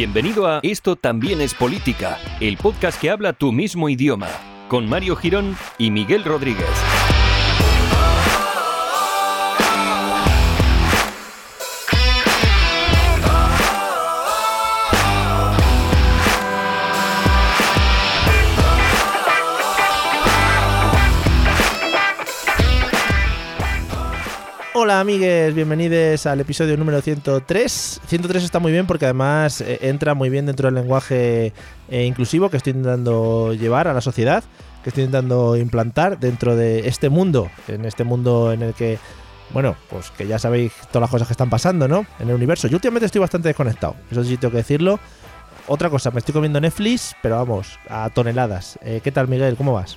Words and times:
Bienvenido 0.00 0.46
a 0.46 0.60
Esto 0.62 0.96
también 0.96 1.42
es 1.42 1.52
política, 1.52 2.18
el 2.40 2.56
podcast 2.56 2.98
que 2.98 3.10
habla 3.10 3.34
tu 3.34 3.52
mismo 3.52 3.90
idioma, 3.90 4.28
con 4.70 4.88
Mario 4.88 5.14
Girón 5.14 5.58
y 5.76 5.90
Miguel 5.90 6.24
Rodríguez. 6.24 7.09
Hola 24.90 25.02
amigues, 25.02 25.54
bienvenidos 25.54 26.26
al 26.26 26.40
episodio 26.40 26.76
número 26.76 27.00
103. 27.00 28.00
103 28.08 28.42
está 28.42 28.58
muy 28.58 28.72
bien 28.72 28.88
porque 28.88 29.04
además 29.04 29.60
eh, 29.60 29.78
entra 29.82 30.14
muy 30.14 30.30
bien 30.30 30.46
dentro 30.46 30.66
del 30.66 30.74
lenguaje 30.74 31.52
eh, 31.88 32.04
inclusivo 32.06 32.50
que 32.50 32.56
estoy 32.56 32.72
intentando 32.72 33.54
llevar 33.54 33.86
a 33.86 33.94
la 33.94 34.00
sociedad, 34.00 34.42
que 34.82 34.90
estoy 34.90 35.04
intentando 35.04 35.56
implantar 35.56 36.18
dentro 36.18 36.56
de 36.56 36.88
este 36.88 37.08
mundo, 37.08 37.52
en 37.68 37.84
este 37.84 38.02
mundo 38.02 38.52
en 38.52 38.62
el 38.62 38.74
que, 38.74 38.98
bueno, 39.50 39.76
pues 39.90 40.10
que 40.10 40.26
ya 40.26 40.40
sabéis 40.40 40.72
todas 40.88 41.02
las 41.02 41.10
cosas 41.10 41.28
que 41.28 41.34
están 41.34 41.50
pasando, 41.50 41.86
¿no? 41.86 42.04
En 42.18 42.28
el 42.28 42.34
universo. 42.34 42.66
Yo 42.66 42.78
últimamente 42.78 43.06
estoy 43.06 43.20
bastante 43.20 43.46
desconectado, 43.46 43.94
eso 44.10 44.24
sí 44.24 44.38
tengo 44.38 44.50
que 44.50 44.58
decirlo. 44.58 44.98
Otra 45.68 45.88
cosa, 45.88 46.10
me 46.10 46.18
estoy 46.18 46.32
comiendo 46.32 46.60
Netflix, 46.60 47.14
pero 47.22 47.36
vamos, 47.36 47.78
a 47.88 48.10
toneladas. 48.10 48.76
Eh, 48.82 49.00
¿Qué 49.04 49.12
tal 49.12 49.28
Miguel? 49.28 49.54
¿Cómo 49.54 49.72
vas? 49.72 49.96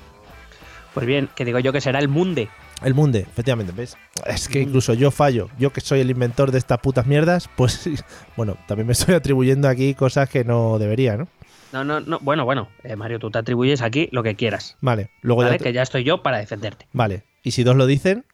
Pues 0.93 1.07
bien, 1.07 1.29
que 1.35 1.45
digo 1.45 1.57
yo 1.57 1.73
que 1.73 1.81
será 1.81 1.97
el 1.97 2.09
Munde. 2.09 2.47
El 2.83 2.93
Munde, 2.93 3.19
efectivamente, 3.21 3.71
¿ves? 3.75 3.97
Es 4.27 4.47
que 4.49 4.59
incluso 4.61 4.93
yo 4.93 5.09
fallo. 5.11 5.49
Yo 5.57 5.71
que 5.71 5.81
soy 5.81 6.01
el 6.01 6.09
inventor 6.11 6.51
de 6.51 6.57
estas 6.57 6.79
putas 6.79 7.05
mierdas, 7.07 7.49
pues 7.55 7.89
bueno, 8.37 8.57
también 8.67 8.87
me 8.87 8.93
estoy 8.93 9.15
atribuyendo 9.15 9.67
aquí 9.67 9.93
cosas 9.93 10.29
que 10.29 10.43
no 10.43 10.77
debería, 10.79 11.15
¿no? 11.17 11.27
No, 11.71 11.83
no, 11.83 11.99
no. 12.01 12.19
Bueno, 12.19 12.45
bueno, 12.45 12.69
eh, 12.83 12.95
Mario, 12.95 13.17
tú 13.19 13.31
te 13.31 13.39
atribuyes 13.39 13.81
aquí 13.81 14.07
lo 14.11 14.21
que 14.21 14.35
quieras. 14.35 14.77
Vale, 14.81 15.09
luego 15.21 15.41
¿vale? 15.41 15.53
ya. 15.53 15.57
te- 15.57 15.63
Que 15.63 15.73
ya 15.73 15.81
estoy 15.81 16.03
yo 16.03 16.21
para 16.21 16.37
defenderte. 16.37 16.87
Vale, 16.93 17.23
y 17.41 17.51
si 17.51 17.63
dos 17.63 17.75
lo 17.75 17.85
dicen, 17.87 18.25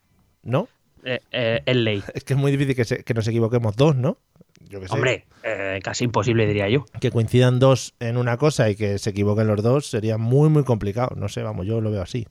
¿no? 0.43 0.67
Eh, 1.05 1.19
eh, 1.31 1.61
es 1.65 1.75
ley. 1.77 2.03
Es 2.13 2.23
que 2.25 2.33
es 2.33 2.39
muy 2.39 2.51
difícil 2.51 2.75
que, 2.75 2.83
se- 2.85 3.03
que 3.03 3.13
nos 3.13 3.27
equivoquemos 3.27 3.75
dos, 3.77 3.95
¿no? 3.95 4.17
Yo 4.67 4.81
que 4.81 4.87
sé. 4.87 4.93
Hombre, 4.93 5.25
eh, 5.43 5.79
casi 5.81 6.03
imposible 6.03 6.45
diría 6.45 6.67
yo. 6.69 6.83
Que 6.99 7.11
coincidan 7.11 7.59
dos 7.59 7.93
en 8.01 8.17
una 8.17 8.35
cosa 8.37 8.69
y 8.69 8.75
que 8.75 8.97
se 8.99 9.11
equivoquen 9.11 9.47
los 9.47 9.63
dos 9.63 9.87
sería 9.89 10.17
muy, 10.17 10.49
muy 10.49 10.63
complicado. 10.65 11.15
No 11.15 11.29
sé, 11.29 11.41
vamos, 11.41 11.65
yo 11.65 11.79
lo 11.81 11.91
veo 11.91 12.01
así. 12.01 12.27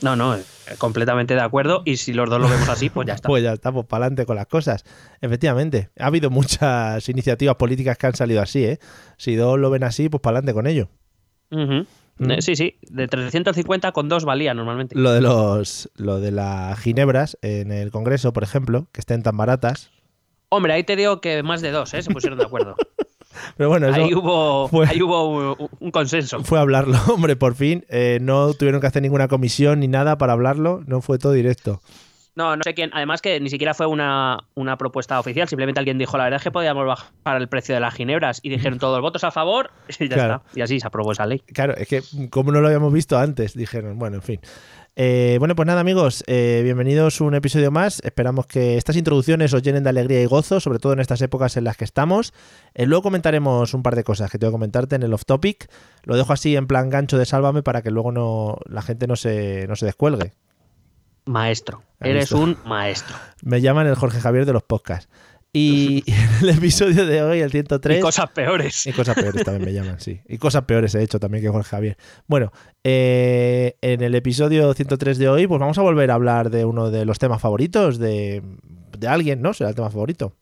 No, 0.00 0.16
no, 0.16 0.36
eh, 0.36 0.42
completamente 0.78 1.34
de 1.34 1.40
acuerdo. 1.40 1.82
Y 1.84 1.96
si 1.96 2.12
los 2.12 2.30
dos 2.30 2.40
lo 2.40 2.48
vemos 2.48 2.68
así, 2.68 2.90
pues 2.90 3.06
ya 3.06 3.14
está. 3.14 3.28
Pues 3.28 3.42
ya 3.42 3.52
estamos 3.52 3.86
para 3.86 4.04
adelante 4.04 4.26
con 4.26 4.36
las 4.36 4.46
cosas. 4.46 4.84
Efectivamente, 5.20 5.90
ha 5.98 6.06
habido 6.06 6.30
muchas 6.30 7.08
iniciativas 7.08 7.56
políticas 7.56 7.98
que 7.98 8.06
han 8.06 8.14
salido 8.14 8.40
así, 8.40 8.64
¿eh? 8.64 8.78
Si 9.16 9.34
dos 9.36 9.58
lo 9.58 9.70
ven 9.70 9.84
así, 9.84 10.08
pues 10.08 10.20
para 10.20 10.38
adelante 10.38 10.54
con 10.54 10.66
ello. 10.66 10.88
Mm. 11.50 11.80
Eh, 11.80 11.86
Sí, 12.40 12.56
sí, 12.56 12.78
de 12.82 13.06
350 13.06 13.92
con 13.92 14.08
dos 14.08 14.24
valía 14.24 14.52
normalmente. 14.52 14.96
Lo 14.98 15.12
de 15.12 15.20
los 15.20 15.88
lo 15.94 16.18
de 16.18 16.32
las 16.32 16.76
ginebras 16.80 17.38
en 17.42 17.70
el 17.70 17.92
Congreso, 17.92 18.32
por 18.32 18.42
ejemplo, 18.42 18.88
que 18.92 19.00
estén 19.00 19.22
tan 19.22 19.36
baratas. 19.36 19.90
Hombre, 20.48 20.72
ahí 20.72 20.82
te 20.82 20.96
digo 20.96 21.20
que 21.20 21.42
más 21.42 21.60
de 21.60 21.70
dos, 21.70 21.94
¿eh? 21.94 22.02
Se 22.02 22.10
pusieron 22.10 22.38
de 22.38 22.44
acuerdo. 22.44 22.74
Pero 23.56 23.68
bueno, 23.68 23.88
eso 23.88 24.02
Ahí 24.04 24.14
hubo, 24.14 24.68
fue- 24.68 24.86
ahí 24.86 25.02
hubo 25.02 25.56
un, 25.80 25.90
consenso. 25.90 26.42
fue 26.44 26.58
hablarlo, 26.58 26.96
hombre, 27.12 27.36
por 27.36 27.54
fin. 27.54 27.84
Eh, 27.88 28.18
no 28.20 28.52
tuvieron 28.54 28.80
que 28.80 28.86
hacer 28.86 29.02
ninguna 29.02 29.28
comisión 29.28 29.80
ni 29.80 29.88
nada 29.88 30.18
para 30.18 30.32
hablarlo, 30.32 30.82
no 30.86 31.00
fue 31.00 31.18
todo 31.18 31.32
directo. 31.32 31.80
No, 32.36 32.54
no 32.54 32.62
sé 32.62 32.72
quién. 32.72 32.90
Además 32.92 33.20
que 33.20 33.40
ni 33.40 33.50
siquiera 33.50 33.74
fue 33.74 33.86
una, 33.86 34.38
una 34.54 34.78
propuesta 34.78 35.18
oficial. 35.18 35.48
Simplemente 35.48 35.80
alguien 35.80 35.98
dijo, 35.98 36.16
la 36.16 36.22
verdad 36.22 36.36
es 36.36 36.44
que 36.44 36.52
podíamos 36.52 36.86
bajar 36.86 37.40
el 37.42 37.48
precio 37.48 37.74
de 37.74 37.80
las 37.80 37.92
ginebras. 37.94 38.38
Y 38.44 38.48
dijeron 38.48 38.78
todos 38.78 39.00
votos 39.00 39.24
a 39.24 39.32
favor 39.32 39.72
y 39.98 40.08
ya 40.08 40.14
Claro. 40.14 40.34
está. 40.46 40.56
Y 40.56 40.62
así 40.62 40.78
se 40.78 40.86
aprobó 40.86 41.10
esa 41.10 41.26
ley. 41.26 41.40
Claro, 41.52 41.74
es 41.76 41.88
que 41.88 42.00
como 42.30 42.52
no 42.52 42.60
lo 42.60 42.68
habíamos 42.68 42.92
visto 42.92 43.18
antes, 43.18 43.54
dijeron, 43.54 43.98
bueno, 43.98 44.18
en 44.18 44.22
fin. 44.22 44.40
Eh, 45.00 45.36
bueno, 45.38 45.54
pues 45.54 45.64
nada, 45.64 45.80
amigos, 45.80 46.24
eh, 46.26 46.60
bienvenidos 46.64 47.20
a 47.20 47.24
un 47.24 47.32
episodio 47.36 47.70
más. 47.70 48.00
Esperamos 48.02 48.48
que 48.48 48.76
estas 48.76 48.96
introducciones 48.96 49.54
os 49.54 49.62
llenen 49.62 49.84
de 49.84 49.90
alegría 49.90 50.20
y 50.20 50.26
gozo, 50.26 50.58
sobre 50.58 50.80
todo 50.80 50.92
en 50.92 50.98
estas 50.98 51.22
épocas 51.22 51.56
en 51.56 51.62
las 51.62 51.76
que 51.76 51.84
estamos. 51.84 52.34
Eh, 52.74 52.84
luego 52.84 53.04
comentaremos 53.04 53.74
un 53.74 53.84
par 53.84 53.94
de 53.94 54.02
cosas 54.02 54.28
que 54.28 54.38
tengo 54.40 54.50
que 54.50 54.56
comentarte 54.56 54.96
en 54.96 55.04
el 55.04 55.14
off 55.14 55.24
topic. 55.24 55.70
Lo 56.02 56.16
dejo 56.16 56.32
así 56.32 56.56
en 56.56 56.66
plan 56.66 56.90
gancho 56.90 57.16
de 57.16 57.26
sálvame 57.26 57.62
para 57.62 57.80
que 57.80 57.92
luego 57.92 58.10
no 58.10 58.58
la 58.66 58.82
gente 58.82 59.06
no 59.06 59.14
se, 59.14 59.68
no 59.68 59.76
se 59.76 59.86
descuelgue. 59.86 60.32
Maestro. 61.26 61.84
¿Has 62.00 62.08
Eres 62.08 62.24
visto? 62.24 62.38
un 62.38 62.56
maestro. 62.66 63.14
Me 63.42 63.60
llaman 63.60 63.86
el 63.86 63.94
Jorge 63.94 64.18
Javier 64.18 64.46
de 64.46 64.52
los 64.52 64.64
podcasts. 64.64 65.08
Y, 65.52 66.04
el 66.42 66.50
episodio 66.50 67.06
de 67.06 67.22
hoy, 67.22 67.40
el 67.40 67.50
103. 67.50 67.98
Y 67.98 68.00
cosas 68.00 68.30
peores. 68.30 68.86
Y 68.86 68.92
cosas 68.92 69.14
peores 69.14 69.44
también 69.44 69.64
me 69.64 69.72
llaman, 69.72 70.00
sí. 70.00 70.20
Y 70.28 70.38
cosas 70.38 70.64
peores 70.64 70.94
he 70.94 71.02
hecho 71.02 71.18
también 71.18 71.42
que 71.42 71.50
Jorge 71.50 71.68
Javier. 71.68 71.96
Bueno, 72.26 72.52
eh, 72.84 73.76
en 73.80 74.02
el 74.02 74.14
episodio 74.14 74.72
103 74.74 75.18
de 75.18 75.28
hoy, 75.28 75.46
pues 75.46 75.60
vamos 75.60 75.78
a 75.78 75.82
volver 75.82 76.10
a 76.10 76.14
hablar 76.14 76.50
de 76.50 76.64
uno 76.64 76.90
de 76.90 77.04
los 77.04 77.18
temas 77.18 77.40
favoritos 77.40 77.98
de, 77.98 78.42
de 78.98 79.08
alguien, 79.08 79.40
¿no? 79.40 79.54
Será 79.54 79.70
el 79.70 79.76
tema 79.76 79.90
favorito. 79.90 80.36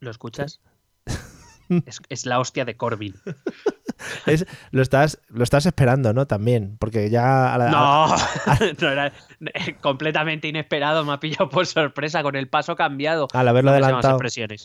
¿Lo 0.00 0.10
escuchas? 0.10 0.60
Es, 1.84 2.00
es 2.08 2.24
la 2.24 2.40
hostia 2.40 2.64
de 2.64 2.78
Corbyn. 2.78 3.14
Es, 4.26 4.46
lo, 4.70 4.82
estás, 4.82 5.20
lo 5.28 5.44
estás 5.44 5.66
esperando, 5.66 6.12
¿no? 6.12 6.26
También, 6.26 6.76
porque 6.78 7.10
ya... 7.10 7.54
a 7.54 7.58
la- 7.58 7.70
No, 7.70 8.06
no 8.80 8.88
era 8.90 9.06
eh, 9.08 9.74
completamente 9.80 10.48
inesperado. 10.48 11.04
Me 11.04 11.12
ha 11.12 11.20
pillado 11.20 11.48
por 11.48 11.66
sorpresa 11.66 12.22
con 12.22 12.36
el 12.36 12.48
paso 12.48 12.76
cambiado. 12.76 13.28
al 13.32 13.48
haberlo 13.48 13.70
adelantado... 13.70 14.18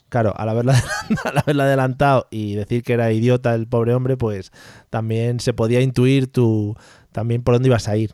Claro, 0.10 0.34
al 0.38 0.50
haberlo, 0.50 0.74
al 1.26 1.38
haberlo 1.38 1.64
adelantado 1.64 2.28
y 2.32 2.56
decir 2.56 2.84
que 2.84 2.94
era 2.94 3.12
idiota 3.12 3.54
el 3.56 3.68
pobre 3.68 3.94
hombre, 3.94 4.18
pues 4.18 4.52
también 4.90 5.40
se 5.40 5.54
podía 5.54 5.82
intuir 5.82 6.32
tu, 6.32 6.76
también 7.12 7.44
por 7.44 7.56
dónde 7.56 7.70
ibas 7.70 7.88
a 7.88 7.98
ir. 7.98 8.12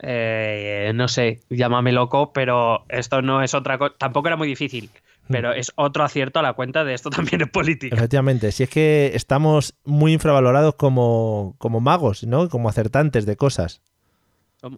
Eh, 0.00 0.92
no 0.94 1.08
sé, 1.08 1.40
llámame 1.48 1.92
loco, 1.92 2.32
pero 2.32 2.84
esto 2.88 3.22
no 3.22 3.42
es 3.42 3.54
otra 3.54 3.78
cosa. 3.78 3.94
Tampoco 3.96 4.28
era 4.28 4.36
muy 4.36 4.48
difícil, 4.48 4.90
pero 5.28 5.52
es 5.52 5.72
otro 5.76 6.04
acierto 6.04 6.38
a 6.38 6.42
la 6.42 6.52
cuenta 6.54 6.84
de 6.84 6.94
esto 6.94 7.10
también 7.10 7.40
es 7.42 7.48
política. 7.48 7.96
Efectivamente, 7.96 8.52
si 8.52 8.62
es 8.64 8.70
que 8.70 9.12
estamos 9.14 9.74
muy 9.84 10.12
infravalorados 10.12 10.74
como, 10.74 11.54
como 11.58 11.80
magos, 11.80 12.24
¿no? 12.24 12.48
Como 12.48 12.68
acertantes 12.68 13.26
de 13.26 13.36
cosas. 13.36 13.80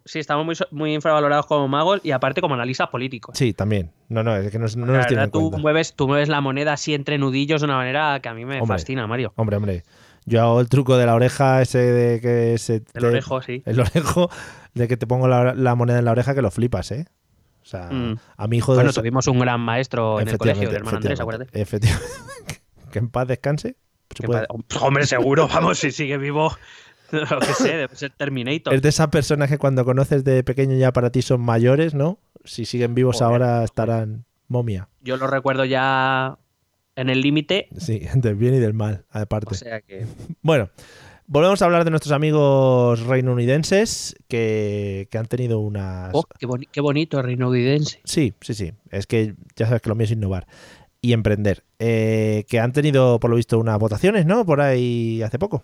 Sí, 0.05 0.19
estamos 0.19 0.45
muy, 0.45 0.57
muy 0.73 0.95
infravalorados 0.95 1.47
como 1.47 1.69
magos 1.69 2.01
y 2.03 2.11
aparte 2.11 2.41
como 2.41 2.55
analistas 2.55 2.89
políticos. 2.89 3.39
Sí, 3.39 3.53
también. 3.53 3.93
No, 4.09 4.25
no, 4.25 4.35
es 4.37 4.51
que 4.51 4.59
no, 4.59 4.67
no 4.77 4.87
la 4.93 4.99
nos 4.99 5.07
verdad, 5.07 5.31
tú 5.31 5.39
cuenta. 5.43 5.59
mueves, 5.59 5.95
tú 5.95 6.09
mueves 6.09 6.29
la 6.29 6.41
moneda 6.41 6.73
así 6.73 6.93
entre 6.93 7.19
nudillos 7.19 7.61
de 7.61 7.67
una 7.67 7.77
manera 7.77 8.19
que 8.21 8.29
a 8.29 8.35
mí 8.35 8.45
me 8.45 8.61
Hombre. 8.61 8.67
fascina, 8.79 9.07
Mario. 9.07 9.33
Hombre, 9.37 9.57
hombre. 9.57 9.83
Yo 10.25 10.43
hago 10.43 10.61
el 10.61 10.69
truco 10.69 10.97
de 10.97 11.07
la 11.07 11.15
oreja 11.15 11.63
ese 11.63 11.79
de 11.79 12.21
que 12.21 12.59
se... 12.59 12.75
El 12.77 12.83
te- 12.95 13.07
orejo, 13.07 13.43
sí. 13.43 13.63
El 13.65 13.79
orejo 13.79 14.29
de 14.75 14.89
que 14.89 14.97
te 14.97 15.07
pongo 15.07 15.29
la, 15.29 15.55
la 15.55 15.77
moneda 15.77 16.01
en 16.01 16.05
la 16.05 16.11
oreja 16.11 16.35
que 16.35 16.43
lo 16.43 16.51
flipas, 16.51 16.91
¿eh? 16.91 17.07
O 17.67 17.69
sea, 17.69 17.89
Mm. 17.91 18.17
a 18.37 18.47
mi 18.47 18.59
hijo 18.59 18.73
de... 18.73 18.77
Bueno, 18.79 18.93
tuvimos 18.93 19.27
un 19.27 19.41
gran 19.41 19.61
maestro 19.61 20.21
en 20.21 20.29
el 20.29 20.39
colegio, 20.39 20.69
el 20.69 20.77
hermano 20.77 20.99
Andrés, 20.99 21.19
acuérdate. 21.19 21.61
efectivamente. 21.61 22.07
que 22.93 22.99
en 23.01 23.09
paz 23.11 23.27
descanse. 23.27 23.75
Se 24.17 24.25
puede- 24.25 24.47
Hombre, 24.81 25.05
seguro, 25.05 25.49
vamos, 25.53 25.79
si 25.79 25.91
sigue 25.91 26.17
vivo, 26.17 26.57
lo 27.11 27.41
que 27.41 27.55
sé, 27.55 27.77
debe 27.77 27.97
ser 27.97 28.13
Terminator. 28.17 28.73
Es 28.73 28.83
de 28.83 28.89
esas 28.89 29.09
personas 29.09 29.49
que 29.51 29.59
cuando 29.59 29.85
conoces 29.85 30.23
de 30.23 30.45
pequeño 30.45 30.77
ya 30.77 30.93
para 30.93 31.11
ti 31.11 31.23
son 31.23 31.41
mayores, 31.41 31.93
¿no? 31.95 32.21
Si 32.45 32.65
siguen 32.67 32.95
vivos 32.95 33.17
Joder, 33.17 33.33
ahora 33.43 33.65
estarán 33.65 34.25
momia. 34.47 34.89
Yo 35.01 35.17
lo 35.17 35.27
recuerdo 35.27 35.65
ya 35.65 36.39
en 36.95 37.11
el 37.11 37.21
límite, 37.21 37.69
Sí, 37.77 38.07
del 38.15 38.37
bien 38.37 38.55
y 38.55 38.59
del 38.61 38.75
mal, 38.75 39.05
aparte. 39.11 39.49
o 39.51 39.55
sea 39.55 39.81
que... 39.81 40.07
Bueno, 40.41 40.71
volvemos 41.27 41.61
a 41.63 41.65
hablar 41.65 41.85
de 41.85 41.91
nuestros 41.91 42.13
amigos 42.13 43.01
reinounidenses 43.07 44.17
que, 44.29 45.09
que 45.11 45.19
han 45.19 45.27
tenido 45.27 45.61
unas... 45.61 46.11
Oh, 46.15 46.25
qué, 46.39 46.47
boni- 46.47 46.69
qué 46.71 46.81
bonito, 46.81 47.21
reinovidense. 47.23 48.01
Sí, 48.05 48.35
sí, 48.41 48.55
sí. 48.55 48.73
Es 48.91 49.07
que 49.07 49.35
ya 49.57 49.67
sabes 49.67 49.83
que 49.83 49.89
lo 49.89 49.95
mío 49.95 50.05
es 50.05 50.11
innovar 50.13 50.47
y 51.01 51.13
emprender. 51.13 51.65
Eh, 51.79 52.45
que 52.49 52.59
han 52.61 52.73
tenido, 52.73 53.21
por 53.21 53.31
lo 53.31 53.37
visto, 53.37 53.59
unas 53.59 53.79
votaciones, 53.79 54.27
¿no? 54.27 54.45
Por 54.47 54.61
ahí 54.61 55.23
hace 55.23 55.39
poco. 55.39 55.63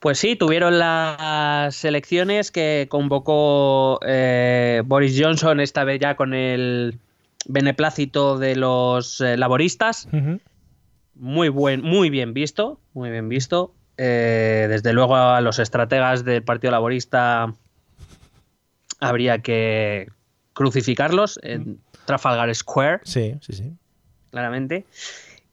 Pues 0.00 0.18
sí, 0.18 0.36
tuvieron 0.36 0.78
las 0.78 1.82
elecciones 1.84 2.50
que 2.50 2.88
convocó 2.90 4.00
eh, 4.06 4.82
Boris 4.84 5.18
Johnson, 5.18 5.60
esta 5.60 5.84
vez 5.84 5.98
ya 5.98 6.14
con 6.14 6.34
el 6.34 6.98
beneplácito 7.46 8.38
de 8.38 8.56
los 8.56 9.20
eh, 9.22 9.38
laboristas. 9.38 10.08
Muy, 11.14 11.48
buen, 11.48 11.80
muy 11.82 12.10
bien 12.10 12.34
visto, 12.34 12.80
muy 12.92 13.10
bien 13.10 13.28
visto. 13.30 13.72
Eh, 13.96 14.66
desde 14.68 14.92
luego 14.92 15.16
a 15.16 15.40
los 15.40 15.58
estrategas 15.58 16.24
del 16.24 16.42
Partido 16.42 16.72
Laborista 16.72 17.52
habría 19.00 19.38
que 19.38 20.08
crucificarlos 20.52 21.38
en 21.42 21.78
Trafalgar 22.04 22.52
Square, 22.54 23.00
Sí, 23.04 23.34
sí, 23.40 23.52
sí. 23.52 23.72
claramente. 24.30 24.84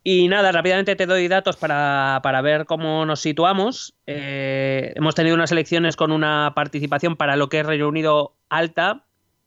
Y 0.03 0.27
nada, 0.29 0.51
rápidamente 0.51 0.95
te 0.95 1.05
doy 1.05 1.27
datos 1.27 1.57
para, 1.57 2.19
para 2.23 2.41
ver 2.41 2.65
cómo 2.65 3.05
nos 3.05 3.19
situamos. 3.19 3.93
Eh, 4.07 4.93
hemos 4.95 5.13
tenido 5.13 5.35
unas 5.35 5.51
elecciones 5.51 5.95
con 5.95 6.11
una 6.11 6.53
participación 6.55 7.15
para 7.15 7.35
lo 7.35 7.49
que 7.49 7.59
es 7.59 7.65
Reino 7.65 7.87
Unido 7.87 8.33
alta, 8.49 9.03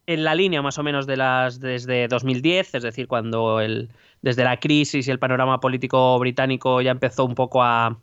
en 0.07 0.23
la 0.23 0.35
línea 0.35 0.63
más 0.63 0.79
o 0.79 0.83
menos 0.83 1.07
de 1.07 1.17
las 1.17 1.59
desde 1.61 2.07
2010, 2.09 2.75
es 2.75 2.83
decir, 2.83 3.09
cuando 3.09 3.61
el, 3.61 3.89
desde 4.23 4.45
la 4.45 4.61
crisis 4.61 5.09
y 5.09 5.11
el 5.11 5.19
panorama 5.19 5.61
político 5.61 6.19
británico 6.19 6.81
ya 6.83 6.91
empezó 6.91 7.25
un 7.25 7.35
poco 7.35 7.63
a, 7.63 7.99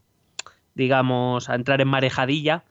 digamos, 0.76 1.50
a 1.50 1.56
entrar 1.56 1.82
en 1.82 1.88
marejadilla. 1.88 2.64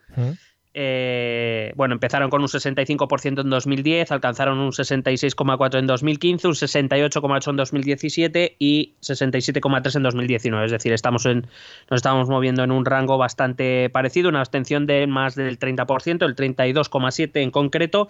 Eh, 0.73 1.73
bueno, 1.75 1.95
empezaron 1.95 2.31
con 2.31 2.43
un 2.43 2.47
65% 2.47 3.41
en 3.41 3.51
2010, 3.51 4.13
alcanzaron 4.13 4.59
un 4.59 4.71
66,4% 4.71 5.79
en 5.79 5.87
2015, 5.87 6.47
un 6.47 6.55
68,8% 6.55 7.51
en 7.51 7.57
2017 7.57 8.57
y 8.59 8.95
67,3% 9.01 9.97
en 9.97 10.03
2019. 10.05 10.67
Es 10.67 10.73
decir, 10.73 10.93
estamos 10.93 11.27
en, 11.27 11.49
nos 11.91 11.99
estamos 11.99 12.29
moviendo 12.29 12.63
en 12.63 12.71
un 12.71 12.85
rango 12.85 13.19
bastante 13.19 13.91
parecido, 13.91 14.29
una 14.29 14.41
abstención 14.41 14.87
de 14.87 15.07
más 15.09 15.35
del 15.35 15.59
30%, 15.59 16.25
el 16.25 16.37
32,7% 16.37 17.31
en 17.35 17.51
concreto. 17.51 18.09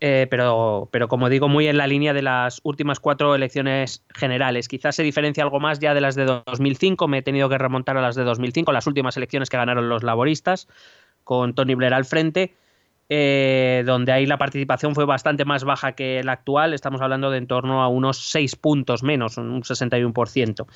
Eh, 0.00 0.28
pero, 0.30 0.88
pero 0.92 1.08
como 1.08 1.28
digo, 1.28 1.48
muy 1.48 1.66
en 1.66 1.76
la 1.76 1.88
línea 1.88 2.12
de 2.12 2.22
las 2.22 2.60
últimas 2.62 3.00
cuatro 3.00 3.34
elecciones 3.34 4.04
generales. 4.14 4.68
Quizás 4.68 4.94
se 4.94 5.02
diferencia 5.02 5.42
algo 5.42 5.58
más 5.58 5.80
ya 5.80 5.92
de 5.92 6.00
las 6.00 6.14
de 6.14 6.24
2005, 6.24 7.08
me 7.08 7.18
he 7.18 7.22
tenido 7.22 7.48
que 7.48 7.58
remontar 7.58 7.96
a 7.96 8.00
las 8.02 8.14
de 8.14 8.22
2005, 8.22 8.70
las 8.72 8.86
últimas 8.86 9.16
elecciones 9.16 9.50
que 9.50 9.56
ganaron 9.56 9.88
los 9.88 10.04
laboristas, 10.04 10.68
con 11.24 11.54
Tony 11.54 11.74
Blair 11.74 11.94
al 11.94 12.04
frente, 12.04 12.54
eh, 13.10 13.82
donde 13.86 14.12
ahí 14.12 14.26
la 14.26 14.36
participación 14.36 14.94
fue 14.94 15.04
bastante 15.04 15.44
más 15.44 15.64
baja 15.64 15.92
que 15.92 16.22
la 16.22 16.32
actual, 16.32 16.74
estamos 16.74 17.00
hablando 17.00 17.30
de 17.30 17.38
en 17.38 17.46
torno 17.46 17.82
a 17.82 17.88
unos 17.88 18.30
6 18.30 18.54
puntos 18.56 19.02
menos, 19.02 19.36
un 19.36 19.62
61%. 19.62 20.66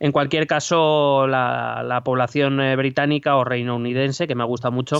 En 0.00 0.12
cualquier 0.12 0.46
caso, 0.46 1.26
la, 1.28 2.02
población 2.04 2.60
eh, 2.60 2.76
británica 2.76 3.36
o 3.36 3.44
reino 3.44 3.76
unidense, 3.76 4.26
que 4.26 4.34
me 4.34 4.44
gusta 4.44 4.70
mucho, 4.70 4.98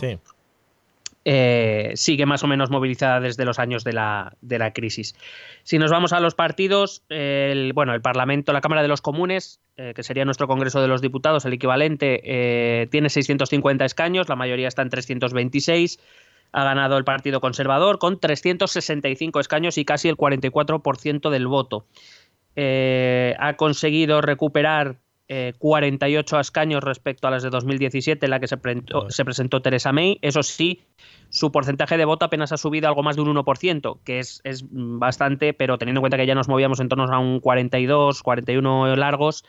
eh, 1.28 1.90
sigue 1.96 2.24
más 2.24 2.44
o 2.44 2.46
menos 2.46 2.70
movilizada 2.70 3.18
desde 3.18 3.44
los 3.44 3.58
años 3.58 3.82
de 3.82 3.92
la, 3.92 4.36
crisis. 4.72 5.16
Si 5.64 5.76
nos 5.76 5.90
vamos 5.90 6.12
a 6.12 6.20
los 6.20 6.36
partidos, 6.36 7.02
el, 7.08 7.72
bueno, 7.72 7.94
el 7.94 8.00
Parlamento, 8.00 8.52
la 8.52 8.60
Cámara 8.60 8.82
de 8.82 8.86
los 8.86 9.00
Comunes, 9.00 9.60
eh, 9.76 9.92
que 9.92 10.04
sería 10.04 10.24
nuestro 10.24 10.46
Congreso 10.46 10.80
de 10.80 10.86
los 10.86 11.02
Diputados, 11.02 11.44
el 11.44 11.54
equivalente, 11.54 12.20
eh, 12.22 12.86
tiene 12.92 13.08
650 13.08 13.84
escaños, 13.84 14.28
la 14.28 14.36
mayoría 14.36 14.68
está 14.68 14.82
en 14.82 14.90
326. 14.90 15.98
Ha 16.52 16.62
ganado 16.62 16.96
el 16.96 17.02
Partido 17.02 17.40
Conservador 17.40 17.98
con 17.98 18.20
365 18.20 19.40
escaños 19.40 19.78
y 19.78 19.84
casi 19.84 20.08
el 20.08 20.16
44% 20.16 21.30
del 21.30 21.48
voto. 21.48 21.86
ha 22.56 23.54
conseguido 23.56 24.20
recuperar 24.20 24.98
48 25.58 26.40
escaños 26.40 26.84
respecto 26.84 27.26
a 27.26 27.30
las 27.30 27.42
de 27.42 27.50
2017, 27.50 28.26
en 28.26 28.30
la 28.30 28.40
que 28.40 28.46
se 28.46 28.56
se 29.08 29.24
presentó 29.24 29.60
Teresa 29.60 29.92
May. 29.92 30.18
Eso 30.22 30.42
sí, 30.42 30.82
su 31.30 31.50
porcentaje 31.50 31.96
de 31.96 32.04
voto 32.04 32.24
apenas 32.24 32.52
ha 32.52 32.56
subido 32.56 32.88
algo 32.88 33.02
más 33.02 33.16
de 33.16 33.22
un 33.22 33.34
1%, 33.34 33.98
que 34.04 34.20
es, 34.20 34.42
bastante, 34.70 35.52
pero 35.52 35.78
teniendo 35.78 35.98
en 35.98 36.02
cuenta 36.02 36.16
que 36.16 36.26
ya 36.26 36.34
nos 36.34 36.48
movíamos 36.48 36.80
en 36.80 36.88
torno 36.88 37.04
a 37.04 37.18
un 37.18 37.40
42, 37.40 38.22
41 38.22 38.96
largos, 38.96 39.44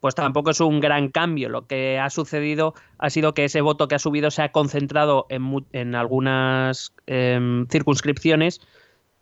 pues 0.00 0.14
tampoco 0.14 0.50
es 0.50 0.60
un 0.60 0.80
gran 0.80 1.08
cambio. 1.08 1.50
Lo 1.50 1.66
que 1.66 1.98
ha 1.98 2.08
sucedido 2.08 2.74
ha 2.98 3.10
sido 3.10 3.34
que 3.34 3.44
ese 3.44 3.60
voto 3.60 3.88
que 3.88 3.96
ha 3.96 3.98
subido 3.98 4.30
se 4.30 4.42
ha 4.42 4.52
concentrado 4.52 5.26
en, 5.28 5.94
algunas 5.94 6.94
em, 7.06 7.66
circunscripciones 7.66 8.60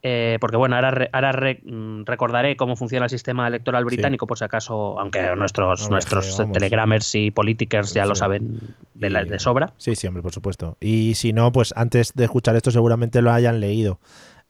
eh, 0.02 0.38
porque 0.40 0.56
bueno, 0.56 0.76
ahora, 0.76 1.08
ahora 1.12 1.56
mm, 1.64 2.04
recordaré 2.04 2.56
cómo 2.56 2.76
funciona 2.76 3.06
el 3.06 3.10
sistema 3.10 3.48
electoral 3.48 3.84
británico, 3.84 4.26
por 4.26 4.38
si 4.38 4.44
acaso, 4.44 4.98
aunque 5.00 5.34
nuestros, 5.36 5.90
nuestros 5.90 6.40
telegramers 6.52 7.14
y 7.14 7.30
politikers 7.30 7.94
ya 7.94 8.06
lo 8.06 8.14
saben 8.14 8.60
de, 8.94 9.10
la, 9.10 9.24
de, 9.24 9.38
sobra. 9.38 9.72
Sí, 9.76 9.96
sí, 9.96 10.06
hombre, 10.06 10.22
por 10.22 10.32
supuesto. 10.32 10.76
Y 10.80 11.14
si 11.14 11.32
no, 11.32 11.50
pues 11.50 11.74
antes 11.76 12.12
de 12.14 12.24
escuchar 12.24 12.54
esto 12.54 12.70
seguramente 12.70 13.22
lo 13.22 13.32
hayan 13.32 13.60
leído 13.60 13.98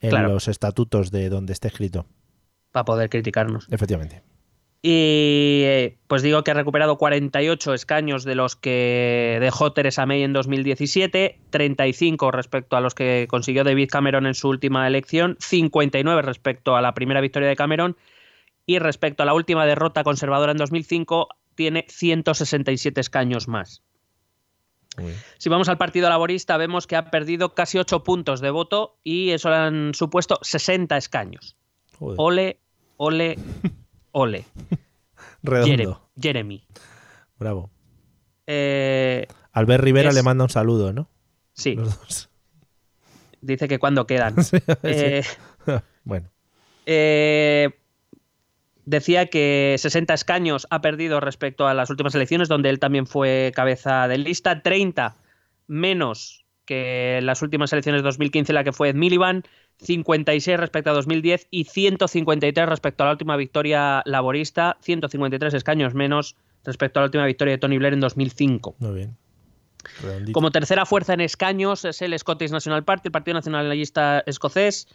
en 0.01 0.23
los 0.23 0.47
estatutos 0.47 1.11
de 1.11 1.29
donde 1.29 1.53
esté 1.53 1.67
escrito. 1.67 2.05
Para 2.71 2.85
poder 2.85 3.09
criticarnos. 3.09 3.67
Efectivamente. 3.71 4.21
Y 4.81 5.63
eh, 5.65 5.97
pues 6.07 6.21
digo 6.21 6.43
que 6.43 6.51
ha 6.51 6.53
recuperado 6.53 6.97
48 6.97 7.73
escaños 7.73 8.23
de 8.23 8.35
los 8.35 8.55
que 8.55 9.37
dejó 9.41 9.73
Theresa 9.73 10.05
May 10.05 10.23
en 10.23 10.31
2017, 10.31 11.37
35 11.49 12.31
respecto 12.31 12.77
a 12.77 12.81
los 12.81 12.95
que 12.95 13.27
consiguió 13.29 13.65
David 13.65 13.89
Cameron 13.89 14.25
en 14.25 14.35
su 14.35 14.47
última 14.47 14.87
elección, 14.87 15.35
59 15.39 16.21
respecto 16.21 16.77
a 16.77 16.81
la 16.81 16.93
primera 16.93 17.19
victoria 17.19 17.49
de 17.49 17.57
Cameron 17.57 17.97
y 18.65 18.79
respecto 18.79 19.23
a 19.23 19.25
la 19.25 19.33
última 19.33 19.65
derrota 19.65 20.05
conservadora 20.05 20.53
en 20.53 20.57
2005 20.57 21.27
tiene 21.55 21.85
167 21.89 23.01
escaños 23.01 23.49
más. 23.49 23.81
Si 25.37 25.49
vamos 25.49 25.69
al 25.69 25.77
Partido 25.77 26.09
Laborista 26.09 26.55
vemos 26.57 26.87
que 26.87 26.95
ha 26.95 27.11
perdido 27.11 27.53
casi 27.53 27.77
8 27.77 28.03
puntos 28.03 28.39
de 28.39 28.49
voto 28.49 28.97
y 29.03 29.31
eso 29.31 29.49
le 29.49 29.55
han 29.55 29.93
supuesto 29.93 30.39
60 30.41 30.95
escaños. 30.97 31.57
Ole, 31.99 32.59
ole, 32.97 33.37
Ole. 34.11 34.45
Redondo. 35.43 36.09
Jeremy. 36.19 36.63
Bravo. 37.37 37.69
Eh, 38.47 39.27
Albert 39.53 39.83
Rivera 39.83 40.11
le 40.11 40.23
manda 40.23 40.43
un 40.43 40.49
saludo, 40.49 40.91
¿no? 40.91 41.09
Sí. 41.53 41.77
Dice 43.41 43.67
que 43.67 43.79
cuando 43.79 44.07
quedan. 44.07 44.35
Eh, 44.83 45.23
bueno. 46.03 46.29
Eh, 46.85 47.69
decía 48.85 49.27
que 49.27 49.75
60 49.77 50.13
escaños 50.13 50.67
ha 50.69 50.81
perdido 50.81 51.19
respecto 51.19 51.67
a 51.67 51.73
las 51.73 51.89
últimas 51.89 52.15
elecciones, 52.15 52.47
donde 52.47 52.69
él 52.69 52.79
también 52.79 53.07
fue 53.07 53.51
cabeza 53.55 54.07
de 54.07 54.17
lista. 54.17 54.61
30 54.61 55.15
menos 55.67 56.45
que 56.65 57.19
las 57.23 57.41
últimas 57.41 57.71
elecciones 57.73 58.01
de 58.01 58.07
2015, 58.07 58.53
la 58.53 58.63
que 58.63 58.73
fue 58.73 58.89
Ed 58.89 58.95
Miliband. 58.95 59.47
56 59.81 60.59
respecto 60.59 60.89
a 60.89 60.93
2010 60.93 61.47
y 61.51 61.63
153 61.63 62.67
respecto 62.67 63.03
a 63.03 63.07
la 63.07 63.11
última 63.13 63.37
victoria 63.37 64.01
laborista, 64.05 64.77
153 64.81 65.53
escaños 65.53 65.93
menos 65.93 66.35
respecto 66.65 66.99
a 66.99 67.03
la 67.03 67.05
última 67.05 67.25
victoria 67.25 67.53
de 67.53 67.57
Tony 67.57 67.77
Blair 67.77 67.93
en 67.93 68.01
2005. 68.01 68.75
Muy 68.79 68.93
bien. 68.93 69.17
Como 70.33 70.51
tercera 70.51 70.85
fuerza 70.85 71.13
en 71.13 71.21
escaños 71.21 71.85
es 71.85 72.01
el 72.01 72.17
Scottish 72.17 72.51
National 72.51 72.83
Party, 72.83 73.07
el 73.07 73.11
Partido 73.13 73.35
Nacionalista 73.35 74.21
Escocés, 74.25 74.87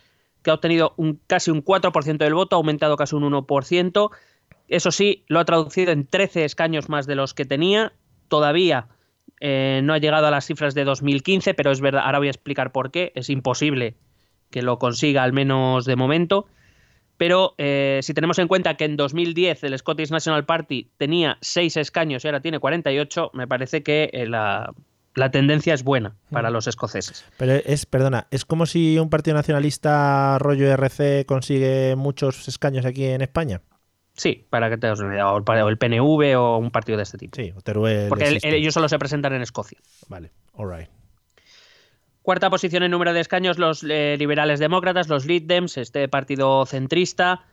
que 0.42 0.50
ha 0.50 0.54
obtenido 0.54 0.92
un, 0.98 1.18
casi 1.26 1.50
un 1.50 1.64
4% 1.64 2.18
del 2.18 2.34
voto, 2.34 2.56
ha 2.56 2.58
aumentado 2.58 2.96
casi 2.96 3.16
un 3.16 3.22
1%. 3.22 4.10
Eso 4.68 4.92
sí, 4.92 5.24
lo 5.28 5.40
ha 5.40 5.46
traducido 5.46 5.92
en 5.92 6.06
13 6.06 6.44
escaños 6.44 6.90
más 6.90 7.06
de 7.06 7.14
los 7.14 7.32
que 7.32 7.46
tenía. 7.46 7.94
Todavía 8.28 8.88
eh, 9.40 9.80
no 9.82 9.94
ha 9.94 9.98
llegado 9.98 10.26
a 10.26 10.30
las 10.30 10.44
cifras 10.44 10.74
de 10.74 10.84
2015, 10.84 11.54
pero 11.54 11.70
es 11.70 11.80
verdad, 11.80 12.02
ahora 12.04 12.18
voy 12.18 12.28
a 12.28 12.32
explicar 12.32 12.70
por 12.70 12.90
qué. 12.90 13.12
Es 13.14 13.30
imposible 13.30 13.96
que 14.54 14.62
lo 14.62 14.78
consiga 14.78 15.24
al 15.24 15.32
menos 15.32 15.84
de 15.84 15.96
momento. 15.96 16.46
Pero 17.16 17.56
eh, 17.58 17.98
si 18.04 18.14
tenemos 18.14 18.38
en 18.38 18.46
cuenta 18.46 18.76
que 18.76 18.84
en 18.84 18.96
2010 18.96 19.64
el 19.64 19.76
Scottish 19.76 20.12
National 20.12 20.44
Party 20.44 20.90
tenía 20.96 21.38
6 21.40 21.76
escaños 21.78 22.24
y 22.24 22.28
ahora 22.28 22.40
tiene 22.40 22.60
48, 22.60 23.32
me 23.34 23.48
parece 23.48 23.82
que 23.82 24.10
eh, 24.12 24.28
la, 24.28 24.72
tendencia 25.32 25.74
es 25.74 25.82
buena 25.82 26.14
para 26.30 26.50
los 26.50 26.68
escoceses. 26.68 27.24
Pero 27.36 27.54
es, 27.54 27.84
perdona, 27.84 28.28
es 28.30 28.44
como 28.44 28.64
si 28.64 28.96
un 29.00 29.10
partido 29.10 29.34
nacionalista 29.34 30.38
rollo 30.38 30.70
RC 30.70 31.26
consigue 31.26 31.96
muchos 31.96 32.46
escaños 32.46 32.86
aquí 32.86 33.06
en 33.06 33.22
España. 33.22 33.60
Sí, 34.16 34.46
para 34.50 34.70
que 34.70 34.78
te 34.78 34.88
o 34.88 35.68
el 35.68 35.78
PNV 35.78 36.38
o 36.38 36.58
un 36.58 36.70
partido 36.70 36.96
de 36.96 37.02
este 37.02 37.18
tipo. 37.18 37.34
Sí, 37.34 37.52
Porque 38.08 38.38
ellos 38.44 38.72
solo 38.72 38.88
se 38.88 39.00
presentan 39.00 39.32
en 39.32 39.42
Escocia. 39.42 39.80
Vale, 40.08 40.30
alright. 40.56 40.88
Cuarta 42.24 42.48
posición 42.48 42.82
en 42.82 42.90
número 42.90 43.12
de 43.12 43.20
escaños, 43.20 43.58
los 43.58 43.84
eh, 43.86 44.16
liberales 44.18 44.58
demócratas, 44.58 45.10
los 45.10 45.26
Lead 45.26 45.42
Dems, 45.42 45.76
este 45.76 46.08
partido 46.08 46.64
centrista 46.64 47.44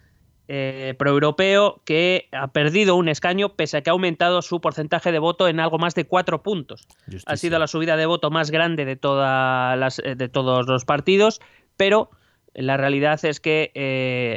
eh, 0.47 0.95
proeuropeo 0.97 1.81
que 1.83 2.29
ha 2.31 2.53
perdido 2.53 2.95
un 2.95 3.09
escaño 3.09 3.49
pese 3.49 3.75
a 3.75 3.81
que 3.81 3.89
ha 3.89 3.91
aumentado 3.91 4.41
su 4.41 4.61
porcentaje 4.61 5.11
de 5.11 5.19
voto 5.19 5.49
en 5.49 5.59
algo 5.59 5.77
más 5.77 5.93
de 5.93 6.05
cuatro 6.05 6.41
puntos. 6.41 6.87
Ha 7.25 7.35
sido 7.35 7.59
la 7.59 7.67
subida 7.67 7.97
de 7.97 8.05
voto 8.05 8.31
más 8.31 8.49
grande 8.49 8.85
de, 8.85 8.95
todas 8.95 9.77
las, 9.77 9.99
eh, 9.99 10.15
de 10.15 10.29
todos 10.29 10.65
los 10.67 10.85
partidos, 10.85 11.41
pero 11.75 12.09
la 12.53 12.77
realidad 12.77 13.19
es 13.25 13.41
que 13.41 13.71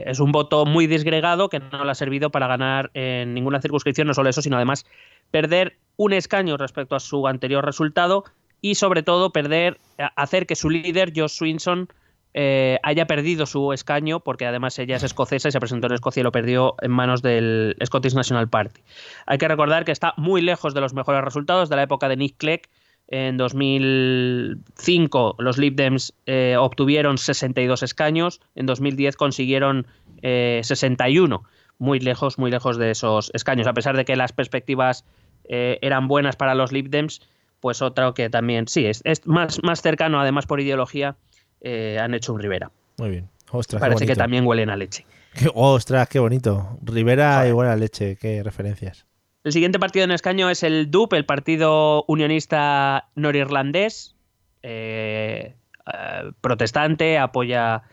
es 0.04 0.18
un 0.18 0.32
voto 0.32 0.66
muy 0.66 0.88
disgregado 0.88 1.48
que 1.48 1.60
no 1.60 1.84
le 1.84 1.90
ha 1.92 1.94
servido 1.94 2.30
para 2.30 2.48
ganar 2.48 2.90
en 2.94 3.34
ninguna 3.34 3.62
circunscripción, 3.62 4.08
no 4.08 4.14
solo 4.14 4.30
eso, 4.30 4.42
sino 4.42 4.56
además 4.56 4.84
perder 5.30 5.78
un 5.96 6.12
escaño 6.12 6.56
respecto 6.56 6.96
a 6.96 7.00
su 7.00 7.28
anterior 7.28 7.64
resultado 7.64 8.24
y 8.64 8.76
sobre 8.76 9.02
todo 9.02 9.30
perder, 9.30 9.78
hacer 10.16 10.46
que 10.46 10.56
su 10.56 10.70
líder, 10.70 11.12
Josh 11.14 11.32
Swinson, 11.32 11.86
eh, 12.32 12.78
haya 12.82 13.06
perdido 13.06 13.44
su 13.44 13.74
escaño, 13.74 14.20
porque 14.20 14.46
además 14.46 14.78
ella 14.78 14.96
es 14.96 15.02
escocesa 15.02 15.50
y 15.50 15.52
se 15.52 15.60
presentó 15.60 15.86
en 15.86 15.92
Escocia 15.92 16.22
y 16.22 16.24
lo 16.24 16.32
perdió 16.32 16.74
en 16.80 16.90
manos 16.90 17.20
del 17.20 17.76
Scottish 17.84 18.14
National 18.14 18.48
Party. 18.48 18.80
Hay 19.26 19.36
que 19.36 19.48
recordar 19.48 19.84
que 19.84 19.92
está 19.92 20.14
muy 20.16 20.40
lejos 20.40 20.72
de 20.72 20.80
los 20.80 20.94
mejores 20.94 21.22
resultados 21.22 21.68
de 21.68 21.76
la 21.76 21.82
época 21.82 22.08
de 22.08 22.16
Nick 22.16 22.38
Clegg. 22.38 22.62
En 23.08 23.36
2005 23.36 25.36
los 25.40 25.58
Lib 25.58 25.74
Dems 25.74 26.14
eh, 26.24 26.56
obtuvieron 26.58 27.18
62 27.18 27.82
escaños, 27.82 28.40
en 28.54 28.64
2010 28.64 29.16
consiguieron 29.16 29.86
61, 30.22 31.36
eh, 31.36 31.48
muy 31.76 32.00
lejos, 32.00 32.38
muy 32.38 32.50
lejos 32.50 32.78
de 32.78 32.92
esos 32.92 33.30
escaños, 33.34 33.66
a 33.66 33.74
pesar 33.74 33.94
de 33.94 34.06
que 34.06 34.16
las 34.16 34.32
perspectivas 34.32 35.04
eran 35.46 36.08
buenas 36.08 36.36
para 36.36 36.54
los 36.54 36.72
Lib 36.72 36.88
Dems 36.88 37.20
pues 37.64 37.80
otro 37.80 38.12
que 38.12 38.28
también, 38.28 38.68
sí, 38.68 38.84
es, 38.84 39.02
más, 39.26 39.58
más 39.62 39.80
cercano, 39.80 40.20
además 40.20 40.44
por 40.44 40.60
ideología, 40.60 41.16
eh, 41.62 41.96
han 41.98 42.12
hecho 42.12 42.34
un 42.34 42.40
Rivera. 42.42 42.70
Muy 42.98 43.08
bien. 43.08 43.30
Ostras, 43.52 43.80
qué 43.80 43.86
Parece 43.88 44.04
que 44.06 44.16
también 44.16 44.46
huelen 44.46 44.68
a 44.68 44.76
leche. 44.76 45.06
Qué- 45.32 45.48
ostras, 45.54 46.06
qué 46.10 46.18
bonito. 46.18 46.76
Rivera 46.82 47.36
Joder. 47.36 47.48
igual 47.48 47.68
a 47.68 47.76
leche, 47.76 48.16
qué 48.20 48.42
referencias. 48.42 49.06
El 49.44 49.52
siguiente 49.52 49.78
partido 49.78 50.04
en 50.04 50.10
escaño 50.10 50.50
es 50.50 50.62
el 50.62 50.90
DUP, 50.90 51.14
el 51.14 51.24
Partido 51.24 52.04
Unionista 52.06 53.08
Norirlandés, 53.14 54.14
eh, 54.62 55.54
eh, 55.86 56.32
protestante, 56.42 57.16
apoya 57.18 57.84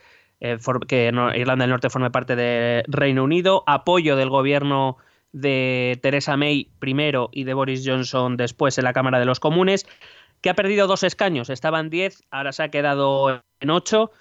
eh, 0.41 0.57
for- 0.59 0.85
que 0.85 1.13
no- 1.13 1.33
Irlanda 1.33 1.63
del 1.63 1.69
Norte 1.69 1.89
forme 1.89 2.11
parte 2.11 2.35
del 2.35 2.83
Reino 2.89 3.23
Unido, 3.23 3.63
apoyo 3.67 4.17
del 4.17 4.27
gobierno 4.29 4.97
de 5.31 5.99
Theresa 6.01 6.35
May 6.37 6.69
primero 6.79 7.29
y 7.31 7.43
de 7.45 7.53
Boris 7.53 7.83
Johnson 7.85 8.37
después 8.37 8.77
en 8.77 8.83
la 8.83 8.93
Cámara 8.93 9.19
de 9.19 9.25
los 9.25 9.39
Comunes, 9.39 9.85
que 10.41 10.49
ha 10.49 10.55
perdido 10.55 10.87
dos 10.87 11.03
escaños, 11.03 11.49
estaban 11.49 11.89
10, 11.89 12.23
ahora 12.31 12.51
se 12.51 12.63
ha 12.63 12.69
quedado 12.69 13.41
en 13.59 13.69
8. 13.69 14.11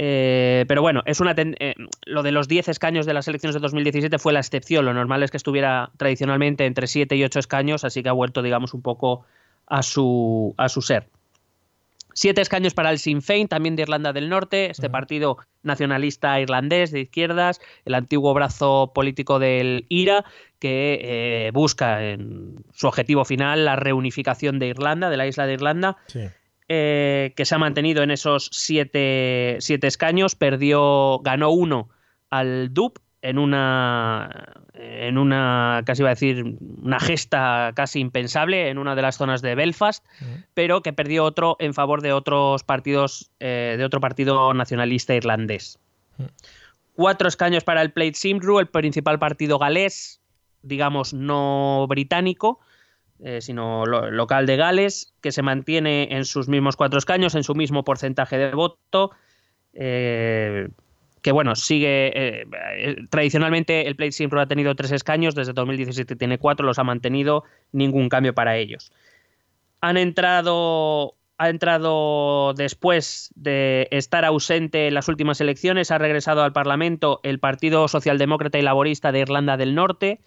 Eh, 0.00 0.64
pero 0.68 0.80
bueno, 0.80 1.02
es 1.06 1.18
una 1.20 1.34
ten- 1.34 1.56
eh, 1.58 1.74
lo 2.06 2.22
de 2.22 2.30
los 2.30 2.46
10 2.46 2.68
escaños 2.68 3.04
de 3.04 3.14
las 3.14 3.26
elecciones 3.26 3.54
de 3.54 3.60
2017 3.60 4.18
fue 4.20 4.32
la 4.32 4.38
excepción. 4.38 4.84
Lo 4.84 4.94
normal 4.94 5.24
es 5.24 5.32
que 5.32 5.36
estuviera 5.36 5.90
tradicionalmente 5.96 6.66
entre 6.66 6.86
7 6.86 7.16
y 7.16 7.24
8 7.24 7.40
escaños, 7.40 7.82
así 7.84 8.02
que 8.04 8.08
ha 8.08 8.12
vuelto, 8.12 8.42
digamos, 8.42 8.74
un 8.74 8.82
poco 8.82 9.24
a 9.66 9.82
su, 9.82 10.54
a 10.56 10.68
su 10.68 10.82
ser. 10.82 11.08
Siete 12.20 12.40
escaños 12.40 12.74
para 12.74 12.90
el 12.90 12.98
Sinn 12.98 13.22
Féin, 13.22 13.46
también 13.46 13.76
de 13.76 13.82
Irlanda 13.82 14.12
del 14.12 14.28
Norte, 14.28 14.72
este 14.72 14.90
partido 14.90 15.38
nacionalista 15.62 16.40
irlandés 16.40 16.90
de 16.90 16.98
izquierdas, 16.98 17.60
el 17.84 17.94
antiguo 17.94 18.34
brazo 18.34 18.90
político 18.92 19.38
del 19.38 19.86
IRA, 19.88 20.24
que 20.58 20.98
eh, 21.00 21.50
busca 21.52 22.04
en 22.04 22.56
su 22.74 22.88
objetivo 22.88 23.24
final 23.24 23.64
la 23.64 23.76
reunificación 23.76 24.58
de 24.58 24.66
Irlanda, 24.66 25.10
de 25.10 25.16
la 25.16 25.28
isla 25.28 25.46
de 25.46 25.52
Irlanda, 25.52 25.96
Sí. 26.08 26.22
eh, 26.66 27.34
que 27.36 27.44
se 27.44 27.54
ha 27.54 27.58
mantenido 27.58 28.02
en 28.02 28.10
esos 28.10 28.48
siete, 28.50 29.58
siete 29.60 29.86
escaños, 29.86 30.34
perdió, 30.34 31.20
ganó 31.20 31.50
uno 31.50 31.88
al 32.30 32.74
DUP 32.74 32.98
en 33.20 33.38
una, 33.38 34.54
en 34.74 35.18
una, 35.18 35.82
casi 35.84 36.02
iba 36.02 36.10
a 36.10 36.14
decir, 36.14 36.56
una 36.82 37.00
gesta 37.00 37.72
casi 37.74 37.98
impensable 38.00 38.68
en 38.68 38.78
una 38.78 38.94
de 38.94 39.02
las 39.02 39.16
zonas 39.16 39.42
de 39.42 39.54
Belfast, 39.54 40.04
pero 40.54 40.82
que 40.82 40.92
perdió 40.92 41.24
otro 41.24 41.56
en 41.58 41.74
favor 41.74 42.00
de 42.00 42.12
otros 42.12 42.62
partidos, 42.62 43.30
eh, 43.40 43.74
de 43.76 43.84
otro 43.84 44.00
partido 44.00 44.54
nacionalista 44.54 45.14
irlandés. 45.14 45.78
Cuatro 46.94 47.28
escaños 47.28 47.64
para 47.64 47.82
el 47.82 47.92
Plaid 47.92 48.14
Cymru, 48.16 48.58
el 48.60 48.66
principal 48.68 49.18
partido 49.18 49.58
galés, 49.58 50.20
digamos 50.62 51.14
no 51.14 51.86
británico, 51.88 52.60
eh, 53.20 53.40
sino 53.40 53.84
lo- 53.84 54.10
local 54.10 54.46
de 54.46 54.56
Gales, 54.56 55.12
que 55.20 55.32
se 55.32 55.42
mantiene 55.42 56.08
en 56.10 56.24
sus 56.24 56.48
mismos 56.48 56.76
cuatro 56.76 56.98
escaños, 56.98 57.34
en 57.34 57.42
su 57.42 57.54
mismo 57.54 57.84
porcentaje 57.84 58.38
de 58.38 58.52
voto. 58.52 59.10
eh, 59.74 60.68
que 61.22 61.32
bueno, 61.32 61.54
sigue. 61.54 62.08
eh, 62.08 62.46
eh, 62.76 62.96
tradicionalmente 63.10 63.86
el 63.86 63.96
Plaid 63.96 64.12
Cymru 64.12 64.40
ha 64.40 64.46
tenido 64.46 64.74
tres 64.74 64.92
escaños, 64.92 65.34
desde 65.34 65.52
2017 65.52 66.16
tiene 66.16 66.38
cuatro, 66.38 66.66
los 66.66 66.78
ha 66.78 66.84
mantenido, 66.84 67.44
ningún 67.72 68.08
cambio 68.08 68.34
para 68.34 68.56
ellos. 68.56 68.92
Han 69.80 69.96
entrado. 69.96 71.14
Ha 71.40 71.50
entrado 71.50 72.52
después 72.54 73.30
de 73.36 73.86
estar 73.92 74.24
ausente 74.24 74.88
en 74.88 74.94
las 74.94 75.06
últimas 75.06 75.40
elecciones, 75.40 75.92
ha 75.92 75.98
regresado 75.98 76.42
al 76.42 76.52
Parlamento 76.52 77.20
el 77.22 77.38
Partido 77.38 77.86
Socialdemócrata 77.86 78.58
y 78.58 78.62
Laborista 78.62 79.12
de 79.12 79.20
Irlanda 79.20 79.56
del 79.56 79.76
Norte, 79.76 80.20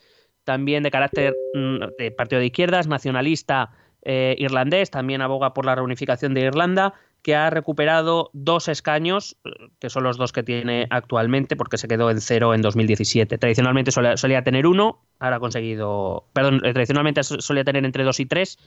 también 0.45 0.83
de 0.83 0.91
carácter 0.91 1.36
mm, 1.53 1.98
de 1.98 2.12
partido 2.12 2.39
de 2.39 2.45
izquierdas, 2.45 2.88
nacionalista 2.88 3.71
eh, 4.03 4.36
irlandés, 4.39 4.89
también 4.89 5.21
aboga 5.21 5.53
por 5.53 5.65
la 5.65 5.75
reunificación 5.75 6.33
de 6.33 6.41
Irlanda, 6.41 6.93
que 7.21 7.35
ha 7.35 7.49
recuperado 7.49 8.29
dos 8.33 8.67
escaños, 8.67 9.37
eh, 9.45 9.49
que 9.79 9.89
son 9.89 10.03
los 10.03 10.17
dos 10.17 10.31
que 10.31 10.43
tiene 10.43 10.87
actualmente, 10.89 11.55
porque 11.55 11.77
se 11.77 11.87
quedó 11.87 12.09
en 12.09 12.19
cero 12.19 12.53
en 12.53 12.61
2017. 12.61 13.37
Tradicionalmente 13.37 13.91
solía, 13.91 14.43
tener 14.43 14.65
uno, 14.65 15.03
ahora 15.19 15.35
ha 15.35 15.39
conseguido, 15.39 16.25
perdón, 16.33 16.61
eh, 16.65 16.73
tradicionalmente 16.73 17.23
so- 17.23 17.39
solía 17.41 17.63
tener 17.63 17.85
entre 17.85 18.03
dos 18.03 18.19
y 18.19 18.25
tres, 18.25 18.57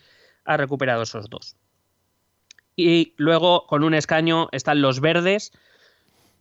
ha 0.44 0.56
recuperado 0.56 1.02
esos 1.02 1.28
dos. 1.28 1.56
Y 2.76 3.14
luego, 3.16 3.66
con 3.66 3.82
un 3.82 3.94
escaño, 3.94 4.48
están 4.52 4.82
los 4.82 5.00
verdes, 5.00 5.52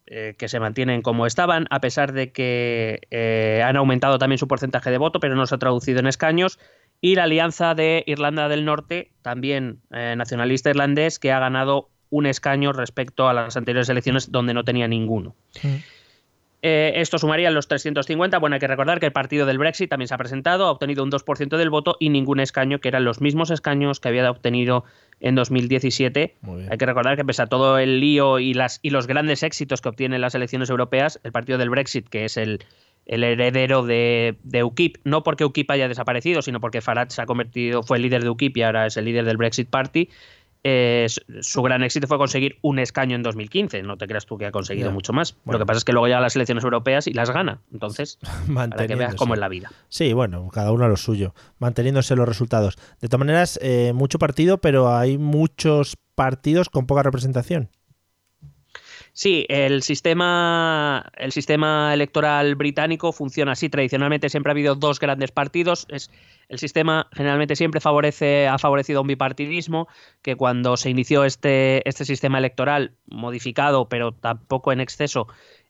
eh, 0.05 0.35
que 0.37 0.49
se 0.49 0.59
mantienen 0.59 1.01
como 1.01 1.25
estaban, 1.25 1.65
a 1.69 1.79
pesar 1.79 2.11
de 2.11 2.31
que 2.31 3.61
han 3.65 3.77
aumentado 3.77 4.17
también 4.19 4.37
su 4.37 4.47
porcentaje 4.47 4.91
de 4.91 4.97
voto, 4.97 5.19
pero 5.19 5.35
no 5.35 5.47
se 5.47 5.55
ha 5.55 5.59
traducido 5.59 5.99
en 5.99 6.07
escaños. 6.07 6.59
Y 7.01 7.15
la 7.15 7.23
alianza 7.23 7.73
de 7.75 8.03
Irlanda 8.07 8.49
del 8.49 8.65
Norte, 8.65 9.11
también 9.21 9.81
nacionalista 9.89 10.69
irlandés, 10.69 11.19
que 11.19 11.31
ha 11.31 11.39
ganado 11.39 11.89
un 12.13 12.27
escaño 12.27 12.73
respecto 12.73 13.27
a 13.27 13.33
las 13.33 13.57
anteriores 13.57 13.89
elecciones 13.89 14.31
donde 14.31 14.53
no 14.53 14.63
tenía 14.63 14.87
ninguno. 14.87 15.35
Mm. 15.63 15.75
Eh, 16.65 17.01
esto 17.01 17.17
sumaría 17.17 17.49
los 17.51 17.67
350. 17.67 18.37
Bueno, 18.37 18.53
hay 18.53 18.59
que 18.59 18.67
recordar 18.67 18.99
que 18.99 19.07
el 19.07 19.11
partido 19.11 19.45
del 19.45 19.57
Brexit 19.57 19.89
también 19.89 20.07
se 20.07 20.13
ha 20.13 20.17
presentado, 20.17 20.67
ha 20.67 20.71
obtenido 20.71 21.03
un 21.03 21.11
2% 21.11 21.57
del 21.57 21.69
voto 21.69 21.97
y 21.99 22.09
ningún 22.09 22.39
escaño, 22.39 22.79
que 22.79 22.87
eran 22.87 23.03
los 23.03 23.19
mismos 23.19 23.49
escaños 23.49 23.99
que 23.99 24.07
había 24.07 24.29
obtenido 24.29 24.85
en 25.19 25.35
2017. 25.35 26.35
Muy 26.41 26.59
bien. 26.59 26.71
Hay 26.71 26.77
que 26.77 26.85
recordar 26.85 27.17
que 27.17 27.25
pese 27.25 27.41
a 27.41 27.47
todo 27.47 27.79
el 27.79 27.99
lío 27.99 28.39
y, 28.39 28.53
las, 28.53 28.79
y 28.81 28.91
los 28.91 29.07
grandes 29.07 29.43
éxitos 29.43 29.81
que 29.81 29.89
obtienen 29.89 30.21
las 30.21 30.35
elecciones 30.35 30.69
europeas, 30.69 31.19
el 31.23 31.31
partido 31.33 31.57
del 31.57 31.69
Brexit, 31.69 32.07
que 32.07 32.23
es 32.23 32.37
el, 32.37 32.63
el 33.05 33.23
heredero 33.23 33.83
de, 33.83 34.37
de 34.43 34.63
UKIP, 34.63 34.97
no 35.03 35.23
porque 35.23 35.43
UKIP 35.43 35.69
haya 35.71 35.89
desaparecido, 35.89 36.41
sino 36.41 36.61
porque 36.61 36.79
Farage 36.79 37.11
se 37.11 37.21
ha 37.21 37.25
convertido, 37.25 37.83
fue 37.83 37.97
el 37.97 38.03
líder 38.03 38.23
de 38.23 38.29
UKIP 38.29 38.57
y 38.57 38.61
ahora 38.61 38.85
es 38.85 38.95
el 38.95 39.05
líder 39.05 39.25
del 39.25 39.37
Brexit 39.37 39.69
Party, 39.69 40.09
eh, 40.63 41.07
su- 41.41 41.61
gran 41.61 41.83
éxito 41.83 42.07
fue 42.07 42.17
conseguir 42.17 42.57
un 42.61 42.79
escaño 42.79 43.15
en 43.15 43.23
2015. 43.23 43.83
No 43.83 43.97
te 43.97 44.07
creas 44.07 44.25
tú 44.25 44.37
que 44.37 44.45
ha 44.45 44.51
conseguido 44.51 44.91
mucho 44.91 45.11
más. 45.13 45.35
Bueno. 45.43 45.59
Lo 45.59 45.65
que 45.65 45.67
pasa 45.67 45.77
es 45.79 45.85
que 45.85 45.91
luego 45.91 46.07
llega 46.07 46.19
a 46.19 46.21
las 46.21 46.35
elecciones 46.35 46.63
europeas 46.63 47.07
y 47.07 47.13
las 47.13 47.29
gana. 47.31 47.61
Entonces, 47.71 48.17
para 48.53 48.87
que 48.87 48.95
veas 48.95 49.15
cómo 49.15 49.33
es 49.33 49.39
la 49.39 49.49
vida. 49.49 49.71
Sí, 49.89 50.13
bueno, 50.13 50.47
cada 50.49 50.71
uno 50.71 50.85
a 50.85 50.87
lo 50.87 50.97
suyo, 50.97 51.33
manteniéndose 51.59 52.15
los 52.15 52.27
resultados. 52.27 52.77
De 53.01 53.07
todas 53.07 53.19
maneras, 53.19 53.59
eh, 53.61 53.91
mucho 53.93 54.19
partido, 54.19 54.59
pero 54.59 54.95
hay 54.95 55.17
muchos 55.17 55.97
partidos 56.15 56.69
con 56.69 56.85
poca 56.85 57.03
representación. 57.03 57.69
Sí, 59.15 59.45
el 59.47 59.83
sistema, 59.83 61.11
el 61.15 61.31
sistema 61.31 61.93
electoral 61.93 62.55
británico 62.55 63.11
funciona 63.11 63.51
así. 63.51 63.69
Tradicionalmente 63.69 64.27
siempre 64.27 64.49
ha 64.49 64.53
habido 64.53 64.73
dos 64.73 64.99
grandes 64.99 65.31
partidos. 65.31 65.85
Es, 65.89 66.09
el 66.49 66.57
sistema 66.57 67.07
generalmente 67.13 67.55
siempre 67.55 67.79
favorece, 67.79 68.47
ha 68.47 68.57
favorecido 68.57 69.01
un 69.01 69.07
bipartidismo, 69.07 69.87
que 70.23 70.35
cuando 70.35 70.77
se 70.77 70.89
inició 70.89 71.25
este, 71.25 71.87
este 71.87 72.05
sistema 72.05 72.39
electoral, 72.39 72.95
modificado, 73.05 73.87
pero 73.87 74.13
tampoco 74.13 74.71
en 74.71 74.81
exceso, 74.81 75.27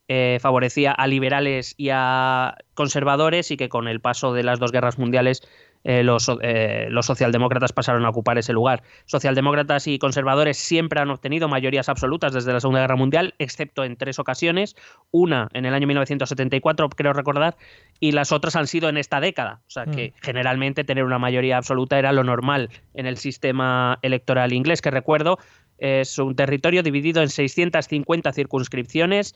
eh, 0.07 0.38
favorecía 0.41 0.91
a 0.93 1.07
liberales 1.07 1.75
y 1.77 1.89
a 1.91 2.55
conservadores 2.73 3.51
y 3.51 3.57
que 3.57 3.69
con 3.69 3.89
el 3.89 4.00
paso 4.00 4.33
de 4.33 4.43
las 4.43 4.59
dos 4.59 4.71
guerras 4.71 4.97
mundiales 4.97 5.41
eh, 5.84 6.04
los, 6.04 6.32
eh, 6.42 6.88
los 6.90 7.06
socialdemócratas 7.06 7.74
pasaron 7.74 8.06
a 8.06 8.10
ocupar 8.10 8.38
ese 8.38 8.54
lugar. 8.54 8.84
Socialdemócratas 9.06 9.88
y 9.88 10.00
conservadores 10.00 10.58
siempre 10.58 11.00
han 11.00 11.10
obtenido 11.10 11.48
mayorías 11.48 11.90
absolutas 11.90 12.34
desde 12.34 12.54
la 12.54 12.60
Segunda 12.60 12.82
Guerra 12.82 12.96
Mundial, 12.96 13.36
excepto 13.40 13.84
en 13.84 13.98
tres 13.98 14.20
ocasiones, 14.20 14.75
una 15.12 15.50
en 15.54 15.66
el 15.66 15.74
año 15.74 15.88
1974, 15.88 16.90
creo 16.90 17.13
recordar, 17.13 17.58
y 18.00 18.12
las 18.12 18.32
otras 18.32 18.56
han 18.56 18.68
sido 18.68 18.90
en 18.90 18.98
esta 18.98 19.20
década. 19.20 19.62
O 19.68 19.72
sea 19.72 19.86
que 19.86 20.13
generalmente 20.22 20.84
tener 20.84 21.04
una 21.04 21.20
mayoría 21.20 21.58
absoluta 21.58 22.00
era 22.00 22.12
lo 22.12 22.24
normal 22.24 22.70
en 22.94 23.06
el 23.06 23.18
sistema 23.18 24.00
electoral 24.02 24.54
inglés, 24.54 24.82
que 24.82 24.92
recuerdo 24.92 25.38
es 25.78 26.18
un 26.18 26.36
territorio 26.36 26.84
dividido 26.84 27.22
en 27.22 27.30
650 27.30 28.32
circunscripciones 28.32 29.36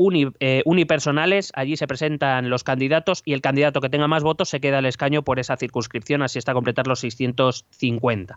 uni- 0.00 0.32
eh, 0.40 0.62
unipersonales, 0.64 1.52
allí 1.54 1.76
se 1.76 1.86
presentan 1.86 2.48
los 2.48 2.64
candidatos 2.64 3.20
y 3.26 3.34
el 3.34 3.42
candidato 3.42 3.82
que 3.82 3.90
tenga 3.90 4.08
más 4.08 4.22
votos 4.22 4.48
se 4.48 4.58
queda 4.60 4.78
el 4.78 4.86
escaño 4.86 5.22
por 5.22 5.38
esa 5.38 5.56
circunscripción, 5.58 6.22
así 6.22 6.38
hasta 6.38 6.54
completar 6.54 6.86
los 6.86 7.00
650. 7.00 8.36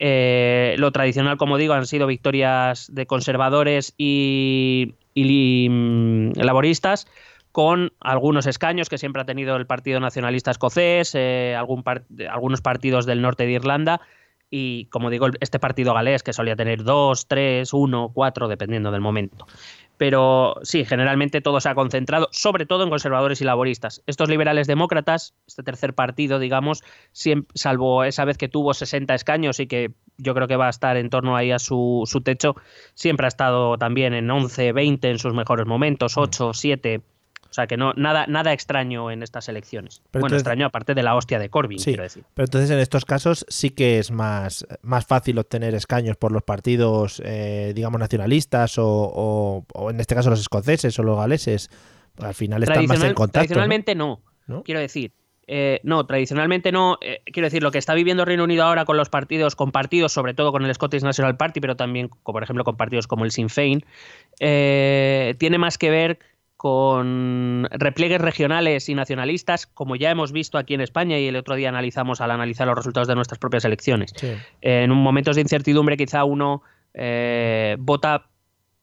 Eh, 0.00 0.74
lo 0.78 0.90
tradicional, 0.92 1.36
como 1.36 1.58
digo, 1.58 1.74
han 1.74 1.86
sido 1.86 2.06
victorias 2.06 2.88
de 2.92 3.06
conservadores 3.06 3.94
y, 3.98 4.94
y, 5.14 5.68
mm, 5.70 6.32
laboristas, 6.36 7.06
con 7.52 7.92
algunos 8.00 8.46
escaños 8.46 8.88
que 8.88 8.96
siempre 8.98 9.22
ha 9.22 9.26
tenido 9.26 9.56
el 9.56 9.66
Partido 9.66 10.00
Nacionalista 10.00 10.50
Escocés, 10.52 11.14
eh, 11.14 11.54
algún 11.56 11.82
par- 11.82 12.04
algunos 12.30 12.62
partidos 12.62 13.06
del 13.06 13.20
norte 13.22 13.44
de 13.44 13.52
Irlanda 13.52 14.00
y, 14.50 14.86
como 14.86 15.10
digo, 15.10 15.28
este 15.40 15.58
partido 15.58 15.92
galés 15.94 16.22
que 16.22 16.32
solía 16.32 16.56
tener 16.56 16.82
dos, 16.82 17.26
tres, 17.26 17.72
uno, 17.72 18.10
cuatro, 18.14 18.48
dependiendo 18.48 18.90
del 18.90 19.00
momento. 19.00 19.46
Pero 20.00 20.54
sí, 20.62 20.86
generalmente 20.86 21.42
todo 21.42 21.60
se 21.60 21.68
ha 21.68 21.74
concentrado, 21.74 22.28
sobre 22.30 22.64
todo 22.64 22.84
en 22.84 22.88
conservadores 22.88 23.42
y 23.42 23.44
laboristas. 23.44 24.02
Estos 24.06 24.30
liberales 24.30 24.66
demócratas, 24.66 25.34
este 25.46 25.62
tercer 25.62 25.92
partido, 25.92 26.38
digamos, 26.38 26.82
salvo 27.52 28.04
esa 28.04 28.24
vez 28.24 28.38
que 28.38 28.48
tuvo 28.48 28.72
60 28.72 29.14
escaños 29.14 29.60
y 29.60 29.66
que 29.66 29.92
yo 30.16 30.34
creo 30.34 30.48
que 30.48 30.56
va 30.56 30.68
a 30.68 30.70
estar 30.70 30.96
en 30.96 31.10
torno 31.10 31.36
ahí 31.36 31.50
a 31.50 31.58
su, 31.58 32.04
su 32.06 32.22
techo, 32.22 32.56
siempre 32.94 33.26
ha 33.26 33.28
estado 33.28 33.76
también 33.76 34.14
en 34.14 34.30
11, 34.30 34.72
20 34.72 35.10
en 35.10 35.18
sus 35.18 35.34
mejores 35.34 35.66
momentos, 35.66 36.16
8, 36.16 36.54
7. 36.54 37.02
O 37.50 37.52
sea 37.52 37.66
que 37.66 37.76
no, 37.76 37.92
nada, 37.94 38.26
nada 38.28 38.52
extraño 38.52 39.10
en 39.10 39.24
estas 39.24 39.48
elecciones. 39.48 40.02
bueno, 40.12 40.36
extraño 40.36 40.66
aparte 40.66 40.94
de 40.94 41.02
la 41.02 41.16
hostia 41.16 41.40
de 41.40 41.48
Corbyn, 41.48 41.78
quiero 41.78 42.04
decir. 42.04 42.24
Pero 42.34 42.44
entonces 42.44 42.70
en 42.70 42.78
estos 42.78 43.04
casos 43.04 43.44
sí 43.48 43.70
que 43.70 43.98
es 43.98 44.12
más, 44.12 44.66
más 44.82 45.04
fácil 45.04 45.38
obtener 45.38 45.74
escaños 45.74 46.16
por 46.16 46.30
los 46.30 46.44
partidos, 46.44 47.20
eh, 47.24 47.72
digamos, 47.74 47.98
nacionalistas 47.98 48.74
o, 48.78 49.64
en 49.90 49.98
este 49.98 50.14
caso 50.14 50.30
los 50.30 50.40
escoceses 50.40 50.96
o 50.98 51.02
los 51.02 51.18
galeses. 51.18 51.70
Al 52.18 52.34
final 52.34 52.62
están 52.62 52.86
más 52.86 53.02
en 53.02 53.14
contacto. 53.14 53.46
Tradicionalmente 53.46 53.94
¿no? 53.94 54.22
Quiero 54.64 54.80
decir, 54.80 55.12
eh, 55.52 55.80
no, 55.82 56.06
tradicionalmente 56.06 56.70
no. 56.70 56.98
Eh, 57.00 57.22
quiero 57.24 57.46
decir, 57.46 57.60
lo 57.60 57.72
que 57.72 57.78
está 57.78 57.92
viviendo 57.94 58.24
Reino 58.24 58.44
Unido 58.44 58.62
ahora 58.62 58.84
con 58.84 58.96
los 58.96 59.08
partidos, 59.08 59.56
con 59.56 59.72
partidos, 59.72 60.12
sobre 60.12 60.32
todo 60.32 60.52
con 60.52 60.64
el 60.64 60.72
Scottish 60.72 61.02
National 61.02 61.36
Party, 61.36 61.58
pero 61.60 61.74
también, 61.74 62.08
por 62.22 62.40
ejemplo, 62.40 62.62
con 62.62 62.76
partidos 62.76 63.08
como 63.08 63.24
el 63.24 63.32
Sinn 63.32 63.48
Féin, 63.48 63.84
eh, 64.38 65.34
tiene 65.38 65.58
más 65.58 65.76
que 65.76 65.90
ver 65.90 66.20
con 66.60 67.66
repliegues 67.70 68.20
regionales 68.20 68.90
y 68.90 68.94
nacionalistas, 68.94 69.66
como 69.66 69.96
ya 69.96 70.10
hemos 70.10 70.30
visto 70.30 70.58
aquí 70.58 70.74
en 70.74 70.82
España 70.82 71.18
y 71.18 71.26
el 71.26 71.36
otro 71.36 71.54
día 71.54 71.70
analizamos 71.70 72.20
al 72.20 72.30
analizar 72.30 72.66
los 72.66 72.76
resultados 72.76 73.08
de 73.08 73.14
nuestras 73.14 73.38
propias 73.38 73.64
elecciones. 73.64 74.12
en 74.60 74.92
un 74.92 74.98
momentos 74.98 75.36
de 75.36 75.42
incertidumbre 75.42 75.96
quizá 75.96 76.24
uno 76.24 76.62
vota 77.78 78.26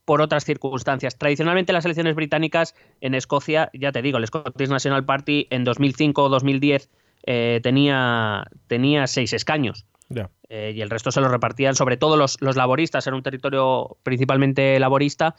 por 0.06 0.22
otras 0.22 0.44
circunstancias. 0.44 1.20
Tradicionalmente 1.20 1.72
las 1.72 1.86
elecciones 1.86 2.16
británicas 2.16 2.74
en 3.00 3.14
Escocia, 3.14 3.70
ya 3.74 3.92
te 3.92 4.02
digo, 4.02 4.18
el 4.18 4.26
Scottish 4.26 4.70
National 4.70 5.06
Party 5.06 5.46
en 5.52 5.64
2005 5.64 6.24
o 6.24 6.30
2010 6.30 6.90
eh, 7.28 7.60
tenía, 7.62 8.46
tenía 8.66 9.06
seis 9.06 9.34
escaños. 9.34 9.86
Eh, 10.50 10.72
y 10.74 10.82
el 10.82 10.90
resto 10.90 11.12
se 11.12 11.22
lo 11.22 11.28
repartían, 11.28 11.76
sobre 11.76 11.98
todo 11.98 12.18
los, 12.18 12.42
los 12.42 12.56
laboristas, 12.56 13.06
era 13.06 13.16
un 13.16 13.22
territorio 13.22 13.98
principalmente 14.02 14.80
laborista, 14.80 15.36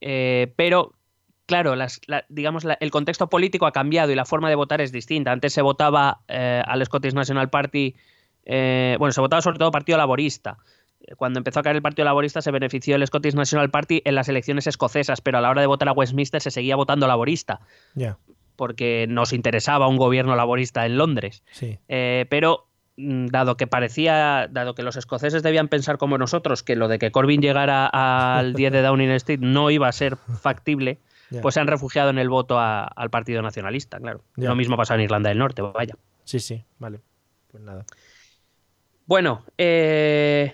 eh, 0.00 0.52
pero 0.56 0.92
claro, 1.50 1.74
las, 1.74 2.00
digamos, 2.28 2.64
el 2.78 2.90
contexto 2.90 3.28
político 3.28 3.66
ha 3.66 3.72
cambiado 3.72 4.12
y 4.12 4.14
la 4.14 4.24
forma 4.24 4.48
de 4.48 4.54
votar 4.54 4.80
es 4.80 4.92
distinta. 4.92 5.32
Antes 5.32 5.52
se 5.52 5.60
votaba 5.60 6.20
al 6.28 6.86
Scottish 6.86 7.12
National 7.12 7.50
Party, 7.50 7.94
bueno, 8.46 9.10
se 9.10 9.20
votaba 9.20 9.42
sobre 9.42 9.58
todo 9.58 9.70
Partido 9.72 9.98
Laborista 9.98 10.56
cuando 11.16 11.38
empezó 11.38 11.60
a 11.60 11.62
caer 11.62 11.76
el 11.76 11.82
Partido 11.82 12.04
Laborista 12.04 12.42
se 12.42 12.50
benefició 12.50 12.96
el 12.96 13.06
Scottish 13.06 13.34
National 13.34 13.70
Party 13.70 14.02
en 14.04 14.14
las 14.14 14.28
elecciones 14.28 14.66
escocesas, 14.66 15.20
pero 15.20 15.38
a 15.38 15.40
la 15.40 15.50
hora 15.50 15.60
de 15.60 15.66
votar 15.66 15.88
a 15.88 15.92
Westminster 15.92 16.40
se 16.40 16.50
seguía 16.50 16.76
votando 16.76 17.06
laborista. 17.06 17.60
Porque 18.56 19.06
nos 19.08 19.32
interesaba 19.32 19.88
un 19.88 19.96
gobierno 19.96 20.36
laborista 20.36 20.84
en 20.84 20.98
Londres. 20.98 21.42
Eh, 21.88 22.26
pero 22.28 22.66
mm, 22.96 23.26
dado 23.26 23.56
que 23.56 23.66
parecía, 23.66 24.48
dado 24.50 24.74
que 24.74 24.82
los 24.82 24.96
escoceses 24.96 25.42
debían 25.42 25.68
pensar 25.68 25.96
como 25.98 26.18
nosotros, 26.18 26.62
que 26.62 26.76
lo 26.76 26.88
de 26.88 26.98
que 26.98 27.10
Corbyn 27.10 27.40
llegara 27.40 27.86
al 27.86 28.52
10 28.52 28.72
de 28.72 28.82
Downing 28.82 29.10
Street 29.12 29.40
no 29.40 29.70
iba 29.70 29.88
a 29.88 29.92
ser 29.92 30.16
factible, 30.16 30.98
pues 31.42 31.54
se 31.54 31.60
han 31.60 31.66
refugiado 31.66 32.10
en 32.10 32.18
el 32.18 32.28
voto 32.28 32.58
al 32.58 33.10
Partido 33.10 33.42
Nacionalista, 33.42 33.98
claro. 33.98 34.22
Lo 34.36 34.54
mismo 34.56 34.76
pasado 34.76 34.98
en 34.98 35.04
Irlanda 35.04 35.28
del 35.28 35.38
Norte, 35.38 35.62
vaya. 35.62 35.96
Sí, 36.24 36.40
sí, 36.40 36.64
vale. 36.78 37.00
Pues 37.50 37.62
nada. 37.62 37.84
Bueno, 39.06 39.44
eh, 39.58 40.52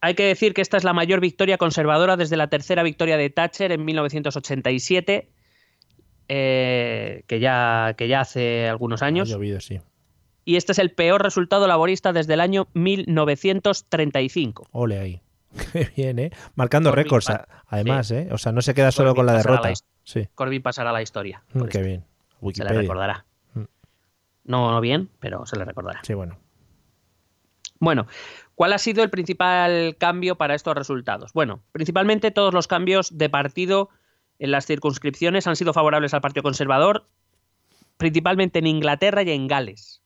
hay 0.00 0.14
que 0.14 0.24
decir 0.24 0.54
que 0.54 0.60
esta 0.60 0.76
es 0.76 0.84
la 0.84 0.92
mayor 0.92 1.20
victoria 1.20 1.58
conservadora 1.58 2.16
desde 2.16 2.36
la 2.36 2.48
tercera 2.48 2.82
victoria 2.82 3.16
de 3.16 3.30
Thatcher 3.30 3.72
en 3.72 3.84
1987, 3.84 5.30
eh, 6.28 7.24
que, 7.26 7.40
ya, 7.40 7.94
que 7.96 8.08
ya 8.08 8.20
hace 8.20 8.68
algunos 8.68 9.02
años. 9.02 9.34
sí. 9.60 9.80
Y 10.44 10.56
este 10.56 10.72
es 10.72 10.78
el 10.78 10.92
peor 10.92 11.22
resultado 11.22 11.66
laborista 11.66 12.14
desde 12.14 12.32
el 12.32 12.40
año 12.40 12.68
1935. 12.72 14.68
Ole 14.72 14.98
ahí. 14.98 15.20
Qué 15.72 15.90
bien, 15.96 16.18
¿eh? 16.18 16.30
Marcando 16.54 16.92
récords, 16.92 17.30
además, 17.66 18.10
¿eh? 18.10 18.28
O 18.32 18.38
sea, 18.38 18.52
no 18.52 18.62
se 18.62 18.74
queda 18.74 18.90
solo 18.90 19.14
con 19.14 19.26
la 19.26 19.34
derrota. 19.34 19.70
sí. 20.04 20.28
Corbyn 20.34 20.62
pasará 20.62 20.90
a 20.90 20.92
la 20.92 21.02
historia. 21.02 21.42
Mm, 21.52 21.64
qué 21.64 21.82
bien. 21.82 22.04
Se 22.54 22.64
le 22.64 22.72
recordará. 22.72 23.24
Mm. 23.54 23.64
No, 24.44 24.70
no 24.70 24.80
bien, 24.80 25.10
pero 25.20 25.44
se 25.46 25.56
le 25.56 25.64
recordará. 25.64 26.00
Sí, 26.02 26.14
bueno. 26.14 26.38
Bueno, 27.80 28.06
¿Cuál 28.58 28.72
ha 28.72 28.78
sido 28.78 29.04
el 29.04 29.10
principal 29.10 29.94
cambio 30.00 30.34
para 30.34 30.56
estos 30.56 30.74
resultados? 30.74 31.32
Bueno, 31.32 31.62
principalmente 31.70 32.32
todos 32.32 32.52
los 32.52 32.66
cambios 32.66 33.16
de 33.16 33.30
partido 33.30 33.88
en 34.40 34.50
las 34.50 34.66
circunscripciones 34.66 35.46
han 35.46 35.54
sido 35.54 35.72
favorables 35.72 36.12
al 36.12 36.22
Partido 36.22 36.42
Conservador, 36.42 37.06
principalmente 37.98 38.58
en 38.58 38.66
Inglaterra 38.66 39.22
y 39.22 39.30
en 39.30 39.46
Gales. 39.46 40.02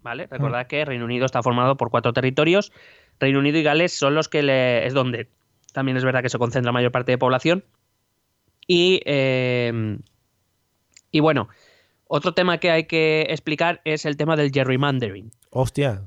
¿Vale? 0.00 0.26
Recordad 0.26 0.66
que 0.68 0.86
Reino 0.86 1.04
Unido 1.04 1.26
está 1.26 1.42
formado 1.42 1.76
por 1.76 1.90
cuatro 1.90 2.14
territorios. 2.14 2.72
Reino 3.20 3.38
Unido 3.38 3.58
y 3.58 3.62
Gales 3.62 3.92
son 3.92 4.14
los 4.14 4.28
que 4.28 4.42
le, 4.42 4.86
es 4.86 4.94
donde 4.94 5.28
también 5.72 5.96
es 5.96 6.04
verdad 6.04 6.22
que 6.22 6.28
se 6.28 6.38
concentra 6.38 6.68
la 6.68 6.72
mayor 6.72 6.92
parte 6.92 7.12
de 7.12 7.18
población. 7.18 7.64
Y, 8.66 9.00
eh, 9.04 9.98
y 11.10 11.20
bueno, 11.20 11.48
otro 12.06 12.32
tema 12.32 12.58
que 12.58 12.70
hay 12.70 12.84
que 12.84 13.26
explicar 13.28 13.80
es 13.84 14.04
el 14.04 14.16
tema 14.16 14.36
del 14.36 14.50
gerrymandering. 14.52 15.30
Hostia, 15.50 16.02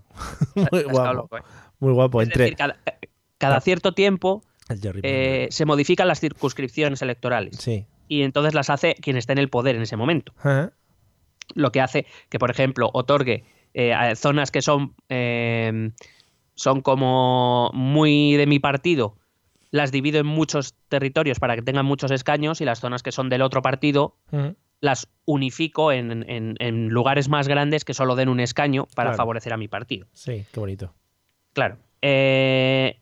muy 0.72 0.84
guapo. 0.84 1.38
Eh. 1.38 1.42
Muy 1.80 1.94
guapo. 1.94 2.22
Entre... 2.22 2.56
cada, 2.56 3.62
cierto 3.62 3.94
tiempo 3.94 4.44
eh, 5.04 5.48
se 5.52 5.66
modifican 5.66 6.08
las 6.08 6.20
circunscripciones 6.20 7.02
electorales. 7.02 7.58
Sí. 7.58 7.86
Y 8.08 8.24
entonces 8.24 8.54
las 8.54 8.70
hace 8.70 8.96
quien 8.96 9.18
está 9.18 9.34
en 9.34 9.40
el 9.40 9.50
poder 9.50 9.76
en 9.76 9.82
ese 9.82 9.98
momento. 9.98 10.34
Lo 11.54 11.72
que 11.72 11.82
hace 11.82 12.06
que, 12.30 12.40
por 12.40 12.52
ejemplo, 12.52 12.90
otorgue 12.94 13.44
eh, 13.74 13.94
zonas 14.16 14.50
que 14.52 14.62
son, 14.62 14.96
son 16.58 16.82
como 16.82 17.72
muy 17.74 18.36
de 18.36 18.48
mi 18.48 18.60
partido, 18.60 19.16
las 19.72 19.92
divido 19.92 20.20
en 20.20 20.26
muchos 20.26 20.76
territorios 20.90 21.40
para 21.40 21.56
que 21.56 21.62
tengan 21.62 21.86
muchos 21.86 22.12
escaños 22.12 22.60
y 22.60 22.66
las 22.66 22.82
zonas 22.82 23.04
que 23.04 23.14
son 23.14 23.30
del 23.30 23.42
otro 23.42 23.62
partido 23.62 24.16
las 24.80 25.08
unifico 25.26 25.92
en, 25.92 26.90
lugares 26.90 27.30
más 27.30 27.48
grandes 27.48 27.86
que 27.86 27.94
solo 27.94 28.16
den 28.16 28.30
un 28.30 28.40
escaño 28.40 28.88
para 28.96 29.14
favorecer 29.14 29.54
a 29.54 29.58
mi 29.58 29.68
partido. 29.68 30.08
Sí, 30.14 30.46
qué 30.52 30.60
bonito. 30.60 30.94
Claro. 31.54 31.78
Eh, 32.02 33.00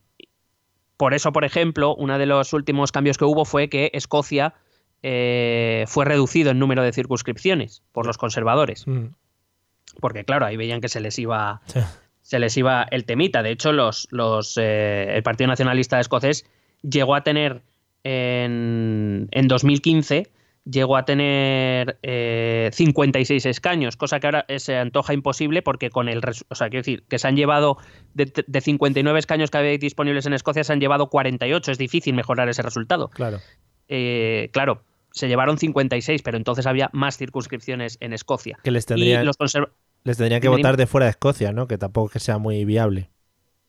por 0.98 1.14
eso, 1.14 1.34
por 1.34 1.44
ejemplo, 1.44 1.96
uno 1.96 2.18
de 2.18 2.26
los 2.26 2.54
últimos 2.54 2.92
cambios 2.92 3.18
que 3.18 3.26
hubo 3.26 3.44
fue 3.46 3.70
que 3.70 3.92
Escocia 3.94 4.54
eh, 5.04 5.84
fue 5.88 6.06
reducido 6.06 6.52
en 6.52 6.60
número 6.60 6.82
de 6.84 6.94
circunscripciones 6.94 7.84
por 7.92 8.06
los 8.06 8.18
conservadores. 8.18 8.86
Porque, 10.00 10.24
claro, 10.24 10.46
ahí 10.46 10.58
veían 10.58 10.82
que 10.82 10.90
se 10.90 11.00
les 11.00 11.20
iba. 11.20 11.62
Se 12.26 12.40
les 12.40 12.58
iba 12.58 12.88
el 12.90 13.06
temita. 13.06 13.44
De 13.44 13.52
hecho, 13.52 13.72
los, 13.72 14.08
los, 14.10 14.58
eh, 14.58 15.16
el 15.16 15.22
Partido 15.22 15.48
Nacionalista 15.48 16.00
Escocés 16.00 16.46
llegó 16.82 17.14
a 17.14 17.24
tener 17.24 17.62
en, 18.04 19.28
en 19.32 19.48
2015 19.48 20.32
llegó 20.66 20.98
a 20.98 21.06
tener 21.06 22.00
56 22.02 23.46
eh, 23.46 23.50
escaños, 23.50 23.98
cosa 23.98 24.20
que 24.20 24.28
ahora 24.28 24.46
se 24.58 24.76
antoja 24.76 25.14
imposible 25.14 25.62
porque 25.62 25.90
con 25.90 26.10
el... 26.10 26.22
O 26.50 26.56
sea, 26.56 26.70
quiero 26.70 26.82
decir, 26.82 27.04
que 27.08 27.20
se 27.20 27.28
han 27.28 27.36
llevado 27.36 27.78
de, 28.14 28.62
59 28.62 29.20
escaños 29.20 29.52
que 29.52 29.58
había 29.60 29.78
disponibles 29.78 30.26
en 30.26 30.34
Escocia, 30.34 30.64
se 30.64 30.74
han 30.74 30.80
llevado 30.80 31.10
48. 31.10 31.72
Es 31.72 31.78
difícil 31.78 32.16
mejorar 32.16 32.50
ese 32.50 32.64
resultado. 32.64 33.10
Claro. 33.10 33.40
Eh, 33.88 34.50
claro, 34.52 34.82
se 35.12 35.28
llevaron 35.28 35.58
56, 35.58 36.24
pero 36.24 36.38
entonces 36.38 36.66
había 36.66 36.90
más 36.94 37.18
circunscripciones 37.18 37.98
en 38.02 38.14
Escocia. 38.14 38.58
Que 38.64 38.72
les 38.72 38.86
tendrían, 38.88 39.30
les 40.06 40.18
tendrían 40.18 40.40
que 40.40 40.48
votar 40.48 40.78
de 40.78 40.88
fuera 40.88 41.08
de 41.08 41.10
Escocia, 41.12 41.52
¿no? 41.52 41.68
Que 41.68 41.78
tampoco 41.78 42.10
que 42.10 42.20
sea 42.20 42.38
muy 42.38 42.64
viable. 42.64 43.10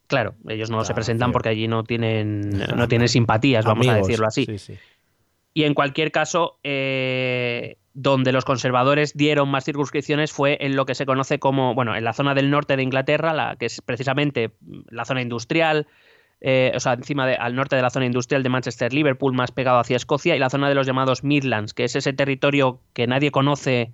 Claro, 0.07 0.35
ellos 0.47 0.69
no 0.69 0.85
se 0.85 0.93
presentan 0.93 1.33
porque 1.33 1.49
allí 1.49 1.67
no 1.67 1.83
tienen, 1.83 2.49
no 2.77 2.87
tienen 2.87 3.09
simpatías, 3.09 3.65
vamos 3.65 3.87
a 3.87 3.95
decirlo 3.95 4.27
así. 4.27 4.45
Sí, 4.45 4.57
sí. 4.57 4.75
Y 5.53 5.63
en 5.63 5.73
cualquier 5.73 6.11
caso, 6.11 6.59
eh, 6.63 7.77
donde 7.95 8.31
los 8.31 8.45
conservadores 8.45 9.17
dieron 9.17 9.49
más 9.49 9.65
circunscripciones 9.65 10.31
fue 10.31 10.57
en 10.61 10.75
lo 10.75 10.85
que 10.85 10.93
se 10.93 11.07
conoce 11.07 11.39
como, 11.39 11.73
bueno, 11.73 11.95
en 11.95 12.03
la 12.03 12.13
zona 12.13 12.35
del 12.35 12.51
norte 12.51 12.77
de 12.77 12.83
Inglaterra, 12.83 13.33
la, 13.33 13.55
que 13.55 13.65
es 13.65 13.81
precisamente 13.81 14.51
la 14.89 15.03
zona 15.03 15.23
industrial, 15.23 15.87
eh, 16.39 16.71
o 16.75 16.79
sea, 16.79 16.93
encima 16.93 17.25
de, 17.25 17.33
al 17.33 17.55
norte 17.55 17.75
de 17.75 17.81
la 17.81 17.89
zona 17.89 18.05
industrial 18.05 18.43
de 18.43 18.49
Manchester, 18.49 18.93
Liverpool, 18.93 19.33
más 19.33 19.51
pegado 19.51 19.79
hacia 19.79 19.97
Escocia, 19.97 20.35
y 20.35 20.39
la 20.39 20.51
zona 20.51 20.69
de 20.69 20.75
los 20.75 20.85
llamados 20.85 21.23
Midlands, 21.23 21.73
que 21.73 21.85
es 21.85 21.95
ese 21.95 22.13
territorio 22.13 22.79
que 22.93 23.07
nadie 23.07 23.31
conoce, 23.31 23.93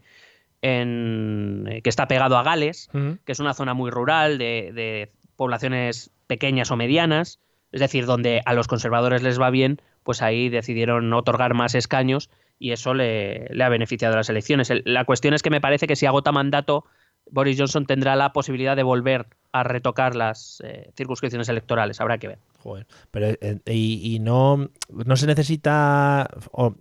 en, 0.64 1.68
eh, 1.70 1.82
que 1.84 1.90
está 1.90 2.08
pegado 2.08 2.38
a 2.38 2.44
Gales, 2.44 2.90
que 3.26 3.32
es 3.32 3.40
una 3.40 3.54
zona 3.54 3.76
muy 3.76 3.92
rural 3.92 4.40
de, 4.40 4.72
de 4.74 5.12
poblaciones 5.36 6.10
pequeñas 6.26 6.72
o 6.72 6.76
medianas, 6.76 7.40
es 7.72 7.82
decir, 7.82 8.08
donde 8.08 8.42
a 8.46 8.54
los 8.54 8.68
conservadores 8.68 9.22
les 9.22 9.40
va 9.40 9.52
bien 9.52 9.80
pues 10.04 10.22
ahí 10.22 10.50
decidieron 10.50 11.12
otorgar 11.14 11.54
más 11.54 11.76
escaños 11.76 12.30
y 12.60 12.72
eso 12.72 12.94
le, 12.94 13.48
ha 13.62 13.70
beneficiado 13.70 14.14
a 14.14 14.18
las 14.18 14.30
elecciones. 14.30 14.72
la 14.86 15.06
cuestión 15.06 15.34
es 15.34 15.42
que 15.42 15.50
me 15.50 15.62
parece 15.62 15.88
que 15.88 15.96
si 15.96 16.06
agota 16.06 16.32
mandato, 16.32 16.86
Boris 17.32 17.58
Johnson 17.58 17.86
tendrá 17.86 18.16
la 18.16 18.34
posibilidad 18.34 18.76
de 18.76 18.84
volver 18.84 19.28
a 19.52 19.64
retocar 19.64 20.16
las 20.16 20.62
eh, 20.64 20.92
circunscripciones 20.96 21.50
electorales. 21.50 22.00
Habrá 22.00 22.18
que 22.18 22.28
ver. 22.28 22.40
Joder, 22.64 22.88
pero 23.12 23.28
eh, 23.42 23.60
y, 23.66 24.20
no, 24.22 24.70
no 24.90 25.16
se 25.18 25.28
necesita, 25.28 26.30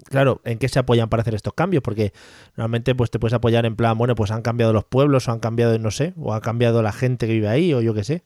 claro, 0.09 0.41
¿en 0.45 0.59
qué 0.59 0.69
se 0.69 0.79
apoyan 0.79 1.09
para 1.09 1.23
hacer 1.23 1.35
estos 1.35 1.55
cambios? 1.55 1.83
Porque 1.83 2.13
normalmente 2.57 2.95
pues 2.95 3.11
te 3.11 3.19
puedes 3.19 3.33
apoyar 3.35 3.67
en 3.67 3.75
plan, 3.75 3.99
bueno, 3.99 4.15
pues 4.15 4.31
han 4.31 4.43
cambiado 4.43 4.73
los 4.73 4.85
pueblos 4.85 5.27
o 5.27 5.33
han 5.33 5.41
cambiado, 5.41 5.77
no 5.81 5.91
sé, 5.91 6.15
o 6.17 6.35
ha 6.35 6.41
cambiado 6.41 6.83
la 6.83 6.93
gente 6.93 7.27
que 7.27 7.33
vive 7.33 7.49
ahí 7.49 7.75
o 7.75 7.81
yo 7.81 7.95
qué 7.95 8.05
sé. 8.05 8.23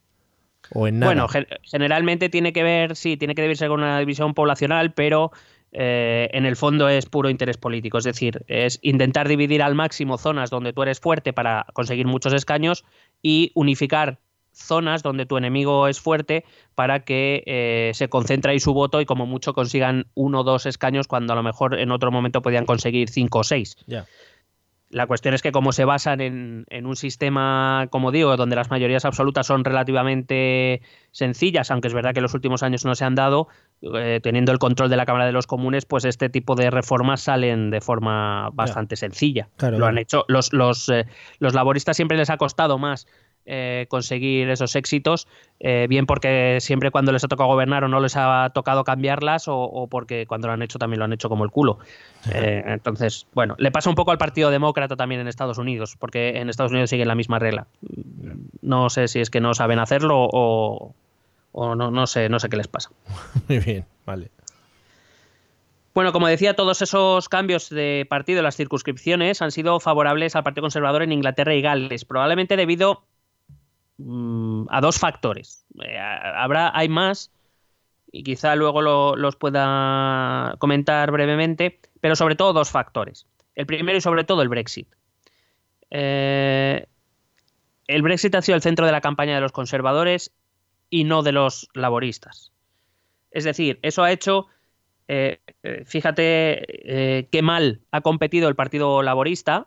Bueno, 0.70 1.28
generalmente 1.62 2.28
tiene 2.28 2.52
que 2.52 2.62
ver, 2.62 2.94
sí, 2.94 3.16
tiene 3.16 3.34
que 3.34 3.46
verse 3.46 3.68
con 3.68 3.80
una 3.80 3.98
división 4.00 4.34
poblacional, 4.34 4.92
pero 4.92 5.30
eh, 5.72 6.28
en 6.32 6.44
el 6.44 6.56
fondo 6.56 6.90
es 6.90 7.06
puro 7.06 7.30
interés 7.30 7.56
político. 7.56 7.96
Es 7.96 8.04
decir, 8.04 8.44
es 8.48 8.78
intentar 8.82 9.28
dividir 9.28 9.62
al 9.62 9.74
máximo 9.74 10.18
zonas 10.18 10.50
donde 10.50 10.74
tú 10.74 10.82
eres 10.82 11.00
fuerte 11.00 11.32
para 11.32 11.64
conseguir 11.72 12.06
muchos 12.06 12.34
escaños 12.34 12.84
y 13.22 13.50
unificar 13.54 14.18
zonas 14.56 15.02
donde 15.02 15.26
tu 15.26 15.36
enemigo 15.36 15.86
es 15.86 16.00
fuerte 16.00 16.44
para 16.74 17.00
que 17.00 17.42
eh, 17.46 17.90
se 17.94 18.08
concentre 18.08 18.52
ahí 18.52 18.60
su 18.60 18.72
voto 18.72 19.00
y 19.00 19.06
como 19.06 19.26
mucho 19.26 19.52
consigan 19.52 20.06
uno 20.14 20.40
o 20.40 20.44
dos 20.44 20.66
escaños 20.66 21.06
cuando 21.06 21.34
a 21.34 21.36
lo 21.36 21.42
mejor 21.42 21.78
en 21.78 21.90
otro 21.90 22.10
momento 22.10 22.42
podían 22.42 22.66
conseguir 22.66 23.10
cinco 23.10 23.40
o 23.40 23.44
seis. 23.44 23.76
La 24.88 25.08
cuestión 25.08 25.34
es 25.34 25.42
que 25.42 25.50
como 25.50 25.72
se 25.72 25.84
basan 25.84 26.20
en, 26.20 26.86
un 26.86 26.96
sistema, 26.96 27.88
como 27.90 28.12
digo, 28.12 28.36
donde 28.36 28.54
las 28.54 28.70
mayorías 28.70 29.04
absolutas 29.04 29.44
son 29.44 29.64
relativamente 29.64 30.80
sencillas, 31.10 31.72
aunque 31.72 31.88
es 31.88 31.94
verdad 31.94 32.12
que 32.12 32.20
en 32.20 32.22
los 32.22 32.34
últimos 32.34 32.62
años 32.62 32.84
no 32.84 32.94
se 32.94 33.04
han 33.04 33.16
dado, 33.16 33.48
eh, 33.82 34.20
teniendo 34.22 34.52
el 34.52 34.58
control 34.58 34.88
de 34.88 34.96
la 34.96 35.04
Cámara 35.04 35.26
de 35.26 35.32
los 35.32 35.48
Comunes, 35.48 35.86
pues 35.86 36.04
este 36.04 36.28
tipo 36.28 36.54
de 36.54 36.70
reformas 36.70 37.20
salen 37.20 37.70
de 37.70 37.80
forma 37.80 38.50
bastante 38.52 38.94
sencilla. 38.94 39.48
Lo 39.60 39.86
han 39.86 39.98
hecho, 39.98 40.24
los, 40.28 40.52
los, 40.52 40.88
eh, 40.88 41.06
los 41.40 41.52
laboristas 41.52 41.96
siempre 41.96 42.16
les 42.16 42.30
ha 42.30 42.36
costado 42.36 42.78
más 42.78 43.08
eh, 43.48 43.86
conseguir 43.88 44.50
esos 44.50 44.74
éxitos, 44.74 45.28
eh, 45.60 45.86
bien 45.88 46.04
porque 46.06 46.58
siempre 46.60 46.90
cuando 46.90 47.12
les 47.12 47.22
ha 47.22 47.28
tocado 47.28 47.48
gobernar 47.48 47.84
o 47.84 47.88
no 47.88 48.00
les 48.00 48.16
ha 48.16 48.50
tocado 48.52 48.82
cambiarlas 48.82 49.44
o, 49.46 49.86
porque 49.88 50.26
cuando 50.26 50.48
lo 50.48 50.54
han 50.54 50.62
hecho 50.62 50.80
también 50.80 50.98
lo 50.98 51.04
han 51.04 51.12
hecho 51.12 51.28
como 51.28 51.44
el 51.44 51.50
culo. 51.50 51.78
Eh, 52.32 52.64
entonces, 52.66 53.28
bueno, 53.34 53.54
le 53.58 53.70
pasa 53.70 53.88
un 53.88 53.94
poco 53.94 54.10
al 54.10 54.18
Partido 54.18 54.50
Demócrata 54.50 54.96
también 54.96 55.20
en 55.20 55.28
Estados 55.28 55.58
Unidos, 55.58 55.96
porque 55.96 56.38
en 56.40 56.50
Estados 56.50 56.72
Unidos 56.72 56.90
siguen 56.90 57.06
la 57.06 57.14
misma 57.14 57.38
regla. 57.38 57.68
No 58.62 58.90
sé 58.90 59.06
si 59.06 59.20
es 59.20 59.30
que 59.30 59.40
no 59.40 59.54
saben 59.54 59.78
hacerlo 59.78 60.28
o, 60.32 60.94
no, 61.54 61.76
no, 61.76 62.06
sé, 62.08 62.28
no 62.28 62.40
sé 62.40 62.48
qué 62.48 62.56
les 62.56 62.66
pasa. 62.66 62.90
Muy 63.48 63.60
bien, 63.60 63.84
vale. 64.04 64.30
Bueno, 65.94 66.12
como 66.12 66.26
decía, 66.26 66.54
todos 66.54 66.82
esos 66.82 67.28
cambios 67.28 67.70
de 67.70 68.06
partido, 68.10 68.42
las 68.42 68.56
circunscripciones, 68.56 69.40
han 69.40 69.50
sido 69.50 69.80
favorables 69.80 70.36
al 70.36 70.42
Partido 70.42 70.62
Conservador 70.62 71.02
en 71.02 71.12
Inglaterra 71.12 71.54
y 71.54 71.62
Gales, 71.62 72.04
probablemente 72.04 72.56
debido 72.56 73.04
Mm, 73.98 74.66
a 74.68 74.80
dos 74.80 74.98
factores. 74.98 75.64
Eh, 75.82 75.98
habrá, 75.98 76.70
hay 76.76 76.88
más 76.88 77.32
y 78.12 78.22
quizá 78.22 78.54
luego 78.54 78.82
los 79.16 79.36
pueda 79.36 80.54
comentar 80.58 81.10
brevemente, 81.10 81.80
pero 82.00 82.16
sobre 82.16 82.36
todo 82.36 82.52
dos 82.52 82.70
factores. 82.70 83.26
El 83.54 83.66
primero 83.66 83.98
y 83.98 84.00
sobre 84.00 84.24
todo 84.24 84.42
el 84.42 84.48
Brexit. 84.48 84.88
Eh, 85.90 86.86
el 87.86 88.02
Brexit 88.02 88.34
ha 88.34 88.42
sido 88.42 88.56
el 88.56 88.62
centro 88.62 88.86
de 88.86 88.92
la 88.92 89.00
campaña 89.00 89.34
de 89.34 89.40
los 89.40 89.52
conservadores 89.52 90.32
y 90.90 91.04
no 91.04 91.22
de 91.22 91.32
los 91.32 91.68
laboristas. 91.74 92.52
Es 93.30 93.44
decir, 93.44 93.78
eso 93.82 94.02
ha 94.02 94.12
hecho, 94.12 94.46
eh, 95.08 95.40
fíjate 95.84 97.28
qué 97.30 97.42
mal 97.42 97.80
ha 97.90 98.00
competido 98.00 98.48
el 98.48 98.54
Partido 98.54 99.02
Laborista, 99.02 99.66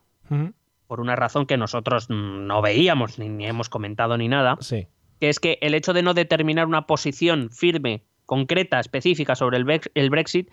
por 0.90 1.02
una 1.02 1.16
razón 1.16 1.46
que 1.46 1.56
nosotros 1.56 2.10
no 2.10 2.64
veíamos 2.64 3.20
ni, 3.20 3.46
hemos 3.46 3.70
comentado 3.70 4.18
ni 4.18 4.28
nada, 4.28 4.58
sí. 4.60 4.88
que 5.20 5.30
es 5.30 5.40
que 5.40 5.60
el 5.62 5.76
hecho 5.76 5.94
de 5.94 6.02
no 6.02 6.16
determinar 6.16 6.66
una 6.66 6.88
posición 6.88 7.52
firme, 7.52 8.02
concreta, 8.26 8.80
específica 8.80 9.36
sobre 9.36 9.58
el, 9.58 10.10
Brexit, 10.10 10.50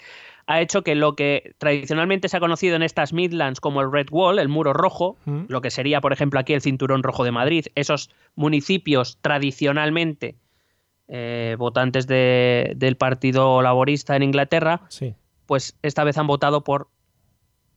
ha 0.46 0.60
hecho 0.60 0.82
que 0.82 0.94
lo 0.94 1.16
que 1.16 1.54
tradicionalmente 1.56 2.28
se 2.28 2.36
ha 2.36 2.40
conocido 2.40 2.76
en 2.76 2.82
estas 2.82 3.14
Midlands 3.14 3.60
como 3.60 3.80
el 3.80 3.90
Red 3.90 4.08
Wall, 4.10 4.38
el 4.38 4.50
muro 4.50 4.74
rojo, 4.74 5.16
mm. 5.24 5.44
lo 5.48 5.62
que 5.62 5.70
sería, 5.70 6.02
por 6.02 6.12
ejemplo, 6.12 6.38
aquí 6.38 6.52
el 6.52 6.60
Cinturón 6.60 7.02
Rojo 7.02 7.24
de 7.24 7.32
Madrid, 7.32 7.68
esos 7.74 8.10
municipios 8.34 9.16
tradicionalmente 9.22 10.36
eh, 11.08 11.56
votantes 11.58 12.06
del 12.06 12.96
Partido 12.98 13.62
Laborista 13.62 14.16
en 14.16 14.22
Inglaterra, 14.22 14.82
pues 15.46 15.78
esta 15.80 16.04
vez 16.04 16.18
han 16.18 16.26
votado 16.26 16.62
por 16.62 16.88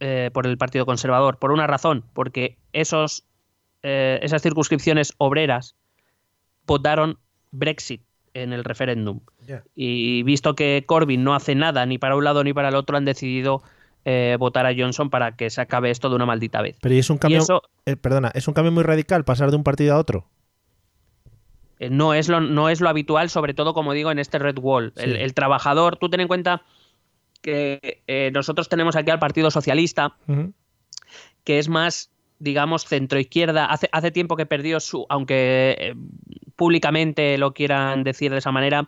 eh, 0.02 0.30
por 0.34 0.48
el 0.48 0.58
Partido 0.58 0.86
Conservador, 0.86 1.40
por 1.40 1.52
una 1.52 1.68
razón, 1.68 2.06
porque 2.14 2.58
esos, 2.72 3.26
eh, 3.84 4.18
esas 4.22 4.42
circunscripciones 4.42 5.14
obreras 5.18 5.76
votaron 6.66 7.18
Brexit 7.52 8.02
en 8.34 8.54
el 8.54 8.64
referéndum. 8.64 9.20
Y 9.76 10.24
visto 10.24 10.56
que 10.56 10.86
Corbyn 10.86 11.22
no 11.22 11.36
hace 11.36 11.54
nada 11.54 11.86
ni 11.86 11.98
para 11.98 12.16
un 12.16 12.24
lado 12.24 12.46
ni 12.46 12.54
para 12.54 12.70
el 12.70 12.76
otro, 12.76 12.96
han 12.96 13.04
decidido 13.04 13.62
eh, 14.06 14.38
votar 14.40 14.66
a 14.66 14.74
Johnson 14.74 15.10
para 15.10 15.36
que 15.36 15.50
se 15.50 15.60
acabe 15.60 15.92
esto 15.92 16.08
de 16.08 16.16
una 16.16 16.26
maldita 16.26 16.62
vez. 16.62 16.78
Pero 16.80 16.96
es 16.96 17.10
un 17.10 17.18
cambio, 17.18 17.44
perdona, 18.02 18.32
es 18.34 18.48
un 18.48 18.54
cambio 18.54 18.72
muy 18.72 18.84
radical 18.84 19.26
pasar 19.26 19.50
de 19.50 19.58
un 19.58 19.66
partido 19.66 19.96
a 19.96 19.98
otro. 19.98 20.28
no, 21.90 22.14
es 22.14 22.30
lo, 22.30 22.40
no 22.40 22.70
es 22.70 22.80
lo 22.80 22.88
habitual, 22.88 23.30
sobre 23.30 23.54
todo 23.54 23.74
como 23.74 23.92
digo 23.92 24.12
en 24.12 24.20
este 24.20 24.40
Red 24.40 24.60
Wall. 24.60 24.94
El, 24.96 25.18
el, 25.18 25.34
trabajador, 25.34 25.98
tú 25.98 26.08
ten 26.08 26.22
en 26.22 26.30
cuenta 26.30 26.62
que 27.50 28.04
eh, 28.08 28.32
nosotros 28.34 28.70
tenemos 28.70 28.96
aquí 28.96 29.12
al 29.12 29.20
Partido 29.20 29.52
Socialista, 29.52 30.16
que 31.44 31.60
es 31.60 31.70
más, 31.70 32.12
digamos, 32.40 32.86
centroizquierda. 32.86 33.66
Hace, 33.66 33.90
hace 33.92 34.12
tiempo 34.12 34.36
que 34.36 34.46
perdió 34.46 34.80
su, 34.80 35.06
aunque 35.10 35.76
eh, 35.80 35.96
públicamente 36.56 37.38
lo 37.38 37.54
quieran 37.54 38.04
decir 38.04 38.32
de 38.32 38.38
esa 38.38 38.52
manera. 38.52 38.88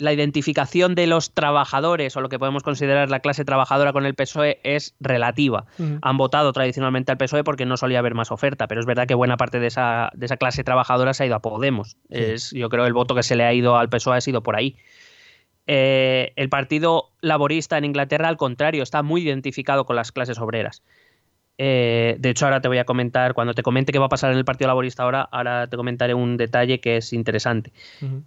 La 0.00 0.12
identificación 0.12 0.94
de 0.94 1.08
los 1.08 1.34
trabajadores 1.34 2.16
o 2.16 2.20
lo 2.20 2.28
que 2.28 2.38
podemos 2.38 2.62
considerar 2.62 3.10
la 3.10 3.18
clase 3.18 3.44
trabajadora 3.44 3.92
con 3.92 4.06
el 4.06 4.14
PSOE 4.14 4.60
es 4.62 4.94
relativa. 5.00 5.66
Han 6.02 6.16
votado 6.16 6.52
tradicionalmente 6.52 7.10
al 7.10 7.18
PSOE 7.18 7.42
porque 7.42 7.66
no 7.66 7.76
solía 7.76 7.98
haber 7.98 8.14
más 8.14 8.30
oferta, 8.30 8.68
pero 8.68 8.80
es 8.80 8.86
verdad 8.86 9.08
que 9.08 9.14
buena 9.14 9.36
parte 9.36 9.58
de 9.58 9.66
esa, 9.66 10.12
de 10.14 10.26
esa 10.26 10.36
clase 10.36 10.62
trabajadora 10.62 11.14
se 11.14 11.24
ha 11.24 11.26
ido 11.26 11.34
a 11.34 11.42
Podemos. 11.42 11.96
Es, 12.10 12.52
yo 12.52 12.68
creo 12.68 12.86
el 12.86 12.92
voto 12.92 13.16
que 13.16 13.24
se 13.24 13.34
le 13.34 13.42
ha 13.42 13.52
ido 13.52 13.76
al 13.76 13.88
PSOE 13.88 14.18
ha 14.18 14.20
sido 14.20 14.44
por 14.44 14.54
ahí. 14.54 14.76
Eh, 15.70 16.32
el 16.36 16.48
Partido 16.48 17.10
Laborista 17.20 17.76
en 17.76 17.84
Inglaterra, 17.84 18.28
al 18.28 18.38
contrario, 18.38 18.82
está 18.82 19.02
muy 19.02 19.22
identificado 19.22 19.84
con 19.84 19.96
las 19.96 20.12
clases 20.12 20.38
obreras. 20.38 20.82
Eh, 21.58 22.16
de 22.18 22.30
hecho, 22.30 22.46
ahora 22.46 22.62
te 22.62 22.68
voy 22.68 22.78
a 22.78 22.84
comentar, 22.84 23.34
cuando 23.34 23.52
te 23.52 23.62
comente 23.62 23.92
qué 23.92 23.98
va 23.98 24.06
a 24.06 24.08
pasar 24.08 24.32
en 24.32 24.38
el 24.38 24.46
Partido 24.46 24.68
Laborista 24.68 25.02
ahora, 25.02 25.28
ahora 25.30 25.66
te 25.66 25.76
comentaré 25.76 26.14
un 26.14 26.38
detalle 26.38 26.80
que 26.80 26.96
es 26.96 27.12
interesante. 27.12 27.72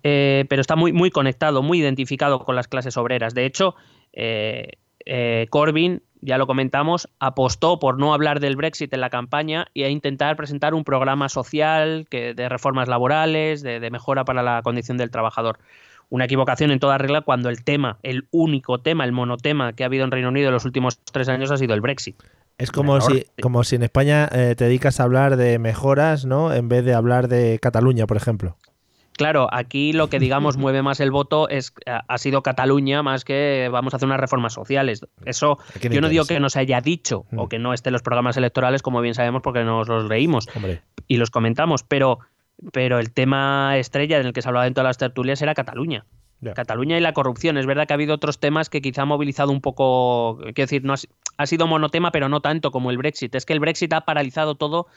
Eh, 0.04 0.46
pero 0.50 0.62
está 0.62 0.76
muy, 0.76 0.94
muy 0.94 1.10
conectado, 1.10 1.64
muy 1.64 1.80
identificado 1.80 2.46
con 2.46 2.56
las 2.56 2.68
clases 2.68 2.96
obreras. 2.96 3.34
De 3.34 3.46
hecho, 3.46 3.74
Corbyn, 5.50 6.04
ya 6.22 6.38
lo 6.38 6.46
comentamos, 6.46 7.10
apostó 7.20 7.80
por 7.80 7.98
no 7.98 8.14
hablar 8.14 8.40
del 8.40 8.56
Brexit 8.56 8.94
en 8.94 9.02
la 9.02 9.10
campaña 9.10 9.66
y 9.74 9.82
a 9.82 9.90
intentar 9.90 10.36
presentar 10.36 10.76
un 10.76 10.84
programa 10.84 11.28
social 11.28 12.06
que, 12.08 12.36
de 12.36 12.50
reformas 12.50 12.88
laborales, 12.88 13.64
de 13.64 13.90
mejora 13.90 14.26
para 14.26 14.44
la 14.44 14.62
condición 14.62 14.98
del 14.98 15.10
trabajador 15.10 15.58
una 16.12 16.26
equivocación 16.26 16.72
en 16.72 16.80
toda 16.80 16.98
regla 16.98 17.22
cuando 17.22 17.50
el 17.50 17.64
tema, 17.64 17.98
el 18.04 18.28
único 18.32 18.82
tema, 18.82 19.06
el 19.06 19.14
monotema 19.14 19.74
que 19.74 19.84
ha 19.84 19.88
habido 19.88 20.04
en 20.04 20.12
Reino 20.12 20.28
Unido 20.28 20.50
en 20.50 20.54
los 20.54 20.66
últimos 20.66 21.00
tres 21.00 21.30
años 21.30 21.52
ha 21.52 21.58
sido 21.58 21.74
el 21.74 21.82
Brexit. 21.82 22.22
Es 22.58 22.70
como 22.70 23.00
si, 23.00 23.26
como 23.42 23.64
si 23.64 23.78
en 23.78 23.84
España 23.84 24.30
eh, 24.32 24.54
te 24.56 24.66
dedicas 24.66 25.00
a 25.00 25.04
hablar 25.04 25.38
de 25.38 25.58
mejoras, 25.58 26.26
¿no? 26.26 26.54
En 26.54 26.68
vez 26.68 26.84
de 26.84 26.94
hablar 26.94 27.30
de 27.30 27.58
Cataluña, 27.60 28.06
por 28.08 28.18
ejemplo. 28.18 28.58
Claro, 29.14 29.48
aquí 29.52 29.94
lo 29.94 30.10
que 30.10 30.20
digamos 30.20 30.58
mueve 30.58 30.82
más 30.82 31.00
el 31.00 31.12
voto 31.12 31.48
es 31.48 31.74
ha 31.86 32.18
sido 32.18 32.44
Cataluña 32.44 33.04
más 33.04 33.24
que 33.24 33.70
vamos 33.72 33.94
a 33.94 33.98
hacer 33.98 34.08
unas 34.08 34.20
reformas 34.20 34.52
sociales. 34.52 35.06
Eso 35.26 35.60
yo 35.82 36.02
no 36.02 36.10
digo 36.10 36.26
que 36.26 36.42
no 36.42 36.50
se 36.50 36.60
haya 36.60 36.82
dicho 36.82 37.26
o 37.38 37.46
mm. 37.46 37.50
que 37.50 37.58
no 37.58 37.74
esté 37.74 37.88
en 37.88 37.94
los 37.94 38.02
programas 38.02 38.36
electorales, 38.36 38.82
como 38.82 39.00
bien 39.00 39.16
sabemos, 39.16 39.42
porque 39.42 39.64
nos 39.64 39.88
los 39.88 40.10
leímos 40.10 40.50
y 41.08 41.18
los 41.18 41.32
comentamos, 41.32 41.84
pero 41.84 42.20
pero 42.72 43.00
el 43.00 43.12
tema 43.12 43.78
estrella 43.78 44.20
en 44.20 44.28
el 44.28 44.34
que 44.34 44.42
se 44.42 44.48
hablaba 44.48 44.68
en 44.68 44.74
todas 44.74 44.90
las 44.90 44.98
tertulias 44.98 45.42
era 45.42 45.54
Cataluña. 45.54 46.06
Cataluña 46.56 46.98
y 46.98 47.02
la 47.02 47.14
corrupción. 47.14 47.58
Es 47.58 47.68
verdad 47.68 47.86
que 47.86 47.94
ha 47.94 47.96
habido 47.96 48.16
otros 48.16 48.40
temas 48.40 48.70
que 48.70 48.82
quizá 48.82 49.04
han 49.04 49.08
movilizado 49.08 49.52
un 49.52 49.62
poco, 49.62 50.38
quiero 50.40 50.54
decir, 50.56 50.84
no 50.84 50.96
ha, 51.38 51.46
sido 51.46 51.68
monotema, 51.68 52.12
pero 52.12 52.30
no 52.30 52.42
tanto 52.42 52.72
como 52.72 52.90
el 52.90 52.98
Brexit. 52.98 53.36
Es 53.36 53.46
que 53.46 53.54
el 53.54 53.60
Brexit 53.60 53.94
ha 53.94 54.02
paralizado 54.02 54.56
todo, 54.56 54.88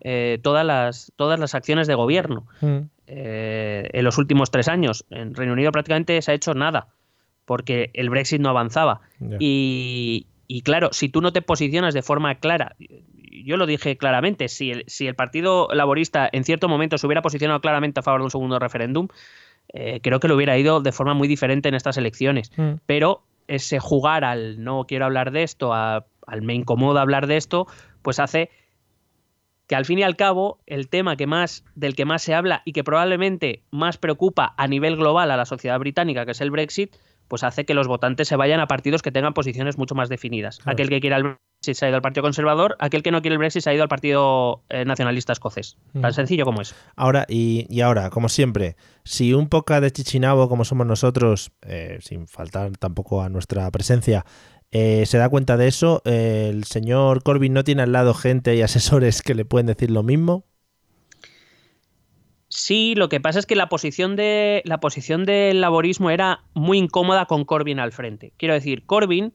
eh, 0.00 0.38
todas, 0.42 0.64
las, 0.64 1.12
todas 1.16 1.38
las 1.38 1.54
acciones 1.54 1.86
de 1.86 1.94
gobierno 1.94 2.46
mm. 2.62 2.78
eh, 3.06 3.90
en 3.92 4.04
los 4.04 4.16
últimos 4.16 4.50
tres 4.50 4.68
años. 4.68 5.04
En 5.10 5.34
Reino 5.34 5.52
Unido 5.52 5.72
prácticamente 5.72 6.20
se 6.22 6.30
ha 6.32 6.34
hecho 6.34 6.54
nada, 6.54 6.88
porque 7.44 7.90
el 7.92 8.08
Brexit 8.08 8.40
no 8.40 8.48
avanzaba. 8.48 9.02
Y, 9.38 10.26
y 10.46 10.62
claro, 10.62 10.90
si 10.92 11.10
tú 11.10 11.20
no 11.20 11.32
te 11.32 11.42
posicionas 11.42 11.92
de 11.92 12.02
forma 12.02 12.34
clara, 12.36 12.76
yo 13.44 13.56
lo 13.56 13.66
dije 13.66 13.96
claramente, 13.96 14.48
si 14.48 14.70
el, 14.70 14.84
si 14.86 15.06
el 15.06 15.14
Partido 15.14 15.68
Laborista 15.72 16.28
en 16.32 16.44
cierto 16.44 16.68
momento 16.68 16.98
se 16.98 17.06
hubiera 17.06 17.22
posicionado 17.22 17.60
claramente 17.60 18.00
a 18.00 18.02
favor 18.02 18.20
de 18.20 18.24
un 18.24 18.30
segundo 18.30 18.58
referéndum, 18.58 19.08
eh, 19.72 20.00
creo 20.02 20.20
que 20.20 20.28
lo 20.28 20.36
hubiera 20.36 20.56
ido 20.58 20.80
de 20.80 20.92
forma 20.92 21.14
muy 21.14 21.28
diferente 21.28 21.68
en 21.68 21.74
estas 21.74 21.96
elecciones. 21.96 22.50
Mm. 22.56 22.74
Pero 22.86 23.22
ese 23.46 23.78
jugar 23.78 24.24
al 24.24 24.62
no 24.62 24.84
quiero 24.86 25.04
hablar 25.04 25.30
de 25.30 25.42
esto, 25.42 25.72
al 25.74 26.04
me 26.42 26.54
incomoda 26.54 27.02
hablar 27.02 27.26
de 27.26 27.36
esto, 27.36 27.66
pues 28.02 28.18
hace 28.18 28.50
que 29.66 29.76
al 29.76 29.84
fin 29.84 29.98
y 29.98 30.02
al 30.02 30.16
cabo 30.16 30.58
el 30.66 30.88
tema 30.88 31.16
que 31.16 31.26
más 31.26 31.64
del 31.74 31.94
que 31.94 32.04
más 32.04 32.22
se 32.22 32.34
habla 32.34 32.62
y 32.64 32.72
que 32.72 32.84
probablemente 32.84 33.62
más 33.70 33.96
preocupa 33.96 34.54
a 34.56 34.66
nivel 34.66 34.96
global 34.96 35.30
a 35.30 35.36
la 35.36 35.46
sociedad 35.46 35.78
británica, 35.78 36.24
que 36.24 36.32
es 36.32 36.40
el 36.40 36.50
Brexit, 36.50 36.94
pues 37.28 37.44
hace 37.44 37.64
que 37.64 37.74
los 37.74 37.88
votantes 37.88 38.28
se 38.28 38.36
vayan 38.36 38.60
a 38.60 38.66
partidos 38.66 39.02
que 39.02 39.12
tengan 39.12 39.34
posiciones 39.34 39.78
mucho 39.78 39.94
más 39.94 40.08
definidas. 40.08 40.60
Aquel 40.64 40.88
que 40.88 41.00
quiera 41.00 41.16
el 41.16 41.36
se 41.72 41.86
ha 41.86 41.88
ido 41.88 41.96
al 41.96 42.02
Partido 42.02 42.22
Conservador, 42.24 42.76
aquel 42.78 43.02
que 43.02 43.10
no 43.10 43.22
quiere 43.22 43.34
el 43.34 43.38
Brexit 43.38 43.62
se 43.62 43.70
ha 43.70 43.74
ido 43.74 43.82
al 43.82 43.88
Partido 43.88 44.62
eh, 44.68 44.84
Nacionalista 44.84 45.32
Escocés. 45.32 45.78
Tan 45.98 46.12
sencillo 46.12 46.44
como 46.44 46.60
es. 46.60 46.74
Ahora, 46.96 47.24
y, 47.28 47.66
y, 47.70 47.80
ahora, 47.80 48.10
como 48.10 48.28
siempre, 48.28 48.76
si 49.04 49.32
un 49.32 49.48
poco 49.48 49.80
de 49.80 49.90
chichinabo, 49.90 50.48
como 50.48 50.64
somos 50.64 50.86
nosotros, 50.86 51.52
eh, 51.62 51.98
sin 52.02 52.26
faltar 52.26 52.76
tampoco 52.76 53.22
a 53.22 53.30
nuestra 53.30 53.70
presencia, 53.70 54.26
eh, 54.72 55.06
se 55.06 55.18
da 55.18 55.28
cuenta 55.28 55.56
de 55.56 55.68
eso, 55.68 56.02
el 56.04 56.64
señor 56.64 57.22
Corbyn 57.22 57.52
no 57.52 57.64
tiene 57.64 57.82
al 57.82 57.92
lado 57.92 58.12
gente 58.12 58.56
y 58.56 58.62
asesores 58.62 59.22
que 59.22 59.34
le 59.34 59.44
pueden 59.44 59.66
decir 59.66 59.90
lo 59.90 60.02
mismo. 60.02 60.44
Sí, 62.54 62.94
lo 62.94 63.08
que 63.08 63.20
pasa 63.20 63.40
es 63.40 63.46
que 63.46 63.56
la 63.56 63.68
posición, 63.68 64.14
de, 64.14 64.62
la 64.64 64.78
posición 64.78 65.24
del 65.24 65.60
laborismo 65.60 66.10
era 66.10 66.44
muy 66.54 66.78
incómoda 66.78 67.26
con 67.26 67.44
Corbyn 67.44 67.80
al 67.80 67.90
frente. 67.90 68.32
Quiero 68.36 68.54
decir, 68.54 68.86
Corbyn, 68.86 69.32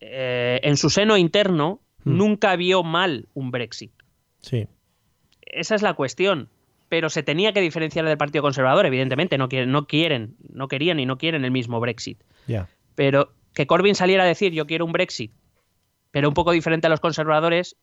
eh, 0.00 0.60
en 0.64 0.76
su 0.76 0.90
seno 0.90 1.16
interno, 1.16 1.80
hmm. 2.04 2.14
nunca 2.14 2.56
vio 2.56 2.82
mal 2.82 3.26
un 3.32 3.50
Brexit. 3.50 3.90
Sí. 4.42 4.68
Esa 5.40 5.74
es 5.74 5.80
la 5.80 5.94
cuestión. 5.94 6.50
Pero 6.90 7.08
se 7.08 7.22
tenía 7.22 7.54
que 7.54 7.62
diferenciar 7.62 8.04
del 8.04 8.18
Partido 8.18 8.42
Conservador, 8.42 8.84
evidentemente. 8.84 9.38
No 9.38 9.48
quieren, 9.48 9.72
no, 9.72 9.86
quieren, 9.86 10.36
no 10.52 10.68
querían 10.68 11.00
y 11.00 11.06
no 11.06 11.16
quieren 11.16 11.42
el 11.42 11.52
mismo 11.52 11.80
Brexit. 11.80 12.22
Ya. 12.46 12.68
Pero 12.96 13.32
que 13.54 13.66
Corbyn 13.66 13.94
saliera 13.94 14.24
a 14.24 14.26
decir 14.26 14.52
yo 14.52 14.66
quiero 14.66 14.84
un 14.84 14.92
Brexit, 14.92 15.32
pero 16.10 16.28
un 16.28 16.34
poco 16.34 16.52
diferente 16.52 16.86
a 16.86 16.90
los 16.90 17.00
conservadores, 17.00 17.76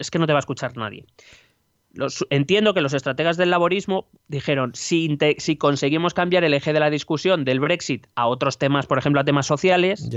es 0.00 0.10
que 0.10 0.18
no 0.18 0.26
te 0.26 0.32
va 0.32 0.40
a 0.40 0.40
escuchar 0.40 0.76
nadie 0.76 1.06
entiendo 2.30 2.74
que 2.74 2.80
los 2.80 2.94
estrategas 2.94 3.36
del 3.36 3.50
laborismo 3.50 4.08
dijeron, 4.28 4.72
si, 4.74 5.16
si, 5.38 5.56
conseguimos 5.56 6.14
cambiar 6.14 6.44
el 6.44 6.54
eje 6.54 6.72
de 6.72 6.80
la 6.80 6.90
discusión 6.90 7.44
del 7.44 7.60
Brexit 7.60 8.06
a 8.14 8.26
otros 8.26 8.58
temas, 8.58 8.86
por 8.86 8.98
ejemplo, 8.98 9.20
a 9.20 9.24
temas 9.24 9.46
sociales, 9.46 10.08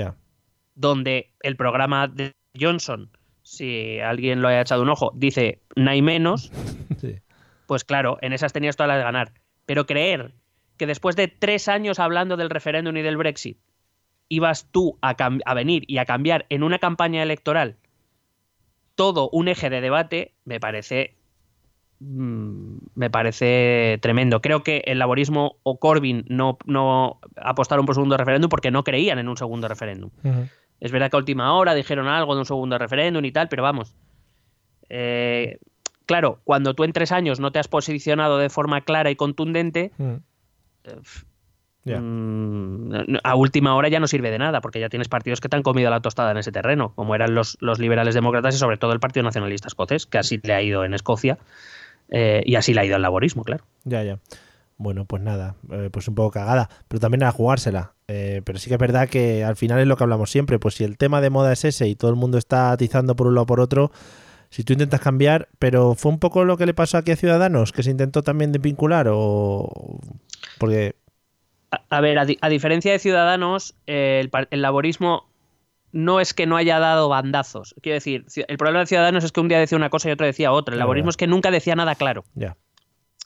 donde 0.76 1.34
el 1.41 1.56
programa 1.56 2.08
de 2.08 2.34
Johnson, 2.60 3.10
si 3.41 4.00
alguien 4.00 4.41
lo 4.41 4.48
haya 4.48 4.62
echado 4.62 4.84
un 4.84 4.89
ojo, 4.89 5.12
dice 5.15 5.62
no 5.76 5.89
hay 5.89 6.02
menos, 6.02 6.52
pues 7.67 7.84
claro, 7.84 8.17
en 8.22 8.34
esas 8.34 8.54
tenías 8.54 8.76
todas 8.76 8.89
las 8.89 8.98
de 8.98 9.04
ganar. 9.04 9.34
Pero 9.65 9.86
creer 9.86 10.34
que 10.78 10.88
después 10.88 11.15
de 11.15 11.28
tres 11.28 11.67
años 11.67 12.00
hablando 12.00 12.38
del 12.38 12.50
referéndum 12.50 12.98
y 12.98 13.02
del 13.02 13.17
Brexit, 13.17 13.58
ibas 14.30 14.67
tú 14.72 14.98
a, 15.02 15.15
a 15.46 15.54
venir 15.54 15.84
y 15.88 15.98
a 15.98 16.06
cambiar 16.06 16.46
en 16.50 16.63
una 16.63 16.80
campaña 16.80 17.24
electoral 17.24 17.78
todo 18.96 19.30
un 19.32 19.48
eje 19.48 19.70
de 19.70 19.82
debate, 19.82 20.36
me 20.46 20.60
parece 20.60 21.15
Mm, 22.03 22.77
me 22.95 23.11
parece 23.11 23.99
tremendo. 24.01 24.41
Creo 24.41 24.63
que 24.63 24.81
el 24.87 24.97
laborismo 24.97 25.57
o 25.61 25.77
Corbyn 25.77 26.25
no, 26.29 26.57
no 26.65 27.19
apostaron 27.35 27.85
por 27.85 27.93
segundo 27.93 28.17
referéndum 28.17 28.49
porque 28.49 28.71
no 28.71 28.83
creían 28.83 29.19
en 29.19 29.29
un 29.29 29.37
segundo 29.37 29.67
referéndum. 29.67 30.09
Es 30.79 30.91
verdad 30.91 31.11
que 31.11 31.17
a 31.17 31.19
última 31.19 31.53
hora 31.53 31.75
dijeron 31.75 32.07
algo 32.07 32.33
de 32.33 32.39
un 32.39 32.45
segundo 32.47 32.79
referéndum 32.79 33.23
y 33.23 33.31
tal, 33.31 33.49
pero 33.49 33.61
vamos. 33.61 33.93
Eh, 34.89 35.59
claro, 36.07 36.39
cuando 36.43 36.73
tú 36.73 36.85
en 36.85 36.91
tres 36.91 37.11
años 37.11 37.39
no 37.39 37.51
te 37.51 37.59
has 37.59 37.67
posicionado 37.67 38.39
de 38.39 38.49
forma 38.49 38.81
clara 38.81 39.11
y 39.11 39.15
contundente, 39.15 39.91
eh, 41.85 41.99
mm, 41.99 43.17
a 43.23 43.35
última 43.35 43.75
hora 43.75 43.89
ya 43.89 43.99
no 43.99 44.07
sirve 44.07 44.31
de 44.31 44.39
nada, 44.39 44.59
porque 44.59 44.79
ya 44.79 44.89
tienes 44.89 45.07
partidos 45.07 45.39
que 45.39 45.49
te 45.49 45.55
han 45.55 45.61
comido 45.61 45.91
la 45.91 45.99
tostada 45.99 46.31
en 46.31 46.37
ese 46.37 46.51
terreno, 46.51 46.93
como 46.95 47.13
eran 47.13 47.35
los, 47.35 47.57
los 47.61 47.77
liberales 47.77 48.15
demócratas 48.15 48.55
y 48.55 48.57
sobre 48.57 48.77
todo 48.77 48.91
el 48.91 48.99
Partido 48.99 49.23
Nacionalista 49.23 49.67
Escocés, 49.67 50.07
que 50.07 50.17
así 50.17 50.39
le 50.41 50.55
ha 50.55 50.63
ido 50.63 50.83
en 50.83 50.95
Escocia 50.95 51.37
eh, 52.12 52.43
y 52.45 52.56
así 52.56 52.74
le 52.74 52.82
ha 52.82 52.86
ido 52.86 52.95
al 52.95 53.02
laborismo, 53.02 53.43
claro. 53.43 53.65
Ya, 53.86 54.04
ya. 54.04 54.19
Bueno, 54.78 55.06
pues 55.06 55.21
nada, 55.21 55.56
eh, 55.71 55.89
pues 55.91 56.08
un 56.08 56.15
poco 56.15 56.32
cagada, 56.32 56.69
pero 56.88 57.00
también 57.00 57.24
a 57.24 57.32
jugársela. 57.32 57.93
Eh, 58.08 58.41
pero 58.43 58.60
sí 58.60 58.67
que 58.67 58.76
es 58.76 58.80
verdad 58.80 59.08
que 59.08 59.43
al 59.43 59.56
final 59.56 59.80
es 59.80 59.88
lo 59.88 59.95
que 59.95 60.04
hablamos 60.04 60.30
siempre, 60.30 60.60
pues 60.60 60.76
si 60.76 60.84
el 60.84 60.97
tema 60.97 61.21
de 61.21 61.30
moda 61.30 61.54
es 61.54 61.63
ese 61.63 61.88
y 61.88 61.95
todo 61.95 62.12
el 62.12 62.17
mundo 62.17 62.38
está 62.38 62.71
atizando 62.71 63.15
por 63.15 63.28
un 63.28 63.36
lado 63.36 63.43
o 63.43 63.45
por 63.45 63.60
otro, 63.60 63.91
si 64.50 64.63
tú 64.63 64.74
intentas 64.74 65.00
cambiar, 65.00 65.47
pero 65.60 65.95
fue 65.95 66.12
un 66.12 66.19
poco 66.19 66.43
lo 66.43 66.58
que 66.58 66.65
le 66.65 66.74
pasó 66.74 66.97
aquí 66.97 67.12
a 67.12 67.15
Ciudadanos, 67.15 67.71
que 67.71 67.84
se 67.84 67.91
intentó 67.91 68.21
también 68.21 68.52
desvincular 68.52 69.08
o... 69.10 70.00
Porque... 70.58 70.95
A, 71.89 72.02
ver, 72.02 72.19
a, 72.19 72.50
diferencia 72.50 72.91
de 72.91 73.00
Ciudadanos, 73.00 73.76
el, 73.86 74.30
el 74.50 74.62
laborismo 74.62 75.31
no 75.91 76.19
es 76.19 76.34
que 76.34 76.45
no 76.45 76.58
haya 76.58 76.80
dado 76.80 77.10
bandazos. 77.10 77.75
Quiero 77.82 77.95
decir, 77.95 78.25
el 78.47 78.58
problema 78.58 78.80
de 78.80 78.86
Ciudadanos 78.88 79.23
es 79.23 79.32
que 79.32 79.41
un 79.41 79.47
día 79.47 79.60
decía 79.60 79.77
una 79.77 79.89
cosa 79.89 80.10
y 80.10 80.12
otro 80.12 80.25
decía 80.25 80.51
otra. 80.51 80.73
El 80.73 80.80
laborismo 80.80 81.10
es 81.10 81.17
que 81.17 81.27
nunca 81.27 81.51
decía 81.51 81.75
nada 81.75 81.95
claro. 81.95 82.23
Ya. 82.36 82.58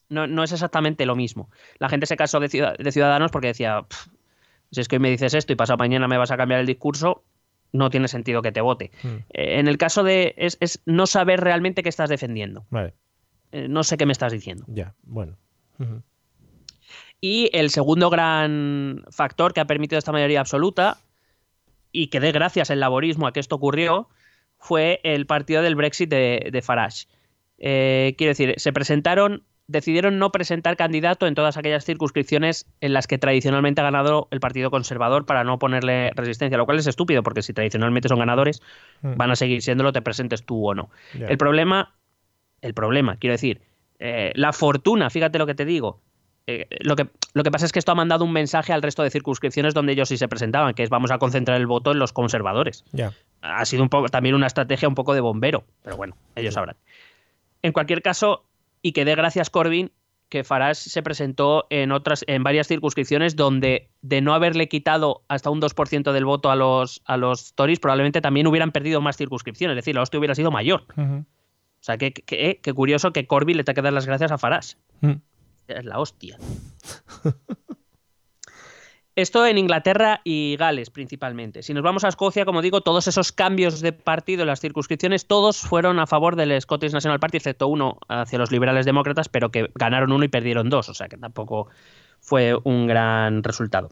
No, 0.10 0.28
no, 0.28 0.44
es 0.44 0.52
exactamente 0.52 1.06
lo 1.06 1.16
mismo. 1.16 1.50
La 1.80 1.90
gente 1.90 2.06
se 2.06 2.16
casó 2.16 2.40
de, 2.40 2.50
Ciudadanos 2.50 3.32
porque 3.32 3.48
decía, 3.48 3.86
si 4.72 4.82
es 4.82 4.88
que 4.88 4.98
hoy 4.98 5.00
me 5.00 5.10
dices 5.10 5.34
esto 5.34 5.54
y 5.54 5.56
pasado 5.56 5.78
mañana 5.78 6.08
me 6.08 6.18
vas 6.18 6.32
a 6.32 6.38
cambiar 6.38 6.60
el 6.60 6.68
discurso, 6.68 7.24
no 7.72 7.90
tiene 7.90 8.08
sentido 8.08 8.42
que 8.42 8.52
te 8.52 8.62
vote. 8.62 8.92
Hmm. 9.04 9.18
Eh, 9.34 9.60
en 9.60 9.68
el 9.68 9.78
caso 9.78 10.04
de... 10.04 10.36
Es, 10.38 10.82
no 10.86 11.08
saber 11.08 11.42
realmente 11.42 11.84
qué 11.84 11.90
estás 11.90 12.10
defendiendo. 12.10 12.66
Vale. 12.70 12.94
Eh, 13.52 13.68
no 13.68 13.84
sé 13.84 13.98
qué 13.98 14.06
me 14.06 14.12
estás 14.12 14.32
diciendo. 14.32 14.66
Ya, 14.68 14.94
bueno. 15.04 15.38
Y 17.20 17.50
el 17.54 17.70
segundo 17.70 18.10
gran 18.10 19.04
factor 19.10 19.54
que 19.54 19.60
ha 19.60 19.66
permitido 19.66 19.98
esta 19.98 20.12
mayoría 20.12 20.40
absoluta 20.40 20.98
y 21.96 22.08
que 22.08 22.20
dé 22.20 22.32
gracias 22.32 22.70
el 22.70 22.80
laborismo 22.80 23.28
a 23.28 23.34
que 23.34 23.40
esto 23.40 23.56
ocurrió, 23.56 24.10
fue 24.58 25.00
el 25.04 25.26
partido 25.26 25.62
del 25.62 25.76
Brexit 25.76 26.10
de, 26.10 26.62
Farage. 26.64 27.08
Eh, 27.58 28.16
quiero 28.18 28.32
decir, 28.32 28.54
se 28.58 28.74
presentaron, 28.74 29.44
decidieron 29.68 30.20
no 30.20 30.32
presentar 30.32 30.76
candidato 30.76 31.26
en 31.26 31.36
todas 31.36 31.56
aquellas 31.56 31.86
circunscripciones 31.86 32.68
en 32.82 32.94
las 32.94 33.08
que 33.08 33.18
tradicionalmente 33.18 33.80
ha 33.82 33.86
ganado 33.86 34.28
el 34.32 34.40
Partido 34.40 34.72
Conservador 34.72 35.26
para 35.26 35.44
no 35.44 35.58
ponerle 35.58 36.12
resistencia, 36.16 36.58
lo 36.58 36.66
cual 36.66 36.80
es 36.80 36.88
estúpido, 36.88 37.24
porque 37.24 37.42
si 37.42 37.54
tradicionalmente 37.54 38.10
son 38.10 38.20
ganadores, 38.20 38.62
mm. 39.02 39.16
van 39.16 39.32
a 39.32 39.36
seguir 39.36 39.62
siéndolo, 39.62 39.94
te 39.94 40.02
presentes 40.02 40.44
tú 40.44 40.68
o 40.68 40.76
no. 40.76 40.90
El 41.14 41.38
problema, 41.38 41.96
el 42.62 42.74
problema, 42.74 43.18
quiero 43.18 43.34
decir, 43.34 43.62
eh, 44.00 44.34
la 44.36 44.52
fortuna, 44.52 45.10
fíjate 45.10 45.40
lo 45.40 45.46
que 45.46 45.56
te 45.56 45.64
digo, 45.64 46.02
eh, 46.48 46.68
lo, 46.82 46.96
que, 46.96 47.10
lo 47.34 47.44
que 47.44 47.50
pasa 47.50 47.66
es 47.66 47.72
que 47.72 47.80
esto 47.80 47.92
ha 47.92 47.96
mandado 47.96 48.24
un 48.24 48.32
mensaje 48.32 48.72
al 48.72 48.84
resto 48.84 49.02
de 49.02 49.10
circunscripciones 49.10 49.74
donde 49.74 49.94
ellos 49.94 50.10
sí 50.10 50.18
se 50.18 50.28
presentaban, 50.28 50.74
que 50.76 50.84
es 50.84 50.90
vamos 50.90 51.12
a 51.12 51.18
concentrar 51.18 51.60
el 51.60 51.66
voto 51.66 51.92
en 51.92 52.00
los 52.00 52.14
conservadores. 52.14 52.86
Ha 53.42 53.66
sido 53.66 53.84
un 53.84 53.90
poco, 53.90 54.10
también 54.10 54.36
una 54.36 54.48
estrategia 54.48 54.88
un 54.88 54.96
poco 54.96 55.14
de 55.14 55.22
bombero, 55.22 55.64
pero 55.84 55.98
bueno, 55.98 56.16
ellos 56.36 56.54
sabrán. 56.54 56.76
En 57.64 57.74
cualquier 57.74 58.02
caso, 58.04 58.46
y 58.84 58.92
que 58.92 59.06
dé 59.06 59.16
gracias 59.16 59.50
Corbyn, 59.50 59.92
que 60.30 60.44
Farage 60.44 60.90
se 60.90 61.02
presentó 61.02 61.66
en 61.70 61.92
otras, 61.92 62.24
en 62.28 62.44
varias 62.44 62.68
circunscripciones 62.68 63.36
donde 63.36 63.90
de 64.02 64.22
no 64.22 64.34
haberle 64.34 64.68
quitado 64.68 65.24
hasta 65.28 65.50
un 65.50 65.62
2% 65.62 66.12
del 66.12 66.26
voto 66.26 66.52
a 66.52 66.56
los, 66.56 67.02
a 67.06 67.18
los 67.18 67.54
Tories, 67.54 67.80
probablemente 67.80 68.22
también 68.22 68.46
hubieran 68.48 68.72
perdido 68.72 69.02
más 69.02 69.18
circunscripciones, 69.18 69.74
es 69.74 69.84
decir, 69.84 69.96
la 69.96 70.02
hostia 70.02 70.20
hubiera 70.20 70.36
sido 70.36 70.52
mayor. 70.52 70.86
O 70.98 71.86
sea, 71.86 71.98
que, 71.98 72.14
curioso 72.76 73.14
que 73.14 73.28
Corbyn 73.28 73.58
le 73.58 73.64
tenga 73.64 73.76
que 73.76 73.82
dar 73.84 73.94
las 73.94 74.08
gracias 74.08 74.32
a 74.32 74.38
Farage. 74.38 74.76
Mm 75.02 75.14
es 75.68 75.86
la 75.86 76.00
hostia. 76.00 76.38
Esto 79.16 79.46
en 79.46 79.58
Inglaterra 79.58 80.20
y 80.26 80.58
Gales 80.58 80.90
principalmente. 80.90 81.64
Si 81.64 81.74
nos 81.74 81.84
vamos 81.84 82.04
a 82.04 82.10
Escocia, 82.10 82.44
como 82.44 82.62
digo, 82.62 82.82
todos 82.82 83.08
esos 83.08 83.32
cambios 83.32 83.80
de 83.80 83.94
partido 83.94 84.42
en 84.42 84.48
las 84.48 84.60
circunscripciones, 84.60 85.26
todos 85.26 85.58
fueron 85.62 86.00
a 86.00 86.06
favor 86.06 86.36
del 86.36 86.60
Scottish 86.62 86.92
National 86.92 87.22
Party, 87.22 87.38
excepto 87.38 87.70
uno 87.70 87.98
hacia 88.10 88.38
los 88.38 88.52
liberales 88.52 88.86
demócratas, 88.86 89.30
pero 89.30 89.52
que 89.52 89.70
ganaron 89.76 90.12
uno 90.12 90.26
y 90.26 90.28
perdieron 90.28 90.70
dos, 90.70 90.90
o 90.90 90.94
sea 90.94 91.08
que 91.08 91.16
tampoco 91.16 91.70
fue 92.20 92.58
un 92.66 92.88
gran 92.88 93.42
resultado. 93.42 93.90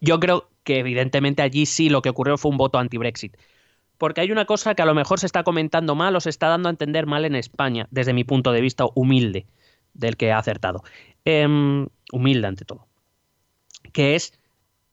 Yo 0.00 0.20
creo 0.20 0.48
que 0.64 0.78
evidentemente 0.78 1.42
allí 1.42 1.66
sí 1.66 1.90
lo 1.90 2.00
que 2.00 2.08
ocurrió 2.08 2.38
fue 2.38 2.52
un 2.52 2.56
voto 2.56 2.78
anti-Brexit. 2.78 3.36
Porque 3.98 4.22
hay 4.22 4.32
una 4.32 4.46
cosa 4.46 4.74
que 4.74 4.82
a 4.82 4.86
lo 4.86 4.94
mejor 4.94 5.20
se 5.20 5.26
está 5.26 5.42
comentando 5.42 5.94
mal 5.94 6.16
o 6.16 6.20
se 6.20 6.30
está 6.30 6.48
dando 6.48 6.68
a 6.68 6.70
entender 6.70 7.04
mal 7.06 7.26
en 7.26 7.34
España, 7.34 7.88
desde 7.90 8.14
mi 8.14 8.24
punto 8.24 8.52
de 8.52 8.62
vista 8.62 8.86
humilde 8.94 9.46
del 9.96 10.16
que 10.16 10.32
ha 10.32 10.38
acertado. 10.38 10.82
Em, 11.24 11.86
humilde 12.12 12.46
ante 12.46 12.64
todo. 12.64 12.86
Que 13.92 14.14
es 14.14 14.38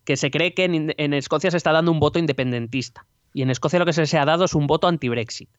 que 0.06 0.18
se 0.18 0.32
cree 0.32 0.54
que 0.54 0.66
en, 0.66 1.13
Escocia 1.13 1.52
se 1.52 1.58
está 1.58 1.72
dando 1.72 1.92
un 1.92 2.00
voto 2.00 2.20
independentista. 2.20 3.06
Y 3.34 3.42
en 3.42 3.50
Escocia 3.50 3.80
lo 3.80 3.86
que 3.86 3.94
se, 3.94 4.18
ha 4.18 4.26
dado 4.26 4.46
es 4.46 4.54
un 4.54 4.68
voto 4.68 4.88
anti-Brexit. 4.88 5.50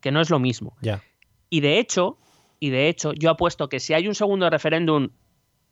Que 0.00 0.10
no 0.10 0.20
es 0.20 0.30
lo 0.30 0.38
mismo. 0.38 0.76
Y 1.48 1.60
de 1.60 1.78
hecho, 1.78 2.18
y 2.58 2.70
de 2.70 2.88
hecho, 2.88 3.12
yo 3.12 3.30
apuesto 3.30 3.68
que 3.68 3.80
si 3.80 3.94
hay 3.94 4.08
un 4.08 4.14
segundo 4.14 4.48
referéndum 4.50 5.10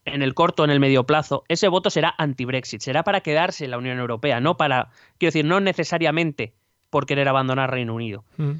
en 0.04 0.22
el 0.22 0.34
corto, 0.34 0.64
en 0.64 0.70
el 0.70 0.80
medio 0.80 1.04
plazo, 1.04 1.44
ese 1.48 1.68
voto 1.68 1.90
será 1.90 2.14
anti-Brexit. 2.16 2.80
Será 2.80 3.02
para 3.02 3.20
quedarse 3.20 3.64
en 3.64 3.72
la 3.72 3.78
Unión 3.78 3.98
Europea, 3.98 4.40
no 4.40 4.56
para. 4.56 4.90
Quiero 5.18 5.28
decir, 5.28 5.44
no 5.44 5.60
necesariamente 5.60 6.54
por 6.90 7.06
querer 7.06 7.28
abandonar 7.28 7.70
Reino 7.70 7.94
Unido. 7.94 8.24
Mm. 8.36 8.52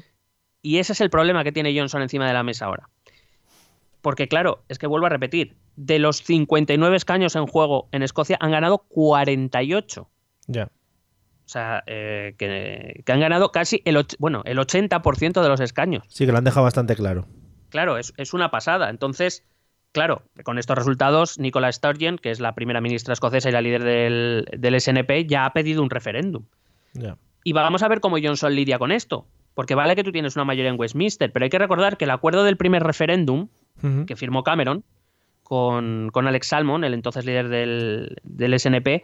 Y 0.61 0.77
ese 0.79 0.93
es 0.93 1.01
el 1.01 1.09
problema 1.09 1.43
que 1.43 1.51
tiene 1.51 1.77
Johnson 1.77 2.01
encima 2.01 2.27
de 2.27 2.33
la 2.33 2.43
mesa 2.43 2.65
ahora. 2.65 2.89
Porque 4.03 4.27
claro, 4.27 4.65
es 4.67 4.79
que 4.79 4.85
vuelvo 4.85 5.05
a 5.05 5.09
repetir, 5.09 5.55
de 5.77 5.97
los 5.97 6.17
59 6.23 6.97
escaños 6.97 7.37
en 7.37 7.47
juego 7.47 7.87
en 7.93 8.03
Escocia 8.03 8.37
han 8.41 8.51
ganado 8.51 8.79
48. 8.89 10.09
Ya. 10.47 10.65
O 10.65 11.49
sea, 11.49 11.83
eh, 11.87 12.35
que, 12.37 13.01
han 13.07 13.21
ganado 13.21 13.53
casi 13.53 13.81
el, 13.85 14.05
bueno, 14.19 14.41
el 14.43 14.57
80% 14.57 15.41
de 15.41 15.47
los 15.47 15.61
escaños. 15.61 16.03
Sí, 16.09 16.25
que 16.25 16.33
lo 16.33 16.37
han 16.37 16.43
dejado 16.43 16.65
bastante 16.65 16.97
claro. 16.97 17.27
Claro, 17.69 17.97
es, 17.97 18.33
una 18.33 18.51
pasada. 18.51 18.89
Entonces, 18.89 19.45
claro, 19.93 20.23
con 20.43 20.59
estos 20.59 20.77
resultados, 20.77 21.39
Nicola 21.39 21.71
Sturgeon, 21.71 22.17
que 22.17 22.31
es 22.31 22.41
la 22.41 22.55
primera 22.55 22.81
ministra 22.81 23.13
escocesa 23.13 23.47
y 23.47 23.53
la 23.53 23.61
líder 23.61 23.85
del, 23.85 24.45
del 24.51 24.81
SNP, 24.81 25.27
ya 25.27 25.45
ha 25.45 25.53
pedido 25.53 25.81
un 25.81 25.89
referéndum. 25.89 26.43
Ya. 26.91 27.17
Y 27.45 27.53
vamos 27.53 27.81
a 27.83 27.87
ver 27.87 28.01
cómo 28.01 28.17
Johnson 28.21 28.53
lidia 28.53 28.77
con 28.79 28.91
esto. 28.91 29.27
Porque 29.53 29.75
vale 29.75 29.95
que 29.95 30.03
tú 30.03 30.11
tienes 30.11 30.35
una 30.35 30.43
mayoría 30.43 30.71
en 30.71 30.79
Westminster, 30.79 31.31
pero 31.31 31.45
hay 31.45 31.49
que 31.49 31.59
recordar 31.59 31.95
que 31.95 32.03
el 32.03 32.11
acuerdo 32.11 32.43
del 32.43 32.57
primer 32.57 32.83
referéndum 32.83 33.47
que 34.07 34.15
firmó 34.15 34.43
Cameron 34.43 34.83
con, 35.43 36.09
Alex 36.15 36.47
Salmon, 36.47 36.83
el 36.83 36.93
entonces 36.93 37.25
líder 37.25 37.49
del, 37.49 38.17
del 38.23 38.59
SNP, 38.59 39.03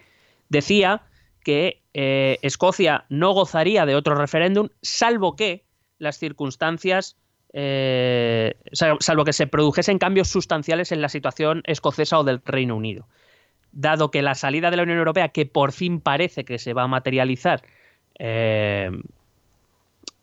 decía 0.50 1.04
que 1.44 1.82
eh, 1.94 2.38
Escocia 2.42 3.06
no 3.10 3.32
gozaría 3.32 3.86
de 3.86 3.96
otro 3.96 4.16
referéndum, 4.16 4.70
salvo 4.82 5.36
que 5.36 5.66
las 5.98 6.18
circunstancias, 6.18 7.18
eh, 7.54 8.56
salvo 8.72 9.26
que 9.26 9.34
se 9.34 9.48
produjesen 9.48 10.00
cambios 10.00 10.30
sustanciales 10.30 10.92
en 10.92 11.02
la 11.02 11.10
situación 11.10 11.62
escocesa 11.66 12.20
o 12.20 12.24
del 12.24 12.42
Reino 12.46 12.76
Unido. 12.76 13.08
Dado 13.72 14.12
que 14.12 14.22
la 14.22 14.36
salida 14.36 14.72
de 14.72 14.78
la 14.78 14.84
Unión 14.84 14.98
Europea, 14.98 15.30
que 15.30 15.46
por 15.46 15.72
fin 15.72 16.02
parece 16.02 16.46
que 16.46 16.58
se 16.58 16.74
va 16.74 16.84
a 16.84 16.88
materializar, 16.88 17.62
eh, 18.18 18.90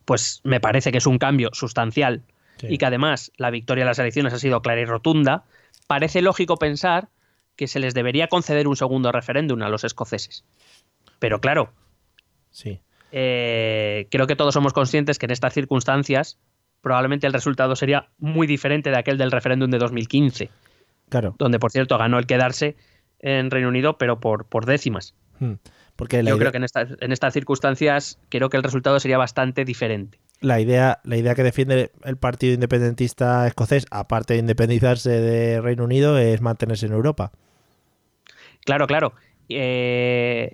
pues 0.04 0.40
me 0.44 0.61
parece 0.61 0.92
que 0.92 0.98
es 0.98 1.06
un 1.06 1.18
cambio 1.18 1.50
sustancial 1.52 2.22
y 2.62 2.79
que 2.79 2.87
además 2.87 3.33
la 3.37 3.51
victoria 3.51 3.85
de 3.85 3.90
las 3.90 3.99
elecciones 3.99 4.33
ha 4.33 4.38
sido 4.38 4.62
clara 4.62 4.81
y 4.81 4.85
rotunda, 4.85 5.45
parece 5.87 6.23
lógico 6.23 6.57
pensar 6.57 7.09
que 7.57 7.66
se 7.66 7.81
les 7.81 7.95
debería 7.95 8.29
conceder 8.29 8.69
un 8.69 8.77
segundo 8.77 9.12
referéndum 9.12 9.62
a 9.62 9.69
los 9.69 9.85
escoceses. 9.85 10.45
Pero 11.19 11.40
claro, 11.40 11.73
sí. 12.51 12.81
Eh, 13.12 14.09
creo 14.11 14.27
que 14.27 14.37
todos 14.37 14.53
somos 14.53 14.73
conscientes 14.73 15.19
que 15.19 15.27
en 15.27 15.33
estas 15.33 15.55
circunstancias 15.55 16.38
probablemente 16.83 17.27
el 17.27 17.33
resultado 17.33 17.75
sería 17.77 18.09
muy 18.19 18.47
diferente 18.47 18.90
de 18.90 18.99
aquel 18.99 19.19
del 19.19 19.33
referéndum 19.33 19.71
de 19.71 19.79
2015. 19.79 20.51
Claro. 21.09 21.35
Donde, 21.38 21.59
por 21.59 21.73
cierto, 21.73 21.99
ganó 21.99 22.19
el 22.19 22.27
quedarse 22.27 22.77
en 23.21 23.51
Reino 23.51 23.69
Unido, 23.69 23.97
pero 23.99 24.21
por, 24.21 24.47
por 24.47 24.66
décimas. 24.66 25.14
Hmm. 25.38 25.55
Porque 25.97 26.23
Yo 26.23 26.37
creo 26.37 26.53
que 26.53 26.59
en, 26.59 26.66
en 27.01 27.12
estas 27.12 27.33
circunstancias 27.33 28.19
creo 28.29 28.51
que 28.51 28.59
el 28.59 28.62
resultado 28.62 29.01
sería 29.01 29.16
bastante 29.16 29.64
diferente. 29.64 30.19
La 30.40 30.61
idea, 30.61 31.01
la 31.05 31.16
idea 31.16 31.35
que 31.35 31.42
defiende 31.42 31.90
el 32.05 32.16
Partido 32.16 32.55
Independentista 32.55 33.46
Escocés, 33.46 33.87
aparte 33.90 34.35
de 34.35 34.40
independizarse 34.40 35.11
de 35.11 35.61
Reino 35.61 35.85
Unido, 35.85 36.18
es 36.18 36.40
mantenerse 36.40 36.87
en 36.87 36.92
Europa. 36.92 37.33
Claro, 38.64 38.87
claro. 38.87 39.14
Eh, 39.49 40.53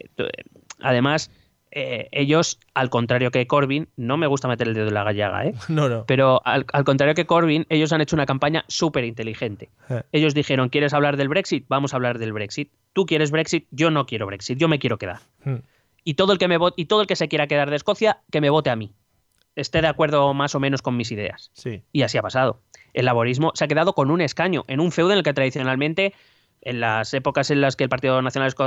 además, 0.80 1.30
eh, 1.74 2.08
ellos, 2.12 2.60
al 2.74 2.90
contrario 2.90 3.30
que 3.30 3.46
Corbyn, 3.46 3.88
no 3.96 4.18
me 4.18 4.26
gusta 4.26 4.46
meter 4.46 4.68
el 4.68 4.74
dedo 4.74 4.88
en 4.88 4.94
la 4.94 5.04
gallaga, 5.04 5.46
¿eh? 5.46 5.54
No, 5.68 5.88
no. 5.88 6.04
Pero 6.06 6.42
al, 6.44 6.66
contrario 6.84 7.14
que 7.14 7.24
Corbyn, 7.24 7.66
ellos 7.70 7.92
han 7.92 8.02
hecho 8.02 8.14
una 8.14 8.26
campaña 8.26 8.64
súper 8.68 9.04
inteligente. 9.04 9.70
Eh. 9.88 10.02
Ellos 10.12 10.34
dijeron, 10.34 10.68
¿quieres 10.68 10.92
hablar 10.92 11.16
del 11.16 11.28
Brexit? 11.28 11.64
Vamos 11.68 11.94
a 11.94 11.96
hablar 11.96 12.18
del 12.18 12.34
Brexit. 12.34 12.70
Tú 12.92 13.06
quieres 13.06 13.30
Brexit, 13.30 13.66
yo 13.70 13.90
no 13.90 14.04
quiero 14.04 14.26
Brexit, 14.26 14.58
yo 14.58 14.68
me 14.68 14.78
quiero 14.78 14.98
quedar. 14.98 15.20
Hmm. 15.44 15.60
Y 16.04 16.14
todo 16.14 16.32
el 16.34 16.38
que 16.38 16.48
me 16.48 16.58
y 16.76 16.84
todo 16.84 17.00
el 17.00 17.06
que 17.06 17.16
se 17.16 17.28
quiera 17.28 17.46
quedar 17.46 17.70
de 17.70 17.76
Escocia, 17.76 18.20
que 18.30 18.40
me 18.40 18.50
vote 18.50 18.68
a 18.68 18.76
mí. 18.76 18.92
Esté 19.54 19.80
de 19.80 19.88
acuerdo 19.88 20.32
más 20.34 20.54
o 20.54 20.60
menos 20.60 20.82
con 20.82 20.96
mis 20.96 21.12
ideas. 21.12 21.50
Sí. 21.52 21.82
Y 21.92 22.02
así 22.02 22.18
ha 22.18 22.22
pasado. 22.22 22.60
El 22.94 23.06
laborismo 23.06 23.52
se 23.54 23.64
ha 23.64 23.68
quedado 23.68 23.94
con 23.94 24.10
un 24.10 24.20
escaño 24.20 24.64
en 24.66 24.80
un 24.80 24.92
feudo 24.92 25.12
en 25.12 25.18
el 25.18 25.24
que 25.24 25.32
tradicionalmente 25.32 26.14
en 26.62 26.80
las 26.80 27.12
épocas 27.12 27.50
en 27.50 27.60
las 27.60 27.76
que 27.76 27.84
el 27.84 27.90
Partido 27.90 28.18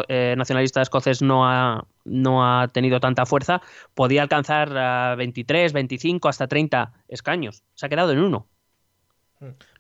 eh, 0.10 0.36
Nacionalista 0.38 0.82
Escocés 0.82 1.22
no 1.22 1.50
ha, 1.50 1.88
no 2.04 2.46
ha 2.46 2.68
tenido 2.68 3.00
tanta 3.00 3.26
fuerza, 3.26 3.62
podía 3.94 4.22
alcanzar 4.22 4.78
a 4.78 5.16
23, 5.16 5.72
25, 5.72 6.28
hasta 6.28 6.48
30 6.48 6.92
escaños. 7.08 7.64
Se 7.74 7.86
ha 7.86 7.90
quedado 7.90 8.12
en 8.12 8.20
uno. 8.20 8.48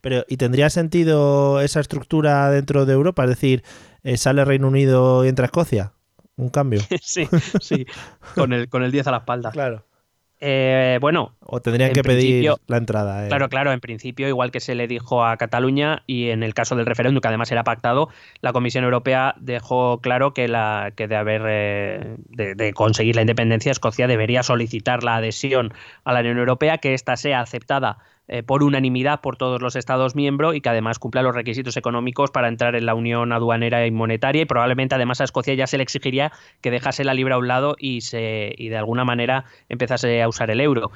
Pero, 0.01 0.25
¿y 0.27 0.37
tendría 0.37 0.69
sentido 0.69 1.59
esa 1.61 1.79
estructura 1.79 2.49
dentro 2.49 2.85
de 2.85 2.93
Europa? 2.93 3.23
Es 3.23 3.29
decir, 3.29 3.63
eh, 4.03 4.17
sale 4.17 4.45
Reino 4.45 4.67
Unido 4.67 5.25
y 5.25 5.29
entra 5.29 5.45
Escocia. 5.45 5.93
Un 6.37 6.49
cambio. 6.49 6.81
sí, 7.01 7.27
sí, 7.61 7.85
con 8.35 8.53
el, 8.53 8.69
con 8.69 8.83
el 8.83 8.91
10 8.91 9.07
a 9.07 9.11
la 9.11 9.17
espalda. 9.17 9.51
Claro. 9.51 9.85
Eh, 10.41 10.97
bueno. 10.99 11.33
O 11.39 11.61
tendrían 11.61 11.93
que 11.93 12.03
pedir 12.03 12.51
la 12.67 12.77
entrada. 12.77 13.25
Eh. 13.25 13.27
Claro, 13.29 13.47
claro, 13.49 13.71
en 13.71 13.79
principio, 13.79 14.27
igual 14.27 14.51
que 14.51 14.59
se 14.59 14.75
le 14.75 14.87
dijo 14.87 15.23
a 15.23 15.37
Cataluña 15.37 16.03
y 16.07 16.29
en 16.29 16.43
el 16.43 16.53
caso 16.53 16.75
del 16.75 16.85
referéndum, 16.85 17.21
que 17.21 17.27
además 17.27 17.51
era 17.51 17.63
pactado, 17.63 18.09
la 18.41 18.51
Comisión 18.51 18.83
Europea 18.83 19.35
dejó 19.39 20.01
claro 20.01 20.33
que, 20.33 20.47
la, 20.47 20.91
que 20.95 21.07
de 21.07 21.15
haber 21.15 21.41
eh, 21.47 22.15
de, 22.27 22.73
conseguir 22.73 23.15
la 23.15 23.21
independencia, 23.21 23.71
Escocia 23.71 24.07
debería 24.07 24.43
solicitar 24.43 25.03
la 25.03 25.15
adhesión 25.15 25.73
a 26.03 26.13
la 26.13 26.19
Unión 26.19 26.37
Europea, 26.37 26.79
que 26.79 26.93
ésta 26.93 27.15
sea 27.15 27.39
aceptada 27.39 27.99
eh, 28.27 28.41
por 28.41 28.63
unanimidad 28.63 29.21
por 29.21 29.37
todos 29.37 29.61
los 29.61 29.75
Estados 29.75 30.15
miembros 30.15 30.55
y 30.55 30.61
que 30.61 30.69
además 30.69 30.97
cumpla 30.97 31.21
los 31.21 31.35
requisitos 31.35 31.77
económicos 31.77 32.31
para 32.31 32.47
entrar 32.47 32.75
en 32.75 32.87
la 32.87 32.95
Unión 32.95 33.31
Aduanera 33.31 33.85
y 33.85 33.91
Monetaria 33.91 34.41
y 34.41 34.45
probablemente 34.45 34.95
además 34.95 35.21
a 35.21 35.25
Escocia 35.25 35.53
ya 35.53 35.67
se 35.67 35.77
le 35.77 35.83
exigiría 35.83 36.31
que 36.61 36.71
dejase 36.71 37.03
la 37.03 37.13
libra 37.13 37.35
a 37.35 37.37
un 37.37 37.47
lado 37.47 37.75
y, 37.77 38.01
se, 38.01 38.53
y 38.57 38.69
de 38.69 38.77
alguna 38.77 39.05
manera 39.05 39.45
empezase 39.69 40.23
a 40.23 40.27
usar 40.27 40.49
el 40.49 40.59
euro. 40.59 40.91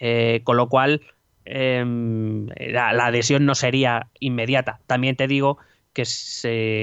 Eh, 0.00 0.42
con 0.44 0.56
lo 0.56 0.68
cual 0.68 1.02
em, 1.44 2.46
la, 2.56 2.90
adhesión 2.90 3.44
no 3.44 3.56
sería 3.56 4.06
inmediata. 4.20 4.78
También 4.86 5.16
te 5.16 5.26
digo 5.26 5.58
que, 5.92 6.04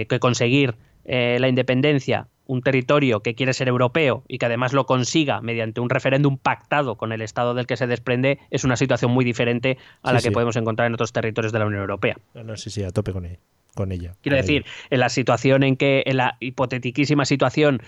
que 0.10 0.20
conseguir 0.20 0.76
eh, 1.06 1.38
la 1.40 1.48
independencia 1.48 2.28
un 2.46 2.62
territorio 2.62 3.22
que 3.22 3.36
quiere 3.36 3.54
ser 3.54 3.68
europeo 3.68 4.24
y 4.28 4.38
que 4.38 4.46
además 4.46 4.74
lo 4.74 4.86
consiga 4.86 5.42
mediante 5.42 5.82
un 5.82 5.90
referéndum 5.90 6.38
pactado 6.38 6.96
con 6.96 7.12
el 7.12 7.22
Estado 7.22 7.54
del 7.54 7.68
que 7.68 7.78
se 7.78 7.88
desprende, 7.88 8.40
es 8.50 8.64
una 8.64 8.76
situación 8.76 9.12
muy 9.12 9.26
diferente 9.26 9.78
a 10.04 10.14
la 10.14 10.22
que 10.22 10.32
podemos 10.32 10.56
encontrar 10.56 10.88
en 10.88 10.94
otros 10.94 11.14
territorios 11.14 11.52
de 11.52 11.60
la 11.60 11.66
Unión 11.66 11.82
Europea. 11.82 12.18
No, 12.34 12.56
sí, 12.58 12.70
sí, 12.70 12.84
a 12.84 12.92
tope 12.92 13.14
con, 13.14 13.28
con 13.74 13.92
ella. 13.92 14.16
Quiero 14.22 14.38
decir, 14.38 14.66
en 14.90 15.00
la 15.00 15.10
situación 15.10 15.64
en 15.64 15.76
que, 15.76 16.04
en 16.06 16.18
la 16.18 16.38
hipotetiquísima 16.40 17.26
situación 17.26 17.82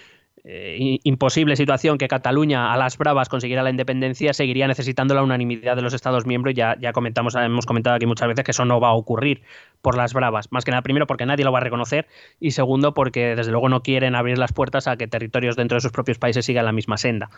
eh, 0.49 0.99
imposible 1.03 1.57
situación 1.57 1.97
que 1.97 2.07
Cataluña 2.07 2.71
a 2.71 2.77
las 2.77 2.97
bravas 2.97 3.27
consiguiera 3.27 3.63
la 3.63 3.69
independencia, 3.69 4.31
seguiría 4.31 4.65
necesitando 4.65 5.13
la 5.13 5.21
unanimidad 5.21 5.75
de 5.75 5.81
los 5.81 5.93
Estados 5.93 6.25
miembros. 6.25 6.55
Ya, 6.55 6.77
ya 6.79 6.93
comentamos, 6.93 7.36
hemos 7.36 7.65
comentado 7.65 7.97
aquí 7.97 8.05
muchas 8.05 8.29
veces 8.29 8.45
que 8.45 8.51
eso 8.51 8.63
no 8.63 8.79
va 8.79 8.88
a 8.88 8.93
ocurrir 8.93 9.41
por 9.81 9.97
las 9.97 10.13
bravas. 10.13 10.49
Más 10.53 10.63
que 10.63 10.71
nada, 10.71 10.83
primero, 10.83 11.05
porque 11.05 11.25
nadie 11.25 11.43
lo 11.43 11.51
va 11.51 11.60
a 11.60 11.63
reconocer 11.63 12.07
y 12.39 12.51
segundo, 12.51 12.93
porque 12.93 13.36
desde 13.36 13.51
luego 13.51 13.67
no 13.67 13.83
quieren 13.83 14.15
abrir 14.15 14.38
las 14.38 14.53
puertas 14.53 14.88
a 14.88 14.95
que 14.95 15.07
territorios 15.07 15.57
dentro 15.57 15.75
de 15.75 15.81
sus 15.81 15.91
propios 15.91 16.17
países 16.17 16.45
sigan 16.45 16.63
la 16.63 16.71
misma 16.71 16.95
senda. 16.95 17.29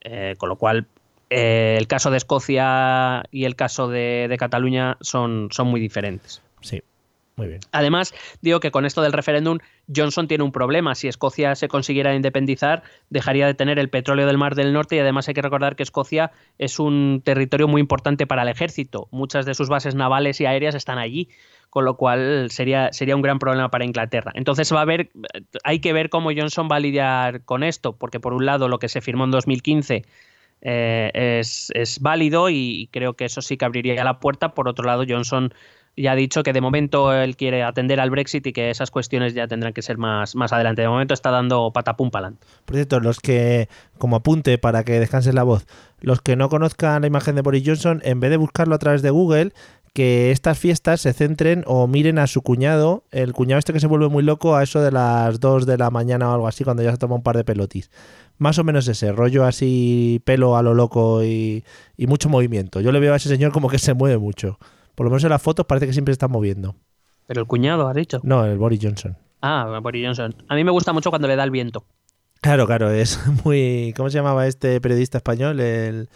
Eh, 0.00 0.34
con 0.36 0.48
lo 0.48 0.56
cual, 0.56 0.88
eh, 1.30 1.76
el 1.78 1.86
caso 1.86 2.10
de 2.10 2.16
Escocia 2.16 3.22
y 3.30 3.44
el 3.44 3.54
caso 3.54 3.86
de, 3.86 4.26
de 4.28 4.36
Cataluña 4.36 4.96
son, 5.00 5.46
son 5.52 5.68
muy 5.68 5.78
diferentes. 5.78 6.42
Sí. 6.60 6.82
Muy 7.38 7.46
bien. 7.46 7.60
Además, 7.70 8.12
digo 8.40 8.58
que 8.58 8.72
con 8.72 8.84
esto 8.84 9.00
del 9.00 9.12
referéndum, 9.12 9.58
Johnson 9.94 10.26
tiene 10.26 10.42
un 10.42 10.50
problema. 10.50 10.96
Si 10.96 11.06
Escocia 11.06 11.54
se 11.54 11.68
consiguiera 11.68 12.12
independizar, 12.16 12.82
dejaría 13.10 13.46
de 13.46 13.54
tener 13.54 13.78
el 13.78 13.88
petróleo 13.90 14.26
del 14.26 14.36
Mar 14.36 14.56
del 14.56 14.72
Norte 14.72 14.96
y 14.96 14.98
además 14.98 15.28
hay 15.28 15.34
que 15.34 15.42
recordar 15.42 15.76
que 15.76 15.84
Escocia 15.84 16.32
es 16.58 16.80
un 16.80 17.22
territorio 17.24 17.68
muy 17.68 17.80
importante 17.80 18.26
para 18.26 18.42
el 18.42 18.48
ejército. 18.48 19.06
Muchas 19.12 19.46
de 19.46 19.54
sus 19.54 19.68
bases 19.68 19.94
navales 19.94 20.40
y 20.40 20.46
aéreas 20.46 20.74
están 20.74 20.98
allí, 20.98 21.28
con 21.70 21.84
lo 21.84 21.96
cual 21.96 22.50
sería, 22.50 22.92
sería 22.92 23.14
un 23.14 23.22
gran 23.22 23.38
problema 23.38 23.70
para 23.70 23.84
Inglaterra. 23.84 24.32
Entonces 24.34 24.72
va 24.72 24.80
a 24.80 24.82
haber, 24.82 25.10
hay 25.62 25.78
que 25.78 25.92
ver 25.92 26.10
cómo 26.10 26.30
Johnson 26.36 26.68
va 26.68 26.74
a 26.74 26.80
lidiar 26.80 27.44
con 27.44 27.62
esto, 27.62 27.92
porque 27.92 28.18
por 28.18 28.34
un 28.34 28.46
lado 28.46 28.66
lo 28.66 28.80
que 28.80 28.88
se 28.88 29.00
firmó 29.00 29.22
en 29.22 29.30
2015 29.30 30.02
eh, 30.60 31.10
es, 31.14 31.70
es, 31.72 32.00
válido 32.00 32.50
y 32.50 32.88
creo 32.90 33.14
que 33.14 33.26
eso 33.26 33.42
sí 33.42 33.56
que 33.56 33.64
abriría 33.64 34.02
la 34.02 34.18
puerta. 34.18 34.54
Por 34.54 34.68
otro 34.68 34.86
lado, 34.86 35.04
Johnson 35.08 35.54
ya 35.98 36.12
ha 36.12 36.16
dicho 36.16 36.42
que 36.42 36.52
de 36.52 36.60
momento 36.60 37.12
él 37.12 37.36
quiere 37.36 37.62
atender 37.62 38.00
al 38.00 38.10
Brexit 38.10 38.46
y 38.46 38.52
que 38.52 38.70
esas 38.70 38.90
cuestiones 38.90 39.34
ya 39.34 39.48
tendrán 39.48 39.72
que 39.72 39.82
ser 39.82 39.98
más, 39.98 40.34
más 40.34 40.52
adelante. 40.52 40.82
De 40.82 40.88
momento 40.88 41.14
está 41.14 41.30
dando 41.30 41.72
patapum 41.72 42.10
palant. 42.10 42.40
Por 42.64 42.76
cierto, 42.76 43.00
los 43.00 43.20
que, 43.20 43.68
como 43.98 44.16
apunte 44.16 44.58
para 44.58 44.84
que 44.84 45.00
descansen 45.00 45.34
la 45.34 45.42
voz, 45.42 45.66
los 46.00 46.20
que 46.20 46.36
no 46.36 46.48
conozcan 46.48 47.02
la 47.02 47.08
imagen 47.08 47.34
de 47.34 47.42
Boris 47.42 47.64
Johnson, 47.66 48.00
en 48.04 48.20
vez 48.20 48.30
de 48.30 48.36
buscarlo 48.36 48.74
a 48.74 48.78
través 48.78 49.02
de 49.02 49.10
Google, 49.10 49.52
que 49.92 50.30
estas 50.30 50.58
fiestas 50.58 51.00
se 51.00 51.12
centren 51.12 51.64
o 51.66 51.88
miren 51.88 52.18
a 52.18 52.28
su 52.28 52.42
cuñado, 52.42 53.04
el 53.10 53.32
cuñado 53.32 53.58
este 53.58 53.72
que 53.72 53.80
se 53.80 53.88
vuelve 53.88 54.08
muy 54.08 54.22
loco 54.22 54.54
a 54.54 54.62
eso 54.62 54.80
de 54.80 54.92
las 54.92 55.40
2 55.40 55.66
de 55.66 55.78
la 55.78 55.90
mañana 55.90 56.30
o 56.30 56.34
algo 56.34 56.46
así, 56.46 56.62
cuando 56.62 56.82
ya 56.82 56.92
se 56.92 56.98
toma 56.98 57.16
un 57.16 57.22
par 57.22 57.36
de 57.36 57.44
pelotis. 57.44 57.90
Más 58.36 58.58
o 58.58 58.64
menos 58.64 58.86
ese, 58.86 59.10
rollo 59.10 59.44
así, 59.44 60.22
pelo 60.24 60.56
a 60.56 60.62
lo 60.62 60.74
loco 60.74 61.24
y 61.24 61.64
mucho 61.96 62.28
movimiento. 62.28 62.80
Yo 62.80 62.92
le 62.92 63.00
veo 63.00 63.12
a 63.12 63.16
ese 63.16 63.28
señor 63.28 63.50
como 63.50 63.68
que 63.68 63.80
se 63.80 63.94
mueve 63.94 64.18
mucho. 64.18 64.58
Por 64.98 65.04
lo 65.04 65.10
menos 65.10 65.22
en 65.22 65.30
las 65.30 65.40
fotos 65.40 65.64
parece 65.64 65.86
que 65.86 65.92
siempre 65.92 66.10
está 66.10 66.26
moviendo. 66.26 66.74
Pero 67.28 67.40
el 67.40 67.46
cuñado, 67.46 67.86
has 67.86 67.94
dicho. 67.94 68.18
No, 68.24 68.44
el 68.44 68.58
Boris 68.58 68.80
Johnson. 68.82 69.16
Ah, 69.40 69.78
Boris 69.80 70.04
Johnson. 70.04 70.34
A 70.48 70.56
mí 70.56 70.64
me 70.64 70.72
gusta 70.72 70.92
mucho 70.92 71.10
cuando 71.10 71.28
le 71.28 71.36
da 71.36 71.44
el 71.44 71.52
viento. 71.52 71.84
Claro, 72.40 72.66
claro, 72.66 72.90
es 72.90 73.20
muy. 73.44 73.94
¿Cómo 73.96 74.10
se 74.10 74.18
llamaba 74.18 74.48
este 74.48 74.80
periodista 74.80 75.18
español? 75.18 75.60
El. 75.60 76.08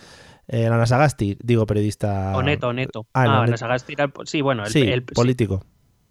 El 0.48 0.72
Anasagasti, 0.72 1.38
digo 1.40 1.64
periodista. 1.64 2.36
Oneto, 2.36 2.70
Oneto. 2.70 3.06
Ah, 3.14 3.26
ah 3.26 3.42
Anasagasti 3.44 3.92
era. 3.92 4.12
Sí, 4.24 4.40
bueno, 4.40 4.64
el, 4.64 4.76
el 4.76 5.04
político. 5.04 5.64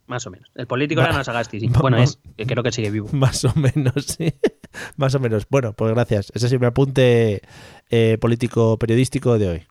más 0.08 0.26
o 0.28 0.32
menos. 0.32 0.50
El 0.56 0.66
político 0.66 1.02
era 1.02 1.10
Anasagasti, 1.10 1.60
sí. 1.60 1.68
Bueno, 1.82 1.98
es, 1.98 2.20
que 2.38 2.46
creo 2.46 2.64
que 2.64 2.72
sigue 2.72 2.90
vivo. 2.90 3.10
Más 3.12 3.44
o 3.44 3.54
menos, 3.54 4.06
sí. 4.18 4.34
más 4.96 5.14
o 5.14 5.20
menos. 5.20 5.46
Bueno, 5.50 5.74
pues 5.74 5.94
gracias. 5.94 6.32
Ese 6.34 6.48
sí 6.48 6.58
me 6.58 6.68
apunte 6.68 7.42
eh, 7.90 8.18
político 8.22 8.80
periodístico 8.80 9.38
de 9.38 9.50
hoy. 9.50 9.68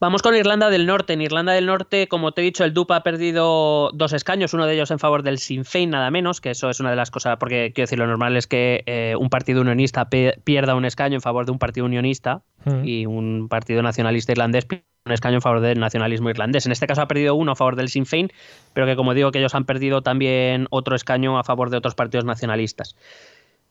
Vamos 0.00 0.22
con 0.22 0.36
Irlanda 0.36 0.70
del 0.70 0.86
Norte. 0.86 1.14
En 1.14 1.22
Irlanda 1.22 1.52
del 1.52 1.66
Norte, 1.66 2.06
como 2.06 2.30
te 2.30 2.40
he 2.40 2.44
dicho, 2.44 2.62
el 2.62 2.72
DUP 2.72 2.92
ha 2.92 3.02
perdido 3.02 3.90
dos 3.92 4.12
escaños, 4.12 4.54
uno 4.54 4.66
de 4.66 4.74
ellos 4.74 4.92
en 4.92 5.00
favor 5.00 5.24
del 5.24 5.38
Sinn 5.38 5.64
Féin, 5.64 5.90
nada 5.90 6.08
menos, 6.12 6.40
que 6.40 6.50
eso 6.50 6.70
es 6.70 6.78
una 6.78 6.90
de 6.90 6.96
las 6.96 7.10
cosas, 7.10 7.36
porque 7.38 7.72
quiero 7.74 7.86
decir, 7.86 7.98
lo 7.98 8.06
normal 8.06 8.36
es 8.36 8.46
que 8.46 8.84
eh, 8.86 9.16
un 9.18 9.28
partido 9.28 9.60
unionista 9.60 10.08
pierda 10.08 10.76
un 10.76 10.84
escaño 10.84 11.16
en 11.16 11.20
favor 11.20 11.46
de 11.46 11.52
un 11.52 11.58
partido 11.58 11.84
unionista 11.84 12.42
mm. 12.64 12.84
y 12.84 13.06
un 13.06 13.48
partido 13.48 13.82
nacionalista 13.82 14.30
irlandés 14.30 14.66
pierda 14.66 14.84
un 15.04 15.12
escaño 15.12 15.36
en 15.36 15.42
favor 15.42 15.60
del 15.60 15.80
nacionalismo 15.80 16.30
irlandés. 16.30 16.66
En 16.66 16.70
este 16.70 16.86
caso 16.86 17.02
ha 17.02 17.08
perdido 17.08 17.34
uno 17.34 17.52
a 17.52 17.56
favor 17.56 17.74
del 17.74 17.88
Sinn 17.88 18.06
Féin, 18.06 18.30
pero 18.74 18.86
que 18.86 18.94
como 18.94 19.14
digo 19.14 19.32
que 19.32 19.40
ellos 19.40 19.56
han 19.56 19.64
perdido 19.64 20.02
también 20.02 20.68
otro 20.70 20.94
escaño 20.94 21.40
a 21.40 21.44
favor 21.44 21.70
de 21.70 21.76
otros 21.76 21.96
partidos 21.96 22.24
nacionalistas. 22.24 22.94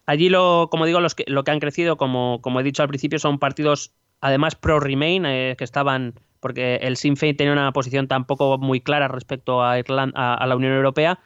Allí, 0.05 0.29
lo, 0.29 0.67
como 0.71 0.85
digo, 0.85 0.99
los 0.99 1.15
que, 1.15 1.23
lo 1.27 1.43
que 1.43 1.51
han 1.51 1.59
crecido, 1.59 1.95
como, 1.97 2.41
como 2.41 2.59
he 2.59 2.63
dicho 2.63 2.81
al 2.81 2.87
principio, 2.89 3.19
son 3.19 3.39
partidos 3.39 3.93
además 4.21 4.55
pro-Remain, 4.55 5.25
eh, 5.25 5.55
que 5.57 5.63
estaban, 5.63 6.13
porque 6.39 6.77
el 6.77 6.97
Sinn 6.97 7.17
Féin 7.17 7.37
tenía 7.37 7.53
una 7.53 7.71
posición 7.73 8.07
tampoco 8.07 8.57
muy 8.57 8.81
clara 8.81 9.07
respecto 9.07 9.61
a, 9.63 9.73
a, 9.73 10.47
la 10.47 10.55
Unión 10.55 10.73
Europea, 10.73 11.19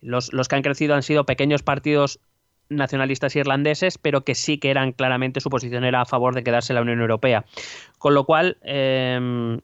los, 0.00 0.30
que 0.30 0.56
han 0.56 0.62
crecido 0.62 0.94
han 0.94 1.02
sido 1.02 1.24
pequeños 1.24 1.62
partidos 1.62 2.20
nacionalistas 2.68 3.34
irlandeses, 3.34 3.98
pero 3.98 4.24
que 4.24 4.34
sí 4.34 4.58
que 4.58 4.70
eran 4.70 4.92
claramente 4.92 5.40
su 5.40 5.50
posición 5.50 5.84
era 5.84 6.02
a 6.02 6.06
favor 6.06 6.34
de 6.34 6.44
quedarse 6.44 6.72
en 6.72 6.76
la 6.76 6.82
Unión 6.82 7.00
Europea. 7.00 7.44
Con 7.98 8.14
lo 8.14 8.24
cual, 8.24 8.58
em, 8.62 9.60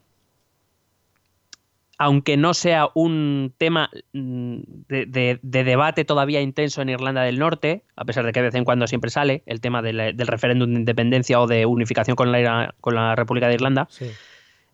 aunque 1.99 2.37
no 2.37 2.55
sea 2.55 2.89
un 2.95 3.55
tema 3.57 3.91
mm, 4.13 4.59
de, 4.89 5.39
debate 5.43 6.05
todavía 6.05 6.41
intenso 6.41 6.83
en 6.83 6.89
Irlanda 6.89 7.23
del 7.23 7.39
Norte, 7.39 7.85
a 7.97 8.05
pesar 8.05 8.25
de 8.27 8.33
que 8.33 8.41
de 8.41 8.47
vez 8.47 8.55
en 8.55 8.65
cuando 8.65 8.87
siempre 8.87 9.11
sale 9.11 9.43
el 9.47 9.61
tema 9.61 9.83
del 9.83 10.17
referéndum 10.19 10.73
de 10.73 10.81
independencia 10.81 11.41
o 11.41 11.47
de 11.47 11.67
unificación 11.67 12.17
con 12.17 12.33
la, 12.33 12.75
con 12.81 12.95
la 12.95 13.15
República 13.15 13.49
de 13.49 13.55
Irlanda, 13.55 13.89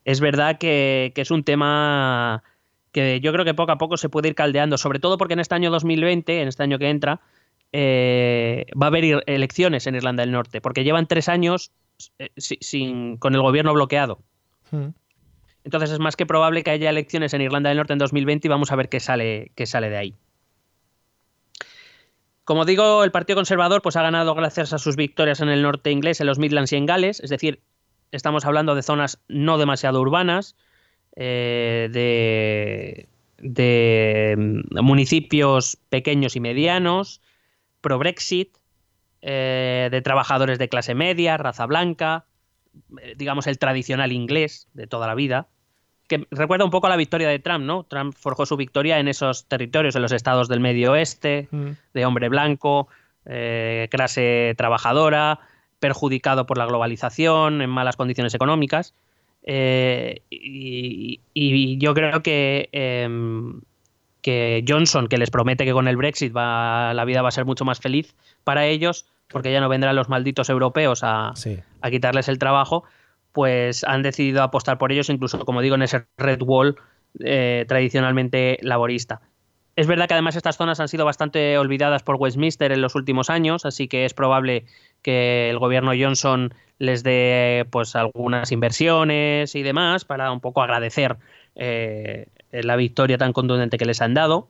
es 0.05 0.21
verdad 0.21 0.59
que, 0.59 1.12
es 1.14 1.31
un 1.31 1.45
tema 1.45 2.43
que 2.93 3.21
yo 3.21 3.33
creo 3.33 3.45
que 3.45 3.55
poco 3.55 3.73
a 3.73 3.79
poco 3.79 3.97
se 3.97 4.09
puede 4.09 4.29
ir 4.29 4.35
caldeando, 4.35 4.79
sobre 4.79 4.99
todo 4.99 5.18
porque 5.18 5.35
en 5.35 5.41
este 5.41 5.55
año 5.55 5.71
2020, 5.71 6.43
en 6.43 6.49
este 6.49 6.62
año 6.62 6.79
que 6.79 6.89
entra, 6.89 7.21
eh, 7.73 8.66
va 8.81 8.87
a 8.87 8.89
haber 8.89 9.23
elecciones 9.27 9.87
en 9.87 9.95
Irlanda 9.95 10.23
del 10.23 10.33
Norte, 10.33 10.61
porque 10.61 10.85
llevan 10.85 11.07
tres 11.07 11.29
años 11.29 11.71
eh, 12.18 12.31
sin, 12.37 13.18
con 13.18 13.35
el 13.35 13.43
gobierno 13.43 13.75
bloqueado. 13.75 14.21
Hmm. 14.71 14.89
Entonces 15.65 15.91
es 15.91 15.99
más 15.99 16.17
que 16.17 16.27
probable 16.27 16.63
que 16.63 16.71
haya 16.71 16.91
elecciones 16.91 17.35
en 17.35 17.43
Irlanda 17.43 17.69
del 17.69 17.79
Norte 17.79 17.93
en 17.93 17.99
2020 17.99 18.49
y 18.49 18.51
vamos 18.51 18.73
a 18.73 18.77
ver 18.77 18.89
qué 18.89 19.01
sale, 19.01 19.53
qué 19.55 19.67
sale 19.67 19.91
de 19.91 19.97
ahí. 19.97 20.15
Como 22.45 22.65
digo, 22.65 23.05
el 23.05 23.13
Partido 23.13 23.37
Conservador 23.37 23.81
pues, 23.83 23.97
ha 23.97 24.03
ganado 24.03 24.35
gracias 24.35 24.73
a 24.73 24.79
sus 24.79 24.97
victorias 24.97 25.41
en 25.41 25.51
el 25.51 25.63
norte 25.63 25.91
inglés, 25.91 26.21
en 26.21 26.27
los 26.27 26.39
Midlands 26.39 26.73
y 26.73 26.77
en 26.77 26.87
Gales, 26.87 27.21
es 27.21 27.31
decir, 27.31 27.61
estamos 28.11 28.45
hablando 28.45 28.75
de 28.75 28.83
zonas 28.83 29.21
no 29.29 29.57
demasiado 29.57 30.01
urbanas, 30.01 30.57
eh, 31.15 31.89
de, 31.93 33.09
de, 33.39 34.35
mm, 34.37 34.83
municipios 34.83 35.77
pequeños 35.91 36.35
y 36.35 36.41
medianos, 36.41 37.21
pro-Brexit, 37.81 38.57
eh, 39.23 39.89
de 39.91 40.03
trabajadores 40.03 40.59
de 40.59 40.69
clase 40.69 40.95
media, 40.95 41.37
raza 41.37 41.67
blanca, 41.67 42.25
digamos, 43.16 43.47
el 43.47 43.59
tradicional 43.59 44.12
inglés 44.12 44.68
de 44.75 44.87
toda 44.87 45.07
la 45.07 45.14
vida, 45.14 45.49
que 46.09 46.27
recuerda 46.33 46.64
un 46.64 46.73
poco 46.73 46.89
a 46.89 46.91
la 46.91 46.97
victoria 46.97 47.29
de 47.29 47.39
Trump, 47.39 47.64
¿no? 47.64 47.85
Trump 47.85 48.14
forjó 48.18 48.45
su 48.45 48.57
victoria 48.57 48.99
en 48.99 49.07
esos 49.07 49.47
territorios, 49.47 49.95
en 49.95 50.03
los 50.03 50.12
estados 50.12 50.49
del 50.49 50.59
medio 50.59 50.93
oeste, 50.93 51.47
mm. 51.53 51.71
de 51.95 52.05
hombre 52.05 52.29
blanco, 52.29 52.89
eh, 53.27 53.87
clase 53.93 54.55
trabajadora, 54.57 55.39
perjudicado 55.79 56.47
por 56.47 56.59
la 56.59 56.66
globalización, 56.66 57.62
en 57.62 57.71
malas 57.71 57.97
condiciones 57.97 58.35
económicas. 58.35 58.95
Eh, 59.45 60.23
y, 60.31 61.79
yo 61.79 61.95
creo 61.95 62.23
que, 62.23 62.68
em, 62.73 63.61
que 64.23 64.64
Johnson, 64.66 65.09
que 65.09 65.18
les 65.18 65.31
promete 65.31 65.64
que 65.64 65.73
con 65.73 65.89
el 65.89 65.97
Brexit 65.97 66.35
va, 66.35 66.95
la 66.95 67.05
vida 67.05 67.23
va 67.23 67.29
a 67.29 67.33
ser 67.33 67.45
mucho 67.45 67.64
más 67.64 67.81
feliz 67.81 68.14
para 68.45 68.66
ellos, 68.66 69.07
porque 69.29 69.53
ya 69.53 69.61
no 69.61 69.68
vendrán 69.68 69.97
los 69.97 70.09
malditos 70.09 70.51
europeos 70.51 71.01
a, 71.03 71.33
quitarles 71.91 72.29
el 72.29 72.39
trabajo, 72.39 72.85
pues 73.33 73.85
han 73.85 74.03
decidido 74.03 74.43
apostar 74.43 74.79
por 74.79 74.93
ellos, 74.93 75.09
incluso, 75.09 75.45
como 75.45 75.61
digo, 75.62 75.75
en 75.75 75.83
ese 75.83 76.07
Red 76.18 76.43
Wall 76.43 76.77
eh, 77.21 77.64
tradicionalmente 77.68 78.59
laborista. 78.62 79.21
Es 79.77 79.87
verdad 79.87 80.09
que 80.09 80.14
además 80.14 80.37
estas 80.37 80.57
zonas 80.57 80.81
han 80.81 80.89
sido 80.89 81.05
bastante 81.05 81.57
olvidadas 81.57 82.03
por 82.03 82.16
Westminster 82.16 82.73
en 82.73 82.83
los 82.83 82.95
últimos 82.95 83.31
años, 83.31 83.64
así 83.64 83.89
que 83.89 84.05
es 84.05 84.14
probable 84.14 84.66
que 85.01 85.49
el 85.49 85.59
gobierno 85.59 85.93
Johnson 85.99 86.53
les 86.79 87.03
dé 87.03 87.66
pues 87.71 87.95
algunas 87.95 88.53
inversiones 88.53 89.55
y 89.55 89.62
demás 89.62 90.05
para 90.05 90.33
un 90.33 90.41
poco 90.41 90.62
agradecer 90.62 91.16
eh, 91.55 92.27
la 92.53 92.77
victoria 92.77 93.19
tan 93.19 93.33
contundente 93.33 93.79
que 93.79 93.85
les 93.85 94.01
han 94.01 94.15
dado. 94.15 94.49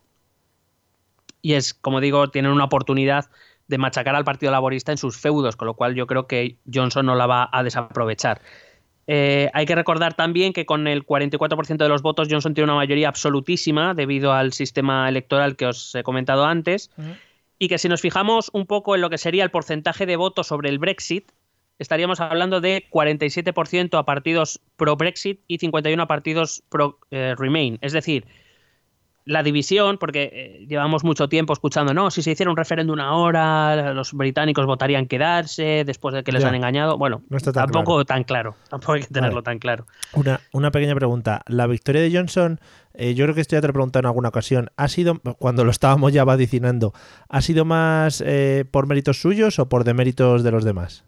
Y 1.43 1.55
es, 1.55 1.75
como 1.75 2.01
digo, 2.01 2.31
tienen 2.31 2.53
una 2.53 2.65
oportunidad 2.65 3.31
de 3.69 3.79
machacar 3.79 4.17
al 4.17 4.25
Partido 4.25 4.53
Laborista 4.53 4.93
en 4.93 4.99
sus 4.99 5.17
feudos, 5.17 5.57
con 5.57 5.67
lo 5.67 5.75
cual 5.75 5.95
yo 5.95 6.07
creo 6.07 6.27
que 6.27 6.57
Johnson 6.73 7.07
no 7.07 7.15
la 7.15 7.27
va 7.27 7.49
a 7.53 7.63
desaprovechar. 7.63 8.43
Eh, 9.07 9.51
hay 9.55 9.67
que 9.67 9.75
recordar 9.75 10.15
también 10.15 10.53
que 10.53 10.67
con 10.67 10.87
el 10.87 11.05
44% 11.05 11.77
de 11.77 11.89
los 11.89 12.03
votos 12.03 12.29
Johnson 12.31 12.55
tiene 12.55 12.67
una 12.67 12.77
mayoría 12.77 13.09
absolutísima 13.09 13.95
debido 13.95 14.33
al 14.33 14.53
sistema 14.53 15.09
electoral 15.09 15.57
que 15.57 15.67
os 15.67 15.95
he 15.95 16.03
comentado 16.03 16.45
antes 16.45 16.91
y 17.59 17.69
que 17.69 17.79
si 17.79 17.89
nos 17.89 18.01
fijamos 18.01 18.51
un 18.53 18.67
poco 18.67 18.95
en 18.95 19.01
lo 19.01 19.11
que 19.11 19.19
sería 19.19 19.43
el 19.43 19.51
porcentaje 19.51 20.07
de 20.07 20.17
votos 20.17 20.47
sobre 20.47 20.69
el 20.69 20.79
Brexit, 20.79 21.31
estaríamos 21.81 22.20
hablando 22.20 22.61
de 22.61 22.87
47% 22.91 23.99
a 23.99 24.05
partidos 24.05 24.61
pro-Brexit 24.76 25.41
y 25.49 25.59
51 25.59 26.01
a 26.01 26.07
partidos 26.07 26.62
pro-Remain. 26.68 27.78
es 27.81 27.93
decir, 27.93 28.26
la 29.24 29.43
división, 29.43 29.99
porque 29.99 30.31
eh, 30.33 30.66
llevamos 30.66 31.05
mucho 31.05 31.28
tiempo 31.28 31.53
escuchando, 31.53 31.95
no, 31.95 32.11
si 32.11 32.22
se 32.22 32.33
hiciera 32.33 32.51
un 32.51 32.57
referéndum 32.57 32.99
ahora, 33.01 33.93
los 33.95 34.12
británicos 34.12 34.66
votarían 34.66 35.07
quedarse 35.07 35.85
después 35.85 36.14
de 36.14 36.24
que 36.24 36.33
les 36.33 36.45
han 36.45 36.55
engañado. 36.55 36.99
Bueno, 36.99 37.22
tampoco 37.53 38.05
tan 38.05 38.24
claro, 38.24 38.57
tampoco 38.68 38.95
hay 38.95 39.03
que 39.03 39.09
tenerlo 39.09 39.43
tan 39.43 39.59
claro. 39.59 39.87
Una, 40.14 40.41
una 40.53 40.70
pequeña 40.70 40.95
pregunta. 40.95 41.43
La 41.47 41.66
victoria 41.66 42.03
de 42.03 42.11
Johnson, 42.12 42.61
eh, 42.95 43.14
yo 43.14 43.24
creo 43.24 43.35
que 43.35 43.43
esto 43.43 43.57
ya 43.57 43.61
te 43.61 43.68
lo 43.68 43.70
he 43.70 43.74
preguntado 43.74 44.01
en 44.01 44.07
alguna 44.07 44.31
ocasión, 44.31 44.70
¿ha 44.76 44.89
sido, 44.89 45.20
cuando 45.39 45.64
lo 45.64 45.70
estábamos 45.70 46.12
ya 46.12 46.24
vaticinando, 46.24 46.93
¿ha 47.28 47.41
sido 47.43 47.64
más 47.64 48.22
eh, 48.26 48.64
por 48.70 48.87
méritos 48.87 49.20
suyos 49.20 49.59
o 49.59 49.68
por 49.68 49.85
deméritos 49.85 50.43
de 50.43 50.51
los 50.51 50.64
demás? 50.64 51.05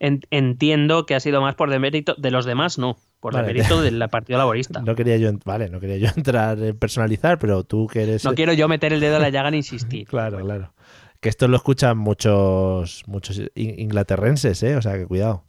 Entiendo 0.00 1.06
que 1.06 1.14
ha 1.14 1.20
sido 1.20 1.40
más 1.40 1.54
por 1.54 1.70
demérito 1.70 2.14
de 2.16 2.30
los 2.30 2.46
demás, 2.46 2.78
no 2.78 2.96
por 3.20 3.36
el 3.36 3.44
mérito 3.44 3.80
del 3.82 4.02
Partido 4.08 4.38
Laborista. 4.38 4.80
No 4.80 4.94
quería 4.94 5.16
yo, 5.18 5.30
vale, 5.44 5.68
no 5.68 5.78
quería 5.78 5.98
yo 5.98 6.08
entrar 6.16 6.58
en 6.60 6.76
personalizar, 6.76 7.38
pero 7.38 7.64
tú 7.64 7.86
que 7.86 8.02
eres. 8.02 8.24
No 8.24 8.34
quiero 8.34 8.52
yo 8.54 8.66
meter 8.66 8.92
el 8.92 9.00
dedo 9.00 9.16
en 9.16 9.22
la 9.22 9.30
llaga 9.30 9.48
en 9.48 9.54
insistir. 9.56 10.08
claro, 10.08 10.38
claro. 10.40 10.72
Que 11.20 11.28
esto 11.28 11.48
lo 11.48 11.56
escuchan 11.56 11.98
muchos, 11.98 13.02
muchos 13.06 13.42
inglaterrenses, 13.54 14.62
¿eh? 14.62 14.76
O 14.76 14.80
sea, 14.80 14.96
que 14.96 15.04
cuidado. 15.06 15.44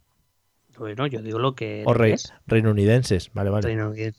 Bueno, 0.78 1.06
yo 1.06 1.22
digo 1.22 1.38
lo 1.38 1.54
que. 1.54 1.82
O 1.86 1.94
rey, 1.94 2.14
reinounidenses, 2.46 3.30
vale, 3.32 3.48
vale. 3.48 4.12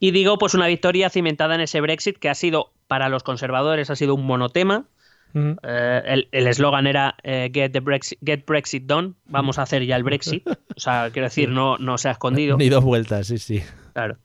Y 0.00 0.10
digo, 0.10 0.38
pues 0.38 0.54
una 0.54 0.68
victoria 0.68 1.10
cimentada 1.10 1.54
en 1.54 1.60
ese 1.60 1.82
Brexit 1.82 2.18
que 2.18 2.30
ha 2.30 2.34
sido, 2.34 2.72
para 2.88 3.10
los 3.10 3.22
conservadores, 3.22 3.90
ha 3.90 3.96
sido 3.96 4.14
un 4.14 4.24
monotema 4.24 4.86
eh, 5.34 6.24
el 6.30 6.46
eslogan 6.46 6.86
era 6.86 7.16
eh, 7.24 7.50
get, 7.52 7.72
the 7.72 7.80
Brexit, 7.80 8.18
get 8.24 8.46
Brexit 8.46 8.84
done, 8.84 9.14
vamos 9.26 9.58
a 9.58 9.62
hacer 9.62 9.84
ya 9.84 9.96
el 9.96 10.04
Brexit. 10.04 10.46
O 10.46 10.80
sea, 10.80 11.10
quiero 11.12 11.26
decir, 11.26 11.48
no, 11.48 11.76
no 11.78 11.98
se 11.98 12.08
ha 12.08 12.12
escondido. 12.12 12.56
Ni 12.56 12.68
dos 12.68 12.84
vueltas, 12.84 13.26
sí, 13.26 13.38
sí. 13.38 13.62
Claro. 13.92 14.16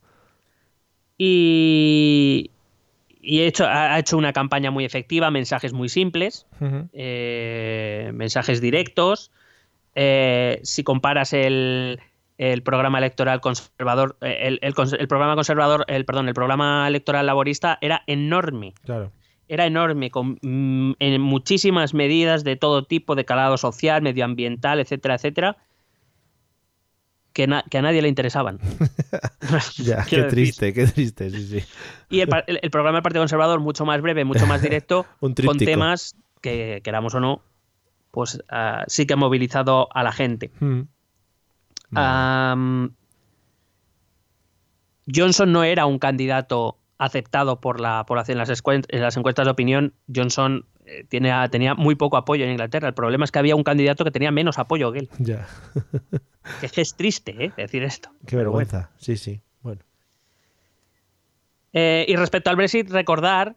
Y, 1.18 2.52
y 3.22 3.42
hecho, 3.42 3.66
ha 3.68 3.98
hecho 4.00 4.18
una 4.18 4.34
campaña 4.34 4.72
muy 4.72 4.86
efectiva, 4.86 5.32
mensajes 5.32 5.74
muy 5.74 5.90
simples, 5.90 6.46
eh, 6.94 8.12
mensajes 8.14 8.62
directos. 8.62 9.32
si 9.96 10.84
comparas 10.84 11.34
el, 11.34 12.00
el, 12.38 12.64
programa 12.64 13.00
electoral 13.00 13.42
conservador, 13.42 14.16
el, 14.22 14.60
el, 14.62 14.74
el, 15.00 15.08
programa 15.08 15.36
conservador, 15.36 15.86
el 15.88 16.06
perdón, 16.06 16.30
el 16.30 16.34
programa 16.34 16.88
electoral 16.88 17.26
laborista 17.26 17.78
era 17.82 18.04
enorme. 18.08 18.74
Claro 18.84 19.12
era 19.50 19.66
enorme, 19.66 20.12
con 20.12 20.38
mm, 20.42 20.94
en 21.00 21.22
muchísimas 21.22 21.94
medidas 21.94 22.44
de 22.44 22.56
todo 22.56 22.84
tipo, 22.84 23.16
de 23.16 23.26
calado 23.26 23.58
social, 23.58 24.02
medioambiental, 24.02 24.80
etcétera, 24.80 25.16
etcétera, 25.16 25.58
que, 27.34 27.44
a 27.44 27.82
nadie 27.82 28.02
le 28.02 28.08
interesaban. 28.08 28.60
ya, 29.78 30.06
qué 30.06 30.24
triste, 30.24 30.72
qué 30.72 30.86
triste, 30.86 31.30
sí, 31.32 31.48
sí. 31.48 31.66
Y 32.10 32.22
el, 32.22 32.30
programa 32.72 32.98
del 32.98 33.04
Partido 33.04 33.22
Conservador, 33.22 33.60
mucho 33.60 33.86
más 33.86 34.02
breve, 34.02 34.24
mucho 34.24 34.46
más 34.46 34.62
directo, 34.62 35.06
con 35.20 35.34
temas 35.34 36.16
que, 36.42 36.82
queramos 36.84 37.16
o 37.16 37.20
no, 37.20 37.42
pues 38.12 38.42
ah, 38.50 38.84
sí 38.88 39.08
que 39.08 39.14
ha 39.14 39.18
movilizado 39.18 39.90
a 39.92 40.04
la 40.04 40.12
gente. 40.12 40.52
Hmm. 40.60 40.84
Johnson 45.12 45.52
no 45.52 45.64
era 45.64 45.88
un 45.88 45.98
candidato 45.98 46.79
aceptado 47.00 47.60
por 47.60 47.80
la 47.80 48.06
población 48.06 48.40
en 48.40 48.48
las, 48.48 48.62
en 48.66 49.02
las 49.02 49.18
encuestas 49.18 49.46
de 49.46 49.52
opinión, 49.52 49.94
Johnson 50.14 50.66
eh, 50.86 51.06
tiene, 51.10 51.32
tenía 51.50 51.74
muy 51.74 51.96
poco 51.96 52.18
apoyo 52.18 52.44
en 52.46 52.52
Inglaterra. 52.52 52.88
El 52.90 52.94
problema 52.94 53.26
es 53.26 53.32
que 53.32 53.40
había 53.40 53.56
un 53.56 53.64
candidato 53.64 54.04
que 54.04 54.12
tenía 54.12 54.32
menos 54.32 54.60
apoyo 54.60 54.92
que 54.92 55.00
él. 55.00 55.10
Ya. 55.18 55.48
Que 56.62 56.82
es 56.82 56.96
triste, 56.96 57.46
¿eh? 57.46 57.52
Decir 57.58 57.84
esto. 57.84 58.10
Qué 58.28 58.36
vergüenza. 58.36 58.92
Sí, 58.98 59.18
sí. 59.18 59.42
Bueno. 59.62 59.82
Eh, 61.74 62.06
y 62.08 62.16
respecto 62.16 62.50
al 62.50 62.56
Brexit, 62.56 62.90
recordar, 62.90 63.56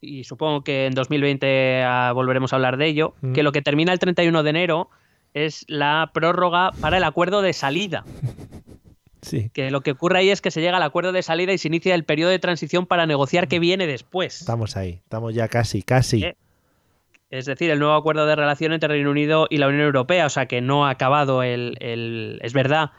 y 0.00 0.24
supongo 0.24 0.64
que 0.64 0.86
en 0.86 0.94
2020 0.94 1.82
ah, 1.84 2.12
volveremos 2.14 2.52
a 2.52 2.56
hablar 2.56 2.76
de 2.76 2.86
ello, 2.86 3.14
Mm. 3.20 3.32
que 3.32 3.42
lo 3.42 3.52
que 3.52 3.62
termina 3.62 3.92
el 3.92 3.98
31 3.98 4.42
de 4.42 4.50
enero 4.50 4.90
es 5.34 5.64
la 5.68 6.10
prórroga 6.12 6.72
para 6.80 6.96
el 6.98 7.04
acuerdo 7.04 7.40
de 7.42 7.52
salida. 7.52 8.04
Sí. 9.22 9.50
Que 9.54 9.70
lo 9.70 9.80
que 9.82 9.92
ocurre 9.92 10.18
ahí 10.18 10.30
es 10.30 10.40
que 10.40 10.50
se 10.50 10.60
llega 10.60 10.76
al 10.76 10.82
acuerdo 10.82 11.12
de 11.12 11.22
salida 11.22 11.52
y 11.52 11.58
se 11.58 11.68
inicia 11.68 11.94
el 11.94 12.04
periodo 12.04 12.30
de 12.30 12.38
transición 12.40 12.86
para 12.86 13.06
negociar 13.06 13.48
qué 13.48 13.58
viene 13.60 13.86
después. 13.86 14.40
Estamos 14.40 14.76
ahí. 14.76 15.00
Estamos 15.04 15.32
ya 15.34 15.48
casi, 15.48 15.82
casi. 15.82 16.24
Eh, 16.24 16.36
Es 17.30 17.46
decir, 17.46 17.70
el 17.70 17.78
nuevo 17.78 17.94
acuerdo 17.94 18.26
de 18.26 18.36
relación 18.36 18.72
entre 18.72 18.88
Reino 18.88 19.10
Unido 19.10 19.46
y 19.48 19.56
la 19.58 19.68
Unión 19.68 19.82
Europea. 19.84 20.26
O 20.26 20.28
sea 20.28 20.46
que 20.46 20.60
no 20.60 20.86
ha 20.86 20.90
acabado 20.90 21.42
el. 21.42 21.76
el- 21.80 22.40
es 22.42 22.52
verdad 22.52 22.90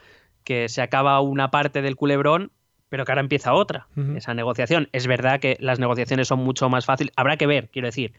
que 0.44 0.70
se 0.70 0.82
acaba 0.82 1.20
una 1.22 1.52
parte 1.52 1.82
del 1.82 1.96
culebrón, 1.96 2.52
pero 2.90 3.06
que 3.06 3.12
ahora 3.12 3.22
empieza 3.22 3.54
otra. 3.54 3.88
Esa 4.16 4.34
negociación. 4.34 4.88
Es 4.92 5.08
verdad 5.08 5.40
que 5.40 5.58
las 5.60 5.78
negociaciones 5.80 6.28
son 6.30 6.40
mucho 6.40 6.70
más 6.70 6.86
fáciles. 6.86 7.14
Habrá 7.18 7.38
que 7.38 7.48
ver, 7.48 7.70
quiero 7.70 7.88
decir. 7.90 8.14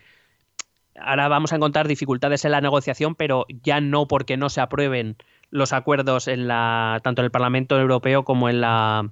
Ahora 0.96 1.26
vamos 1.28 1.52
a 1.52 1.56
encontrar 1.56 1.88
dificultades 1.88 2.44
en 2.44 2.52
la 2.52 2.60
negociación, 2.60 3.14
pero 3.16 3.46
ya 3.62 3.80
no 3.80 4.06
porque 4.06 4.36
no 4.36 4.48
se 4.48 4.60
aprueben 4.60 5.16
los 5.54 5.72
acuerdos 5.72 6.26
en 6.26 6.48
la, 6.48 7.00
tanto 7.04 7.22
en 7.22 7.26
el 7.26 7.30
Parlamento 7.30 7.78
Europeo 7.78 8.24
como 8.24 8.48
en 8.48 8.60
la 8.60 9.08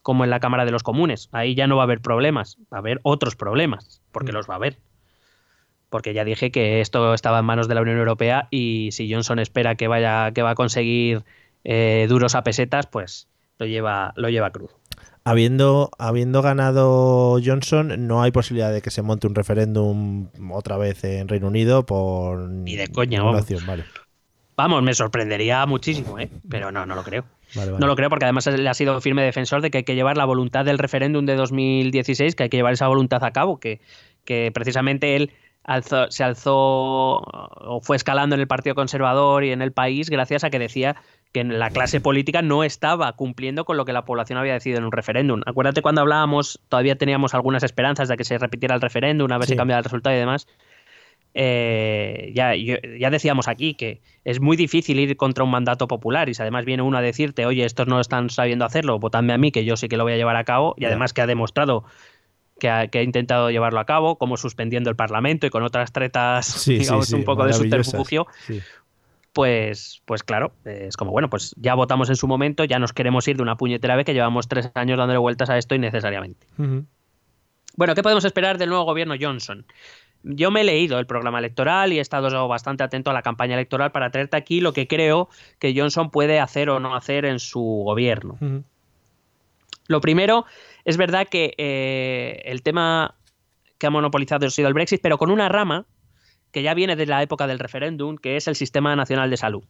como 0.00 0.24
en 0.24 0.30
la 0.30 0.40
Cámara 0.40 0.64
de 0.64 0.70
los 0.70 0.82
Comunes. 0.82 1.28
Ahí 1.32 1.54
ya 1.54 1.66
no 1.66 1.76
va 1.76 1.82
a 1.82 1.84
haber 1.84 2.00
problemas, 2.00 2.56
va 2.72 2.78
a 2.78 2.80
haber 2.80 3.00
otros 3.02 3.36
problemas, 3.36 4.00
porque 4.10 4.32
Mm. 4.32 4.36
los 4.36 4.48
va 4.48 4.54
a 4.54 4.56
haber. 4.56 4.78
Porque 5.90 6.14
ya 6.14 6.24
dije 6.24 6.50
que 6.50 6.80
esto 6.80 7.12
estaba 7.12 7.40
en 7.40 7.44
manos 7.44 7.68
de 7.68 7.74
la 7.74 7.82
Unión 7.82 7.98
Europea 7.98 8.48
y 8.50 8.88
si 8.92 9.12
Johnson 9.12 9.38
espera 9.38 9.74
que 9.74 9.86
vaya 9.86 10.30
que 10.32 10.40
va 10.42 10.50
a 10.50 10.54
conseguir 10.54 11.24
eh, 11.64 12.06
duros 12.08 12.34
a 12.36 12.42
pesetas, 12.42 12.86
pues 12.86 13.28
lo 13.58 13.66
lleva 13.66 14.14
lo 14.16 14.30
lleva 14.30 14.50
crudo. 14.52 14.70
Habiendo, 15.24 15.90
habiendo 15.98 16.40
ganado 16.40 17.38
Johnson, 17.44 18.06
no 18.06 18.22
hay 18.22 18.30
posibilidad 18.30 18.72
de 18.72 18.80
que 18.80 18.90
se 18.90 19.02
monte 19.02 19.26
un 19.26 19.34
referéndum 19.34 20.28
otra 20.52 20.78
vez 20.78 21.04
en 21.04 21.28
Reino 21.28 21.48
Unido 21.48 21.84
por 21.84 22.48
Ni 22.48 22.76
de 22.76 22.88
coña, 22.88 23.22
vamos. 23.22 23.66
Vale. 23.66 23.84
Vamos, 24.56 24.82
me 24.82 24.94
sorprendería 24.94 25.66
muchísimo, 25.66 26.18
¿eh? 26.18 26.30
pero 26.48 26.72
no, 26.72 26.86
no 26.86 26.94
lo 26.94 27.02
creo. 27.02 27.24
Vale, 27.54 27.72
vale. 27.72 27.80
No 27.80 27.86
lo 27.86 27.94
creo 27.96 28.08
porque 28.08 28.24
además 28.24 28.46
él 28.46 28.66
ha 28.66 28.74
sido 28.74 29.00
firme 29.00 29.22
defensor 29.22 29.60
de 29.60 29.70
que 29.70 29.78
hay 29.78 29.84
que 29.84 29.94
llevar 29.94 30.16
la 30.16 30.24
voluntad 30.24 30.64
del 30.64 30.78
referéndum 30.78 31.26
de 31.26 31.36
2016, 31.36 32.34
que 32.34 32.44
hay 32.44 32.48
que 32.48 32.56
llevar 32.56 32.72
esa 32.72 32.88
voluntad 32.88 33.22
a 33.24 33.32
cabo, 33.32 33.60
que, 33.60 33.80
que 34.24 34.50
precisamente 34.54 35.14
él 35.16 35.30
alzó- 35.62 36.10
se 36.10 36.24
alzó 36.24 36.54
o 36.56 37.80
fue 37.82 37.96
escalando 37.96 38.34
en 38.34 38.40
el 38.40 38.46
Partido 38.46 38.74
Conservador 38.74 39.44
y 39.44 39.50
en 39.52 39.60
el 39.62 39.72
país 39.72 40.08
gracias 40.10 40.42
a 40.44 40.50
que 40.50 40.58
decía 40.58 40.96
que 41.32 41.44
la 41.44 41.68
clase 41.70 42.00
política 42.00 42.40
no 42.40 42.64
estaba 42.64 43.12
cumpliendo 43.12 43.66
con 43.66 43.76
lo 43.76 43.84
que 43.84 43.92
la 43.92 44.06
población 44.06 44.38
había 44.38 44.54
decidido 44.54 44.78
en 44.78 44.84
un 44.86 44.92
referéndum. 44.92 45.42
Acuérdate 45.44 45.82
cuando 45.82 46.00
hablábamos, 46.00 46.60
todavía 46.70 46.96
teníamos 46.96 47.34
algunas 47.34 47.62
esperanzas 47.62 48.08
de 48.08 48.16
que 48.16 48.24
se 48.24 48.38
repitiera 48.38 48.74
el 48.74 48.80
referéndum, 48.80 49.30
a 49.30 49.36
ver 49.36 49.46
Sí. 49.48 49.52
si 49.52 49.56
cambiaba 49.58 49.78
el 49.80 49.84
resultado 49.84 50.16
y 50.16 50.18
demás. 50.18 50.46
Eh, 51.38 52.32
ya, 52.34 52.54
yo- 52.54 52.76
ya 52.98 53.10
decíamos 53.10 53.46
aquí 53.46 53.74
que 53.74 54.00
es 54.24 54.40
muy 54.40 54.56
difícil 54.56 54.98
ir 54.98 55.18
contra 55.18 55.44
un 55.44 55.50
mandato 55.50 55.86
popular 55.86 56.30
y 56.30 56.34
si 56.34 56.40
además 56.40 56.64
viene 56.64 56.82
uno 56.82 56.96
a 56.96 57.02
decirte, 57.02 57.44
oye, 57.44 57.66
estos 57.66 57.86
no 57.86 58.00
están 58.00 58.30
sabiendo 58.30 58.64
hacerlo, 58.64 58.98
votadme 58.98 59.34
a 59.34 59.38
mí, 59.38 59.52
que 59.52 59.66
yo 59.66 59.76
sí 59.76 59.86
que 59.88 59.98
lo 59.98 60.04
voy 60.04 60.14
a 60.14 60.16
llevar 60.16 60.36
a 60.36 60.44
cabo, 60.44 60.74
y 60.78 60.86
además 60.86 61.12
que 61.12 61.20
ha 61.20 61.26
demostrado 61.26 61.84
que 62.58 62.70
ha, 62.70 62.86
que 62.88 63.00
ha 63.00 63.02
intentado 63.02 63.50
llevarlo 63.50 63.80
a 63.80 63.84
cabo, 63.84 64.16
como 64.16 64.38
suspendiendo 64.38 64.88
el 64.88 64.96
Parlamento 64.96 65.46
y 65.46 65.50
con 65.50 65.62
otras 65.62 65.92
tretas, 65.92 66.46
Sí, 66.46 66.78
digamos, 66.78 67.06
sí, 67.08 67.14
un 67.14 67.24
poco 67.24 67.44
de 67.44 67.52
subterfugio, 67.52 68.26
pues, 69.34 70.00
pues 70.06 70.22
claro, 70.22 70.52
es 70.64 70.96
como, 70.96 71.10
bueno, 71.10 71.28
pues 71.28 71.54
ya 71.58 71.74
votamos 71.74 72.08
en 72.08 72.16
su 72.16 72.26
momento, 72.26 72.64
ya 72.64 72.78
nos 72.78 72.94
queremos 72.94 73.28
ir 73.28 73.36
de 73.36 73.42
una 73.42 73.56
puñetera 73.56 73.94
vez 73.94 74.06
que 74.06 74.14
llevamos 74.14 74.48
tres 74.48 74.70
años 74.74 74.96
dándole 74.96 75.18
vueltas 75.18 75.50
a 75.50 75.58
esto 75.58 75.74
innecesariamente. 75.74 76.46
Bueno, 77.76 77.94
¿qué 77.94 78.02
podemos 78.02 78.24
esperar 78.24 78.56
del 78.56 78.70
nuevo 78.70 78.84
gobierno 78.84 79.14
Johnson? 79.20 79.66
Yo 80.28 80.50
me 80.50 80.62
he 80.62 80.64
leído 80.64 80.98
el 80.98 81.06
programa 81.06 81.38
electoral 81.38 81.92
y 81.92 81.98
he 81.98 82.00
estado 82.00 82.48
bastante 82.48 82.82
atento 82.82 83.10
a 83.10 83.14
la 83.14 83.22
campaña 83.22 83.54
electoral 83.54 83.92
para 83.92 84.10
traerte 84.10 84.36
aquí 84.36 84.60
lo 84.60 84.72
que 84.72 84.88
creo 84.88 85.28
que 85.60 85.72
Johnson 85.76 86.10
puede 86.10 86.40
hacer 86.40 86.68
o 86.68 86.80
no 86.80 86.96
hacer 86.96 87.24
en 87.24 87.38
su 87.38 87.60
gobierno. 87.60 88.36
Lo 89.86 90.00
primero, 90.00 90.44
es 90.84 90.96
verdad 90.96 91.28
que 91.28 91.54
eh, 91.58 92.42
el 92.44 92.62
tema 92.62 93.14
que 93.78 93.86
ha 93.86 93.90
monopolizado 93.90 94.46
ha 94.46 94.50
sido 94.50 94.66
el 94.66 94.74
Brexit, 94.74 95.00
pero 95.00 95.16
con 95.16 95.30
una 95.30 95.48
rama 95.48 95.86
que 96.50 96.62
ya 96.62 96.74
viene 96.74 96.96
de 96.96 97.06
la 97.06 97.22
época 97.22 97.46
del 97.46 97.60
referéndum, 97.60 98.16
que 98.16 98.36
es 98.36 98.48
el 98.48 98.56
Sistema 98.56 98.96
Nacional 98.96 99.30
de 99.30 99.36
Salud. 99.36 99.64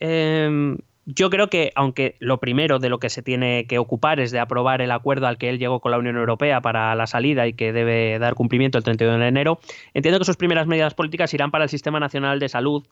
Em, 0.00 0.78
yo 1.04 1.30
creo 1.30 1.48
que, 1.48 1.72
aunque 1.74 2.16
lo 2.20 2.38
primero 2.38 2.78
de 2.78 2.88
lo 2.88 2.98
que 2.98 3.10
se 3.10 3.22
tiene 3.22 3.66
que 3.66 3.78
ocupar 3.78 4.20
es 4.20 4.30
de 4.30 4.38
aprobar 4.38 4.80
el 4.82 4.92
acuerdo 4.92 5.26
al 5.26 5.36
que 5.36 5.48
él 5.48 5.58
llegó 5.58 5.80
con 5.80 5.90
la 5.90 5.98
Unión 5.98 6.16
Europea 6.16 6.60
para 6.60 6.94
la 6.94 7.06
salida 7.06 7.46
y 7.46 7.54
que 7.54 7.72
debe 7.72 8.18
dar 8.18 8.34
cumplimiento 8.34 8.78
el 8.78 8.84
31 8.84 9.18
de 9.18 9.28
enero, 9.28 9.60
entiendo 9.94 10.18
que 10.18 10.24
sus 10.24 10.36
primeras 10.36 10.66
medidas 10.66 10.94
políticas 10.94 11.34
irán 11.34 11.50
para 11.50 11.64
el 11.64 11.70
Sistema 11.70 11.98
Nacional 11.98 12.38
de 12.38 12.48
Salud, 12.48 12.86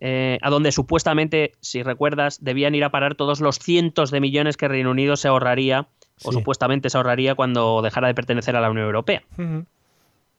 eh, 0.00 0.38
a 0.42 0.50
donde 0.50 0.72
supuestamente, 0.72 1.52
si 1.60 1.82
recuerdas, 1.82 2.42
debían 2.42 2.74
ir 2.74 2.84
a 2.84 2.90
parar 2.90 3.16
todos 3.16 3.40
los 3.40 3.58
cientos 3.58 4.10
de 4.10 4.20
millones 4.20 4.56
que 4.56 4.68
Reino 4.68 4.92
Unido 4.92 5.16
se 5.16 5.28
ahorraría, 5.28 5.88
o 6.22 6.32
supuestamente 6.32 6.90
se 6.90 6.96
ahorraría 6.98 7.34
cuando 7.34 7.82
dejara 7.82 8.08
de 8.08 8.14
pertenecer 8.14 8.54
a 8.54 8.60
la 8.60 8.70
Unión 8.70 8.86
Europea. 8.86 9.22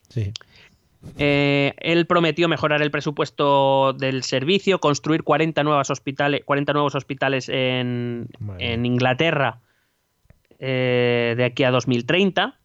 Sí. 0.09 0.31
Eh, 1.17 1.73
él 1.77 2.05
prometió 2.05 2.47
mejorar 2.47 2.81
el 2.81 2.91
presupuesto 2.91 3.93
del 3.93 4.23
servicio, 4.23 4.79
construir 4.79 5.23
40, 5.23 5.63
nuevas 5.63 5.89
hospitales, 5.89 6.41
40 6.45 6.73
nuevos 6.73 6.95
hospitales 6.95 7.49
en, 7.49 8.27
Inglaterra 8.59 9.59
eh, 10.59 11.33
de 11.35 11.43
aquí 11.43 11.63
a 11.63 11.71
2030. 11.71 12.57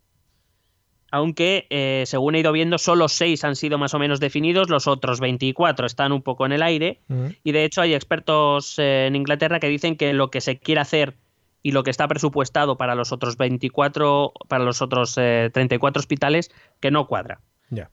Aunque, 1.12 1.66
eh, 1.70 2.03
según 2.07 2.34
he 2.34 2.41
ido 2.41 2.53
viendo, 2.53 2.78
solo 2.78 3.09
6 3.09 3.43
han 3.45 3.57
sido 3.57 3.78
más 3.78 3.95
o 3.95 3.99
menos 3.99 4.20
definidos, 4.20 4.68
los 4.68 4.87
otros 4.87 5.20
24 5.20 5.87
están 5.87 6.12
un 6.12 6.20
poco 6.20 6.45
en 6.45 6.53
el 6.53 6.62
aire. 6.62 7.01
Y 7.43 7.53
de 7.53 7.64
hecho 7.64 7.80
hay 7.80 7.95
expertos 7.95 8.78
en 8.78 9.16
Inglaterra 9.16 9.61
que 9.61 9.68
dicen 9.68 9.97
que 9.97 10.12
lo 10.12 10.30
que 10.30 10.41
se 10.41 10.59
quiere 10.59 10.80
hacer 10.80 11.14
y 11.62 11.72
lo 11.72 11.84
que 11.84 11.91
está 11.91 12.07
presupuestado 12.07 12.76
para 12.76 12.95
los 12.95 13.12
otros 13.12 13.37
24, 13.39 14.32
para 14.47 14.64
los 14.64 14.82
otros 14.82 15.16
eh, 15.16 15.51
34 15.55 16.01
hospitales, 16.01 16.51
que 16.80 16.91
no 16.91 17.07
cuadra 17.07 17.41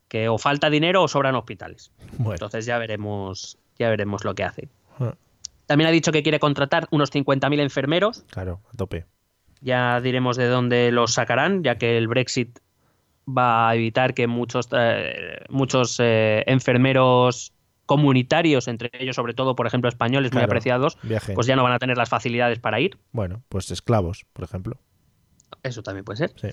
Que 0.08 0.30
o 0.30 0.38
falta 0.38 0.70
dinero 0.70 1.04
o 1.04 1.08
sobran 1.08 1.36
hospitales. 1.36 1.92
Bueno. 2.18 2.34
Entonces 2.34 2.66
ya 2.66 2.78
veremos, 2.78 3.58
ya 3.78 3.90
veremos 3.90 4.24
lo 4.24 4.36
que 4.36 4.44
hace. 4.44 4.70
Ah, 5.00 5.16
También 5.66 5.88
ha 5.88 5.92
dicho 5.92 6.12
que 6.12 6.24
quiere 6.24 6.40
contratar 6.40 6.88
unos 6.92 7.12
50.000 7.12 7.60
enfermeros. 7.60 8.24
Claro, 8.30 8.62
a 8.72 8.78
tope. 8.78 9.06
Ya 9.62 10.02
diremos 10.02 10.38
de 10.38 10.48
dónde 10.48 10.92
los 10.92 11.14
sacarán, 11.14 11.64
ya 11.64 11.78
que 11.78 11.98
el 11.98 12.08
Brexit 12.08 12.60
va 13.28 13.70
a 13.70 13.76
evitar 13.76 14.14
que 14.14 14.28
muchos, 14.28 14.68
eh, 14.74 15.40
muchos 15.50 15.98
eh, 16.00 16.44
enfermeros 16.48 17.54
comunitarios, 17.86 18.68
entre 18.68 18.90
ellos 18.94 19.16
sobre 19.16 19.34
todo, 19.34 19.56
por 19.56 19.68
ejemplo, 19.68 19.90
españoles 19.90 20.34
muy 20.34 20.42
apreciados, 20.44 20.98
Viaje. 21.04 21.34
pues 21.34 21.48
ya 21.48 21.56
no 21.56 21.64
van 21.64 21.74
a 21.74 21.80
tener 21.80 21.98
las 21.98 22.10
facilidades 22.10 22.60
para 22.60 22.80
ir. 22.80 22.98
Bueno, 23.12 23.44
pues 23.50 23.72
esclavos, 23.72 24.26
por 24.34 24.44
ejemplo. 24.46 24.78
Eso 25.64 25.84
también 25.84 26.04
puede 26.06 26.18
ser. 26.18 26.34
Sí. 26.36 26.50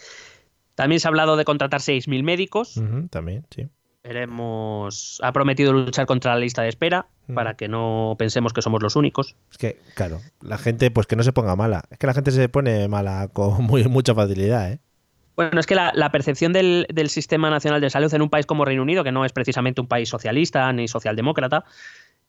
También 0.81 0.99
se 0.99 1.07
ha 1.07 1.11
hablado 1.11 1.37
de 1.37 1.45
contratar 1.45 1.81
6.000 1.81 2.23
médicos. 2.23 2.81
También, 3.11 3.45
sí. 3.51 3.69
Veremos. 4.03 5.21
Ha 5.23 5.31
prometido 5.31 5.75
luchar 5.75 6.07
contra 6.07 6.33
la 6.33 6.41
lista 6.41 6.63
de 6.63 6.71
espera 6.71 7.07
para 7.35 7.55
que 7.55 7.69
no 7.69 8.17
pensemos 8.19 8.55
que 8.55 8.63
somos 8.63 8.83
los 8.83 8.97
únicos. 8.97 9.37
Es 9.51 9.59
que, 9.59 9.79
claro, 9.95 10.23
la 10.41 10.57
gente, 10.57 10.91
pues 10.91 11.07
que 11.07 11.17
no 11.17 11.23
se 11.23 11.35
ponga 11.35 11.55
mala. 11.55 11.85
Es 11.91 11.99
que 11.99 12.07
la 12.07 12.15
gente 12.15 12.31
se 12.31 12.49
pone 12.49 12.89
mala 12.89 13.29
con 13.31 13.63
muy, 13.67 13.85
mucha 13.85 14.15
facilidad, 14.15 14.73
¿eh? 14.73 14.81
Bueno, 15.37 15.61
es 15.61 15.67
que 15.67 15.75
la, 15.75 15.93
la 15.95 16.11
percepción 16.11 16.55
del, 16.55 16.87
del 16.93 17.11
Sistema 17.11 17.51
Nacional 17.51 17.83
de 17.83 17.91
Salud 17.91 18.13
en 18.15 18.23
un 18.23 18.31
país 18.31 18.47
como 18.47 18.65
Reino 18.65 18.83
Unido, 18.83 19.05
que 19.05 19.13
no 19.13 19.27
es 19.27 19.33
precisamente 19.33 19.83
un 19.83 19.87
país 19.87 20.09
socialista 20.09 20.73
ni 20.73 20.89
socialdemócrata, 20.89 21.65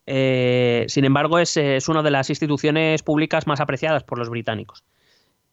eh, 0.05 0.85
sin 0.89 1.05
embargo, 1.05 1.39
es, 1.39 1.55
es 1.55 1.87
una 1.87 2.03
de 2.03 2.11
las 2.11 2.29
instituciones 2.29 3.01
públicas 3.01 3.47
más 3.47 3.61
apreciadas 3.61 4.03
por 4.03 4.17
los 4.17 4.29
británicos. 4.29 4.83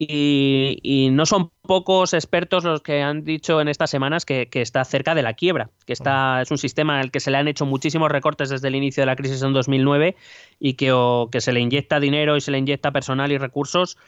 Y, 0.01 0.79
y 0.83 1.11
no 1.11 1.27
son 1.27 1.51
pocos 1.63 2.15
expertos 2.15 2.63
los 2.63 2.83
que 2.83 3.03
han 3.03 3.25
dicho 3.25 3.61
en 3.61 3.67
estas 3.67 3.91
semanas 3.91 4.25
que, 4.25 4.49
que 4.49 4.63
está 4.63 4.85
cerca 4.85 5.17
de 5.17 5.23
la 5.23 5.35
quiebra, 5.35 5.71
que 5.87 5.93
está, 5.93 6.41
es 6.41 6.53
un 6.53 6.59
sistema 6.59 7.01
al 7.01 7.11
que 7.11 7.19
se 7.19 7.33
le 7.33 7.37
han 7.37 7.49
hecho 7.49 7.67
muchísimos 7.67 8.09
recortes 8.09 8.49
desde 8.49 8.69
el 8.69 8.77
inicio 8.77 9.03
de 9.03 9.07
la 9.07 9.17
crisis 9.17 9.43
en 9.43 9.53
2009 9.53 10.15
y 10.61 10.75
que 10.75 10.93
o 10.93 11.29
que 11.33 11.41
se 11.41 11.53
le 11.53 11.59
inyecta 11.59 11.99
dinero 11.99 12.37
y 12.37 12.41
se 12.41 12.53
le 12.53 12.59
inyecta 12.59 12.93
personal 12.93 13.33
y 13.33 13.39
recursos 13.39 13.99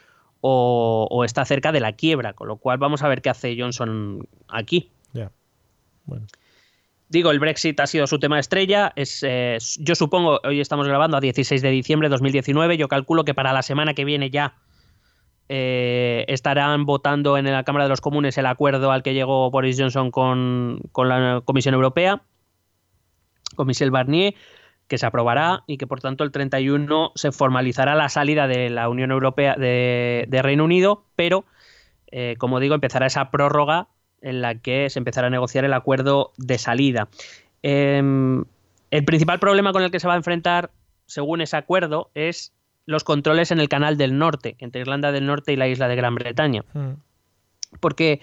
o, 0.40 1.08
o 1.10 1.24
está 1.24 1.44
cerca 1.44 1.72
de 1.72 1.80
la 1.80 1.92
quiebra, 1.92 2.34
con 2.34 2.46
lo 2.46 2.58
cual 2.58 2.78
vamos 2.78 3.02
a 3.02 3.08
ver 3.08 3.20
qué 3.20 3.30
hace 3.30 3.56
Johnson 3.58 4.28
aquí. 4.48 4.90
Ya. 5.12 5.32
Bueno. 6.04 6.26
Digo, 7.10 7.32
el 7.32 7.40
Brexit 7.40 7.80
ha 7.80 7.88
sido 7.88 8.06
su 8.06 8.20
tema 8.20 8.38
estrella. 8.38 8.92
Es, 8.94 9.24
eh, 9.26 9.58
yo 9.80 9.96
supongo, 9.96 10.40
hoy 10.44 10.60
estamos 10.60 10.86
grabando 10.86 11.16
a 11.16 11.20
16 11.20 11.60
de 11.60 11.70
diciembre 11.70 12.08
de 12.08 12.10
2019. 12.12 12.76
Yo 12.76 12.86
calculo 12.86 13.24
que 13.24 13.34
para 13.34 13.52
la 13.52 13.62
semana 13.62 13.94
que 13.94 14.04
viene 14.04 14.30
ya 14.30 14.54
eh, 15.52 16.26
estarán 16.28 16.86
votando 16.86 17.36
en 17.36 17.50
la 17.50 17.64
Cámara 17.64 17.86
de 17.86 17.88
los 17.88 18.00
Comunes 18.00 18.38
el 18.38 18.46
acuerdo 18.46 18.92
al 18.92 19.02
que 19.02 19.14
llegó 19.14 19.50
Boris 19.50 19.76
Johnson 19.80 20.12
con, 20.12 20.80
la 20.96 21.42
Comisión 21.44 21.74
Europea, 21.74 22.22
con 23.56 23.66
Michel 23.66 23.90
Barnier. 23.90 24.34
que 24.86 24.96
se 24.96 25.06
aprobará 25.06 25.64
y 25.66 25.76
que 25.76 25.88
por 25.88 26.00
tanto 26.00 26.22
el 26.22 26.30
31 26.30 27.10
se 27.16 27.32
formalizará 27.32 27.96
la 27.96 28.08
salida 28.08 28.46
de 28.46 28.70
la 28.70 28.88
Unión 28.88 29.10
Europea 29.10 29.56
de, 29.56 30.40
Reino 30.40 30.64
Unido, 30.64 31.02
pero 31.16 31.44
eh, 32.12 32.36
como 32.38 32.60
digo, 32.60 32.76
empezará 32.76 33.06
esa 33.06 33.32
prórroga 33.32 33.88
en 34.22 34.42
la 34.42 34.54
que 34.54 34.88
se 34.88 35.00
empezará 35.00 35.26
a 35.26 35.30
negociar 35.30 35.64
el 35.64 35.72
acuerdo 35.72 36.30
de 36.36 36.58
salida. 36.58 37.08
Em, 37.64 38.44
el 38.92 39.04
principal 39.04 39.40
problema 39.40 39.72
con 39.72 39.82
el 39.82 39.90
que 39.90 39.98
se 39.98 40.06
va 40.06 40.14
a 40.14 40.18
enfrentar, 40.18 40.70
según 41.06 41.40
ese 41.40 41.56
acuerdo, 41.56 42.12
es 42.14 42.52
los 42.90 43.04
controles 43.04 43.52
en 43.52 43.60
el 43.60 43.68
Canal 43.68 43.96
del 43.96 44.18
Norte, 44.18 44.56
entre 44.58 44.80
Irlanda 44.80 45.12
del 45.12 45.24
Norte 45.24 45.52
y 45.52 45.56
la 45.56 45.68
isla 45.68 45.86
de 45.86 45.94
Gran 45.94 46.16
Bretaña. 46.16 46.64
Hmm. 46.72 46.94
Porque 47.78 48.20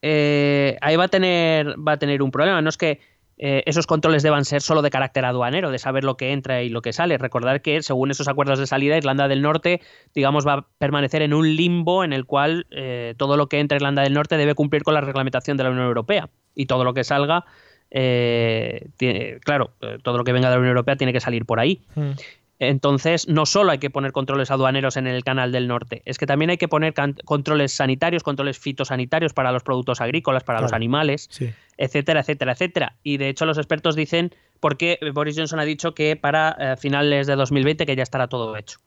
eh, 0.00 0.78
ahí 0.80 0.94
va 0.94 1.04
a 1.04 1.08
tener 1.08 1.74
va 1.76 1.92
a 1.92 1.98
tener 1.98 2.22
un 2.22 2.30
problema. 2.30 2.62
No 2.62 2.68
es 2.68 2.76
que 2.76 3.00
eh, 3.36 3.64
esos 3.66 3.88
controles 3.88 4.22
deban 4.22 4.44
ser 4.44 4.62
solo 4.62 4.80
de 4.80 4.90
carácter 4.90 5.24
aduanero, 5.24 5.72
de 5.72 5.80
saber 5.80 6.04
lo 6.04 6.16
que 6.16 6.30
entra 6.30 6.62
y 6.62 6.68
lo 6.68 6.82
que 6.82 6.92
sale. 6.92 7.18
Recordar 7.18 7.62
que, 7.62 7.82
según 7.82 8.12
esos 8.12 8.28
acuerdos 8.28 8.60
de 8.60 8.68
salida, 8.68 8.96
Irlanda 8.96 9.26
del 9.26 9.42
Norte, 9.42 9.80
digamos, 10.14 10.46
va 10.46 10.52
a 10.52 10.66
permanecer 10.78 11.22
en 11.22 11.34
un 11.34 11.56
limbo 11.56 12.04
en 12.04 12.12
el 12.12 12.26
cual 12.26 12.68
eh, 12.70 13.14
todo 13.16 13.36
lo 13.36 13.48
que 13.48 13.58
entra 13.58 13.74
Irlanda 13.74 14.02
del 14.02 14.14
Norte 14.14 14.36
debe 14.36 14.54
cumplir 14.54 14.84
con 14.84 14.94
la 14.94 15.00
reglamentación 15.00 15.56
de 15.56 15.64
la 15.64 15.70
Unión 15.70 15.86
Europea 15.86 16.28
y 16.54 16.66
todo 16.66 16.84
lo 16.84 16.94
que 16.94 17.02
salga. 17.02 17.44
claro, 17.90 19.72
todo 20.04 20.16
lo 20.16 20.22
que 20.22 20.32
venga 20.32 20.48
de 20.48 20.54
la 20.54 20.60
Unión 20.60 20.76
Europea 20.76 20.94
tiene 20.94 21.12
que 21.12 21.20
salir 21.20 21.44
por 21.44 21.58
ahí. 21.58 21.82
Hmm. 21.96 22.12
Entonces, 22.58 23.28
no 23.28 23.44
solo 23.44 23.72
hay 23.72 23.78
que 23.78 23.90
poner 23.90 24.12
controles 24.12 24.50
aduaneros 24.50 24.96
en 24.96 25.06
el 25.06 25.22
Canal 25.24 25.52
del 25.52 25.68
Norte, 25.68 26.02
es 26.04 26.18
que 26.18 26.26
también 26.26 26.50
hay 26.50 26.56
que 26.56 26.68
poner 26.68 26.94
controles 27.24 27.72
sanitarios, 27.72 28.22
controles 28.22 28.58
fitosanitarios 28.58 29.32
para 29.34 29.52
los 29.52 29.62
productos 29.62 30.00
agrícolas, 30.00 30.44
para 30.44 30.60
los 30.60 30.72
animales, 30.72 31.28
etcétera, 31.76 32.20
etcétera, 32.20 32.52
etcétera. 32.52 32.96
Y 33.02 33.18
de 33.18 33.28
hecho, 33.28 33.44
los 33.44 33.58
expertos 33.58 33.94
dicen, 33.94 34.32
porque 34.60 34.98
Boris 35.12 35.36
Johnson 35.36 35.60
ha 35.60 35.64
dicho 35.64 35.94
que 35.94 36.16
para 36.16 36.56
eh, 36.58 36.76
finales 36.76 37.26
de 37.26 37.36
2020 37.36 37.84
que 37.86 37.96
ya 37.96 38.02
estará 38.02 38.28
todo 38.28 38.56
hecho. 38.56 38.78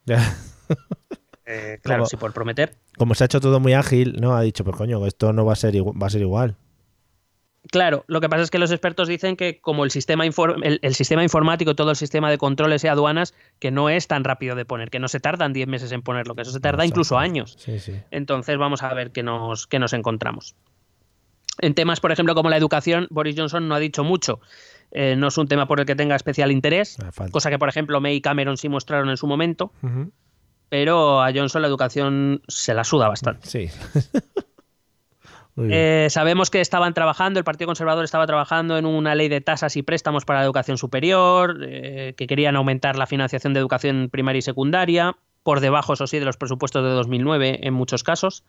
Eh, 1.46 1.80
claro, 1.84 2.06
si 2.06 2.18
por 2.18 2.34
prometer. 2.34 2.76
Como 2.98 3.14
se 3.14 3.24
ha 3.24 3.26
hecho 3.26 3.40
todo 3.40 3.60
muy 3.60 3.74
ágil, 3.74 4.18
no 4.20 4.36
ha 4.36 4.42
dicho, 4.42 4.64
pues 4.64 4.76
coño, 4.76 5.06
esto 5.06 5.34
no 5.34 5.46
va 5.46 5.54
a 5.54 5.56
ser, 5.56 5.76
va 5.76 6.08
a 6.08 6.10
ser 6.10 6.22
igual. 6.22 6.58
Claro, 7.72 8.06
lo 8.08 8.22
que 8.22 8.30
pasa 8.30 8.44
es 8.44 8.52
que 8.52 8.58
los 8.58 8.72
expertos 8.72 9.08
dicen 9.08 9.36
que 9.36 9.60
como 9.60 9.84
el 9.84 9.92
sistema, 9.92 10.24
el, 10.26 10.96
sistema 10.96 11.24
informático, 11.24 11.76
todo 11.76 11.92
el 11.92 11.98
sistema 11.98 12.30
de 12.30 12.38
controles 12.38 12.84
y 12.84 12.88
aduanas, 12.88 13.34
que 13.60 13.70
no 13.70 13.90
es 13.90 14.08
tan 14.08 14.24
rápido 14.24 14.56
de 14.56 14.66
poner, 14.66 14.90
que 14.90 15.00
no 15.00 15.08
se 15.08 15.20
tardan 15.20 15.52
10 15.52 15.68
meses 15.68 15.92
en 15.92 16.02
ponerlo, 16.02 16.36
que 16.36 16.44
eso 16.44 16.52
se 16.52 16.62
tarda 16.62 16.86
incluso 16.86 17.18
años. 17.18 17.58
Entonces 18.12 18.58
vamos 18.58 18.82
a 18.82 18.94
ver 18.94 19.12
qué 19.12 19.24
nos, 19.24 19.68
qué 19.68 19.78
nos 19.78 19.94
encontramos. 19.94 20.56
En 21.62 21.74
temas, 21.74 22.00
por 22.00 22.14
ejemplo, 22.14 22.34
como 22.34 22.50
la 22.50 22.56
educación, 22.56 23.08
Boris 23.10 23.36
Johnson 23.38 23.68
no 23.68 23.76
ha 23.76 23.80
dicho 23.80 24.06
mucho. 24.06 24.40
Eh, 24.92 25.16
no 25.18 25.28
es 25.28 25.38
un 25.38 25.48
tema 25.48 25.68
por 25.68 25.82
el 25.82 25.86
que 25.86 25.96
tenga 25.96 26.16
especial 26.16 26.52
interés, 26.52 26.98
ah, 27.04 27.12
cosa 27.30 27.50
que, 27.50 27.60
por 27.60 27.70
ejemplo, 27.70 28.00
May 28.02 28.16
y 28.16 28.22
Cameron 28.22 28.58
sí 28.58 28.70
mostraron 28.70 29.10
en 29.10 29.18
su 29.18 29.28
momento. 29.28 29.74
Pero 30.70 31.22
a 31.22 31.32
Johnson 31.34 31.62
la 31.62 31.68
educación 31.68 32.42
se 32.48 32.74
la 32.74 32.84
suda 32.84 33.10
bastante. 33.10 33.48
Sí. 33.48 33.70
Eh, 35.70 36.08
sabemos 36.10 36.50
que 36.50 36.62
estaban 36.62 36.94
trabajando, 36.94 37.40
el 37.40 37.44
Partido 37.44 37.68
Conservador 37.68 38.06
estaba 38.06 38.26
trabajando 38.28 38.78
en 38.78 38.86
una 38.86 39.16
ley 39.16 39.28
de 39.28 39.42
tasas 39.42 39.76
y 39.76 39.84
préstamos 39.84 40.26
para 40.26 40.40
la 40.40 40.46
educación 40.46 40.78
superior, 40.78 41.60
eh, 41.62 42.14
que 42.16 42.28
querían 42.28 42.56
aumentar 42.56 42.96
la 42.96 43.08
financiación 43.08 43.54
de 43.54 43.60
educación 43.60 44.10
primaria 44.12 44.40
y 44.40 44.44
secundaria, 44.44 45.16
por 45.44 45.60
debajo, 45.60 45.94
eso 45.94 46.08
sí, 46.08 46.20
de 46.20 46.26
los 46.26 46.38
presupuestos 46.38 46.84
de 46.84 46.90
2009 46.90 47.60
en 47.64 47.74
muchos 47.74 48.04
casos, 48.04 48.44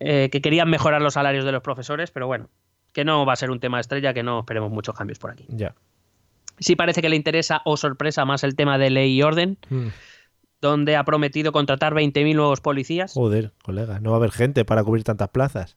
eh, 0.00 0.28
que 0.30 0.40
querían 0.40 0.70
mejorar 0.70 1.02
los 1.02 1.14
salarios 1.14 1.44
de 1.44 1.52
los 1.52 1.62
profesores, 1.62 2.10
pero 2.10 2.26
bueno, 2.26 2.48
que 2.92 3.04
no 3.04 3.26
va 3.26 3.34
a 3.34 3.36
ser 3.36 3.50
un 3.50 3.60
tema 3.60 3.80
estrella, 3.80 4.14
que 4.14 4.22
no 4.22 4.40
esperemos 4.40 4.70
muchos 4.70 4.94
cambios 4.94 5.18
por 5.18 5.30
aquí. 5.30 5.44
Ya. 5.48 5.74
Sí 6.58 6.76
parece 6.76 7.02
que 7.02 7.08
le 7.08 7.16
interesa, 7.16 7.62
o 7.64 7.76
sorpresa, 7.76 8.24
más 8.24 8.42
el 8.42 8.56
tema 8.56 8.78
de 8.78 8.90
ley 8.90 9.12
y 9.12 9.22
orden. 9.22 9.58
Mm. 9.70 9.88
donde 10.60 10.96
ha 10.96 11.04
prometido 11.04 11.52
contratar 11.52 11.94
20.000 11.94 12.34
nuevos 12.34 12.60
policías. 12.60 13.12
Joder, 13.12 13.52
colega, 13.62 14.00
no 14.00 14.10
va 14.10 14.16
a 14.16 14.18
haber 14.18 14.32
gente 14.32 14.64
para 14.64 14.82
cubrir 14.82 15.04
tantas 15.04 15.28
plazas. 15.28 15.76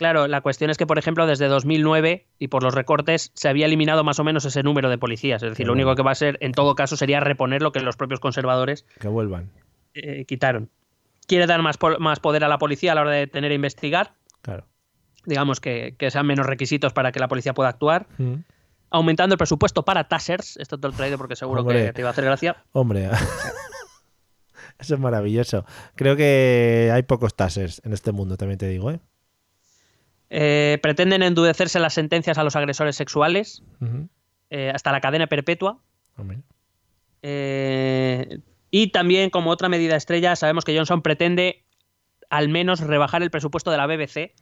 Claro, 0.00 0.28
la 0.28 0.40
cuestión 0.40 0.70
es 0.70 0.78
que, 0.78 0.86
por 0.86 0.98
ejemplo, 0.98 1.26
desde 1.26 1.46
2009 1.46 2.26
y 2.38 2.48
por 2.48 2.62
los 2.62 2.74
recortes 2.74 3.32
se 3.34 3.50
había 3.50 3.66
eliminado 3.66 4.02
más 4.02 4.18
o 4.18 4.24
menos 4.24 4.46
ese 4.46 4.62
número 4.62 4.88
de 4.88 4.96
policías. 4.96 5.42
Es 5.42 5.50
decir, 5.50 5.66
lo 5.66 5.74
único 5.74 5.94
que 5.94 6.02
va 6.02 6.12
a 6.12 6.14
ser, 6.14 6.38
en 6.40 6.52
todo 6.52 6.74
caso, 6.74 6.96
sería 6.96 7.20
reponer 7.20 7.60
lo 7.60 7.70
que 7.70 7.80
los 7.80 7.98
propios 7.98 8.18
conservadores 8.18 8.86
que 8.98 9.08
vuelvan 9.08 9.50
eh, 9.92 10.24
quitaron. 10.24 10.70
Quiere 11.26 11.46
dar 11.46 11.60
más, 11.60 11.78
más 11.98 12.18
poder 12.18 12.44
a 12.44 12.48
la 12.48 12.56
policía 12.56 12.92
a 12.92 12.94
la 12.94 13.02
hora 13.02 13.10
de 13.10 13.26
tener 13.26 13.52
e 13.52 13.56
investigar. 13.56 14.14
Claro. 14.40 14.64
Digamos 15.26 15.60
que, 15.60 15.94
sean 16.08 16.26
menos 16.26 16.46
requisitos 16.46 16.94
para 16.94 17.12
que 17.12 17.20
la 17.20 17.28
policía 17.28 17.52
pueda 17.52 17.68
actuar. 17.68 18.06
Mm. 18.16 18.36
Aumentando 18.88 19.34
el 19.34 19.38
presupuesto 19.38 19.84
para 19.84 20.08
tasers. 20.08 20.56
Esto 20.56 20.80
te 20.80 20.88
lo 20.88 20.94
he 20.94 20.96
traído 20.96 21.18
porque 21.18 21.36
seguro 21.36 21.66
que 21.66 21.92
te 21.92 22.00
iba 22.00 22.08
a 22.08 22.12
hacer 22.12 22.24
gracia. 22.24 22.64
Hombre. 22.72 23.10
Eso 24.78 24.94
es 24.94 25.00
maravilloso. 25.00 25.66
Creo 25.94 26.16
que 26.16 26.90
hay 26.90 27.02
pocos 27.02 27.36
tasers 27.36 27.82
en 27.84 27.92
este 27.92 28.12
mundo, 28.12 28.38
también 28.38 28.56
te 28.56 28.66
digo, 28.66 28.90
¿eh? 28.90 29.00
Eh, 30.30 30.78
pretenden 30.80 31.22
endurecerse 31.24 31.80
las 31.80 31.94
sentencias 31.94 32.38
a 32.38 32.44
los 32.44 32.54
agresores 32.54 32.94
sexuales 32.94 33.64
eh, 34.48 34.70
hasta 34.72 34.92
la 34.92 35.00
cadena 35.00 35.26
perpetua. 35.26 35.78
Eh, 37.22 38.38
y 38.70 38.88
también, 38.92 39.30
como 39.30 39.50
otra 39.50 39.68
medida 39.68 39.96
estrella, 39.96 40.36
sabemos 40.36 40.64
que 40.64 40.76
Johnson 40.76 41.02
pretende 41.02 41.64
al 42.30 42.48
menos 42.48 42.78
rebajar 42.80 43.24
el 43.24 43.30
presupuesto 43.32 43.72
de 43.72 43.76
la 43.76 43.86
BBC 43.86 44.32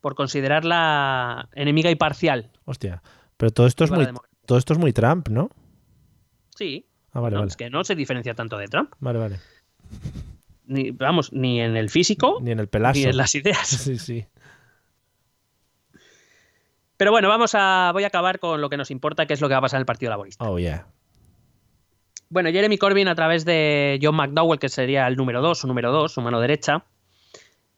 por 0.00 0.14
considerarla 0.14 1.50
enemiga 1.52 1.90
y 1.90 1.94
parcial. 1.94 2.50
Hostia, 2.64 3.02
pero 3.36 3.52
todo 3.52 3.66
esto 3.66 3.84
es 3.84 3.90
muy, 3.90 4.08
todo 4.46 4.56
esto 4.56 4.72
es 4.72 4.78
muy 4.78 4.94
Trump, 4.94 5.28
¿no? 5.28 5.50
Sí. 6.56 6.86
Ah, 7.12 7.20
vale, 7.20 7.38
Es 7.46 7.56
que 7.56 7.68
no 7.68 7.84
se 7.84 7.94
diferencia 7.94 8.34
tanto 8.34 8.56
de 8.56 8.68
Trump. 8.68 8.94
Vale, 9.00 9.18
vale. 9.18 9.40
Ni, 10.64 10.90
vamos, 10.90 11.32
ni 11.32 11.60
en 11.60 11.76
el 11.76 11.90
físico, 11.90 12.38
ni 12.40 12.50
en 12.50 12.60
el 12.60 12.68
pelazo. 12.68 12.98
Ni 12.98 13.04
en 13.04 13.16
las 13.16 13.34
ideas. 13.34 13.66
sí, 13.66 13.98
sí. 13.98 14.26
Pero 16.98 17.12
bueno, 17.12 17.28
vamos 17.28 17.52
a, 17.54 17.90
voy 17.92 18.02
a 18.04 18.08
acabar 18.08 18.40
con 18.40 18.60
lo 18.60 18.68
que 18.68 18.76
nos 18.76 18.90
importa, 18.90 19.24
que 19.24 19.32
es 19.32 19.40
lo 19.40 19.48
que 19.48 19.54
va 19.54 19.58
a 19.58 19.62
pasar 19.62 19.78
en 19.78 19.82
el 19.82 19.86
Partido 19.86 20.10
Laborista. 20.10 20.44
Oh, 20.44 20.58
yeah. 20.58 20.86
Bueno, 22.28 22.50
Jeremy 22.50 22.76
Corbyn, 22.76 23.06
a 23.06 23.14
través 23.14 23.44
de 23.44 24.00
John 24.02 24.16
McDowell, 24.16 24.58
que 24.58 24.68
sería 24.68 25.06
el 25.06 25.16
número 25.16 25.40
2, 25.40 25.60
su 25.60 25.68
número 25.68 25.92
2, 25.92 26.12
su 26.12 26.20
mano 26.20 26.40
derecha, 26.40 26.84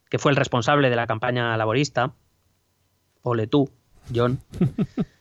que 0.08 0.18
fue 0.18 0.32
el 0.32 0.36
responsable 0.36 0.88
de 0.88 0.96
la 0.96 1.06
campaña 1.06 1.54
laborista. 1.58 2.14
Ole 3.22 3.46
tú, 3.46 3.70
John. 4.12 4.40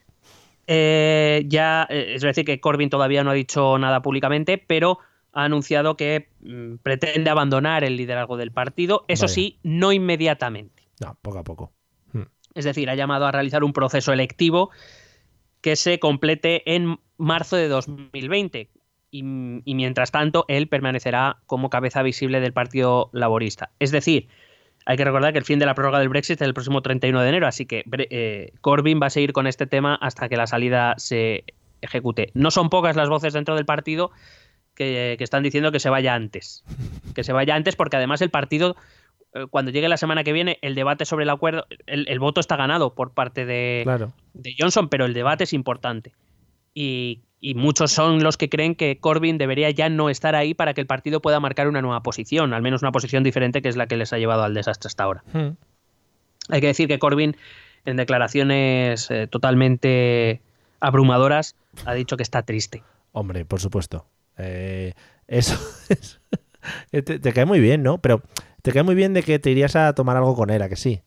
Eh, 0.72 1.45
ya, 1.47 1.88
eh, 1.89 2.14
es 2.14 2.22
decir, 2.22 2.45
que 2.45 2.60
Corbyn 2.60 2.91
todavía 2.91 3.24
no 3.24 3.32
ha 3.32 3.34
dicho 3.34 3.80
nada 3.80 4.04
públicamente, 4.04 4.60
pero 4.60 5.00
ha 5.34 5.45
anunciado 5.45 5.97
que 5.97 6.30
mm, 6.41 6.76
pretende 6.84 7.32
abandonar 7.32 7.84
el 7.84 7.97
liderazgo 7.97 8.38
del 8.38 8.52
partido. 8.52 9.04
Eso 9.08 9.28
sí, 9.28 9.58
no 9.64 9.91
inmediatamente. 9.91 10.84
No, 11.00 11.18
poco 11.24 11.39
a 11.39 11.43
poco. 11.43 11.74
Es 12.56 12.66
decir, 12.66 12.89
ha 12.89 12.95
llamado 12.95 13.26
a 13.26 13.32
realizar 13.32 13.64
un 13.64 13.74
proceso 13.74 14.12
electivo 14.12 14.70
que 15.62 15.76
se 15.76 16.00
complete 16.00 16.74
en 16.74 17.00
marzo 17.18 17.56
de 17.56 17.68
2020. 17.68 18.70
Y, 19.12 19.24
mientras 19.24 20.12
tanto, 20.12 20.45
él 20.47 20.68
permanecerá 20.68 21.38
como 21.47 21.72
cabeza 21.72 22.04
visible 22.04 22.41
del 22.41 22.54
Partido 22.54 23.10
Laborista. 23.12 23.72
Es 23.80 23.91
decir, 23.91 24.28
hay 24.86 24.97
que 24.97 25.04
recordar 25.04 25.34
que 25.34 25.39
el 25.39 25.45
fin 25.45 25.58
de 25.58 25.66
la 25.66 25.74
prórroga 25.74 25.97
del 25.97 26.10
Brexit 26.10 26.39
es 26.39 26.47
el 26.47 26.54
próximo 26.54 26.84
31 26.84 27.20
de 27.22 27.30
enero, 27.30 27.47
así 27.47 27.66
que 27.66 27.84
eh, 27.91 28.54
Corbyn 28.62 29.00
va 29.02 29.08
a 29.08 29.10
seguir 29.10 29.34
con 29.34 29.47
este 29.47 29.66
tema 29.66 29.95
hasta 29.95 30.30
que 30.30 30.38
la 30.38 30.45
salida 30.45 30.93
se 30.97 31.43
ejecute. 31.82 32.30
No 32.36 32.52
son 32.52 32.70
pocas 32.70 32.95
las 32.95 33.10
voces 33.10 33.34
dentro 33.34 33.56
del 33.56 33.66
partido 33.66 34.12
que, 34.80 35.18
están 35.20 35.43
diciendo 35.43 35.72
que 35.72 35.80
se 35.80 35.89
vaya 35.89 36.14
antes. 36.14 36.64
Que 37.14 37.24
se 37.24 37.34
vaya 37.34 37.56
antes 37.56 37.76
porque 37.76 37.97
además 37.97 38.22
el 38.22 38.30
partido 38.30 38.76
cuando 39.52 39.72
llegue 39.72 39.88
la 39.90 39.98
semana 39.98 40.24
que 40.24 40.34
viene 40.34 40.58
el 40.62 40.76
debate 40.76 41.06
sobre 41.06 41.24
el 41.24 41.30
acuerdo, 41.30 41.68
el, 41.86 42.20
voto 42.20 42.40
está 42.40 42.56
ganado 42.56 42.96
por 42.96 43.12
parte 43.12 43.46
de, 43.46 44.10
de, 44.34 44.56
Johnson, 44.58 44.90
pero 44.90 45.06
el 45.06 45.14
debate 45.14 45.44
es 45.44 45.54
importante. 45.54 46.14
Y, 46.74 47.22
muchos 47.56 47.92
son 47.92 48.22
los 48.22 48.38
que 48.38 48.50
creen 48.50 48.76
que 48.76 49.00
Corbyn 49.00 49.38
debería 49.38 49.70
ya 49.70 49.90
no 49.90 50.10
estar 50.10 50.36
ahí 50.36 50.54
para 50.54 50.74
que 50.74 50.82
el 50.82 50.88
partido 50.88 51.22
pueda 51.22 51.40
marcar 51.40 51.68
una 51.68 51.82
nueva 51.82 52.04
posición, 52.04 52.54
al 52.54 52.62
menos 52.62 52.82
una 52.82 52.92
posición 52.92 53.24
diferente 53.24 53.62
que 53.62 53.70
es 53.70 53.78
la 53.78 53.88
que 53.88 53.98
les 53.98 54.12
ha 54.12 54.18
llevado 54.18 54.44
al 54.44 54.54
desastre 54.54 54.88
hasta 54.88 55.04
ahora. 55.04 55.24
Hmm. 55.32 55.52
Hay 56.50 56.62
que 56.62 56.68
decir 56.68 56.88
que 56.88 57.00
Corbyn, 57.00 57.38
en 57.86 57.98
declaraciones 57.98 59.10
eh, 59.12 59.28
totalmente 59.28 60.42
abrumadoras, 60.80 61.56
ha 61.86 61.94
dicho 61.94 62.18
que 62.18 62.24
está 62.24 62.44
triste. 62.44 62.84
Hombre, 63.12 63.46
por 63.46 63.62
supuesto. 63.62 64.06
Eh, 64.38 64.94
eso 65.28 65.58
te, 66.92 67.02
te, 67.02 67.34
cae 67.34 67.46
muy 67.46 67.60
bien, 67.60 67.84
¿no? 67.84 68.00
Pero 68.00 68.22
te 68.62 68.72
cae 68.72 68.84
muy 68.84 68.95
bien 68.95 69.14
de 69.14 69.24
que 69.24 69.39
te 69.39 69.51
irías 69.51 69.76
a 69.76 69.93
tomar 69.93 70.18
algo 70.18 70.36
con 70.36 70.49
él, 70.49 70.62
¿a 70.62 70.70
que 70.70 70.76
sí? 70.76 71.01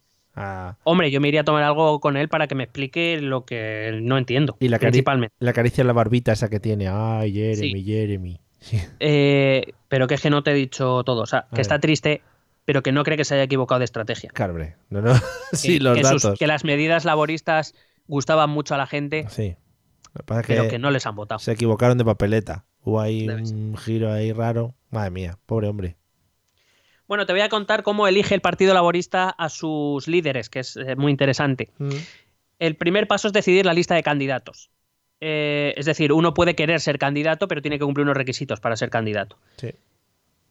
Hombre, 0.84 1.10
yo 1.10 1.20
me 1.20 1.28
iría 1.28 1.42
a 1.42 1.44
tomar 1.44 1.62
algo 1.62 2.00
con 2.00 2.16
él 2.16 2.28
para 2.28 2.46
que 2.46 2.54
me 2.54 2.64
explique 2.64 3.20
lo 3.20 3.44
que 3.44 3.98
no 4.02 4.16
entiendo, 4.16 4.56
y 4.60 4.68
la 4.68 4.78
principalmente. 4.78 5.34
La 5.38 5.52
caricia 5.52 5.82
en 5.82 5.88
la 5.88 5.92
barbita 5.92 6.32
esa 6.32 6.48
que 6.48 6.60
tiene. 6.60 6.88
Ay, 6.88 7.32
Jeremy, 7.32 7.84
Jeremy. 7.84 8.40
Eh, 9.00 9.72
pero 9.88 10.06
que 10.06 10.14
es 10.14 10.20
que 10.22 10.30
no 10.30 10.42
te 10.42 10.52
he 10.52 10.54
dicho 10.54 11.02
todo. 11.04 11.22
O 11.22 11.26
sea, 11.26 11.46
que 11.54 11.60
está 11.60 11.80
triste, 11.80 12.22
pero 12.64 12.82
que 12.82 12.92
no 12.92 13.04
cree 13.04 13.16
que 13.16 13.24
se 13.24 13.34
haya 13.34 13.42
equivocado 13.42 13.80
de 13.80 13.84
estrategia. 13.84 14.30
Claro, 14.32 14.54
No, 14.88 15.02
no. 15.02 15.14
sí, 15.52 15.78
los 15.78 15.96
que, 15.96 16.02
datos. 16.02 16.38
que 16.38 16.46
las 16.46 16.64
medidas 16.64 17.04
laboristas 17.04 17.74
gustaban 18.06 18.50
mucho 18.50 18.74
a 18.74 18.78
la 18.78 18.86
gente. 18.86 19.26
Sí. 19.28 19.56
Lo 20.14 20.20
que 20.42 20.42
pero 20.46 20.64
que 20.64 20.68
que 20.70 20.78
no 20.78 20.90
les 20.90 21.06
han 21.06 21.16
votado. 21.16 21.38
se 21.38 21.52
equivocaron 21.52 21.98
de 21.98 22.04
papeleta. 22.04 22.64
Hubo 22.84 23.00
ahí 23.00 23.28
un 23.28 23.76
giro 23.76 24.12
ahí 24.12 24.32
raro. 24.32 24.74
Madre 24.90 25.10
mía, 25.10 25.38
pobre 25.46 25.68
hombre. 25.68 25.96
Bueno, 27.12 27.26
te 27.26 27.34
voy 27.34 27.42
a 27.42 27.50
contar 27.50 27.82
cómo 27.82 28.08
elige 28.08 28.34
el 28.34 28.40
Partido 28.40 28.72
Laborista 28.72 29.28
a 29.28 29.50
sus 29.50 30.08
líderes, 30.08 30.48
que 30.48 30.60
es 30.60 30.78
eh, 30.78 30.96
muy 30.96 31.10
interesante. 31.10 31.68
El 32.58 32.76
primer 32.76 33.06
paso 33.06 33.26
es 33.26 33.34
decidir 33.34 33.66
la 33.66 33.74
lista 33.74 33.94
de 33.94 34.02
candidatos. 34.02 34.70
Eh, 35.20 35.74
es 35.76 35.84
decir, 35.84 36.14
uno 36.14 36.32
puede 36.32 36.54
querer 36.54 36.80
ser 36.80 36.98
candidato, 36.98 37.48
pero 37.48 37.60
tiene 37.60 37.78
que 37.78 37.84
cumplir 37.84 38.04
unos 38.04 38.16
requisitos 38.16 38.60
para 38.60 38.76
ser 38.76 38.88
candidato. 38.88 39.36
Sí. 39.58 39.72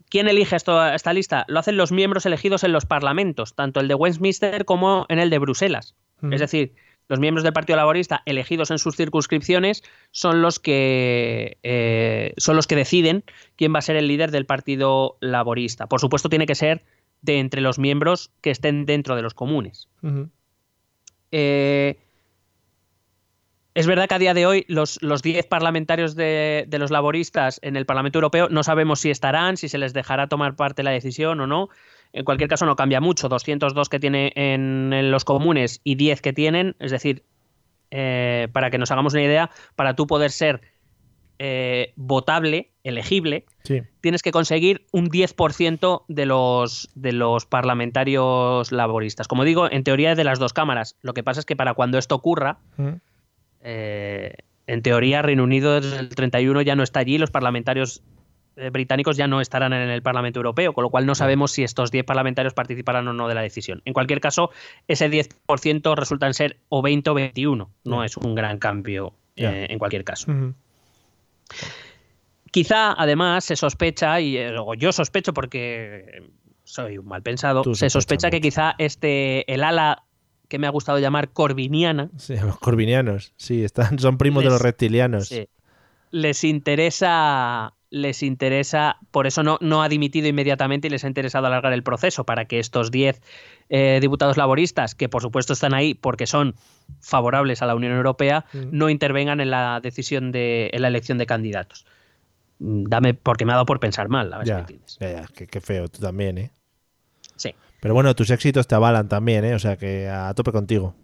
¿Quién 0.07 0.27
elige 0.27 0.55
esto, 0.55 0.87
esta 0.93 1.13
lista? 1.13 1.45
Lo 1.47 1.57
hacen 1.57 1.77
los 1.77 1.91
miembros 1.91 2.27
elegidos 2.27 2.63
en 2.63 2.73
los 2.73 2.85
parlamentos, 2.85 3.55
tanto 3.55 3.79
el 3.79 3.87
de 3.87 3.95
Westminster 3.95 4.63
como 4.63 5.07
en 5.09 5.17
el 5.17 5.31
de 5.31 5.39
Bruselas. 5.39 5.95
Es 6.29 6.41
decir, 6.41 6.75
los 7.11 7.19
miembros 7.19 7.43
del 7.43 7.51
Partido 7.51 7.75
Laborista 7.75 8.23
elegidos 8.25 8.71
en 8.71 8.79
sus 8.79 8.95
circunscripciones 8.95 9.83
son 10.11 10.41
los 10.41 10.59
que 10.59 11.57
eh, 11.61 12.33
son 12.37 12.55
los 12.55 12.67
que 12.67 12.77
deciden 12.77 13.25
quién 13.57 13.75
va 13.75 13.79
a 13.79 13.81
ser 13.81 13.97
el 13.97 14.07
líder 14.07 14.31
del 14.31 14.45
Partido 14.45 15.17
Laborista. 15.19 15.87
Por 15.87 15.99
supuesto, 15.99 16.29
tiene 16.29 16.45
que 16.45 16.55
ser 16.55 16.85
de 17.21 17.39
entre 17.39 17.59
los 17.59 17.79
miembros 17.79 18.31
que 18.39 18.49
estén 18.49 18.85
dentro 18.85 19.17
de 19.17 19.23
los 19.23 19.33
comunes. 19.33 19.89
Eh, 21.33 21.99
es 23.73 23.87
verdad 23.87 24.07
que 24.07 24.15
a 24.15 24.19
día 24.19 24.33
de 24.33 24.45
hoy 24.45 24.63
los, 24.69 25.03
los 25.03 25.21
10 25.21 25.47
parlamentarios 25.47 26.15
de, 26.15 26.63
de 26.65 26.79
los 26.79 26.91
laboristas 26.91 27.59
en 27.61 27.75
el 27.75 27.85
Parlamento 27.85 28.19
Europeo 28.19 28.47
no 28.47 28.63
sabemos 28.63 29.01
si 29.01 29.09
estarán, 29.09 29.57
si 29.57 29.67
se 29.67 29.77
les 29.77 29.91
dejará 29.91 30.27
tomar 30.27 30.55
parte 30.55 30.81
la 30.81 30.91
decisión 30.91 31.41
o 31.41 31.47
no. 31.47 31.67
En 32.13 32.25
cualquier 32.25 32.49
caso 32.49 32.65
no 32.65 32.75
cambia 32.75 32.99
mucho. 33.01 33.29
202 33.29 33.89
que 33.89 33.99
tiene 33.99 34.31
en, 34.35 34.91
en 34.93 35.11
los 35.11 35.23
comunes 35.25 35.81
y 35.83 35.95
10 35.95 36.21
que 36.21 36.33
tienen. 36.33 36.75
Es 36.79 36.91
decir, 36.91 37.23
eh, 37.91 38.47
para 38.51 38.69
que 38.69 38.77
nos 38.77 38.91
hagamos 38.91 39.13
una 39.13 39.23
idea, 39.23 39.49
para 39.75 39.95
tú 39.95 40.07
poder 40.07 40.31
ser 40.31 40.61
eh, 41.39 41.93
votable, 41.95 42.71
elegible, 42.83 43.45
Sí. 43.63 43.81
tienes 44.01 44.21
que 44.21 44.31
conseguir 44.31 44.85
un 44.91 45.09
10% 45.09 46.03
de 46.07 46.25
los, 46.25 46.89
de 46.95 47.13
los 47.13 47.45
parlamentarios 47.45 48.71
laboristas. 48.71 49.27
Como 49.27 49.43
digo, 49.43 49.71
en 49.71 49.83
teoría 49.83 50.11
es 50.11 50.17
de 50.17 50.23
las 50.23 50.37
dos 50.39 50.53
cámaras. 50.53 50.97
Lo 51.01 51.13
que 51.13 51.23
pasa 51.23 51.39
es 51.39 51.45
que 51.45 51.55
para 51.55 51.73
cuando 51.73 51.97
esto 51.97 52.13
ocurra, 52.15 52.59
Ujú. 52.77 52.99
eh, 53.61 54.35
en 54.67 54.81
teoría 54.83 55.21
Reino 55.21 55.43
Unido 55.43 55.79
desde 55.81 55.97
el 55.99 56.09
31 56.09 56.61
ya 56.61 56.75
no 56.75 56.83
está 56.83 56.99
allí, 56.99 57.17
los 57.17 57.31
parlamentarios 57.31 58.03
británicos 58.71 59.17
ya 59.17 59.27
no 59.27 59.41
estarán 59.41 59.73
en 59.73 59.89
el 59.89 60.01
Parlamento 60.01 60.39
Europeo, 60.39 60.73
con 60.73 60.83
lo 60.83 60.89
cual 60.89 61.05
no 61.05 61.15
sabemos 61.15 61.51
si 61.51 61.63
estos 61.63 61.91
10 61.91 62.05
parlamentarios 62.05 62.53
participarán 62.53 63.07
o 63.07 63.13
no 63.13 63.27
de 63.27 63.35
la 63.35 63.41
decisión. 63.41 63.81
En 63.85 63.93
cualquier 63.93 64.19
caso, 64.19 64.51
ese 64.87 65.09
10% 65.09 65.95
resulta 65.95 66.27
en 66.27 66.33
ser 66.33 66.57
o 66.69 66.81
20 66.81 67.09
o 67.09 67.13
21. 67.13 67.69
No 67.85 68.03
es 68.03 68.17
un 68.17 68.35
gran 68.35 68.57
cambio 68.59 69.13
eh, 69.35 69.67
en 69.69 69.79
cualquier 69.79 70.03
caso. 70.03 70.31
Quizá, 72.51 72.93
además, 72.93 73.45
se 73.45 73.55
sospecha, 73.55 74.19
y 74.19 74.37
eh, 74.37 74.55
o 74.59 74.73
yo 74.73 74.91
sospecho 74.91 75.33
porque 75.33 76.23
soy 76.63 76.97
un 76.97 77.05
mal 77.07 77.21
pensado, 77.21 77.61
Tú 77.61 77.75
se 77.75 77.89
sospecha 77.89 78.29
que 78.29 78.41
quizá 78.41 78.75
este, 78.77 79.51
el 79.51 79.63
ala 79.63 80.03
que 80.49 80.59
me 80.59 80.67
ha 80.67 80.69
gustado 80.69 80.99
llamar 80.99 81.29
corviniana, 81.29 82.09
Sí, 82.17 82.35
los 82.35 82.59
corvinianos. 82.59 83.33
Sí, 83.37 83.63
están, 83.63 83.97
son 83.99 84.17
primos 84.17 84.43
de 84.43 84.49
los 84.49 84.61
reptilianos. 84.61 85.29
sí, 85.29 85.47
les 86.11 86.43
interesa, 86.43 87.73
les 87.91 88.23
interesa, 88.23 88.97
por 89.11 89.27
eso 89.27 89.43
no, 89.43 89.57
no 89.61 89.83
ha 89.83 89.89
dimitido 89.89 90.27
inmediatamente 90.27 90.87
y 90.87 90.89
les 90.89 91.03
ha 91.03 91.07
interesado 91.07 91.45
alargar 91.45 91.73
el 91.73 91.83
proceso 91.83 92.23
para 92.25 92.45
que 92.45 92.57
estos 92.57 92.89
10 92.89 93.21
eh, 93.69 93.99
diputados 94.01 94.37
laboristas, 94.37 94.95
que 94.95 95.09
por 95.09 95.21
supuesto 95.21 95.51
están 95.53 95.73
ahí 95.73 95.93
porque 95.93 96.25
son 96.25 96.55
favorables 97.01 97.61
a 97.61 97.65
la 97.65 97.75
Unión 97.75 97.91
Europea, 97.93 98.45
Mm. 98.53 98.59
no 98.71 98.89
intervengan 98.89 99.39
en 99.41 99.51
la 99.51 99.79
decisión 99.81 100.31
de, 100.31 100.69
en 100.73 100.81
la 100.81 100.87
elección 100.87 101.17
de 101.17 101.25
candidatos. 101.25 101.85
Mm, 102.59 102.83
Dame, 102.85 103.13
porque 103.13 103.43
me 103.45 103.51
ha 103.51 103.55
dado 103.55 103.65
por 103.65 103.79
pensar 103.81 104.07
mal, 104.09 104.31
a 104.33 104.37
ver 104.39 104.47
si 104.47 104.51
me 104.53 104.55
Ya, 104.57 104.61
entiendes. 104.61 104.97
ya, 104.99 105.25
qué, 105.35 105.47
qué 105.47 105.59
feo, 105.61 105.87
tú 105.89 105.99
también, 105.99 106.37
¿eh? 106.37 106.51
Sí. 107.35 107.53
Pero 107.81 107.93
bueno, 107.93 108.15
tus 108.15 108.29
éxitos 108.29 108.67
te 108.67 108.75
avalan 108.75 109.09
también, 109.09 109.43
¿eh? 109.43 109.53
O 109.55 109.59
sea 109.59 109.75
que 109.75 110.07
a 110.07 110.33
tope 110.33 110.51
contigo. 110.53 110.95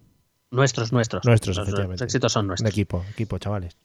Nuestros, 0.51 0.93
nuestros. 0.93 1.25
Nuestros, 1.25 1.57
Los- 1.57 1.67
efectivamente. 1.67 2.03
Los 2.03 2.07
éxitos 2.07 2.31
son 2.31 2.45
Un 2.45 2.47
nuestros. 2.47 2.71
equipo, 2.71 3.03
equipo, 3.11 3.37
chavales. 3.39 3.75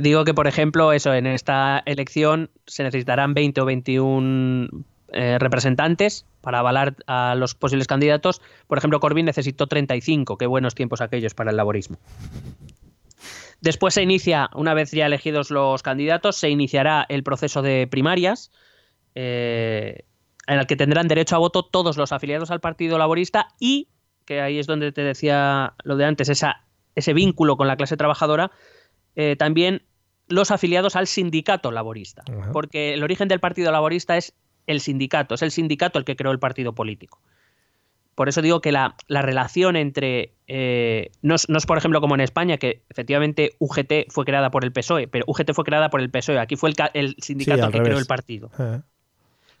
Digo 0.00 0.24
que, 0.24 0.34
por 0.34 0.46
ejemplo, 0.46 0.92
eso, 0.92 1.12
en 1.14 1.26
esta 1.26 1.82
elección 1.86 2.50
se 2.66 2.82
necesitarán 2.82 3.34
20 3.34 3.60
o 3.60 3.64
21 3.64 4.68
eh, 5.12 5.38
representantes 5.38 6.26
para 6.40 6.58
avalar 6.58 6.96
a 7.06 7.34
los 7.36 7.54
posibles 7.54 7.86
candidatos. 7.86 8.42
Por 8.66 8.78
ejemplo, 8.78 8.98
Corbyn 9.00 9.26
necesitó 9.26 9.66
35. 9.66 10.36
Qué 10.36 10.46
buenos 10.46 10.74
tiempos 10.74 11.00
aquellos 11.00 11.34
para 11.34 11.50
el 11.50 11.56
laborismo. 11.56 11.98
Después 13.60 13.94
se 13.94 14.02
inicia, 14.02 14.50
una 14.54 14.74
vez 14.74 14.90
ya 14.90 15.06
elegidos 15.06 15.50
los 15.50 15.82
candidatos, 15.82 16.36
se 16.36 16.50
iniciará 16.50 17.06
el 17.08 17.22
proceso 17.22 17.62
de 17.62 17.86
primarias, 17.86 18.50
eh, 19.14 20.04
en 20.46 20.58
el 20.58 20.66
que 20.66 20.76
tendrán 20.76 21.08
derecho 21.08 21.36
a 21.36 21.38
voto 21.38 21.64
todos 21.64 21.96
los 21.96 22.12
afiliados 22.12 22.50
al 22.50 22.60
Partido 22.60 22.98
Laborista 22.98 23.48
y, 23.58 23.88
que 24.26 24.40
ahí 24.40 24.58
es 24.58 24.66
donde 24.66 24.92
te 24.92 25.02
decía 25.02 25.74
lo 25.84 25.96
de 25.96 26.04
antes, 26.04 26.28
esa, 26.28 26.64
ese 26.94 27.14
vínculo 27.14 27.56
con 27.56 27.68
la 27.68 27.76
clase 27.76 27.96
trabajadora, 27.96 28.50
eh, 29.16 29.36
también 29.36 29.82
los 30.28 30.50
afiliados 30.50 30.96
al 30.96 31.06
sindicato 31.06 31.70
laborista. 31.70 32.24
Porque 32.52 32.94
el 32.94 33.02
origen 33.02 33.28
del 33.28 33.40
Partido 33.40 33.70
Laborista 33.72 34.16
es 34.16 34.32
el 34.66 34.80
sindicato, 34.80 35.34
es 35.34 35.42
el 35.42 35.50
sindicato 35.50 35.98
el 35.98 36.04
que 36.04 36.16
creó 36.16 36.32
el 36.32 36.38
partido 36.38 36.74
político. 36.74 37.20
Por 38.14 38.28
eso 38.28 38.42
digo 38.42 38.60
que 38.60 38.70
la, 38.70 38.94
la 39.08 39.22
relación 39.22 39.76
entre. 39.76 40.32
eh, 40.46 41.10
no, 41.20 41.34
es, 41.34 41.48
no 41.48 41.58
es, 41.58 41.66
por 41.66 41.78
ejemplo, 41.78 42.00
como 42.00 42.14
en 42.14 42.20
España, 42.20 42.58
que 42.58 42.82
efectivamente 42.88 43.56
UGT 43.58 44.08
fue 44.08 44.24
creada 44.24 44.50
por 44.50 44.64
el 44.64 44.72
PSOE, 44.72 45.08
pero 45.08 45.24
UGT 45.26 45.52
fue 45.52 45.64
creada 45.64 45.90
por 45.90 46.00
el 46.00 46.10
PSOE. 46.10 46.38
Aquí 46.38 46.54
fue 46.54 46.70
el, 46.70 46.76
el 46.94 47.16
sindicato 47.18 47.66
el 47.66 47.72
que 47.72 47.82
creó 47.82 47.98
el 47.98 48.06
partido. 48.06 48.50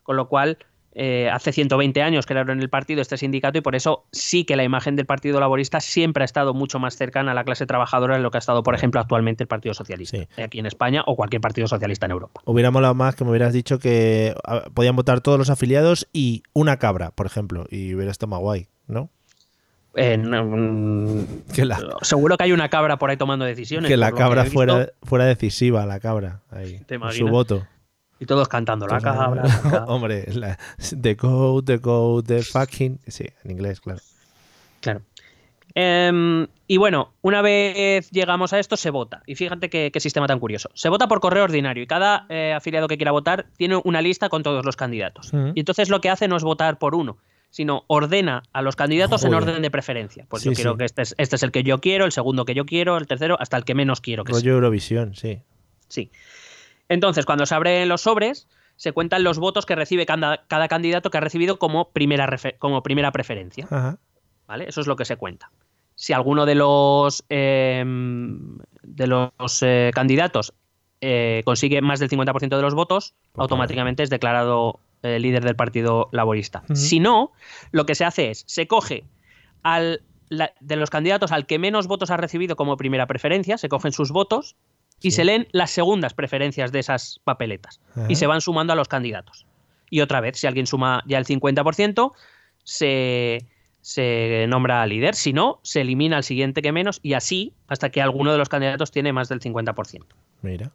Con 0.04 0.16
lo 0.16 0.28
cual, 0.28 0.58
eh, 0.94 1.28
hace 1.32 1.52
120 1.52 2.02
años 2.02 2.24
crearon 2.26 2.60
el 2.60 2.68
partido, 2.70 3.02
este 3.02 3.16
sindicato, 3.16 3.58
y 3.58 3.60
por 3.60 3.74
eso 3.74 4.06
sí 4.12 4.44
que 4.44 4.56
la 4.56 4.64
imagen 4.64 4.94
del 4.96 5.06
Partido 5.06 5.40
Laborista 5.40 5.80
siempre 5.80 6.22
ha 6.22 6.24
estado 6.24 6.54
mucho 6.54 6.78
más 6.78 6.96
cercana 6.96 7.32
a 7.32 7.34
la 7.34 7.44
clase 7.44 7.66
trabajadora 7.66 8.16
de 8.16 8.22
lo 8.22 8.30
que 8.30 8.38
ha 8.38 8.40
estado, 8.40 8.62
por 8.62 8.74
ejemplo, 8.74 9.00
actualmente 9.00 9.42
el 9.42 9.48
Partido 9.48 9.74
Socialista, 9.74 10.16
Sí. 10.18 10.42
aquí 10.42 10.58
en 10.60 10.66
España 10.66 11.02
o 11.06 11.16
cualquier 11.16 11.40
partido 11.40 11.66
socialista 11.66 12.06
en 12.06 12.12
Europa. 12.12 12.40
Hubiera 12.44 12.70
molado 12.70 12.94
más 12.94 13.16
que 13.16 13.24
me 13.24 13.30
hubieras 13.30 13.52
dicho 13.52 13.78
que 13.78 14.34
podían 14.74 14.94
votar 14.96 15.20
todos 15.20 15.38
los 15.38 15.50
afiliados 15.50 16.08
y 16.12 16.42
una 16.52 16.78
cabra, 16.78 17.10
por 17.10 17.26
ejemplo, 17.26 17.66
y 17.70 17.94
hubiera 17.94 18.10
estado 18.12 18.30
más 18.30 18.40
guay, 18.40 18.68
¿no? 18.86 19.10
Eh, 19.96 20.16
no, 20.16 20.44
mm, 20.44 21.26
la, 21.58 21.78
seguro 22.02 22.36
que 22.36 22.44
hay 22.44 22.52
una 22.52 22.68
cabra 22.68 22.98
por 22.98 23.10
ahí 23.10 23.16
tomando 23.16 23.44
decisiones. 23.44 23.88
que 23.88 23.96
la 23.96 24.10
cabra 24.10 24.44
fuera, 24.44 24.88
fuera 25.02 25.24
decisiva, 25.24 25.86
la 25.86 26.00
cabra, 26.00 26.40
ahí, 26.50 26.80
¿Te 26.86 26.98
con 26.98 27.12
su 27.12 27.28
voto. 27.28 27.66
Y 28.24 28.26
todos 28.26 28.48
cantando, 28.48 28.86
la 28.86 29.00
cabra. 29.00 29.42
Hombre, 29.86 30.24
la, 30.32 30.58
the 30.98 31.14
goat, 31.14 31.66
the 31.66 31.76
goat, 31.76 32.26
the 32.26 32.42
fucking... 32.42 32.98
Sí, 33.06 33.26
en 33.44 33.50
inglés, 33.50 33.82
claro. 33.82 34.00
Claro. 34.80 35.02
Em, 35.74 36.46
y 36.66 36.78
bueno, 36.78 37.12
una 37.20 37.42
vez 37.42 38.10
llegamos 38.12 38.54
a 38.54 38.58
esto, 38.58 38.78
se 38.78 38.88
vota. 38.88 39.22
Y 39.26 39.34
fíjate 39.34 39.68
qué, 39.68 39.90
qué 39.92 40.00
sistema 40.00 40.26
tan 40.26 40.38
curioso. 40.40 40.70
Se 40.72 40.88
vota 40.88 41.06
por 41.06 41.20
correo 41.20 41.44
ordinario 41.44 41.82
y 41.82 41.86
cada 41.86 42.24
eh, 42.30 42.54
afiliado 42.56 42.88
que 42.88 42.96
quiera 42.96 43.12
votar 43.12 43.46
tiene 43.58 43.78
una 43.84 44.00
lista 44.00 44.30
con 44.30 44.42
todos 44.42 44.64
los 44.64 44.76
candidatos. 44.76 45.34
Ujú. 45.34 45.52
Y 45.54 45.60
entonces 45.60 45.90
lo 45.90 46.00
que 46.00 46.08
hace 46.08 46.28
no 46.28 46.36
es 46.36 46.44
votar 46.44 46.78
por 46.78 46.94
uno, 46.94 47.18
sino 47.50 47.84
ordena 47.88 48.42
a 48.54 48.62
los 48.62 48.74
candidatos 48.74 49.22
en 49.24 49.34
orden 49.34 49.60
de 49.60 49.70
preferencia. 49.70 50.24
Pues 50.30 50.44
Sí, 50.44 50.48
yo 50.48 50.54
quiero 50.54 50.72
sí. 50.72 50.78
que 50.78 50.84
este 50.86 51.02
es, 51.02 51.14
este 51.18 51.36
es 51.36 51.42
el 51.42 51.50
que 51.52 51.62
yo 51.62 51.80
quiero, 51.80 52.06
el 52.06 52.12
segundo 52.12 52.46
que 52.46 52.54
yo 52.54 52.64
quiero, 52.64 52.96
el 52.96 53.06
tercero, 53.06 53.36
hasta 53.38 53.58
el 53.58 53.64
que 53.64 53.74
menos 53.74 54.00
quiero 54.00 54.24
que 54.24 54.32
sea. 54.32 54.40
Rollo 54.40 54.54
Eurovisión, 54.54 55.14
sí. 55.14 55.40
Sí. 55.88 56.10
Entonces, 56.88 57.24
cuando 57.26 57.46
se 57.46 57.54
abren 57.54 57.88
los 57.88 58.02
sobres, 58.02 58.48
se 58.76 58.92
cuentan 58.92 59.22
los 59.24 59.38
votos 59.38 59.66
que 59.66 59.74
recibe 59.74 60.04
cada, 60.06 60.44
cada 60.48 60.68
candidato 60.68 61.10
que 61.10 61.18
ha 61.18 61.20
recibido 61.20 61.58
como 61.58 61.90
primera, 61.90 62.28
como 62.58 62.82
primera 62.82 63.12
preferencia. 63.12 63.66
Ajá. 63.70 63.98
¿Vale? 64.46 64.66
Eso 64.68 64.80
es 64.80 64.86
lo 64.86 64.96
que 64.96 65.04
se 65.04 65.16
cuenta. 65.16 65.50
Si 65.94 66.12
alguno 66.12 66.44
de 66.44 66.54
los, 66.56 67.24
eh, 67.30 67.84
de 68.82 69.06
los 69.06 69.62
eh, 69.62 69.90
candidatos 69.94 70.52
eh, 71.00 71.42
consigue 71.44 71.80
más 71.82 72.00
del 72.00 72.08
50% 72.10 72.56
de 72.56 72.62
los 72.62 72.74
votos, 72.74 73.14
Pues 73.32 73.42
automáticamente 73.42 74.02
es 74.02 74.10
declarado 74.10 74.80
eh, 75.02 75.18
líder 75.18 75.44
del 75.44 75.54
Partido 75.56 76.08
Laborista. 76.12 76.62
Si 76.74 76.98
no, 77.00 77.32
lo 77.72 77.86
que 77.86 77.94
se 77.94 78.04
hace 78.04 78.30
es, 78.30 78.44
se 78.46 78.66
coge 78.66 79.04
al, 79.62 80.02
la- 80.28 80.52
de 80.60 80.76
los 80.76 80.90
candidatos 80.90 81.30
al 81.32 81.46
que 81.46 81.58
menos 81.58 81.86
votos 81.86 82.10
ha 82.10 82.16
recibido 82.16 82.56
como 82.56 82.76
primera 82.76 83.06
preferencia, 83.06 83.56
se 83.58 83.68
cogen 83.68 83.92
sus 83.92 84.10
votos 84.10 84.56
y 85.04 85.10
Sí. 85.10 85.16
se 85.16 85.24
leen 85.24 85.46
las 85.52 85.70
segundas 85.70 86.14
preferencias 86.14 86.72
de 86.72 86.78
esas 86.80 87.20
papeletas 87.24 87.80
Ajá. 87.92 88.06
y 88.08 88.16
se 88.16 88.26
van 88.26 88.40
sumando 88.40 88.72
a 88.72 88.76
los 88.76 88.88
candidatos. 88.88 89.46
Y 89.90 90.00
otra 90.00 90.20
vez, 90.20 90.38
si 90.38 90.46
alguien 90.46 90.66
suma 90.66 91.02
ya 91.06 91.18
el 91.18 91.26
50%, 91.26 92.12
se, 92.64 93.46
se 93.80 94.46
nombra 94.48 94.84
líder. 94.86 95.14
Si 95.14 95.32
no, 95.32 95.60
se 95.62 95.82
elimina 95.82 96.16
al 96.16 96.24
siguiente 96.24 96.62
que 96.62 96.72
menos 96.72 96.98
y 97.02 97.12
así 97.12 97.54
hasta 97.68 97.90
que 97.90 98.00
alguno 98.02 98.32
de 98.32 98.38
los 98.38 98.48
candidatos 98.48 98.90
tiene 98.90 99.12
más 99.12 99.28
del 99.28 99.40
50%. 99.40 100.04
Mira. 100.42 100.72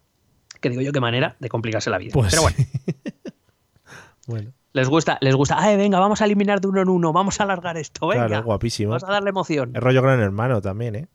Que 0.62 0.70
digo 0.70 0.82
yo 0.82 0.92
qué 0.92 1.00
manera 1.00 1.36
de 1.40 1.50
complicarse 1.50 1.90
la 1.90 1.98
vida. 1.98 2.12
Pues 2.14 2.30
Pero 2.32 2.42
bueno, 2.44 2.58
Bueno, 4.28 4.52
les 4.74 4.88
gusta, 4.88 5.18
les 5.22 5.36
gusta. 5.36 5.56
Ay, 5.58 5.76
venga, 5.76 6.00
vamos 6.00 6.22
a 6.22 6.26
eliminar 6.26 6.62
de 6.62 6.68
uno 6.68 6.82
en 6.82 6.90
uno, 6.90 7.12
vamos 7.14 7.40
a 7.40 7.44
alargar 7.44 7.78
esto, 7.78 8.08
venga. 8.08 8.28
claro, 8.28 8.44
guapísimo. 8.44 8.92
Vamos 8.92 9.04
a 9.06 9.12
darle 9.12 9.30
emoción. 9.32 9.72
Es 9.76 9.82
rollo 9.82 10.02
gran 10.04 10.20
hermano 10.20 10.62
también, 10.62 10.96
¿eh? 10.96 11.08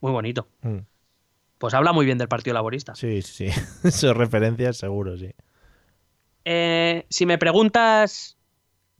Muy 0.00 0.12
bonito. 0.12 0.48
Mm. 0.62 0.78
Pues 1.58 1.74
habla 1.74 1.92
muy 1.92 2.04
bien 2.06 2.18
del 2.18 2.28
Partido 2.28 2.54
Laborista. 2.54 2.94
Sí, 2.94 3.22
sí, 3.22 3.48
sus 3.90 4.16
referencias 4.16 4.76
seguro, 4.76 5.16
sí. 5.16 5.30
Eh, 6.44 7.06
si 7.08 7.26
me 7.26 7.38
preguntas 7.38 8.36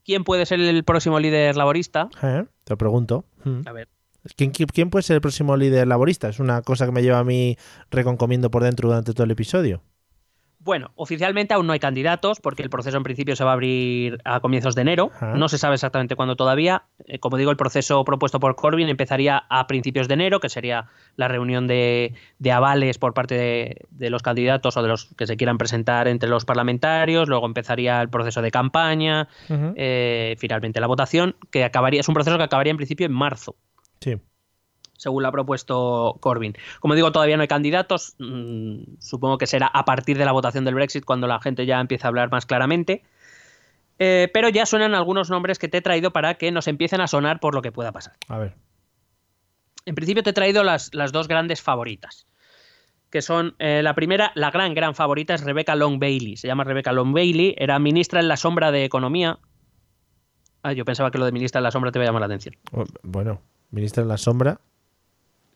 quién 0.05 0.25
puede 0.25 0.47
ser 0.47 0.61
el 0.61 0.85
próximo 0.85 1.21
líder 1.21 1.57
laborista, 1.57 2.09
Eh, 2.23 2.45
Te 2.65 2.77
pregunto. 2.77 3.25
Mm. 3.45 3.61
a 3.67 3.73
ver, 3.73 3.89
¿Quién, 4.37 4.51
quién- 4.51 4.69
quién 4.69 4.91
puede 4.91 5.05
ser 5.05 5.15
el 5.15 5.21
próximo 5.21 5.57
líder 5.57 5.87
laborista? 5.87 6.29
Es 6.29 6.41
una 6.41 6.63
cosa 6.63 6.87
que 6.87 6.93
me 6.93 7.03
lleva 7.03 7.21
a 7.21 7.25
mí 7.25 7.57
reconcomiendo 7.91 8.51
por 8.51 8.65
dentro 8.65 8.89
durante 8.89 9.13
todo 9.13 9.23
el 9.25 9.31
episodio. 9.31 9.83
Bueno, 10.67 10.91
oficialmente 10.97 11.55
aún 11.55 11.69
no 11.69 11.73
hay 11.73 11.79
candidatos 11.79 12.41
porque 12.41 12.65
el 12.65 12.71
proceso 12.71 12.97
en 12.97 13.05
principio 13.05 13.37
se 13.37 13.45
va 13.45 13.51
a 13.51 13.53
abrir 13.53 14.19
a 14.25 14.41
comienzos 14.41 14.75
de 14.75 14.83
enero. 14.83 15.13
Ajá. 15.15 15.35
No 15.35 15.49
se 15.49 15.59
sabe 15.59 15.75
exactamente 15.75 16.17
cuándo 16.17 16.35
todavía. 16.35 16.83
Eh, 17.07 17.21
como 17.21 17.37
digo, 17.37 17.53
el 17.53 17.57
proceso 17.57 18.05
propuesto 18.05 18.41
por 18.41 18.57
Corbyn 18.57 18.89
empezaría 18.89 19.45
a 19.49 19.69
principios 19.69 20.09
de 20.09 20.15
enero, 20.15 20.41
que 20.41 20.49
sería 20.49 20.87
la 21.15 21.29
reunión 21.29 21.69
de, 21.69 22.15
de 22.41 22.51
avales 22.51 22.99
por 22.99 23.15
parte 23.15 23.37
de, 23.37 23.87
de 23.91 24.11
los 24.11 24.23
candidatos 24.23 24.77
o 24.77 24.83
de 24.83 24.89
los 24.89 25.15
que 25.15 25.29
se 25.29 25.37
quieran 25.37 25.57
presentar 25.57 26.09
entre 26.09 26.29
los 26.29 26.45
parlamentarios. 26.45 27.29
Luego 27.29 27.47
empezaría 27.47 28.03
el 28.03 28.11
proceso 28.11 28.43
de 28.43 28.51
campaña, 28.51 29.29
eh, 29.49 30.35
finalmente 30.37 30.81
la 30.81 30.89
votación, 30.89 31.37
que 31.53 31.63
acabaría, 31.63 32.01
es 32.01 32.09
un 32.09 32.15
proceso 32.15 32.37
que 32.39 32.43
acabaría 32.43 32.73
en 32.73 32.77
principio 32.77 33.07
en 33.07 33.13
marzo 33.13 33.55
Sí. 34.01 34.17
Según 34.99 35.23
lo 35.23 35.29
ha 35.29 35.33
propuesto 35.33 36.17
Corbyn. 36.21 36.55
Como 36.81 36.95
digo, 36.95 37.13
todavía 37.13 37.37
no 37.37 37.43
hay 37.43 37.49
candidatos. 37.49 38.15
mm, 38.19 38.97
supongo 38.99 39.39
que 39.39 39.47
será 39.47 39.67
a 39.67 39.85
partir 39.85 40.19
de 40.19 40.25
la 40.25 40.33
votación 40.33 40.65
del 40.65 40.75
Brexit 40.75 41.05
cuando 41.05 41.27
la 41.27 41.41
gente 41.41 41.67
ya 41.67 41.81
empiece 41.81 42.07
a 42.07 42.09
hablar 42.09 42.31
más 42.31 42.47
claramente. 42.47 43.03
Eh, 43.99 44.29
pero 44.35 44.49
ya 44.51 44.67
suenan 44.67 44.95
algunos 44.95 45.31
nombres 45.31 45.59
que 45.59 45.69
te 45.69 45.79
he 45.79 45.83
traído 45.83 46.13
para 46.13 46.35
que 46.35 46.53
nos 46.53 46.69
empiecen 46.69 47.01
a 47.01 47.07
sonar 47.07 47.41
por 47.41 47.55
lo 47.55 47.63
que 47.63 47.73
pueda 47.73 47.93
pasar. 47.93 48.15
A 48.29 48.39
ver. 48.39 48.55
En 49.87 49.95
principio 49.95 50.23
te 50.23 50.31
he 50.31 50.35
traído 50.35 50.65
las, 50.65 50.93
las 50.95 51.13
dos 51.13 51.29
grandes 51.29 51.63
favoritas. 51.63 52.27
Que 53.11 53.23
son, 53.23 53.55
eh, 53.59 53.83
la 53.83 53.95
primera, 53.95 54.33
la 54.35 54.51
gran, 54.51 54.75
gran 54.75 54.95
favorita 54.95 55.35
es 55.35 55.45
Rebecca 55.45 55.77
Long 55.77 55.99
Bailey. 55.99 56.37
Se 56.37 56.49
llama 56.49 56.65
Rebecca 56.65 56.93
Long 56.93 57.15
Bailey, 57.15 57.55
era 57.57 57.79
ministra 57.79 58.21
en 58.21 58.29
la 58.29 58.37
sombra 58.37 58.73
de 58.73 58.85
Economía. 58.85 59.39
Ah, 60.63 60.73
yo 60.73 60.85
pensaba 60.85 61.11
que 61.13 61.19
lo 61.19 61.25
de 61.25 61.33
ministra 61.33 61.61
en 61.61 61.65
la 61.65 61.71
sombra 61.71 61.93
te 61.93 61.99
iba 61.99 62.05
a 62.05 62.09
llamar 62.09 62.21
la 62.21 62.27
atención. 62.27 62.57
Oh, 62.73 62.85
Bueno, 63.05 63.41
ministra 63.71 64.03
en 64.03 64.09
la 64.09 64.19
sombra. 64.19 64.61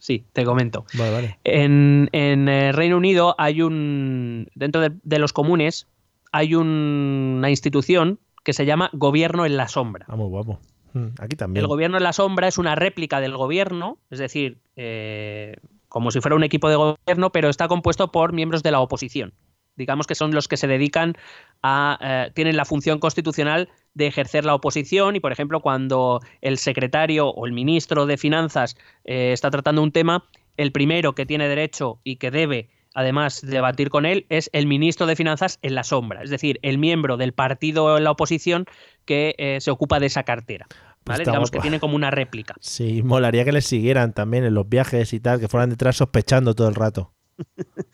Sí, 0.01 0.25
te 0.33 0.45
comento. 0.45 0.85
Vale, 0.95 1.13
vale. 1.13 1.39
En, 1.45 2.09
en, 2.13 2.49
eh, 2.49 2.73
Reino 2.73 2.97
Unido 2.97 3.35
hay 3.39 3.61
un. 3.63 4.49
Dentro 4.55 4.81
de, 4.81 4.93
de 5.03 5.19
los 5.19 5.33
comunes 5.33 5.87
hay 6.33 6.55
un- 6.55 7.35
una 7.39 7.51
institución 7.51 8.19
que 8.43 8.53
se 8.55 8.65
llama 8.65 8.89
Gobierno 8.95 9.45
en 9.47 9.57
la 9.59 9.69
Sombra. 9.69 10.07
Ah, 10.09 10.17
muy 10.17 10.29
guapo. 10.29 10.59
Mm, 10.95 11.09
Aquí 11.21 11.37
también. 11.37 11.63
El 11.63 11.69
Gobierno 11.69 11.99
en 11.99 12.03
la 12.03 12.13
Sombra 12.15 12.49
es 12.49 12.57
una 12.59 12.75
réplica 12.75 13.21
del 13.21 13.37
gobierno, 13.37 13.99
es 14.11 14.19
decir, 14.19 14.59
eh, 14.77 15.57
como 15.89 16.11
si 16.11 16.21
fuera 16.21 16.35
un 16.35 16.45
equipo 16.45 16.69
de 16.71 16.77
gobierno, 16.77 17.31
pero 17.31 17.49
está 17.51 17.69
compuesto 17.69 18.11
por 18.11 18.33
miembros 18.33 18.63
de 18.63 18.71
la 18.71 18.81
oposición. 18.81 19.35
Digamos 19.77 20.07
que 20.07 20.15
son 20.15 20.33
los 20.33 20.49
que 20.49 20.57
se 20.57 20.67
dedican 20.67 21.15
a. 21.63 21.99
eh, 22.01 22.33
tienen 22.35 22.57
la 22.57 22.65
función 22.65 22.99
constitucional 23.01 23.69
de 23.95 24.07
ejercer 24.07 24.45
la 24.45 24.55
oposición 24.55 25.17
y, 25.17 25.21
por 25.21 25.33
ejemplo, 25.33 25.61
cuando 25.61 26.21
el 26.41 26.59
secretario 26.59 27.29
o 27.29 27.47
el 27.47 27.53
ministro 27.53 28.07
de 28.07 28.17
Finanzas 28.17 28.77
eh, 29.05 29.33
está 29.33 29.51
tratando 29.51 29.83
un 29.83 29.93
tema, 29.93 30.25
el 30.57 30.73
primero 30.73 31.15
que 31.15 31.27
tiene 31.27 31.49
derecho 31.49 32.01
y 32.05 32.17
que 32.17 32.31
debe 32.31 32.71
además 32.95 33.41
debatir 33.43 33.89
con 33.89 34.05
él 34.05 34.27
es 34.31 34.51
el 34.53 34.67
ministro 34.67 35.07
de 35.07 35.17
Finanzas 35.17 35.59
en 35.63 35.75
la 35.75 35.85
sombra, 35.85 36.23
es 36.23 36.31
decir, 36.31 36.59
el 36.63 36.79
miembro 36.79 37.17
del 37.17 37.33
partido 37.33 37.97
en 37.97 38.05
la 38.05 38.11
oposición 38.11 38.67
que 39.05 39.35
eh, 39.39 39.59
se 39.61 39.71
ocupa 39.71 40.01
de 40.01 40.07
esa 40.07 40.25
cartera. 40.25 40.67
¿vale? 41.05 41.23
está 41.23 41.31
Digamos 41.33 41.51
que 41.51 41.61
tiene 41.61 41.81
como 41.81 41.95
una 41.97 42.11
réplica. 42.11 42.55
Sí, 42.61 43.03
molaría 43.03 43.45
que 43.45 43.53
les 43.53 43.67
siguieran 43.67 44.13
también 44.13 44.45
en 44.45 44.55
los 44.55 44.69
viajes 44.69 45.13
y 45.13 45.21
tal, 45.21 45.41
que 45.41 45.49
fueran 45.49 45.71
detrás 45.71 45.97
sospechando 45.97 46.55
todo 46.55 46.69
el 46.69 46.75
rato. 46.75 47.15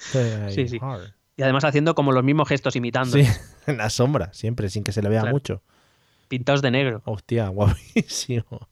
Sí, 0.48 0.68
sí. 0.68 0.80
Y 1.36 1.42
además 1.42 1.64
haciendo 1.64 1.94
como 1.94 2.12
los 2.12 2.24
mismos 2.24 2.48
gestos 2.48 2.74
imitando, 2.76 3.16
Sí, 3.16 3.24
en 3.66 3.76
la 3.76 3.90
sombra, 3.90 4.32
siempre, 4.32 4.70
sin 4.70 4.82
que 4.82 4.92
se 4.92 5.02
le 5.02 5.08
vea 5.08 5.20
Claro. 5.20 5.34
mucho. 5.34 5.62
Pintados 6.28 6.62
de 6.62 6.70
negro. 6.70 7.02
Hostia, 7.04 7.48
guapísimo. 7.48 8.68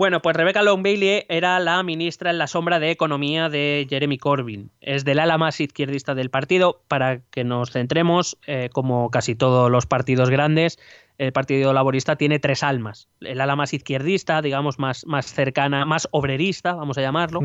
Bueno, 0.00 0.22
pues 0.22 0.34
Rebecca 0.34 0.62
Long 0.62 0.82
Bailey 0.82 1.26
era 1.28 1.60
la 1.60 1.82
ministra 1.82 2.30
en 2.30 2.38
la 2.38 2.46
sombra 2.46 2.80
de 2.80 2.90
Economía 2.90 3.50
de 3.50 3.86
Jeremy 3.86 4.16
Corbyn. 4.16 4.70
Es 4.80 5.04
del 5.04 5.18
ala 5.18 5.36
más 5.36 5.60
izquierdista 5.60 6.14
del 6.14 6.30
partido. 6.30 6.82
Para 6.88 7.20
que 7.20 7.44
nos 7.44 7.72
centremos, 7.72 8.38
eh, 8.46 8.70
como 8.72 9.10
casi 9.10 9.34
todos 9.34 9.70
los 9.70 9.84
partidos 9.84 10.30
grandes, 10.30 10.78
el 11.18 11.32
Partido 11.32 11.74
Laborista 11.74 12.16
tiene 12.16 12.38
tres 12.38 12.62
almas. 12.62 13.08
El 13.20 13.42
ala 13.42 13.56
más 13.56 13.74
izquierdista, 13.74 14.40
digamos, 14.40 14.78
más, 14.78 15.04
más 15.04 15.34
cercana, 15.34 15.84
más 15.84 16.08
obrerista, 16.12 16.72
vamos 16.72 16.96
a 16.96 17.02
llamarlo. 17.02 17.40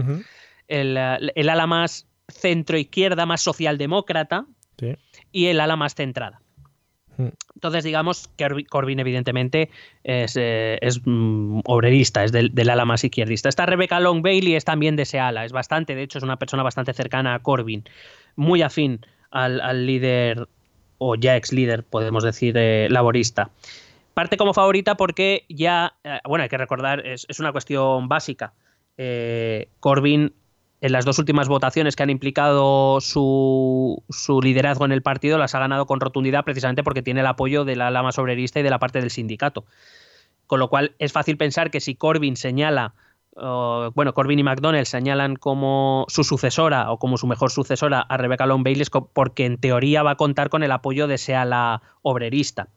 El, 0.69 0.97
el 0.97 1.49
ala 1.49 1.67
más 1.67 2.07
centro-izquierda, 2.29 3.25
más 3.25 3.41
socialdemócrata. 3.41 4.45
Sí. 4.79 4.95
Y 5.33 5.47
el 5.47 5.59
ala 5.59 5.75
más 5.75 5.93
centrada. 5.93 6.41
Mm. 7.17 7.27
Entonces, 7.55 7.83
digamos 7.83 8.27
que 8.35 8.45
Corby- 8.45 8.65
Corbyn, 8.65 8.99
evidentemente, 8.99 9.69
es, 10.03 10.35
eh, 10.37 10.79
mm, 11.05 11.61
obrerista, 11.65 12.23
es 12.23 12.31
del, 12.31 12.69
ala 12.69 12.85
más 12.85 13.03
izquierdista. 13.03 13.49
Esta 13.49 13.65
Rebecca 13.65 13.99
Long 13.99 14.21
Bailey 14.21 14.55
es 14.55 14.65
también 14.65 14.95
de 14.95 15.03
ese 15.03 15.19
ala, 15.19 15.45
es 15.45 15.51
bastante, 15.51 15.95
de 15.95 16.03
hecho, 16.03 16.17
es 16.17 16.23
una 16.23 16.37
persona 16.37 16.63
bastante 16.63 16.93
cercana 16.93 17.35
a 17.35 17.39
Corbyn, 17.39 17.83
muy 18.35 18.61
afín 18.61 19.05
al, 19.31 19.85
líder, 19.85 20.47
o 20.97 21.15
ya 21.15 21.35
ex 21.35 21.51
líder, 21.51 21.83
podemos 21.83 22.23
decir, 22.23 22.55
eh, 22.57 22.87
laborista. 22.89 23.49
Parte 24.13 24.37
como 24.37 24.53
favorita 24.53 24.95
porque 24.95 25.43
ya, 25.49 25.93
eh, 26.03 26.19
bueno, 26.25 26.43
hay 26.43 26.49
que 26.49 26.57
recordar, 26.57 27.05
es, 27.05 27.27
una 27.39 27.51
cuestión 27.51 28.07
básica. 28.07 28.53
Corbyn 29.81 30.31
en 30.85 30.91
las 30.91 31.03
dos 31.03 31.17
últimas 31.17 31.47
votaciones 31.47 31.95
que 31.95 32.03
han 32.03 32.11
implicado 32.11 33.01
su, 33.01 34.03
su 34.07 34.39
liderazgo 34.39 34.85
en 34.85 34.91
el 34.91 35.01
partido 35.01 35.39
las 35.39 35.55
ha 35.55 35.59
ganado 35.59 35.87
con 35.87 35.99
rotundidad 35.99 36.43
precisamente 36.43 36.83
porque 36.83 37.01
tiene 37.01 37.21
el 37.21 37.25
apoyo 37.25 37.65
de 37.65 37.75
la 37.75 37.89
lama 37.89 38.11
sobrerista 38.11 38.59
y 38.59 38.63
de 38.63 38.69
la 38.69 38.77
parte 38.77 39.01
del 39.01 39.09
sindicato. 39.09 39.65
Con 40.45 40.59
lo 40.59 40.69
cual 40.69 40.93
es 40.99 41.11
fácil 41.11 41.37
pensar 41.37 41.71
que 41.71 41.81
si 41.81 41.95
Corbyn 41.95 42.35
señala, 42.35 42.93
bueno, 43.35 44.13
Corbyn 44.13 44.37
y 44.37 44.43
McDonnell 44.43 44.85
señalan 44.85 45.37
como 45.37 46.05
su 46.07 46.23
sucesora 46.23 46.91
o 46.91 46.99
como 46.99 47.17
su 47.17 47.25
mejor 47.25 47.49
sucesora 47.49 48.01
a 48.01 48.17
Rebecca 48.17 48.45
Long 48.45 48.63
Bailey 48.63 48.85
porque 49.13 49.47
en 49.47 49.57
teoría 49.57 50.03
va 50.03 50.11
a 50.11 50.17
contar 50.17 50.49
con 50.49 50.61
el 50.61 50.71
apoyo 50.71 51.07
de 51.07 51.15
ese 51.15 51.33
ala 51.33 51.81
obrerista. 52.03 52.67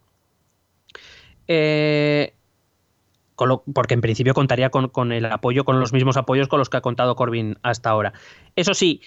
Eh, 1.46 2.37
con 3.38 3.48
lo- 3.48 3.62
porque 3.72 3.94
en 3.94 4.00
principio 4.00 4.34
contaría 4.34 4.68
con, 4.70 4.88
con 4.88 5.12
el 5.12 5.24
apoyo, 5.26 5.64
con 5.64 5.78
los 5.78 5.92
mismos 5.92 6.16
apoyos 6.16 6.48
con 6.48 6.58
los 6.58 6.68
que 6.68 6.76
ha 6.78 6.80
contado 6.80 7.14
Corbyn 7.14 7.56
hasta 7.62 7.88
ahora. 7.88 8.12
Eso 8.56 8.74
sí, 8.74 9.00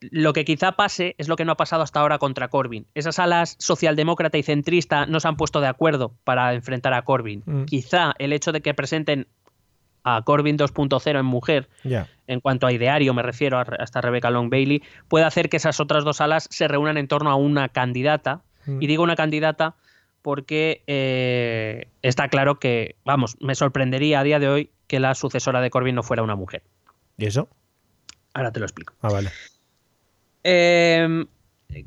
lo 0.00 0.32
que 0.32 0.44
quizá 0.44 0.72
pase 0.72 1.16
es 1.18 1.26
lo 1.26 1.34
que 1.34 1.44
no 1.44 1.50
ha 1.50 1.56
pasado 1.56 1.82
hasta 1.82 1.98
ahora 1.98 2.18
contra 2.18 2.46
Corbyn. 2.46 2.86
Esas 2.94 3.18
alas 3.18 3.56
socialdemócrata 3.58 4.38
y 4.38 4.44
centrista 4.44 5.06
no 5.06 5.18
se 5.18 5.26
han 5.26 5.36
puesto 5.36 5.60
de 5.60 5.66
acuerdo 5.66 6.14
para 6.22 6.54
enfrentar 6.54 6.94
a 6.94 7.02
Corbyn. 7.02 7.42
Mm. 7.44 7.64
Quizá 7.64 8.14
el 8.20 8.32
hecho 8.32 8.52
de 8.52 8.60
que 8.60 8.72
presenten 8.72 9.26
a 10.04 10.22
Corbyn 10.22 10.56
2.0 10.56 11.18
en 11.18 11.26
mujer, 11.26 11.68
en 12.28 12.38
cuanto 12.38 12.68
a 12.68 12.72
ideario 12.72 13.14
me 13.14 13.22
refiero 13.24 13.58
hasta 13.58 14.00
Rebecca 14.00 14.30
Long 14.30 14.48
Bailey, 14.48 14.80
puede 15.08 15.24
hacer 15.24 15.48
que 15.48 15.56
esas 15.56 15.80
otras 15.80 16.04
dos 16.04 16.20
alas 16.20 16.46
se 16.52 16.68
reúnan 16.68 16.98
en 16.98 17.08
torno 17.08 17.30
a 17.30 17.34
una 17.34 17.68
candidata. 17.70 18.42
Mm. 18.66 18.80
Y 18.80 18.86
digo 18.86 19.02
una 19.02 19.16
candidata 19.16 19.74
porque 20.26 20.82
eh, 20.88 21.86
está 22.02 22.26
claro 22.26 22.58
que, 22.58 22.96
vamos, 23.04 23.36
me 23.38 23.54
sorprendería 23.54 24.18
a 24.18 24.24
día 24.24 24.40
de 24.40 24.48
hoy 24.48 24.70
que 24.88 24.98
la 24.98 25.14
sucesora 25.14 25.60
de 25.60 25.70
Corbyn 25.70 25.94
no 25.94 26.02
fuera 26.02 26.24
una 26.24 26.34
mujer. 26.34 26.64
¿Y 27.16 27.26
eso? 27.26 27.48
Ahora 28.34 28.50
te 28.50 28.58
lo 28.58 28.66
explico. 28.66 28.92
Ah, 29.02 29.12
vale. 29.12 29.30
Eh, 30.42 31.26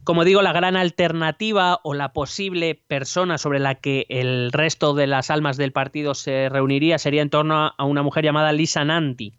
como 0.06 0.24
digo, 0.24 0.42
la 0.42 0.54
gran 0.54 0.78
alternativa 0.78 1.82
o 1.84 1.94
la 1.94 2.14
posible 2.14 2.82
persona 2.88 3.38
sobre 3.38 3.60
la 3.60 3.76
que 3.76 4.06
el 4.08 4.54
resto 4.54 4.94
de 4.94 5.08
las 5.08 5.32
almas 5.32 5.58
del 5.58 5.74
partido 5.74 6.16
se 6.16 6.48
reuniría 6.48 6.98
sería 6.98 7.22
en 7.22 7.30
torno 7.30 7.74
a, 7.78 7.84
una 7.84 8.04
mujer 8.04 8.24
llamada 8.24 8.54
Lisa 8.54 8.86
Nanti. 8.86 9.34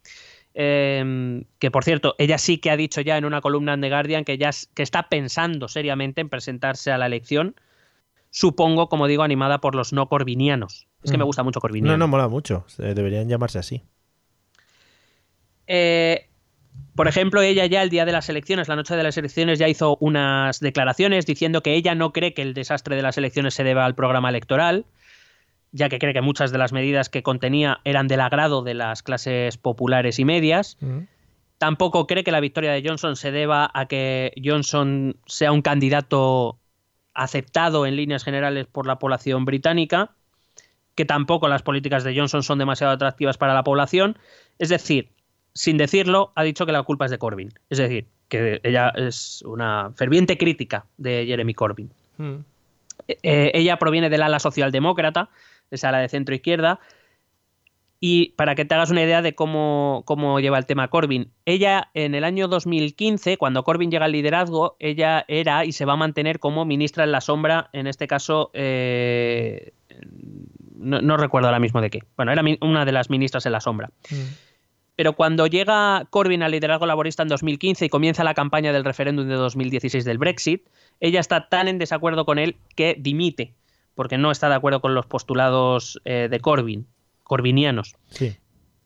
Eh, 0.53 1.43
que 1.59 1.71
por 1.71 1.85
cierto, 1.85 2.17
ella 2.19 2.37
sí 2.37 2.59
que 2.59 2.71
ha 2.71 2.77
dicho 2.77 3.01
ya 3.01 3.17
en 3.17 3.25
una 3.25 3.41
columna 3.41 3.73
en 3.73 3.81
The 3.81 3.89
Guardian 3.89 4.25
que, 4.27 4.37
ya, 4.37 4.51
que 4.75 4.83
está 4.83 5.09
pensando 5.09 5.69
seriamente 5.69 6.21
en 6.21 6.29
presentarse 6.29 6.93
a 6.93 6.99
la 6.99 7.07
elección. 7.07 7.55
Supongo, 8.31 8.89
como 8.89 9.07
digo, 9.09 9.23
animada 9.25 9.61
por 9.61 9.75
los 9.75 9.93
no 9.93 10.09
corbinianos. 10.09 10.87
Es 11.03 11.11
que 11.11 11.19
me 11.19 11.25
Mm. 11.25 11.27
gusta 11.27 11.43
mucho 11.43 11.61
Corbiniano. 11.61 11.97
No, 11.97 12.05
no, 12.05 12.09
mola 12.09 12.29
mucho. 12.29 12.65
Eh, 12.79 12.95
Deberían 12.95 13.29
llamarse 13.29 13.59
así. 13.59 13.83
Eh, 15.67 16.27
por 16.95 17.09
ejemplo, 17.09 17.41
ella 17.43 17.67
ya 17.67 17.83
el 17.83 17.91
día 17.91 18.05
de 18.05 18.13
las 18.13 18.29
elecciones, 18.29 18.69
la 18.69 18.77
noche 18.77 18.97
de 18.97 19.03
las 19.03 19.17
elecciones, 19.17 19.59
ya 19.59 19.69
hizo 19.69 19.97
unas 20.01 20.61
declaraciones 20.61 21.27
diciendo 21.27 21.63
que 21.63 21.75
ella 21.75 21.95
no 21.95 22.13
cree 22.13 22.35
que 22.35 22.43
el 22.43 22.55
desastre 22.55 22.97
de 22.97 23.03
las 23.03 23.19
elecciones 23.19 23.55
se 23.55 23.65
deba 23.65 23.85
al 23.85 23.95
programa 23.95 24.29
electoral, 24.29 24.85
ya 25.73 25.89
que 25.89 25.99
cree 25.99 26.13
que 26.13 26.21
muchas 26.21 26.53
de 26.53 26.59
las 26.59 26.73
medidas 26.73 27.09
que 27.09 27.23
contenía 27.23 27.81
eran 27.85 28.09
del 28.09 28.21
agrado 28.21 28.63
de 28.63 28.75
las 28.75 29.03
clases 29.03 29.57
populares 29.57 30.19
y 30.19 30.25
medias. 30.25 30.77
Mm. 30.81 31.01
Tampoco 31.59 32.07
cree 32.07 32.25
que 32.25 32.33
la 32.33 32.41
victoria 32.41 32.73
de 32.73 32.83
Johnson 32.87 33.17
se 33.17 33.31
deba 33.33 33.71
a 33.75 33.87
que 33.87 34.33
Johnson 34.43 35.17
sea 35.27 35.53
un 35.53 35.63
candidato 35.63 36.59
aceptado 37.15 37.87
en 37.87 37.97
líneas 37.97 38.25
generales 38.25 38.67
por 38.67 38.87
la 38.87 38.99
población 38.99 39.45
británica, 39.45 40.11
que 40.95 41.05
tampoco 41.05 41.49
las 41.49 41.63
políticas 41.63 42.05
de 42.05 42.17
Johnson 42.17 42.43
son 42.43 42.59
demasiado 42.59 42.93
atractivas 42.93 43.39
para 43.39 43.55
la 43.55 43.65
población. 43.65 44.19
Es 44.59 44.69
decir, 44.69 45.09
sin 45.55 45.77
decirlo, 45.77 46.33
ha 46.35 46.43
dicho 46.43 46.67
que 46.67 46.73
la 46.73 46.83
culpa 46.83 47.05
es 47.07 47.11
de 47.11 47.19
Corbyn. 47.19 47.53
Es 47.71 47.79
decir, 47.79 48.07
que 48.29 48.61
ella 48.63 48.91
es 48.91 49.43
una 49.43 49.93
ferviente 49.97 50.39
crítica 50.39 50.87
de 50.97 51.25
Jeremy 51.27 51.55
Corbyn. 51.55 51.91
Mm. 52.19 52.37
Eh, 53.09 53.51
ella 53.55 53.79
proviene 53.79 54.11
del 54.11 54.23
ala 54.23 54.39
socialdemócrata, 54.39 55.31
esa 55.71 55.89
ala 55.89 55.99
de 55.99 56.09
centro 56.09 56.35
izquierda. 56.35 56.81
Y 58.03 58.31
para 58.31 58.55
que 58.55 58.65
te 58.65 58.75
hagas 58.75 58.91
una 58.91 59.03
idea 59.03 59.21
de 59.21 59.35
cómo, 59.35 60.03
cómo, 60.07 60.41
lleva 60.41 60.57
el 60.57 60.65
tema 60.65 60.89
Corbyn, 60.89 61.31
ella 61.45 61.91
en 61.93 62.15
el 62.15 62.25
año 62.25 62.49
2015, 62.49 63.37
cuando 63.37 63.63
Corbyn 63.63 63.91
llega 63.91 64.07
al 64.07 64.13
liderazgo, 64.13 64.77
ella 64.79 65.27
era 65.29 65.67
y 65.67 65.73
se 65.73 65.85
va 65.85 65.93
a 65.93 65.97
mantener 65.97 66.39
como 66.39 66.65
ministra 66.65 67.05
en 67.05 67.13
la 67.13 67.21
sombra, 67.21 67.69
en 67.75 67.87
este 67.87 68.07
caso, 68.07 68.51
eh, 68.55 69.75
no, 70.77 71.17
recuerdo 71.19 71.49
ahora 71.49 71.61
mismo 71.61 71.83
de 71.83 71.91
qué. 71.91 72.01
Bueno, 72.17 72.33
era 72.33 72.43
una 72.63 72.87
de 72.87 72.93
las 72.93 73.11
ministras 73.11 73.45
en 73.45 73.53
la 73.53 73.61
sombra. 73.61 73.91
Mm. 74.11 74.15
Pero 74.97 75.15
cuando 75.15 75.47
llega 75.47 76.07
Corbyn 76.11 76.43
al 76.43 76.53
liderazgo 76.53 76.87
laborista 76.87 77.23
en 77.23 77.29
2015 77.29 77.87
y 77.87 77.89
comienza 77.89 78.25
la 78.25 78.35
campaña 78.35 78.73
del 78.73 78.85
referéndum 78.85 79.29
de 79.29 79.35
2016 79.35 80.05
del 80.05 80.19
Brexit, 80.19 80.69
ella 81.01 81.21
está 81.21 81.49
tan 81.49 81.69
en 81.69 81.79
desacuerdo 81.79 82.25
con 82.25 82.39
él 82.39 82.57
que 82.77 82.97
dimite, 82.99 83.55
porque 83.95 84.19
no 84.19 84.31
está 84.31 84.49
de 84.49 84.57
acuerdo 84.57 84.81
con 84.81 84.95
los 84.95 85.07
postulados 85.07 86.01
eh, 86.05 86.29
de 86.31 86.41
Corbyn, 86.41 86.87
corbinianos. 87.31 87.95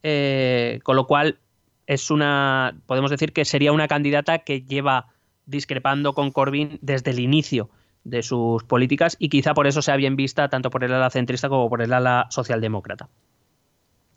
Eh, 0.02 0.78
con 0.82 0.96
lo 0.96 1.06
cual, 1.06 1.38
es 1.86 2.10
una. 2.10 2.76
Podemos 2.84 3.10
decir 3.10 3.32
que 3.32 3.46
sería 3.46 3.72
una 3.72 3.88
candidata 3.88 4.40
que 4.40 4.60
lleva 4.60 5.06
discrepando 5.46 6.12
con 6.12 6.30
Corbyn 6.30 6.78
desde 6.82 7.12
el 7.12 7.20
inicio 7.20 7.70
de 8.04 8.22
sus 8.22 8.62
políticas 8.64 9.16
y 9.18 9.30
quizá 9.30 9.54
por 9.54 9.66
eso 9.66 9.80
sea 9.80 9.96
bien 9.96 10.14
vista 10.14 10.50
tanto 10.50 10.68
por 10.68 10.84
el 10.84 10.92
ala 10.92 11.08
centrista 11.08 11.48
como 11.48 11.70
por 11.70 11.80
el 11.80 11.90
ala 11.94 12.26
socialdemócrata. 12.28 13.08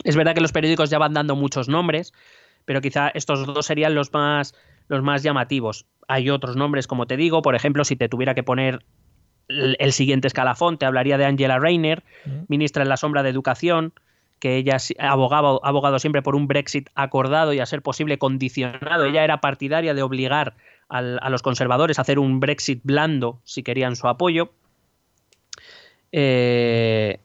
Es 0.03 0.17
verdad 0.17 0.36
que 0.36 0.41
los 0.41 0.51
periódicos 0.51 0.89
ya 0.89 0.97
van 0.97 1.13
dando 1.13 1.38
muchos 1.38 1.69
nombres, 1.69 2.11
pero 2.65 2.82
quizá 2.82 3.07
estos 3.07 3.45
dos 3.47 3.65
serían 3.65 3.95
los 3.95 4.11
más, 4.11 4.55
los 4.89 5.03
más 5.03 5.23
llamativos. 5.23 5.86
Hay 6.09 6.30
otros 6.30 6.57
nombres, 6.57 6.86
como 6.86 7.07
te 7.07 7.15
digo, 7.15 7.41
por 7.41 7.55
ejemplo, 7.55 7.86
si 7.86 7.95
te 7.95 8.09
tuviera 8.09 8.36
que 8.36 8.43
poner 8.43 8.84
el, 9.47 9.93
siguiente 9.93 10.28
escalafón, 10.28 10.78
te 10.78 10.86
hablaría 10.86 11.17
de 11.17 11.23
Angela 11.23 11.59
Rayner, 11.59 12.03
ministra 12.49 12.84
en 12.84 12.89
la 12.89 12.97
sombra 12.97 13.23
de 13.23 13.30
Educación, 13.30 13.93
que 14.39 14.57
ella 14.57 14.77
ha 14.99 15.11
abogado, 15.11 15.99
siempre 15.99 16.21
por 16.21 16.35
un 16.35 16.47
Brexit 16.47 16.89
acordado 16.95 17.53
y 17.53 17.59
a 17.59 17.65
ser 17.65 17.81
posible 17.81 18.17
condicionado. 18.17 19.05
Ella 19.05 19.23
era 19.23 19.41
partidaria 19.41 19.93
de 19.93 20.03
obligar 20.03 20.55
a 20.89 21.29
los 21.29 21.41
conservadores 21.41 21.99
a 21.99 22.03
hacer 22.03 22.17
un 22.17 22.39
Brexit 22.39 22.81
blando 22.83 23.39
si 23.43 23.63
querían 23.63 23.95
su 23.95 24.07
apoyo. 24.07 24.51
Eh, 26.11 27.19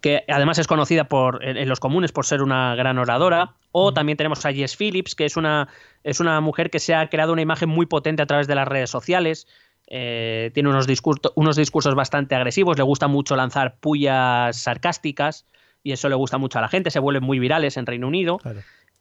que 0.00 0.24
además 0.28 0.58
es 0.58 0.66
conocida 0.66 1.04
por, 1.04 1.44
en, 1.44 1.68
los 1.68 1.78
comunes 1.78 2.10
por 2.12 2.26
ser 2.26 2.42
una 2.42 2.74
gran 2.74 2.98
oradora. 2.98 3.54
O 3.70 3.92
también 3.94 4.16
tenemos 4.16 4.44
a 4.44 4.52
Jess 4.52 4.76
Phillips, 4.76 5.14
que 5.14 5.24
es 5.24 5.36
una, 5.36 5.68
es 6.04 6.20
una 6.20 6.40
mujer 6.40 6.70
que 6.70 6.78
se 6.78 6.94
ha 6.94 7.08
creado 7.08 7.32
una 7.32 7.42
imagen 7.42 7.68
muy 7.68 7.86
potente 7.86 8.22
a 8.22 8.26
través 8.26 8.46
de 8.46 8.54
las 8.54 8.68
redes 8.68 8.90
sociales. 8.90 9.46
Eh, 9.86 10.50
tiene 10.54 10.68
unos, 10.68 10.86
discursos, 10.86 11.32
unos 11.34 11.56
discursos 11.56 11.94
bastante 11.94 12.34
agresivos, 12.34 12.76
le 12.76 12.82
gusta 12.82 13.08
mucho 13.08 13.36
lanzar 13.36 13.76
pullas 13.78 14.56
sarcásticas 14.56 15.46
y 15.82 15.92
eso 15.92 16.08
le 16.08 16.14
gusta 16.14 16.38
mucho 16.38 16.58
a 16.58 16.62
la 16.62 16.68
gente, 16.68 16.90
se 16.90 16.98
vuelven 16.98 17.24
muy 17.24 17.38
virales 17.38 17.76
en 17.76 17.86
Reino 17.86 18.08
Unido. 18.08 18.38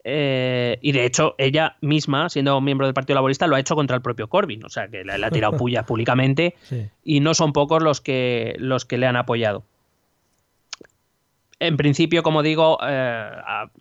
Eh, 0.04 0.80
y 0.82 0.92
de 0.94 1.06
hecho, 1.06 1.36
ella 1.38 1.78
misma, 1.82 2.30
siendo 2.30 2.60
miembro 2.60 2.88
del 2.88 2.94
Partido 2.94 3.16
Laborista, 3.16 3.46
lo 3.48 3.56
ha 3.56 3.60
hecho 3.60 3.76
contra 3.76 3.96
el 3.96 4.02
propio 4.02 4.28
Corbyn. 4.28 4.66
O 4.66 4.70
sea, 4.70 4.88
que 4.88 5.04
le, 5.04 5.14
ha 5.14 5.30
tirado 5.30 5.54
pullas 5.58 5.86
públicamente 5.86 6.56
y 7.04 7.20
no 7.20 7.34
son 7.34 7.54
pocos 7.54 7.84
los 7.84 8.02
que, 8.02 8.56
los 8.58 8.86
que 8.86 8.98
le 8.98 9.08
han 9.08 9.16
apoyado. 9.16 9.64
En 11.60 11.78
principio, 11.78 12.24
como 12.24 12.42
digo, 12.42 12.80
eh, 12.84 13.32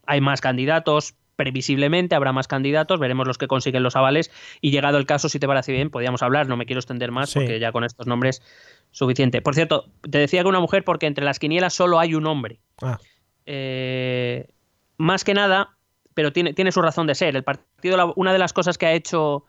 hay 0.04 0.20
más 0.20 0.42
candidatos, 0.42 1.14
previsiblemente 1.36 2.14
habrá 2.14 2.34
más 2.34 2.46
candidatos, 2.46 3.00
veremos 3.00 3.26
los 3.26 3.38
que 3.38 3.46
consiguen 3.46 3.82
los 3.82 3.96
avales 3.96 4.30
y 4.60 4.72
llegado 4.72 4.98
el 4.98 5.06
caso, 5.06 5.30
si 5.30 5.38
te 5.38 5.46
parece 5.46 5.72
bien, 5.72 5.88
podríamos 5.88 6.22
hablar, 6.22 6.46
no 6.46 6.58
me 6.58 6.66
quiero 6.66 6.80
extender 6.80 7.10
más 7.10 7.32
porque 7.32 7.58
ya 7.58 7.72
con 7.72 7.82
estos 7.82 8.06
nombres 8.06 8.42
suficiente. 8.90 9.40
Por 9.40 9.54
cierto, 9.54 9.86
te 10.02 10.18
decía 10.18 10.42
que 10.42 10.48
una 10.48 10.60
mujer 10.60 10.84
porque 10.84 11.06
entre 11.06 11.24
las 11.24 11.38
quinielas 11.38 11.72
solo 11.72 11.98
hay 11.98 12.14
un 12.14 12.26
hombre. 12.26 12.60
Ah. 12.82 12.98
Eh, 13.46 14.48
más 14.96 15.24
que 15.24 15.34
nada, 15.34 15.76
pero 16.14 16.32
tiene, 16.32 16.52
tiene 16.52 16.72
su 16.72 16.82
razón 16.82 17.06
de 17.06 17.14
ser. 17.14 17.36
El 17.36 17.44
partido, 17.44 18.12
una 18.16 18.32
de 18.32 18.38
las 18.38 18.52
cosas 18.52 18.78
que 18.78 18.86
ha 18.86 18.92
hecho 18.92 19.44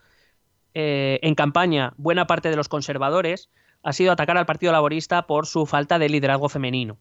eh, 0.74 1.20
en 1.22 1.36
campaña 1.36 1.94
buena 1.98 2.28
parte 2.28 2.50
de 2.50 2.56
los 2.56 2.70
conservadores 2.70 3.50
ha 3.84 3.94
sido 3.94 4.12
atacar 4.12 4.38
al 4.38 4.46
Partido 4.46 4.72
Laborista 4.72 5.26
por 5.26 5.48
su 5.48 5.66
falta 5.66 5.98
de 5.98 6.08
liderazgo 6.08 6.50
femenino. 6.50 6.98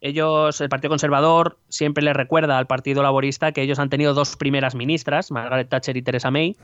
Ellos, 0.00 0.60
el 0.60 0.68
Partido 0.68 0.88
Conservador, 0.88 1.58
siempre 1.68 2.02
les 2.02 2.16
recuerda 2.16 2.58
al 2.58 2.66
Partido 2.66 3.02
Laborista 3.02 3.52
que 3.52 3.62
ellos 3.62 3.78
han 3.78 3.90
tenido 3.90 4.14
dos 4.14 4.36
primeras 4.36 4.74
ministras, 4.74 5.30
Margaret 5.30 5.68
Thatcher 5.68 5.96
y 5.96 6.02
Theresa 6.02 6.30
May, 6.30 6.56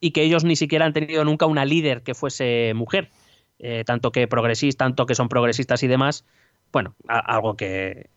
y 0.00 0.10
que 0.10 0.22
ellos 0.22 0.42
ni 0.42 0.56
siquiera 0.56 0.84
han 0.84 0.92
tenido 0.92 1.24
nunca 1.24 1.46
una 1.46 1.64
líder 1.64 2.02
que 2.02 2.14
fuese 2.14 2.72
mujer, 2.74 3.10
eh, 3.60 3.84
tanto 3.86 4.10
que 4.10 4.26
progresistas, 4.26 4.78
tanto 4.78 5.06
que 5.06 5.14
son 5.14 5.28
progresistas 5.28 5.82
y 5.84 5.86
demás. 5.86 6.24
Bueno, 6.72 6.96
algo 7.06 7.56
que, 7.56 8.10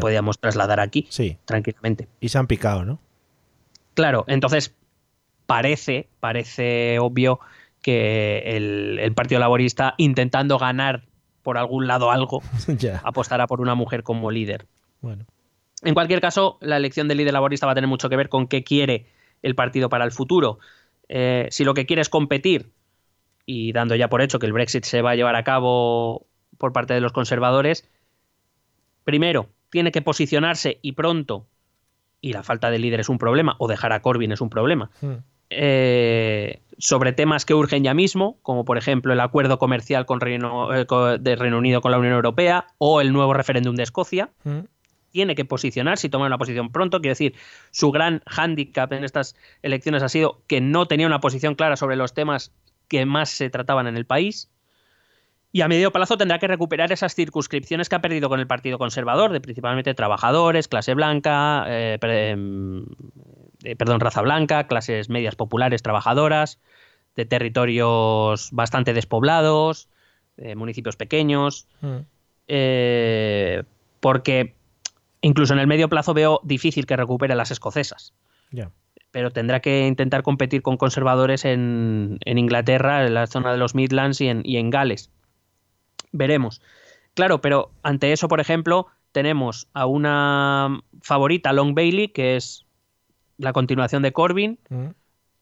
podíamos 0.00 0.38
trasladar 0.38 0.80
aquí 0.80 1.06
sí. 1.10 1.38
tranquilamente. 1.44 2.08
Y 2.20 2.28
se 2.28 2.38
han 2.38 2.46
picado, 2.46 2.84
¿no? 2.84 2.98
Claro, 3.94 4.24
entonces 4.26 4.74
parece, 5.46 6.08
parece 6.20 6.98
obvio 6.98 7.40
que 7.82 8.56
el, 8.56 9.12
Partido 9.14 9.40
Laborista, 9.40 9.94
intentando 9.98 10.58
ganar 10.58 11.04
por 11.42 11.58
algún 11.58 11.86
lado 11.86 12.10
algo, 12.10 12.42
apostará 13.04 13.46
por 13.46 13.60
una 13.60 13.74
mujer 13.74 14.02
como 14.02 14.30
líder. 14.30 14.66
Bueno. 15.00 15.26
En 15.82 15.94
cualquier 15.94 16.20
caso, 16.20 16.56
la 16.60 16.78
elección 16.78 17.08
del 17.08 17.18
líder 17.18 17.34
laborista 17.34 17.66
va 17.66 17.72
a 17.72 17.74
tener 17.74 17.88
mucho 17.88 18.08
que 18.08 18.16
ver 18.16 18.30
con 18.30 18.48
qué 18.48 18.64
quiere 18.64 19.06
el 19.42 19.54
partido 19.54 19.90
para 19.90 20.06
el 20.06 20.12
futuro. 20.12 20.58
Eh, 21.08 21.46
si 21.50 21.64
lo 21.64 21.74
que 21.74 21.84
quiere 21.84 22.00
es 22.00 22.08
competir, 22.08 22.70
y 23.46 23.72
dando 23.72 23.94
ya 23.94 24.08
por 24.08 24.22
hecho 24.22 24.38
que 24.38 24.46
el 24.46 24.52
Brexit 24.52 24.84
se 24.84 25.02
va 25.02 25.10
a 25.10 25.16
llevar 25.16 25.36
a 25.36 25.44
cabo 25.44 26.26
por 26.56 26.72
parte 26.72 26.94
de 26.94 27.00
los 27.00 27.12
conservadores, 27.12 27.86
primero, 29.04 29.48
tiene 29.70 29.92
que 29.92 30.02
posicionarse 30.02 30.78
y 30.82 30.92
pronto, 30.92 31.46
y 32.20 32.32
la 32.32 32.42
falta 32.42 32.70
de 32.70 32.78
líder 32.78 33.00
es 33.00 33.08
un 33.08 33.18
problema, 33.18 33.56
o 33.58 33.68
dejar 33.68 33.92
a 33.92 34.02
Corbyn 34.02 34.32
es 34.32 34.40
un 34.40 34.50
problema. 34.50 34.90
Hmm. 35.00 35.16
Eh, 35.50 36.62
sobre 36.78 37.12
temas 37.12 37.44
que 37.44 37.54
urgen 37.54 37.84
ya 37.84 37.94
mismo, 37.94 38.38
como 38.42 38.64
por 38.64 38.78
ejemplo 38.78 39.12
el 39.12 39.20
acuerdo 39.20 39.58
comercial 39.58 40.06
con 40.06 40.20
Reino, 40.20 40.74
eh, 40.74 40.86
de 41.20 41.36
Reino 41.36 41.58
Unido 41.58 41.80
con 41.80 41.92
la 41.92 41.98
Unión 41.98 42.14
Europea 42.14 42.66
o 42.78 43.00
el 43.00 43.12
nuevo 43.12 43.34
referéndum 43.34 43.76
de 43.76 43.84
Escocia. 43.84 44.30
Mm. 44.42 44.60
Tiene 45.10 45.36
que 45.36 45.44
posicionarse 45.44 46.08
y 46.08 46.10
tomar 46.10 46.26
una 46.26 46.38
posición 46.38 46.72
pronto. 46.72 47.00
Quiero 47.00 47.12
decir, 47.12 47.34
su 47.70 47.92
gran 47.92 48.22
hándicap 48.26 48.92
en 48.92 49.04
estas 49.04 49.36
elecciones 49.62 50.02
ha 50.02 50.08
sido 50.08 50.42
que 50.48 50.60
no 50.60 50.86
tenía 50.86 51.06
una 51.06 51.20
posición 51.20 51.54
clara 51.54 51.76
sobre 51.76 51.94
los 51.94 52.14
temas 52.14 52.52
que 52.88 53.06
más 53.06 53.30
se 53.30 53.48
trataban 53.48 53.86
en 53.86 53.96
el 53.96 54.06
país. 54.06 54.50
Y 55.54 55.60
a 55.60 55.68
medio 55.68 55.92
plazo 55.92 56.16
tendrá 56.16 56.40
que 56.40 56.48
recuperar 56.48 56.90
esas 56.90 57.14
circunscripciones 57.14 57.88
que 57.88 57.94
ha 57.94 58.00
perdido 58.00 58.28
con 58.28 58.40
el 58.40 58.46
Partido 58.48 58.76
Conservador, 58.76 59.30
de 59.30 59.40
principalmente 59.40 59.94
trabajadores, 59.94 60.66
clase 60.66 60.94
blanca, 60.94 61.64
eh, 61.68 61.96
em, 62.02 62.84
perdón, 63.78 64.00
raza 64.00 64.20
blanca, 64.20 64.66
clases 64.66 65.08
medias 65.08 65.36
populares 65.36 65.80
trabajadoras, 65.80 66.58
de 67.14 67.24
territorios 67.24 68.48
bastante 68.50 68.94
despoblados, 68.94 69.88
de 70.36 70.56
municipios 70.56 70.96
pequeños, 70.96 71.68
mm. 71.82 71.98
eh, 72.48 73.62
porque 74.00 74.56
incluso 75.20 75.52
en 75.52 75.60
el 75.60 75.68
medio 75.68 75.88
plazo 75.88 76.14
veo 76.14 76.40
difícil 76.42 76.84
que 76.84 76.96
recupere 76.96 77.36
las 77.36 77.52
escocesas. 77.52 78.12
Pero 79.12 79.30
tendrá 79.30 79.60
que 79.60 79.86
intentar 79.86 80.24
competir 80.24 80.62
con 80.62 80.76
conservadores 80.78 81.44
en, 81.44 82.18
Inglaterra, 82.26 83.06
en 83.06 83.14
la 83.14 83.28
zona 83.28 83.52
de 83.52 83.58
los 83.58 83.76
Midlands 83.76 84.20
y 84.20 84.26
en, 84.26 84.42
y 84.44 84.56
en 84.56 84.70
Gales. 84.70 85.12
Veremos. 86.14 86.62
Claro, 87.14 87.40
pero 87.40 87.72
ante 87.82 88.12
eso, 88.12 88.28
por 88.28 88.40
ejemplo, 88.40 88.86
tenemos 89.10 89.68
a 89.74 89.86
una 89.86 90.80
favorita, 91.02 91.52
Long 91.52 91.74
Bailey, 91.74 92.08
que 92.08 92.36
es 92.36 92.66
la 93.36 93.52
continuación 93.52 94.02
de 94.02 94.12
Corbyn. 94.12 94.58
Mm. 94.68 94.86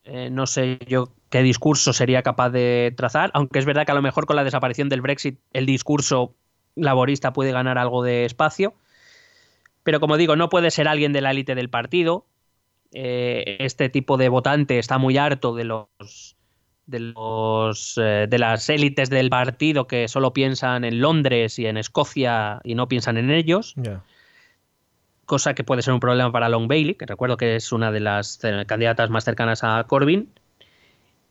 Eh, 0.05 0.29
no 0.31 0.47
sé 0.47 0.79
yo 0.87 1.13
qué 1.29 1.43
discurso 1.43 1.93
sería 1.93 2.23
capaz 2.23 2.49
de 2.49 2.91
trazar, 2.97 3.29
aunque 3.33 3.59
es 3.59 3.65
verdad 3.65 3.85
que 3.85 3.91
a 3.91 3.95
lo 3.95 4.01
mejor 4.01 4.25
con 4.25 4.35
la 4.35 4.43
desaparición 4.43 4.89
del 4.89 5.01
Brexit 5.01 5.39
el 5.53 5.65
discurso 5.65 6.35
laborista 6.75 7.33
puede 7.33 7.51
ganar 7.51 7.77
algo 7.77 8.03
de 8.03 8.25
espacio. 8.25 8.73
Pero 9.83 9.99
como 9.99 10.17
digo, 10.17 10.35
no 10.35 10.49
puede 10.49 10.71
ser 10.71 10.87
alguien 10.87 11.13
de 11.13 11.21
la 11.21 11.31
élite 11.31 11.53
del 11.53 11.69
partido. 11.69 12.25
Eh, 12.93 13.57
este 13.59 13.89
tipo 13.89 14.17
de 14.17 14.29
votante 14.29 14.79
está 14.79 14.97
muy 14.97 15.17
harto 15.17 15.53
de 15.53 15.65
los 15.65 16.35
de 16.85 16.99
los 16.99 17.97
eh, 17.97 18.27
de 18.29 18.37
las 18.39 18.69
élites 18.69 19.09
del 19.09 19.29
partido 19.29 19.87
que 19.87 20.07
solo 20.07 20.33
piensan 20.33 20.83
en 20.83 20.99
Londres 20.99 21.57
y 21.59 21.65
en 21.65 21.77
Escocia 21.77 22.59
y 22.63 22.75
no 22.75 22.87
piensan 22.87 23.17
en 23.17 23.31
ellos 23.31 23.75
cosa 25.25 25.53
que 25.53 25.63
puede 25.63 25.81
ser 25.81 25.93
un 25.93 25.99
problema 25.99 26.31
para 26.31 26.49
Long 26.49 26.67
Bailey, 26.67 26.95
que 26.95 27.05
recuerdo 27.05 27.37
que 27.37 27.55
es 27.55 27.71
una 27.71 27.91
de 27.91 27.99
las 27.99 28.39
candidatas 28.67 29.09
más 29.09 29.23
cercanas 29.23 29.63
a 29.63 29.83
Corbyn. 29.85 30.29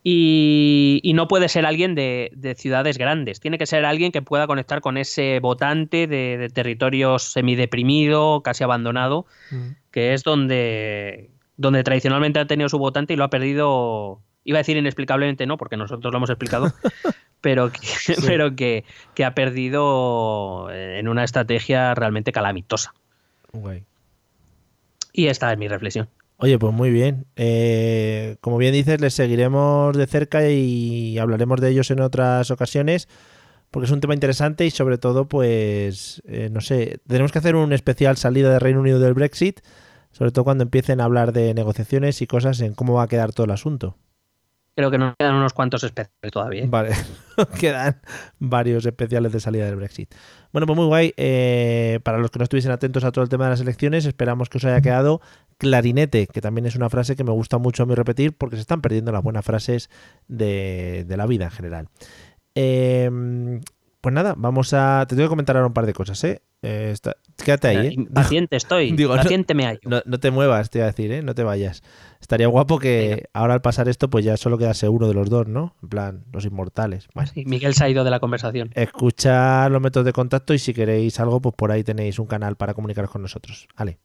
Y, 0.04 1.12
no 1.14 1.28
puede 1.28 1.48
ser 1.48 1.64
alguien 1.64 1.94
de, 1.94 2.56
ciudades 2.58 2.98
grandes, 2.98 3.38
tiene 3.38 3.58
que 3.58 3.66
ser 3.66 3.84
alguien 3.84 4.10
que 4.10 4.20
pueda 4.20 4.48
conectar 4.48 4.80
con 4.80 4.96
ese 4.96 5.38
votante 5.38 6.08
de, 6.08 6.36
de 6.38 6.48
territorio 6.48 7.20
semideprimido, 7.20 8.42
casi 8.42 8.64
abandonado, 8.64 9.26
mm. 9.52 9.68
que 9.92 10.14
es 10.14 10.24
donde, 10.24 11.30
donde 11.56 11.84
tradicionalmente 11.84 12.40
ha 12.40 12.46
tenido 12.46 12.68
su 12.68 12.78
votante 12.78 13.14
y 13.14 13.16
lo 13.16 13.22
ha 13.22 13.30
perdido, 13.30 14.20
iba 14.44 14.58
a 14.58 14.60
decir 14.60 14.76
inexplicablemente 14.76 15.46
no, 15.46 15.56
porque 15.56 15.76
nosotros 15.76 16.12
lo 16.12 16.18
hemos 16.18 16.30
explicado, 16.30 16.72
pero, 17.40 17.70
que, 17.70 17.80
pero 18.26 18.54
que, 18.56 18.84
que, 19.14 19.24
ha 19.24 19.34
perdido 19.34 20.70
en 20.70 21.08
una 21.08 21.24
estrategia 21.24 21.94
realmente 21.94 22.32
calamitosa. 22.32 22.94
Y 25.12 25.26
esta 25.26 25.52
es 25.52 25.58
mi 25.58 25.68
reflexión. 25.68 26.08
Oye, 26.42 26.58
pues 26.58 26.72
muy 26.72 26.90
bien. 26.90 27.26
Eh, 27.36 28.36
como 28.40 28.58
bien 28.58 28.72
dices, 28.72 29.00
les 29.00 29.14
seguiremos 29.14 29.96
de 29.96 30.06
cerca 30.08 30.50
y 30.50 31.16
hablaremos 31.18 31.60
de 31.60 31.70
ellos 31.70 31.90
en 31.92 32.00
otras 32.00 32.50
ocasiones, 32.50 33.08
porque 33.70 33.86
es 33.86 33.92
un 33.92 34.00
tema 34.00 34.14
interesante 34.14 34.66
y 34.66 34.70
sobre 34.70 34.98
todo, 34.98 35.28
pues, 35.28 36.20
eh, 36.26 36.48
no 36.50 36.60
sé, 36.60 36.98
tenemos 37.06 37.30
que 37.30 37.38
hacer 37.38 37.54
un 37.54 37.72
especial 37.72 38.16
salida 38.16 38.50
del 38.50 38.60
Reino 38.60 38.80
Unido 38.80 38.98
del 38.98 39.14
Brexit, 39.14 39.60
sobre 40.10 40.32
todo 40.32 40.44
cuando 40.44 40.64
empiecen 40.64 41.00
a 41.00 41.04
hablar 41.04 41.32
de 41.32 41.54
negociaciones 41.54 42.20
y 42.22 42.26
cosas 42.26 42.60
en 42.60 42.74
cómo 42.74 42.94
va 42.94 43.04
a 43.04 43.08
quedar 43.08 43.32
todo 43.32 43.44
el 43.44 43.52
asunto. 43.52 43.96
Creo 44.74 44.90
que 44.90 44.96
nos 44.96 45.14
quedan 45.18 45.34
unos 45.34 45.52
cuantos 45.52 45.84
especiales 45.84 46.32
todavía. 46.32 46.64
¿eh? 46.64 46.66
Vale, 46.66 46.92
quedan 47.60 48.00
varios 48.38 48.86
especiales 48.86 49.32
de 49.32 49.40
salida 49.40 49.66
del 49.66 49.76
Brexit. 49.76 50.14
Bueno, 50.52 50.66
pues 50.66 50.76
muy 50.76 50.86
guay. 50.86 51.12
Eh, 51.16 52.00
para 52.02 52.18
los 52.18 52.30
que 52.30 52.38
no 52.38 52.44
estuviesen 52.44 52.72
atentos 52.72 53.04
a 53.04 53.12
todo 53.12 53.22
el 53.22 53.28
tema 53.28 53.44
de 53.44 53.50
las 53.50 53.60
elecciones, 53.60 54.06
esperamos 54.06 54.48
que 54.48 54.58
os 54.58 54.64
haya 54.64 54.80
quedado 54.80 55.20
clarinete, 55.58 56.26
que 56.26 56.40
también 56.40 56.66
es 56.66 56.74
una 56.74 56.88
frase 56.88 57.16
que 57.16 57.24
me 57.24 57.32
gusta 57.32 57.58
mucho 57.58 57.82
a 57.82 57.86
mí 57.86 57.94
repetir 57.94 58.32
porque 58.36 58.56
se 58.56 58.62
están 58.62 58.80
perdiendo 58.80 59.12
las 59.12 59.22
buenas 59.22 59.44
frases 59.44 59.90
de, 60.26 61.04
de 61.06 61.16
la 61.16 61.26
vida 61.26 61.44
en 61.44 61.50
general. 61.50 61.88
Eh, 62.54 63.60
pues 64.02 64.12
nada, 64.12 64.34
vamos 64.36 64.74
a. 64.74 65.06
Te 65.08 65.14
tengo 65.14 65.28
que 65.28 65.30
comentar 65.30 65.56
ahora 65.56 65.68
un 65.68 65.72
par 65.72 65.86
de 65.86 65.94
cosas, 65.94 66.22
¿eh? 66.24 66.42
eh 66.60 66.90
está, 66.92 67.14
quédate 67.36 67.68
ahí, 67.68 67.86
¿eh? 67.86 68.06
Paciente 68.12 68.56
estoy. 68.56 68.90
Digo, 68.96 69.14
paciente 69.14 69.54
no, 69.54 69.58
me 69.58 69.64
hallo. 69.66 69.80
No, 69.84 70.02
no, 70.04 70.18
te 70.18 70.32
muevas, 70.32 70.70
te 70.70 70.78
iba 70.78 70.86
a 70.86 70.90
decir, 70.90 71.12
¿eh? 71.12 71.22
No 71.22 71.36
te 71.36 71.44
vayas. 71.44 71.84
Estaría 72.20 72.48
guapo 72.48 72.80
que 72.80 73.08
Venga. 73.10 73.28
ahora 73.32 73.54
al 73.54 73.62
pasar 73.62 73.88
esto, 73.88 74.10
pues 74.10 74.24
ya 74.24 74.36
solo 74.36 74.58
quedase 74.58 74.88
uno 74.88 75.06
de 75.06 75.14
los 75.14 75.30
dos, 75.30 75.46
¿no? 75.46 75.76
En 75.84 75.88
plan, 75.88 76.24
los 76.32 76.44
inmortales. 76.44 77.06
Sí, 77.32 77.44
Miguel 77.46 77.74
se 77.74 77.84
ha 77.84 77.88
ido 77.88 78.02
de 78.02 78.10
la 78.10 78.18
conversación. 78.18 78.70
Escuchar 78.74 79.70
los 79.70 79.80
métodos 79.80 80.04
de 80.04 80.12
contacto 80.12 80.52
y 80.52 80.58
si 80.58 80.74
queréis 80.74 81.20
algo, 81.20 81.40
pues 81.40 81.54
por 81.54 81.70
ahí 81.70 81.84
tenéis 81.84 82.18
un 82.18 82.26
canal 82.26 82.56
para 82.56 82.74
comunicaros 82.74 83.10
con 83.10 83.22
nosotros. 83.22 83.68
Vale. 83.78 84.00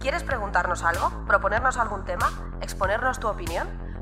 ¿Quieres 0.00 0.24
preguntarnos 0.24 0.82
algo? 0.82 1.24
¿Proponernos 1.24 1.76
algún 1.76 2.04
tema? 2.04 2.58
¿Exponernos 2.60 3.20
tu 3.20 3.28
opinión? 3.28 3.87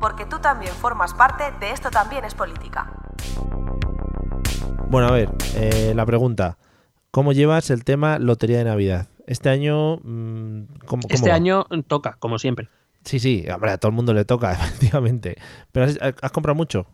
porque 0.00 0.26
tú 0.26 0.38
también 0.38 0.72
formas 0.72 1.14
parte 1.14 1.44
de 1.60 1.70
esto 1.72 1.90
también 1.90 2.24
es 2.24 2.34
política. 2.34 2.92
Bueno, 4.90 5.08
a 5.08 5.12
ver, 5.12 5.30
eh, 5.56 5.92
la 5.94 6.06
pregunta. 6.06 6.58
¿Cómo 7.10 7.32
llevas 7.32 7.70
el 7.70 7.84
tema 7.84 8.18
Lotería 8.18 8.58
de 8.58 8.64
Navidad? 8.64 9.08
Este 9.26 9.48
año... 9.50 9.96
Mmm, 10.02 10.62
¿cómo, 10.86 11.02
cómo 11.02 11.08
este 11.10 11.30
va? 11.30 11.34
año 11.36 11.64
toca, 11.86 12.16
como 12.18 12.38
siempre. 12.38 12.68
Sí, 13.04 13.18
sí, 13.18 13.44
hombre, 13.52 13.70
a 13.72 13.78
todo 13.78 13.90
el 13.90 13.96
mundo 13.96 14.14
le 14.14 14.24
toca, 14.24 14.52
efectivamente. 14.52 15.36
¿Pero 15.72 15.86
has, 15.86 15.98
has, 16.00 16.32
comprado 16.32 16.54
mucho? 16.54 16.86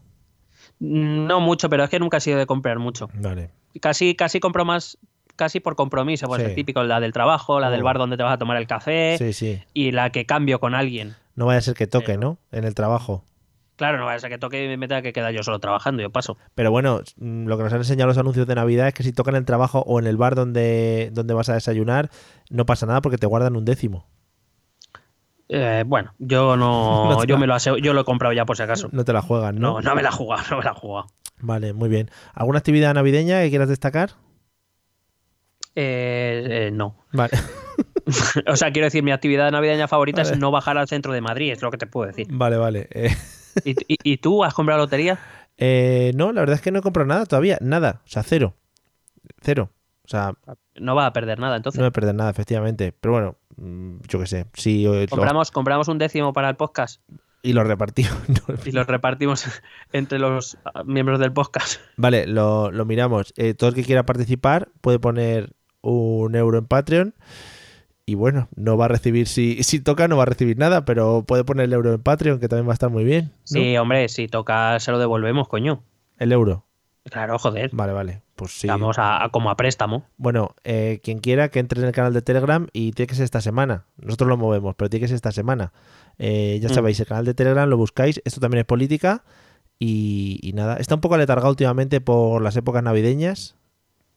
No 0.80 1.40
mucho, 1.40 1.68
pero 1.68 1.84
es 1.84 1.90
que 1.90 1.98
nunca 1.98 2.16
he 2.18 2.20
sido 2.20 2.38
de 2.38 2.46
comprar 2.46 2.78
mucho. 2.78 3.08
Vale. 3.14 3.50
Casi, 3.80 4.14
casi 4.14 4.40
compro 4.40 4.64
más 4.64 4.98
casi 5.36 5.58
por 5.58 5.74
compromiso, 5.74 6.28
pues 6.28 6.42
Sí. 6.42 6.48
el 6.48 6.54
típico, 6.54 6.82
la 6.84 7.00
del 7.00 7.12
trabajo, 7.12 7.58
la 7.58 7.68
del 7.70 7.82
Oh. 7.82 7.84
bar 7.84 7.98
donde 7.98 8.16
te 8.16 8.22
vas 8.22 8.34
a 8.34 8.38
tomar 8.38 8.56
el 8.56 8.68
café 8.68 9.16
Sí, 9.18 9.32
sí. 9.32 9.62
y 9.72 9.90
la 9.90 10.10
que 10.10 10.26
cambio 10.26 10.60
con 10.60 10.74
alguien. 10.74 11.16
No 11.36 11.46
vaya 11.46 11.58
a 11.58 11.62
ser 11.62 11.74
que 11.74 11.86
toque, 11.86 12.06
Pero- 12.14 12.20
¿no? 12.20 12.38
En 12.52 12.64
el 12.64 12.74
trabajo. 12.74 13.24
Claro, 13.76 13.98
no 13.98 14.04
vaya 14.04 14.16
a 14.16 14.20
ser 14.20 14.30
que 14.30 14.38
toque 14.38 14.72
y 14.72 14.76
me 14.76 14.86
tenga 14.86 15.02
que 15.02 15.12
quedar 15.12 15.32
yo 15.32 15.42
solo 15.42 15.58
trabajando, 15.58 16.00
yo 16.00 16.10
paso. 16.10 16.36
Pero 16.54 16.70
bueno, 16.70 17.00
mm, 17.16 17.46
lo 17.48 17.56
que 17.56 17.64
nos 17.64 17.72
han 17.72 17.80
enseñado 17.80 18.06
los 18.06 18.18
anuncios 18.18 18.46
de 18.46 18.54
Navidad 18.54 18.86
es 18.86 18.94
que 18.94 19.02
si 19.02 19.12
tocan 19.12 19.34
en 19.34 19.40
el 19.40 19.44
trabajo 19.44 19.80
o 19.80 19.98
en 19.98 20.06
el 20.06 20.16
bar 20.16 20.36
donde, 20.36 21.10
donde 21.12 21.34
vas 21.34 21.48
a 21.48 21.54
desayunar, 21.54 22.08
no 22.50 22.66
pasa 22.66 22.86
nada 22.86 23.00
porque 23.00 23.18
te 23.18 23.26
guardan 23.26 23.56
un 23.56 23.64
décimo. 23.64 24.06
Eh, 25.48 25.82
bueno, 25.84 26.14
yo 26.20 26.56
no, 26.56 27.24
yo 27.24 27.34
la- 27.34 27.40
me 27.40 27.46
lo 27.48 27.54
aseo- 27.54 27.78
yo 27.78 27.94
lo 27.94 28.02
he 28.02 28.04
comprado 28.04 28.32
ya 28.32 28.44
por 28.44 28.56
si 28.56 28.62
acaso. 28.62 28.88
No 28.92 29.04
te 29.04 29.12
la 29.12 29.22
juegan, 29.22 29.56
¿no? 29.56 29.72
No, 29.74 29.80
no 29.80 29.94
me 29.96 30.02
la 30.02 30.10
he 30.10 30.12
jugado, 30.12 30.42
no 30.52 30.58
me 30.58 30.64
la 30.64 30.70
he 30.70 30.74
jugado. 30.74 31.06
Vale, 31.40 31.72
muy 31.72 31.88
bien. 31.88 32.10
¿Alguna 32.32 32.58
actividad 32.60 32.94
navideña 32.94 33.42
que 33.42 33.50
quieras 33.50 33.68
destacar? 33.68 34.10
Eh, 35.74 36.68
eh, 36.68 36.70
no. 36.72 36.94
Vale. 37.12 37.32
O 38.46 38.56
sea, 38.56 38.70
quiero 38.72 38.86
decir, 38.86 39.02
mi 39.02 39.10
actividad 39.12 39.50
navideña 39.50 39.88
favorita 39.88 40.22
Vale. 40.22 40.34
es 40.34 40.38
no 40.40 40.50
bajar 40.50 40.78
al 40.78 40.88
centro 40.88 41.12
de 41.12 41.20
Madrid, 41.20 41.52
es 41.52 41.62
lo 41.62 41.70
que 41.70 41.78
te 41.78 41.86
puedo 41.86 42.06
decir. 42.08 42.26
Vale, 42.30 42.56
vale. 42.56 42.88
Eh, 42.90 43.14
¿Y, 43.64 43.70
y- 43.92 43.98
y 44.02 44.16
tú 44.18 44.44
has 44.44 44.54
comprado 44.54 44.80
lotería? 44.82 45.18
eh, 45.56 46.12
no, 46.16 46.32
la 46.32 46.40
verdad 46.40 46.56
es 46.56 46.60
que 46.62 46.70
no 46.72 46.80
he 46.80 46.82
comprado 46.82 47.06
nada 47.06 47.26
todavía. 47.26 47.58
Nada. 47.60 48.02
O 48.04 48.08
sea, 48.08 48.22
cero. 48.22 48.54
Cero. 49.40 49.70
O 50.04 50.08
sea, 50.08 50.34
No 50.76 50.94
vas 50.94 51.06
a 51.06 51.12
perder 51.12 51.38
nada, 51.38 51.56
entonces. 51.56 51.78
no 51.78 51.84
voy 51.84 51.88
a 51.88 51.92
perder 51.92 52.14
nada, 52.14 52.30
efectivamente. 52.30 52.92
Pero 53.00 53.12
bueno, 53.12 53.36
mm, 53.56 54.00
yo 54.08 54.18
qué 54.20 54.26
sé. 54.26 54.46
Lo- 54.84 55.06
compramos, 55.08 55.50
compramos 55.50 55.88
un 55.88 55.98
décimo 55.98 56.32
para 56.32 56.50
el 56.50 56.56
podcast 56.56 57.00
y 57.42 57.52
lo 57.52 57.62
repartimos. 57.64 58.12
No, 58.28 58.54
y 58.64 58.72
lo 58.72 58.84
repartimos 58.84 59.46
entre 59.92 60.18
los 60.18 60.58
ah, 60.64 60.82
miembros 60.84 61.20
del 61.20 61.32
podcast. 61.32 61.80
Vale, 61.96 62.26
lo, 62.26 62.70
lo 62.70 62.84
miramos. 62.84 63.32
Eh, 63.36 63.54
todo 63.54 63.68
el 63.70 63.74
que 63.76 63.84
quiera 63.84 64.04
participar 64.04 64.68
puede 64.80 64.98
poner 64.98 65.52
un 65.80 66.34
euro 66.34 66.58
en 66.58 66.66
Patreon. 66.66 67.14
Y 68.06 68.16
bueno, 68.16 68.48
no 68.54 68.76
va 68.76 68.84
a 68.84 68.88
recibir, 68.88 69.26
si, 69.28 69.62
si 69.62 69.80
toca, 69.80 70.08
no 70.08 70.16
va 70.18 70.24
a 70.24 70.26
recibir 70.26 70.58
nada, 70.58 70.84
pero 70.84 71.24
puede 71.26 71.42
poner 71.44 71.64
el 71.64 71.72
euro 71.72 71.94
en 71.94 72.02
Patreon, 72.02 72.38
que 72.38 72.48
también 72.48 72.66
va 72.68 72.72
a 72.72 72.74
estar 72.74 72.90
muy 72.90 73.02
bien. 73.04 73.26
¿no? 73.32 73.38
Sí, 73.44 73.76
hombre, 73.78 74.08
si 74.10 74.28
toca 74.28 74.78
se 74.80 74.90
lo 74.92 74.98
devolvemos, 74.98 75.48
coño. 75.48 75.82
El 76.18 76.32
euro. 76.32 76.64
Claro, 77.04 77.38
joder. 77.38 77.70
Vale, 77.72 77.92
vale. 77.92 78.22
Pues 78.36 78.52
sí. 78.60 78.66
Vamos 78.66 78.98
a, 78.98 79.24
a- 79.24 79.28
como 79.30 79.48
a 79.50 79.56
préstamo. 79.56 80.04
Bueno, 80.16 80.54
eh, 80.64 81.00
quien 81.02 81.18
quiera 81.20 81.48
que 81.50 81.60
entre 81.60 81.80
en 81.80 81.86
el 81.86 81.92
canal 81.92 82.12
de 82.12 82.20
Telegram 82.22 82.66
y 82.72 82.92
tiene 82.92 83.06
que 83.06 83.14
ser 83.14 83.24
esta 83.24 83.40
semana. 83.40 83.84
Nosotros 83.98 84.28
lo 84.28 84.36
movemos, 84.36 84.74
pero 84.74 84.90
tiene 84.90 85.02
que 85.04 85.08
ser 85.08 85.14
esta 85.16 85.32
semana. 85.32 85.72
Eh, 86.18 86.58
ya 86.60 86.68
Mm. 86.68 86.74
sabéis, 86.74 87.00
el 87.00 87.06
canal 87.06 87.24
de 87.24 87.34
Telegram 87.34 87.68
lo 87.68 87.76
buscáis. 87.76 88.20
Esto 88.24 88.40
también 88.40 88.60
es 88.60 88.66
política. 88.66 89.22
Y, 89.78 90.38
y 90.42 90.52
nada, 90.52 90.76
está 90.76 90.94
un 90.94 91.00
poco 91.00 91.14
aletargado 91.14 91.50
últimamente 91.50 92.00
por 92.00 92.42
las 92.42 92.56
épocas 92.56 92.82
navideñas. 92.82 93.56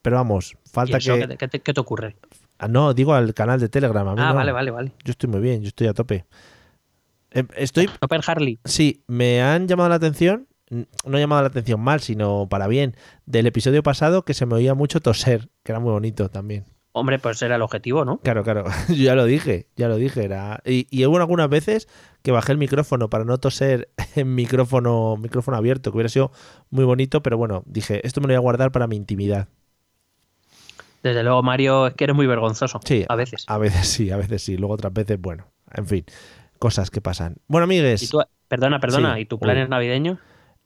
Pero 0.02 0.18
vamos, 0.18 0.56
¿Y 0.66 0.70
falta 0.70 0.98
eso 0.98 1.16
que. 1.16 1.20
qué, 1.22 1.28
te- 1.28 1.38
qué 1.38 1.48
te, 1.48 1.60
qué 1.62 1.74
te 1.74 1.80
ocurre? 1.82 2.16
Ah, 2.60 2.68
no, 2.68 2.94
digo 2.94 3.14
al 3.14 3.34
canal 3.34 3.60
de 3.60 3.70
Telegram. 3.70 4.08
A 4.08 4.16
mí 4.16 4.22
Ah, 4.22 4.30
no. 4.30 4.36
vale, 4.36 4.52
vale, 4.52 4.72
vale. 4.72 4.92
Yo 5.04 5.12
estoy 5.12 5.30
muy 5.30 5.40
bien, 5.42 5.62
yo 5.62 5.68
estoy 5.68 5.88
a 5.88 5.94
tope. 5.94 6.26
Eh, 7.32 7.44
Estoy. 7.56 7.90
Open 8.02 8.22
Harley. 8.26 8.60
Sí, 8.66 9.04
me 9.08 9.42
han 9.42 9.68
llamado 9.68 9.90
la 9.90 9.96
atención. 9.96 10.48
No 11.06 11.18
llamado 11.18 11.42
la 11.44 11.48
atención 11.48 11.80
mal, 11.80 12.02
sino 12.02 12.48
para 12.50 12.68
bien. 12.68 12.96
Del 13.26 13.48
episodio 13.48 13.84
pasado 13.84 14.24
que 14.26 14.34
se 14.34 14.46
me 14.46 14.56
oía 14.56 14.74
mucho 14.74 15.00
toser, 15.02 15.50
que 15.64 15.72
era 15.72 15.80
muy 15.80 15.92
bonito 15.92 16.30
también. 16.30 16.66
Hombre, 16.92 17.20
pues 17.20 17.42
era 17.44 17.56
el 17.58 17.62
objetivo, 17.62 18.06
¿no? 18.06 18.18
Claro, 18.20 18.44
claro. 18.44 18.66
Yo 18.90 18.96
ya 18.96 19.16
lo 19.16 19.26
dije, 19.26 19.68
ya 19.76 19.88
lo 19.88 19.98
dije. 19.98 20.24
Era... 20.26 20.62
Y, 20.66 20.88
y 20.90 21.06
hubo 21.06 21.18
algunas 21.18 21.48
veces 21.48 21.88
que 22.24 22.32
bajé 22.32 22.54
el 22.54 22.58
micrófono 22.58 23.10
para 23.10 23.24
no 23.24 23.38
toser 23.38 23.90
en 24.16 24.34
micrófono, 24.36 25.16
micrófono 25.18 25.58
abierto, 25.58 25.92
que 25.92 25.98
hubiera 25.98 26.10
sido 26.10 26.32
muy 26.72 26.86
bonito, 26.86 27.22
pero 27.22 27.38
bueno, 27.38 27.64
dije, 27.68 28.06
esto 28.06 28.20
me 28.20 28.28
lo 28.28 28.34
voy 28.34 28.38
a 28.38 28.40
guardar 28.40 28.72
para 28.72 28.88
mi 28.88 28.96
intimidad. 28.96 29.48
Desde 31.04 31.24
luego, 31.24 31.42
Mario, 31.44 31.88
es 31.88 31.94
que 31.94 32.04
eres 32.06 32.16
muy 32.16 32.28
vergonzoso. 32.28 32.80
Sí, 32.84 33.06
A 33.08 33.16
veces. 33.16 33.46
A 33.48 33.58
veces 33.58 33.88
sí, 33.88 34.12
a 34.12 34.18
veces 34.18 34.42
sí. 34.44 34.58
Luego 34.58 34.74
otras 34.74 34.92
veces, 34.94 35.20
bueno, 35.22 35.48
en 35.74 35.86
fin, 35.88 36.06
cosas 36.60 36.90
que 36.90 37.02
pasan. 37.02 37.38
Bueno, 37.48 37.66
amigues, 37.66 38.04
¿Y 38.04 38.08
tú, 38.10 38.20
perdona, 38.48 38.80
perdona, 38.80 39.16
Sí. 39.16 39.22
¿y 39.22 39.26
tu 39.26 39.40
plan 39.40 39.58
es 39.58 39.70
navideño? 39.70 40.20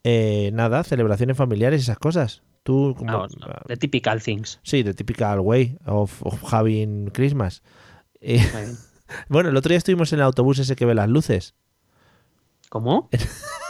eh, 0.03 0.49
nada, 0.53 0.84
celebraciones 0.84 1.38
familiares 1.38 1.82
y 1.82 1.84
esas 1.84 1.99
cosas. 1.99 2.41
Tú, 2.64 2.95
como, 2.98 3.12
Vamos, 3.12 3.38
no, 3.40 3.48
the 3.68 3.76
typical 3.78 4.22
things. 4.22 4.60
sí, 4.64 4.84
the 4.84 4.94
typical 4.94 5.40
way 5.40 5.78
of, 5.86 6.22
of 6.26 6.53
having 6.53 7.08
Christmas. 7.12 7.62
Eh, 8.20 8.40
bueno, 9.30 9.49
el 9.49 9.58
otro 9.58 9.70
día 9.70 9.78
estuvimos 9.80 10.14
en 10.14 10.20
el 10.20 10.26
autobús 10.26 10.60
ese 10.60 10.76
que 10.76 10.86
ve 10.86 10.94
las 10.95 11.10
luces. 11.10 11.56
¿Cómo? 12.70 13.10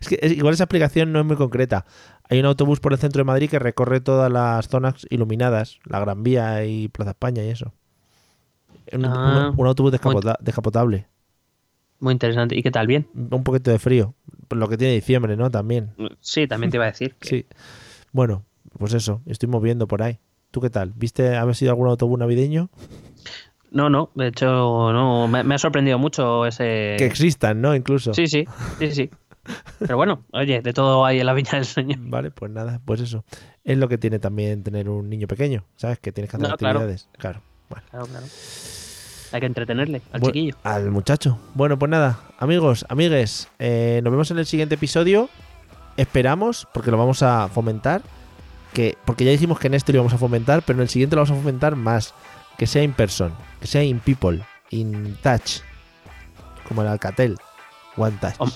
Es 0.00 0.08
que 0.08 0.18
es- 0.22 0.32
igual 0.32 0.54
esa 0.54 0.64
explicación 0.64 1.12
no 1.12 1.20
es 1.20 1.24
muy 1.26 1.36
concreta. 1.36 1.84
Hay 2.30 2.38
un 2.40 2.46
autobús 2.46 2.80
por 2.80 2.92
el 2.92 2.98
centro 2.98 3.20
de 3.20 3.24
Madrid 3.24 3.48
que 3.50 3.58
recorre 3.58 4.00
todas 4.00 4.30
las 4.30 4.68
zonas 4.68 5.06
iluminadas, 5.10 5.78
la 5.84 6.00
Gran 6.00 6.22
Vía 6.22 6.64
y 6.64 6.88
Plaza 6.88 7.10
España 7.12 7.42
y 7.44 7.48
eso. 7.48 7.72
Un, 8.92 9.04
Ah, 9.04 9.50
un- 9.52 9.60
un 9.60 9.66
autobús 9.66 9.90
muy- 9.92 9.98
descapota- 9.98 10.38
descapotable. 10.40 11.06
Muy 12.00 12.12
interesante. 12.12 12.56
¿Y 12.56 12.62
qué 12.62 12.70
tal? 12.70 12.86
¿Bien? 12.86 13.08
Un 13.14 13.42
poquito 13.42 13.70
de 13.70 13.78
frío. 13.78 14.14
Lo 14.50 14.68
que 14.68 14.76
tiene 14.78 14.94
diciembre, 14.94 15.36
¿no? 15.36 15.50
También. 15.50 15.90
Sí, 16.20 16.46
también 16.46 16.70
te 16.70 16.76
iba 16.76 16.84
a 16.84 16.88
decir. 16.88 17.14
que- 17.16 17.28
Sí. 17.28 17.46
Bueno, 18.12 18.44
pues 18.78 18.94
eso, 18.94 19.20
estoy 19.26 19.48
moviendo 19.48 19.86
por 19.88 20.02
ahí. 20.02 20.18
¿Tú 20.50 20.60
qué 20.60 20.70
tal? 20.70 20.92
¿Viste 20.94 21.36
haber 21.36 21.54
sido 21.56 21.72
algún 21.72 21.88
autobús 21.88 22.18
navideño? 22.18 22.70
No, 23.70 23.90
no, 23.90 24.10
de 24.14 24.28
hecho, 24.28 24.46
no, 24.46 25.28
me, 25.28 25.44
me 25.44 25.54
ha 25.56 25.58
sorprendido 25.58 25.98
mucho 25.98 26.46
ese. 26.46 26.94
Que 26.98 27.04
existan, 27.04 27.60
¿no? 27.60 27.74
Incluso. 27.74 28.14
Sí, 28.14 28.26
sí, 28.26 28.46
sí, 28.78 28.90
sí. 28.92 29.10
Pero 29.78 29.96
bueno, 29.96 30.24
oye, 30.32 30.60
de 30.62 30.72
todo 30.72 31.04
hay 31.04 31.20
en 31.20 31.26
la 31.26 31.32
viña 31.34 31.52
del 31.52 31.64
Señor. 31.64 31.98
Vale, 32.00 32.30
pues 32.30 32.50
nada, 32.50 32.80
pues 32.84 33.00
eso. 33.00 33.24
Es 33.64 33.78
lo 33.78 33.88
que 33.88 33.98
tiene 33.98 34.18
también 34.18 34.62
tener 34.62 34.88
un 34.88 35.08
niño 35.08 35.26
pequeño, 35.28 35.64
¿sabes? 35.76 35.98
Que 35.98 36.12
tienes 36.12 36.30
que 36.30 36.36
hacer 36.36 36.48
No, 36.48 36.54
actividades. 36.54 37.08
Claro. 37.18 37.40
Bueno. 37.68 37.84
Claro, 37.90 38.06
claro. 38.06 38.26
Hay 39.32 39.40
que 39.40 39.46
entretenerle 39.46 40.00
al 40.12 40.20
Bu- 40.22 40.26
chiquillo. 40.26 40.56
Al 40.64 40.90
muchacho. 40.90 41.38
Bueno, 41.54 41.78
pues 41.78 41.90
nada, 41.90 42.18
amigos, 42.38 42.86
amigues, 42.88 43.48
eh, 43.58 44.00
nos 44.02 44.10
vemos 44.10 44.30
en 44.30 44.38
el 44.38 44.46
siguiente 44.46 44.76
episodio. 44.76 45.28
Esperamos, 45.98 46.66
porque 46.72 46.90
lo 46.90 46.96
vamos 46.96 47.22
a 47.22 47.48
fomentar, 47.48 48.02
que 48.72 48.96
porque 49.04 49.24
ya 49.24 49.30
dijimos 49.32 49.58
que 49.58 49.66
en 49.66 49.74
este 49.74 49.92
lo 49.92 49.96
íbamos 49.98 50.14
a 50.14 50.18
fomentar, 50.18 50.62
pero 50.62 50.78
en 50.78 50.82
el 50.82 50.88
siguiente 50.88 51.16
lo 51.16 51.22
vamos 51.22 51.36
a 51.36 51.40
fomentar 51.42 51.76
más, 51.76 52.14
que 52.56 52.66
sea 52.66 52.82
in 52.82 52.92
person, 52.92 53.32
que 53.60 53.66
sea 53.66 53.82
in 53.82 53.98
people, 54.00 54.40
in 54.70 55.16
touch, 55.22 55.60
como 56.66 56.82
el 56.82 56.88
Alcatel, 56.88 57.36
one 57.96 58.16
touch. 58.20 58.36
Hom- 58.38 58.52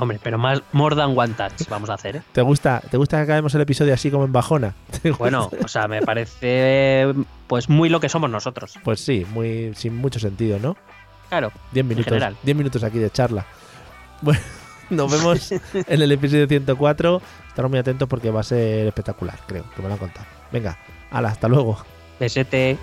Hombre, 0.00 0.20
pero 0.22 0.38
más 0.38 0.62
more 0.72 0.94
than 0.94 1.16
one 1.16 1.34
touch 1.34 1.68
vamos 1.68 1.90
a 1.90 1.94
hacer, 1.94 2.16
¿eh? 2.16 2.22
¿Te 2.32 2.42
gusta, 2.42 2.82
¿Te 2.90 2.96
gusta 2.96 3.16
que 3.18 3.22
acabemos 3.24 3.54
el 3.54 3.60
episodio 3.60 3.94
así 3.94 4.10
como 4.10 4.24
en 4.24 4.32
bajona? 4.32 4.74
Bueno, 5.18 5.50
o 5.62 5.68
sea, 5.68 5.88
me 5.88 6.02
parece 6.02 7.12
pues 7.46 7.68
muy 7.68 7.88
lo 7.88 8.00
que 8.00 8.08
somos 8.08 8.30
nosotros. 8.30 8.74
Pues 8.84 9.00
sí, 9.00 9.26
muy 9.32 9.72
sin 9.74 9.96
mucho 9.96 10.18
sentido, 10.20 10.58
¿no? 10.58 10.76
Claro. 11.28 11.52
10 11.72 11.86
minutos, 11.86 12.06
general. 12.06 12.36
10 12.42 12.56
minutos 12.56 12.82
aquí 12.82 12.98
de 12.98 13.10
charla. 13.10 13.44
Bueno, 14.20 14.40
nos 14.90 15.12
vemos 15.12 15.52
en 15.74 16.02
el 16.02 16.10
episodio 16.10 16.48
104. 16.48 17.22
Estaros 17.48 17.70
muy 17.70 17.78
atentos 17.78 18.08
porque 18.08 18.30
va 18.30 18.40
a 18.40 18.42
ser 18.42 18.88
espectacular, 18.88 19.38
creo, 19.46 19.64
que 19.76 19.82
me 19.82 19.86
lo 19.86 19.94
han 19.94 20.00
contado. 20.00 20.26
Venga, 20.50 20.76
hala, 21.12 21.28
hasta 21.28 21.46
luego. 21.46 21.78
Besete. 22.18 22.76